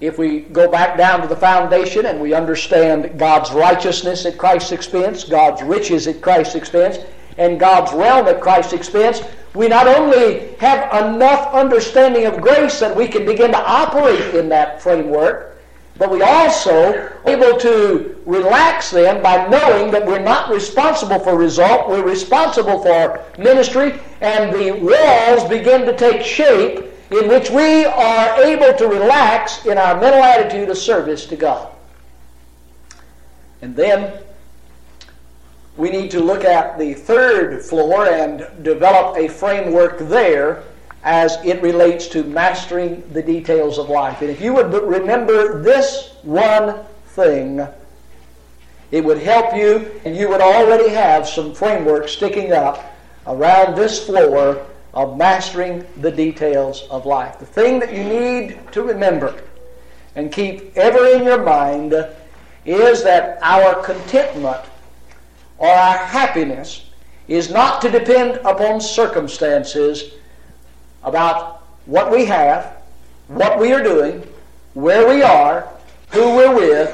if 0.00 0.16
we 0.18 0.40
go 0.40 0.70
back 0.70 0.96
down 0.96 1.20
to 1.22 1.26
the 1.28 1.36
foundation 1.36 2.06
and 2.06 2.20
we 2.20 2.32
understand 2.32 3.18
God's 3.18 3.50
righteousness 3.50 4.26
at 4.26 4.38
Christ's 4.38 4.72
expense, 4.72 5.24
God's 5.24 5.62
riches 5.62 6.06
at 6.06 6.22
Christ's 6.22 6.54
expense, 6.54 6.98
and 7.36 7.58
God's 7.58 7.92
realm 7.92 8.26
at 8.28 8.40
Christ's 8.40 8.72
expense, 8.72 9.22
we 9.54 9.68
not 9.68 9.88
only 9.88 10.54
have 10.56 10.92
enough 11.04 11.52
understanding 11.52 12.26
of 12.26 12.40
grace 12.40 12.78
that 12.80 12.94
we 12.94 13.08
can 13.08 13.26
begin 13.26 13.50
to 13.52 13.58
operate 13.58 14.34
in 14.34 14.48
that 14.50 14.80
framework, 14.82 15.56
but 15.96 16.12
we 16.12 16.22
also 16.22 16.92
are 16.92 17.20
able 17.26 17.58
to 17.58 18.22
relax 18.24 18.92
then 18.92 19.20
by 19.20 19.48
knowing 19.48 19.90
that 19.90 20.06
we're 20.06 20.20
not 20.20 20.48
responsible 20.48 21.18
for 21.18 21.36
result, 21.36 21.88
we're 21.88 22.04
responsible 22.04 22.80
for 22.80 23.24
ministry, 23.36 23.98
and 24.20 24.54
the 24.54 24.72
walls 24.72 25.48
begin 25.48 25.84
to 25.86 25.96
take 25.96 26.22
shape 26.22 26.84
in 27.10 27.28
which 27.28 27.50
we 27.50 27.84
are 27.86 28.42
able 28.42 28.76
to 28.76 28.86
relax 28.86 29.64
in 29.64 29.78
our 29.78 29.98
mental 30.00 30.22
attitude 30.22 30.68
of 30.68 30.76
service 30.76 31.26
to 31.26 31.36
God. 31.36 31.72
And 33.62 33.74
then 33.74 34.22
we 35.76 35.90
need 35.90 36.10
to 36.10 36.20
look 36.20 36.44
at 36.44 36.78
the 36.78 36.94
third 36.94 37.62
floor 37.62 38.06
and 38.06 38.46
develop 38.62 39.16
a 39.16 39.28
framework 39.28 39.98
there 39.98 40.64
as 41.04 41.38
it 41.44 41.62
relates 41.62 42.08
to 42.08 42.24
mastering 42.24 43.02
the 43.12 43.22
details 43.22 43.78
of 43.78 43.88
life. 43.88 44.20
And 44.20 44.30
if 44.30 44.40
you 44.40 44.52
would 44.54 44.72
remember 44.72 45.62
this 45.62 46.14
one 46.22 46.80
thing, 47.06 47.66
it 48.90 49.04
would 49.04 49.18
help 49.18 49.54
you, 49.54 50.00
and 50.04 50.16
you 50.16 50.28
would 50.28 50.40
already 50.40 50.88
have 50.88 51.28
some 51.28 51.54
framework 51.54 52.08
sticking 52.08 52.52
up 52.52 52.96
around 53.26 53.76
this 53.76 54.04
floor 54.04 54.66
of 54.98 55.16
mastering 55.16 55.86
the 56.00 56.10
details 56.10 56.82
of 56.90 57.06
life. 57.06 57.38
The 57.38 57.46
thing 57.46 57.78
that 57.78 57.94
you 57.94 58.02
need 58.02 58.58
to 58.72 58.82
remember 58.82 59.40
and 60.16 60.32
keep 60.32 60.76
ever 60.76 61.06
in 61.06 61.22
your 61.22 61.40
mind 61.44 61.94
is 62.64 63.04
that 63.04 63.38
our 63.40 63.80
contentment 63.84 64.60
or 65.58 65.68
our 65.68 65.98
happiness 65.98 66.90
is 67.28 67.48
not 67.48 67.80
to 67.82 67.90
depend 67.92 68.40
upon 68.44 68.80
circumstances 68.80 70.14
about 71.04 71.62
what 71.86 72.10
we 72.10 72.24
have, 72.24 72.82
what 73.28 73.60
we 73.60 73.72
are 73.72 73.82
doing, 73.84 74.26
where 74.74 75.08
we 75.08 75.22
are, 75.22 75.68
who 76.10 76.34
we're 76.34 76.56
with, 76.56 76.92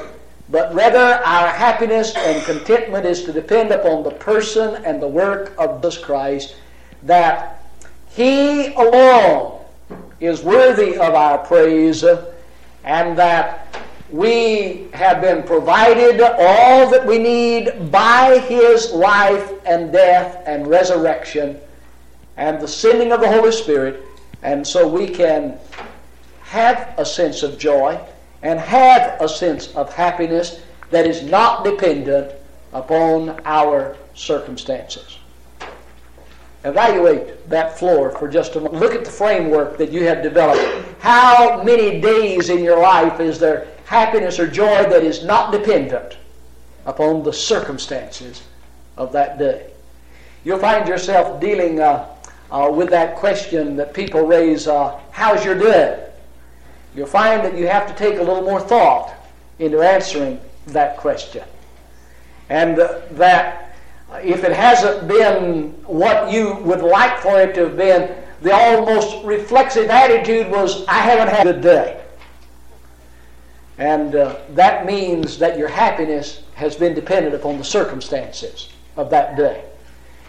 but 0.49 0.71
rather 0.75 1.23
our 1.25 1.47
happiness 1.47 2.15
and 2.15 2.43
contentment 2.45 3.03
is 3.07 3.23
to 3.23 3.33
depend 3.33 3.71
upon 3.71 4.03
the 4.03 4.11
person 4.11 4.85
and 4.85 5.01
the 5.01 5.07
work 5.07 5.55
of 5.57 5.81
Jesus 5.81 5.97
Christ, 5.97 6.55
that 7.01 7.64
He 8.15 8.73
alone 8.73 9.59
is 10.19 10.41
worthy 10.41 10.97
of 10.97 11.13
our 11.13 11.39
praise, 11.39 12.03
and 12.83 13.17
that 13.17 13.77
we 14.09 14.87
have 14.93 15.19
been 15.19 15.43
provided 15.43 16.21
all 16.21 16.89
that 16.89 17.05
we 17.05 17.17
need 17.17 17.91
by 17.91 18.39
His 18.39 18.91
life 18.93 19.51
and 19.65 19.91
death 19.91 20.43
and 20.45 20.67
resurrection 20.67 21.59
and 22.37 22.61
the 22.61 22.67
sending 22.67 23.11
of 23.11 23.21
the 23.21 23.27
Holy 23.31 23.51
Spirit, 23.51 24.03
and 24.43 24.65
so 24.65 24.87
we 24.87 25.07
can 25.07 25.57
have 26.43 26.93
a 26.97 27.05
sense 27.05 27.43
of 27.43 27.57
joy 27.57 27.99
and 28.43 28.59
have 28.59 29.19
a 29.21 29.27
sense 29.27 29.73
of 29.75 29.93
happiness 29.93 30.61
that 30.91 31.07
is 31.07 31.23
not 31.23 31.63
dependent 31.63 32.31
upon 32.73 33.41
our 33.45 33.97
circumstances. 34.13 35.14
Evaluate 36.65 37.47
that 37.47 37.77
floor 37.77 38.09
for 38.09 38.27
just 38.27 38.55
a 38.55 38.59
moment. 38.59 38.81
Look 38.81 38.95
at 38.95 39.05
the 39.05 39.11
framework 39.11 39.77
that 39.77 39.91
you 39.91 40.03
have 40.05 40.23
developed. 40.23 40.83
How 40.99 41.61
many 41.63 42.01
days 42.01 42.49
in 42.49 42.63
your 42.63 42.79
life 42.79 43.19
is 43.19 43.39
there 43.39 43.67
happiness 43.85 44.39
or 44.39 44.47
joy 44.47 44.83
that 44.89 45.03
is 45.03 45.23
not 45.23 45.51
dependent 45.51 46.17
upon 46.87 47.21
the 47.21 47.31
circumstances 47.31 48.41
of 48.97 49.11
that 49.11 49.37
day? 49.37 49.69
You'll 50.43 50.57
find 50.57 50.87
yourself 50.87 51.39
dealing 51.39 51.79
uh, 51.81 52.09
uh, 52.49 52.71
with 52.73 52.89
that 52.89 53.15
question 53.15 53.75
that 53.75 53.93
people 53.93 54.25
raise, 54.25 54.67
uh, 54.67 54.99
how's 55.11 55.45
your 55.45 55.57
day? 55.57 56.09
You'll 56.95 57.05
find 57.05 57.43
that 57.45 57.55
you 57.55 57.67
have 57.67 57.87
to 57.87 57.93
take 57.93 58.15
a 58.15 58.23
little 58.23 58.41
more 58.41 58.61
thought 58.61 59.13
into 59.59 59.81
answering 59.81 60.41
that 60.67 60.97
question. 60.97 61.43
And 62.49 62.79
uh, 62.79 63.01
that 63.11 63.64
if 64.13 64.43
it 64.43 64.51
hasn't 64.51 65.07
been 65.07 65.69
what 65.85 66.31
you 66.31 66.55
would 66.57 66.81
like 66.81 67.19
for 67.19 67.41
it 67.41 67.55
to 67.55 67.67
have 67.67 67.77
been, 67.77 68.15
the 68.41 68.53
almost 68.53 69.25
reflexive 69.25 69.89
attitude 69.89 70.49
was, 70.49 70.85
I 70.87 70.99
haven't 70.99 71.33
had 71.33 71.47
a 71.47 71.53
good 71.53 71.61
day. 71.61 72.01
And 73.77 74.15
uh, 74.15 74.37
that 74.51 74.85
means 74.85 75.37
that 75.39 75.57
your 75.57 75.67
happiness 75.67 76.43
has 76.53 76.75
been 76.75 76.93
dependent 76.93 77.35
upon 77.35 77.57
the 77.57 77.63
circumstances 77.63 78.69
of 78.95 79.09
that 79.09 79.35
day 79.35 79.65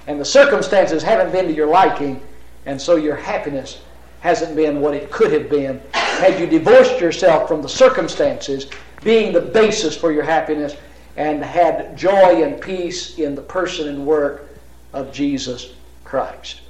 and 0.07 0.21
the 0.21 0.25
circumstances 0.25 1.03
haven't 1.03 1.33
been 1.33 1.47
to 1.47 1.53
your 1.53 1.67
liking, 1.67 2.21
and 2.65 2.81
so 2.81 2.97
your 2.97 3.17
happiness 3.17 3.81
hasn't 4.21 4.57
been 4.57 4.81
what 4.81 4.95
it 4.95 5.11
could 5.11 5.33
have 5.33 5.49
been 5.49 5.81
had 5.93 6.41
you 6.41 6.47
divorced 6.47 7.01
yourself 7.01 7.47
from 7.47 7.63
the 7.63 7.69
circumstances 7.69 8.67
being 9.05 9.33
the 9.33 9.41
basis 9.41 9.97
for 9.97 10.11
your 10.11 10.25
happiness 10.25 10.75
and 11.17 11.43
had 11.43 11.97
joy 11.97 12.43
and 12.43 12.61
peace 12.61 13.19
in 13.19 13.35
the 13.35 13.43
person 13.43 13.89
and 13.89 14.07
work 14.07 14.49
of 14.93 15.13
Jesus 15.13 15.75
Christ. 16.05 16.61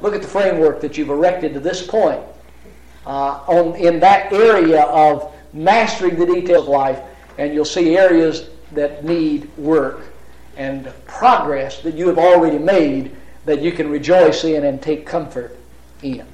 Look 0.00 0.14
at 0.14 0.22
the 0.22 0.28
framework 0.28 0.80
that 0.80 0.98
you've 0.98 1.10
erected 1.10 1.54
to 1.54 1.60
this 1.60 1.86
point 1.86 2.22
uh, 3.06 3.40
on, 3.46 3.74
in 3.76 4.00
that 4.00 4.32
area 4.32 4.82
of 4.84 5.34
mastering 5.52 6.18
the 6.18 6.26
details 6.26 6.64
of 6.64 6.68
life, 6.68 7.00
and 7.38 7.54
you'll 7.54 7.64
see 7.64 7.96
areas 7.96 8.50
that 8.72 9.04
need 9.04 9.48
work 9.56 10.02
and 10.56 10.92
progress 11.06 11.80
that 11.82 11.94
you 11.94 12.08
have 12.08 12.18
already 12.18 12.58
made 12.58 13.14
that 13.44 13.60
you 13.60 13.72
can 13.72 13.90
rejoice 13.90 14.44
in 14.44 14.64
and 14.64 14.80
take 14.80 15.06
comfort 15.06 15.56
in. 16.02 16.26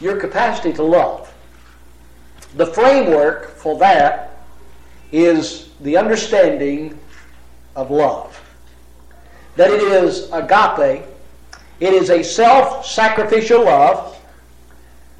Your 0.00 0.18
capacity 0.18 0.72
to 0.74 0.82
love. 0.82 1.32
The 2.56 2.66
framework 2.66 3.56
for 3.56 3.78
that 3.78 4.29
is 5.12 5.70
the 5.80 5.96
understanding 5.96 6.98
of 7.76 7.90
love. 7.90 8.40
That 9.56 9.70
it 9.70 9.82
is 9.82 10.30
agape, 10.32 11.04
it 11.80 11.92
is 11.92 12.10
a 12.10 12.22
self 12.22 12.86
sacrificial 12.86 13.64
love 13.64 14.16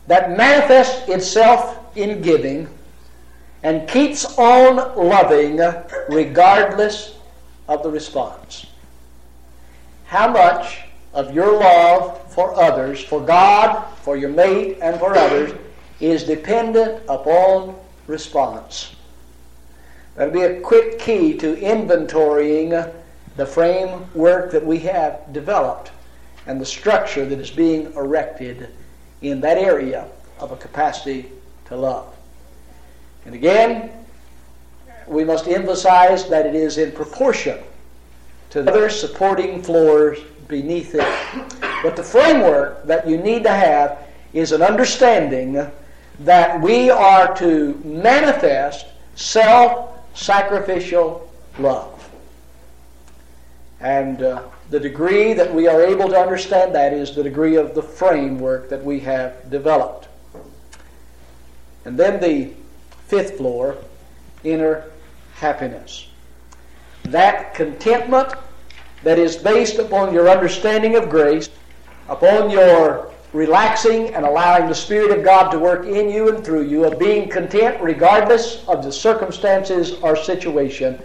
that 0.06 0.36
manifests 0.36 1.08
itself 1.08 1.96
in 1.96 2.20
giving 2.20 2.68
and 3.62 3.88
keeps 3.88 4.24
on 4.38 4.76
loving 4.96 5.60
regardless 6.08 7.14
of 7.68 7.82
the 7.82 7.90
response. 7.90 8.66
How 10.04 10.28
much 10.28 10.80
of 11.12 11.34
your 11.34 11.58
love 11.58 12.32
for 12.32 12.54
others, 12.60 13.02
for 13.02 13.20
God, 13.20 13.84
for 14.02 14.16
your 14.16 14.30
mate, 14.30 14.78
and 14.80 14.98
for 14.98 15.16
others, 15.16 15.52
is 16.00 16.24
dependent 16.24 17.02
upon 17.08 17.76
response? 18.06 18.96
That'll 20.14 20.34
be 20.34 20.42
a 20.42 20.60
quick 20.60 20.98
key 20.98 21.36
to 21.38 21.56
inventorying 21.56 22.92
the 23.36 23.46
framework 23.46 24.50
that 24.50 24.64
we 24.64 24.78
have 24.80 25.32
developed 25.32 25.92
and 26.46 26.60
the 26.60 26.66
structure 26.66 27.24
that 27.24 27.38
is 27.38 27.50
being 27.50 27.92
erected 27.94 28.68
in 29.22 29.40
that 29.40 29.58
area 29.58 30.08
of 30.38 30.52
a 30.52 30.56
capacity 30.56 31.30
to 31.66 31.76
love. 31.76 32.14
And 33.24 33.34
again, 33.34 33.92
we 35.06 35.24
must 35.24 35.48
emphasize 35.48 36.28
that 36.28 36.46
it 36.46 36.54
is 36.54 36.78
in 36.78 36.92
proportion 36.92 37.58
to 38.50 38.62
the 38.62 38.70
other 38.70 38.90
supporting 38.90 39.62
floors 39.62 40.18
beneath 40.48 40.94
it. 40.94 41.60
But 41.82 41.96
the 41.96 42.02
framework 42.02 42.84
that 42.84 43.08
you 43.08 43.16
need 43.18 43.42
to 43.44 43.50
have 43.50 44.06
is 44.32 44.52
an 44.52 44.62
understanding 44.62 45.70
that 46.20 46.60
we 46.60 46.90
are 46.90 47.34
to 47.36 47.80
manifest 47.84 48.86
self 49.14 49.99
sacrificial 50.14 51.30
love. 51.58 52.10
And 53.80 54.22
uh, 54.22 54.42
the 54.68 54.78
degree 54.78 55.32
that 55.32 55.52
we 55.52 55.66
are 55.66 55.82
able 55.82 56.08
to 56.08 56.16
understand 56.16 56.74
that 56.74 56.92
is 56.92 57.14
the 57.14 57.22
degree 57.22 57.56
of 57.56 57.74
the 57.74 57.82
framework 57.82 58.68
that 58.68 58.84
we 58.84 59.00
have 59.00 59.50
developed. 59.50 60.08
And 61.84 61.98
then 61.98 62.20
the 62.20 62.52
fifth 63.06 63.38
floor, 63.38 63.76
inner 64.44 64.90
happiness. 65.34 66.08
That 67.04 67.54
contentment 67.54 68.34
that 69.02 69.18
is 69.18 69.36
based 69.36 69.78
upon 69.78 70.12
your 70.12 70.28
understanding 70.28 70.96
of 70.96 71.08
grace, 71.08 71.48
upon 72.08 72.50
your 72.50 73.10
relaxing 73.32 74.14
and 74.14 74.24
allowing 74.24 74.68
the 74.68 74.74
Spirit 74.74 75.16
of 75.16 75.24
God 75.24 75.50
to 75.50 75.58
work 75.58 75.86
in 75.86 76.08
you 76.08 76.34
and 76.34 76.44
through 76.44 76.62
you, 76.62 76.84
of 76.84 76.98
being 76.98 77.28
content 77.28 77.80
regardless 77.80 78.66
of 78.66 78.82
the 78.82 78.92
circumstances 78.92 79.92
or 80.02 80.16
situation, 80.16 81.00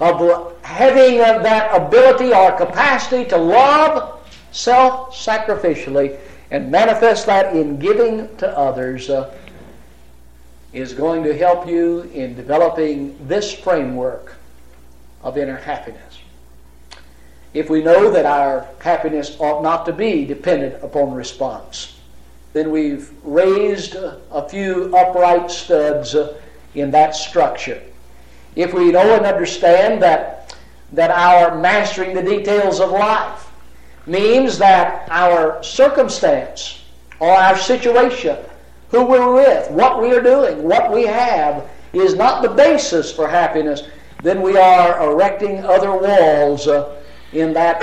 of 0.00 0.60
having 0.62 1.18
that 1.18 1.74
ability 1.74 2.32
or 2.32 2.52
capacity 2.52 3.24
to 3.30 3.36
love 3.36 4.20
self 4.52 5.14
sacrificially 5.14 6.18
and 6.50 6.70
manifest 6.70 7.26
that 7.26 7.56
in 7.56 7.78
giving 7.78 8.34
to 8.36 8.58
others. 8.58 9.10
Uh, 9.10 9.34
is 10.74 10.92
going 10.92 11.22
to 11.22 11.38
help 11.38 11.68
you 11.68 12.02
in 12.12 12.34
developing 12.34 13.16
this 13.28 13.52
framework 13.52 14.34
of 15.22 15.38
inner 15.38 15.56
happiness. 15.56 16.18
If 17.54 17.70
we 17.70 17.82
know 17.82 18.10
that 18.10 18.26
our 18.26 18.66
happiness 18.80 19.36
ought 19.38 19.62
not 19.62 19.86
to 19.86 19.92
be 19.92 20.24
dependent 20.24 20.82
upon 20.82 21.14
response, 21.14 21.96
then 22.52 22.70
we've 22.70 23.12
raised 23.22 23.94
a 23.94 24.48
few 24.48 24.94
upright 24.96 25.50
studs 25.52 26.16
in 26.74 26.90
that 26.90 27.14
structure. 27.14 27.80
If 28.56 28.74
we 28.74 28.90
know 28.90 29.14
and 29.14 29.24
understand 29.24 30.02
that, 30.02 30.56
that 30.92 31.10
our 31.10 31.60
mastering 31.60 32.14
the 32.14 32.22
details 32.22 32.80
of 32.80 32.90
life 32.90 33.48
means 34.06 34.58
that 34.58 35.08
our 35.10 35.62
circumstance 35.62 36.82
or 37.20 37.30
our 37.30 37.56
situation, 37.56 38.36
who 38.88 39.04
we're 39.04 39.32
with, 39.32 39.70
what 39.70 40.02
we 40.02 40.12
are 40.12 40.20
doing, 40.20 40.62
what 40.64 40.92
we 40.92 41.04
have, 41.04 41.68
is 41.92 42.14
not 42.14 42.42
the 42.42 42.48
basis 42.48 43.12
for 43.12 43.28
happiness, 43.28 43.82
then 44.22 44.42
we 44.42 44.56
are 44.56 45.10
erecting 45.10 45.64
other 45.64 45.96
walls 45.96 46.66
uh, 46.66 47.00
in 47.34 47.52
that 47.52 47.82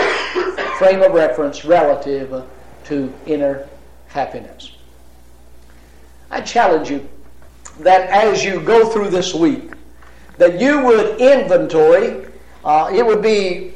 frame 0.77 1.01
of 1.01 1.13
reference 1.13 1.65
relative 1.65 2.43
to 2.85 3.13
inner 3.25 3.67
happiness. 4.07 4.75
I 6.29 6.41
challenge 6.41 6.89
you 6.89 7.07
that 7.79 8.09
as 8.09 8.43
you 8.43 8.59
go 8.61 8.89
through 8.89 9.09
this 9.09 9.33
week, 9.33 9.71
that 10.37 10.59
you 10.59 10.83
would 10.83 11.19
inventory. 11.19 12.27
Uh, 12.63 12.89
it 12.93 13.05
would 13.05 13.21
be 13.21 13.73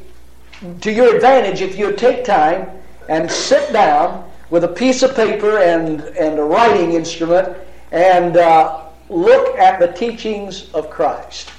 to 0.81 0.91
your 0.91 1.15
advantage 1.15 1.61
if 1.61 1.77
you 1.77 1.93
take 1.93 2.23
time 2.23 2.69
and 3.09 3.29
sit 3.29 3.71
down 3.73 4.29
with 4.49 4.63
a 4.63 4.67
piece 4.67 5.03
of 5.03 5.15
paper 5.15 5.59
and, 5.59 6.01
and 6.01 6.39
a 6.39 6.43
writing 6.43 6.93
instrument 6.93 7.57
and 7.91 8.37
uh, 8.37 8.85
look 9.09 9.57
at 9.57 9.79
the 9.79 9.87
teachings 9.93 10.71
of 10.73 10.89
Christ. 10.89 11.51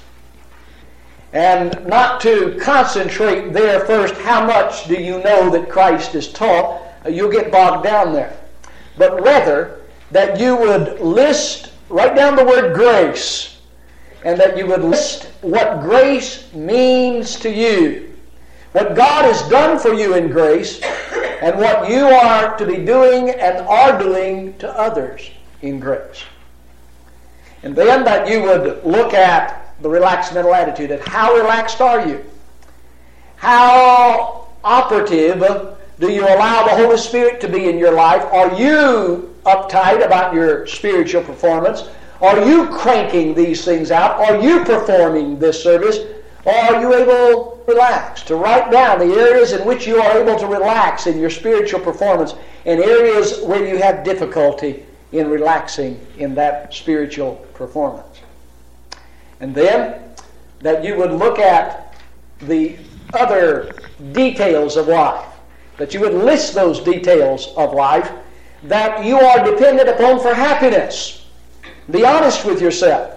And 1.33 1.85
not 1.85 2.21
to 2.21 2.57
concentrate 2.61 3.51
there 3.51 3.81
first, 3.81 4.15
how 4.15 4.45
much 4.45 4.87
do 4.87 4.95
you 4.95 5.21
know 5.23 5.49
that 5.49 5.69
Christ 5.69 6.15
is 6.15 6.31
taught? 6.31 6.81
Uh, 7.05 7.09
you'll 7.09 7.31
get 7.31 7.51
bogged 7.51 7.83
down 7.83 8.13
there. 8.13 8.37
But 8.97 9.21
rather, 9.21 9.81
that 10.11 10.39
you 10.39 10.55
would 10.55 10.99
list, 11.01 11.73
write 11.89 12.15
down 12.15 12.35
the 12.35 12.45
word 12.45 12.73
grace, 12.73 13.57
and 14.23 14.39
that 14.39 14.57
you 14.57 14.65
would 14.67 14.83
list 14.83 15.25
what 15.41 15.81
grace 15.81 16.51
means 16.53 17.35
to 17.37 17.51
you. 17.51 18.13
What 18.71 18.95
God 18.95 19.25
has 19.25 19.41
done 19.49 19.79
for 19.79 19.93
you 19.93 20.15
in 20.15 20.29
grace, 20.29 20.81
and 21.41 21.57
what 21.57 21.89
you 21.89 22.05
are 22.05 22.57
to 22.57 22.65
be 22.65 22.77
doing 22.77 23.29
and 23.29 23.57
are 23.67 23.97
doing 23.99 24.57
to 24.57 24.69
others 24.69 25.29
in 25.61 25.79
grace. 25.79 26.23
And 27.63 27.75
then 27.75 28.03
that 28.05 28.27
you 28.27 28.41
would 28.43 28.83
look 28.83 29.13
at 29.13 29.66
the 29.81 29.89
relaxed 29.89 30.33
mental 30.33 30.53
attitude 30.53 30.91
and 30.91 31.01
how 31.01 31.35
relaxed 31.35 31.81
are 31.81 32.07
you? 32.07 32.23
How 33.35 34.47
operative 34.63 35.39
do 35.99 36.11
you 36.11 36.21
allow 36.23 36.63
the 36.63 36.75
Holy 36.75 36.97
Spirit 36.97 37.39
to 37.41 37.47
be 37.47 37.69
in 37.69 37.77
your 37.77 37.93
life? 37.93 38.23
Are 38.31 38.53
you 38.59 39.35
uptight 39.45 40.05
about 40.05 40.33
your 40.33 40.67
spiritual 40.67 41.23
performance? 41.23 41.89
Are 42.21 42.43
you 42.47 42.67
cranking 42.69 43.35
these 43.35 43.63
things 43.63 43.91
out? 43.91 44.19
Are 44.19 44.41
you 44.41 44.63
performing 44.63 45.39
this 45.39 45.61
service? 45.61 45.99
Or 46.45 46.53
are 46.53 46.81
you 46.81 46.93
able 46.93 47.57
to 47.65 47.71
relax? 47.71 48.23
To 48.23 48.35
write 48.35 48.71
down 48.71 48.99
the 48.99 49.15
areas 49.15 49.53
in 49.53 49.65
which 49.65 49.85
you 49.85 50.01
are 50.01 50.17
able 50.17 50.37
to 50.39 50.47
relax 50.47 51.07
in 51.07 51.19
your 51.19 51.29
spiritual 51.29 51.79
performance 51.79 52.33
and 52.65 52.79
areas 52.79 53.41
where 53.41 53.65
you 53.67 53.77
have 53.77 54.03
difficulty 54.03 54.85
in 55.11 55.29
relaxing 55.29 55.99
in 56.17 56.33
that 56.35 56.73
spiritual 56.73 57.35
performance. 57.53 58.16
And 59.39 59.53
then 59.53 60.01
that 60.59 60.83
you 60.83 60.95
would 60.97 61.11
look 61.11 61.39
at 61.39 61.95
the 62.39 62.77
other 63.13 63.73
details 64.11 64.77
of 64.77 64.87
life, 64.87 65.25
that 65.77 65.93
you 65.93 65.99
would 65.99 66.13
list 66.13 66.53
those 66.53 66.79
details 66.79 67.49
of 67.55 67.73
life 67.73 68.11
that 68.63 69.05
you 69.05 69.19
are 69.19 69.43
dependent 69.43 69.89
upon 69.89 70.19
for 70.19 70.33
happiness. 70.33 71.25
Be 71.91 72.05
honest 72.05 72.45
with 72.45 72.61
yourself. 72.61 73.15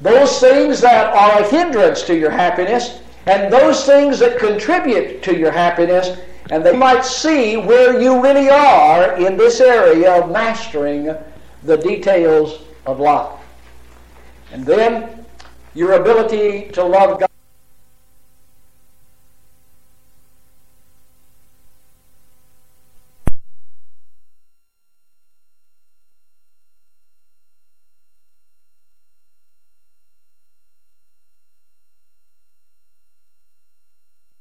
Those 0.00 0.40
things 0.40 0.80
that 0.80 1.14
are 1.14 1.40
a 1.40 1.48
hindrance 1.48 2.02
to 2.02 2.16
your 2.16 2.30
happiness, 2.30 3.00
and 3.26 3.52
those 3.52 3.86
things 3.86 4.18
that 4.18 4.38
contribute 4.38 5.22
to 5.22 5.36
your 5.36 5.50
happiness, 5.50 6.18
and 6.50 6.64
they 6.64 6.76
might 6.76 7.04
see 7.04 7.56
where 7.56 8.00
you 8.00 8.22
really 8.22 8.50
are 8.50 9.16
in 9.16 9.36
this 9.36 9.60
area 9.60 10.22
of 10.22 10.30
mastering 10.30 11.14
the 11.62 11.76
details 11.78 12.60
of 12.84 13.00
life. 13.00 13.40
And 14.52 14.66
then 14.66 15.23
your 15.74 15.92
ability 15.92 16.70
to 16.72 16.84
love 16.84 17.20
God. 17.20 17.33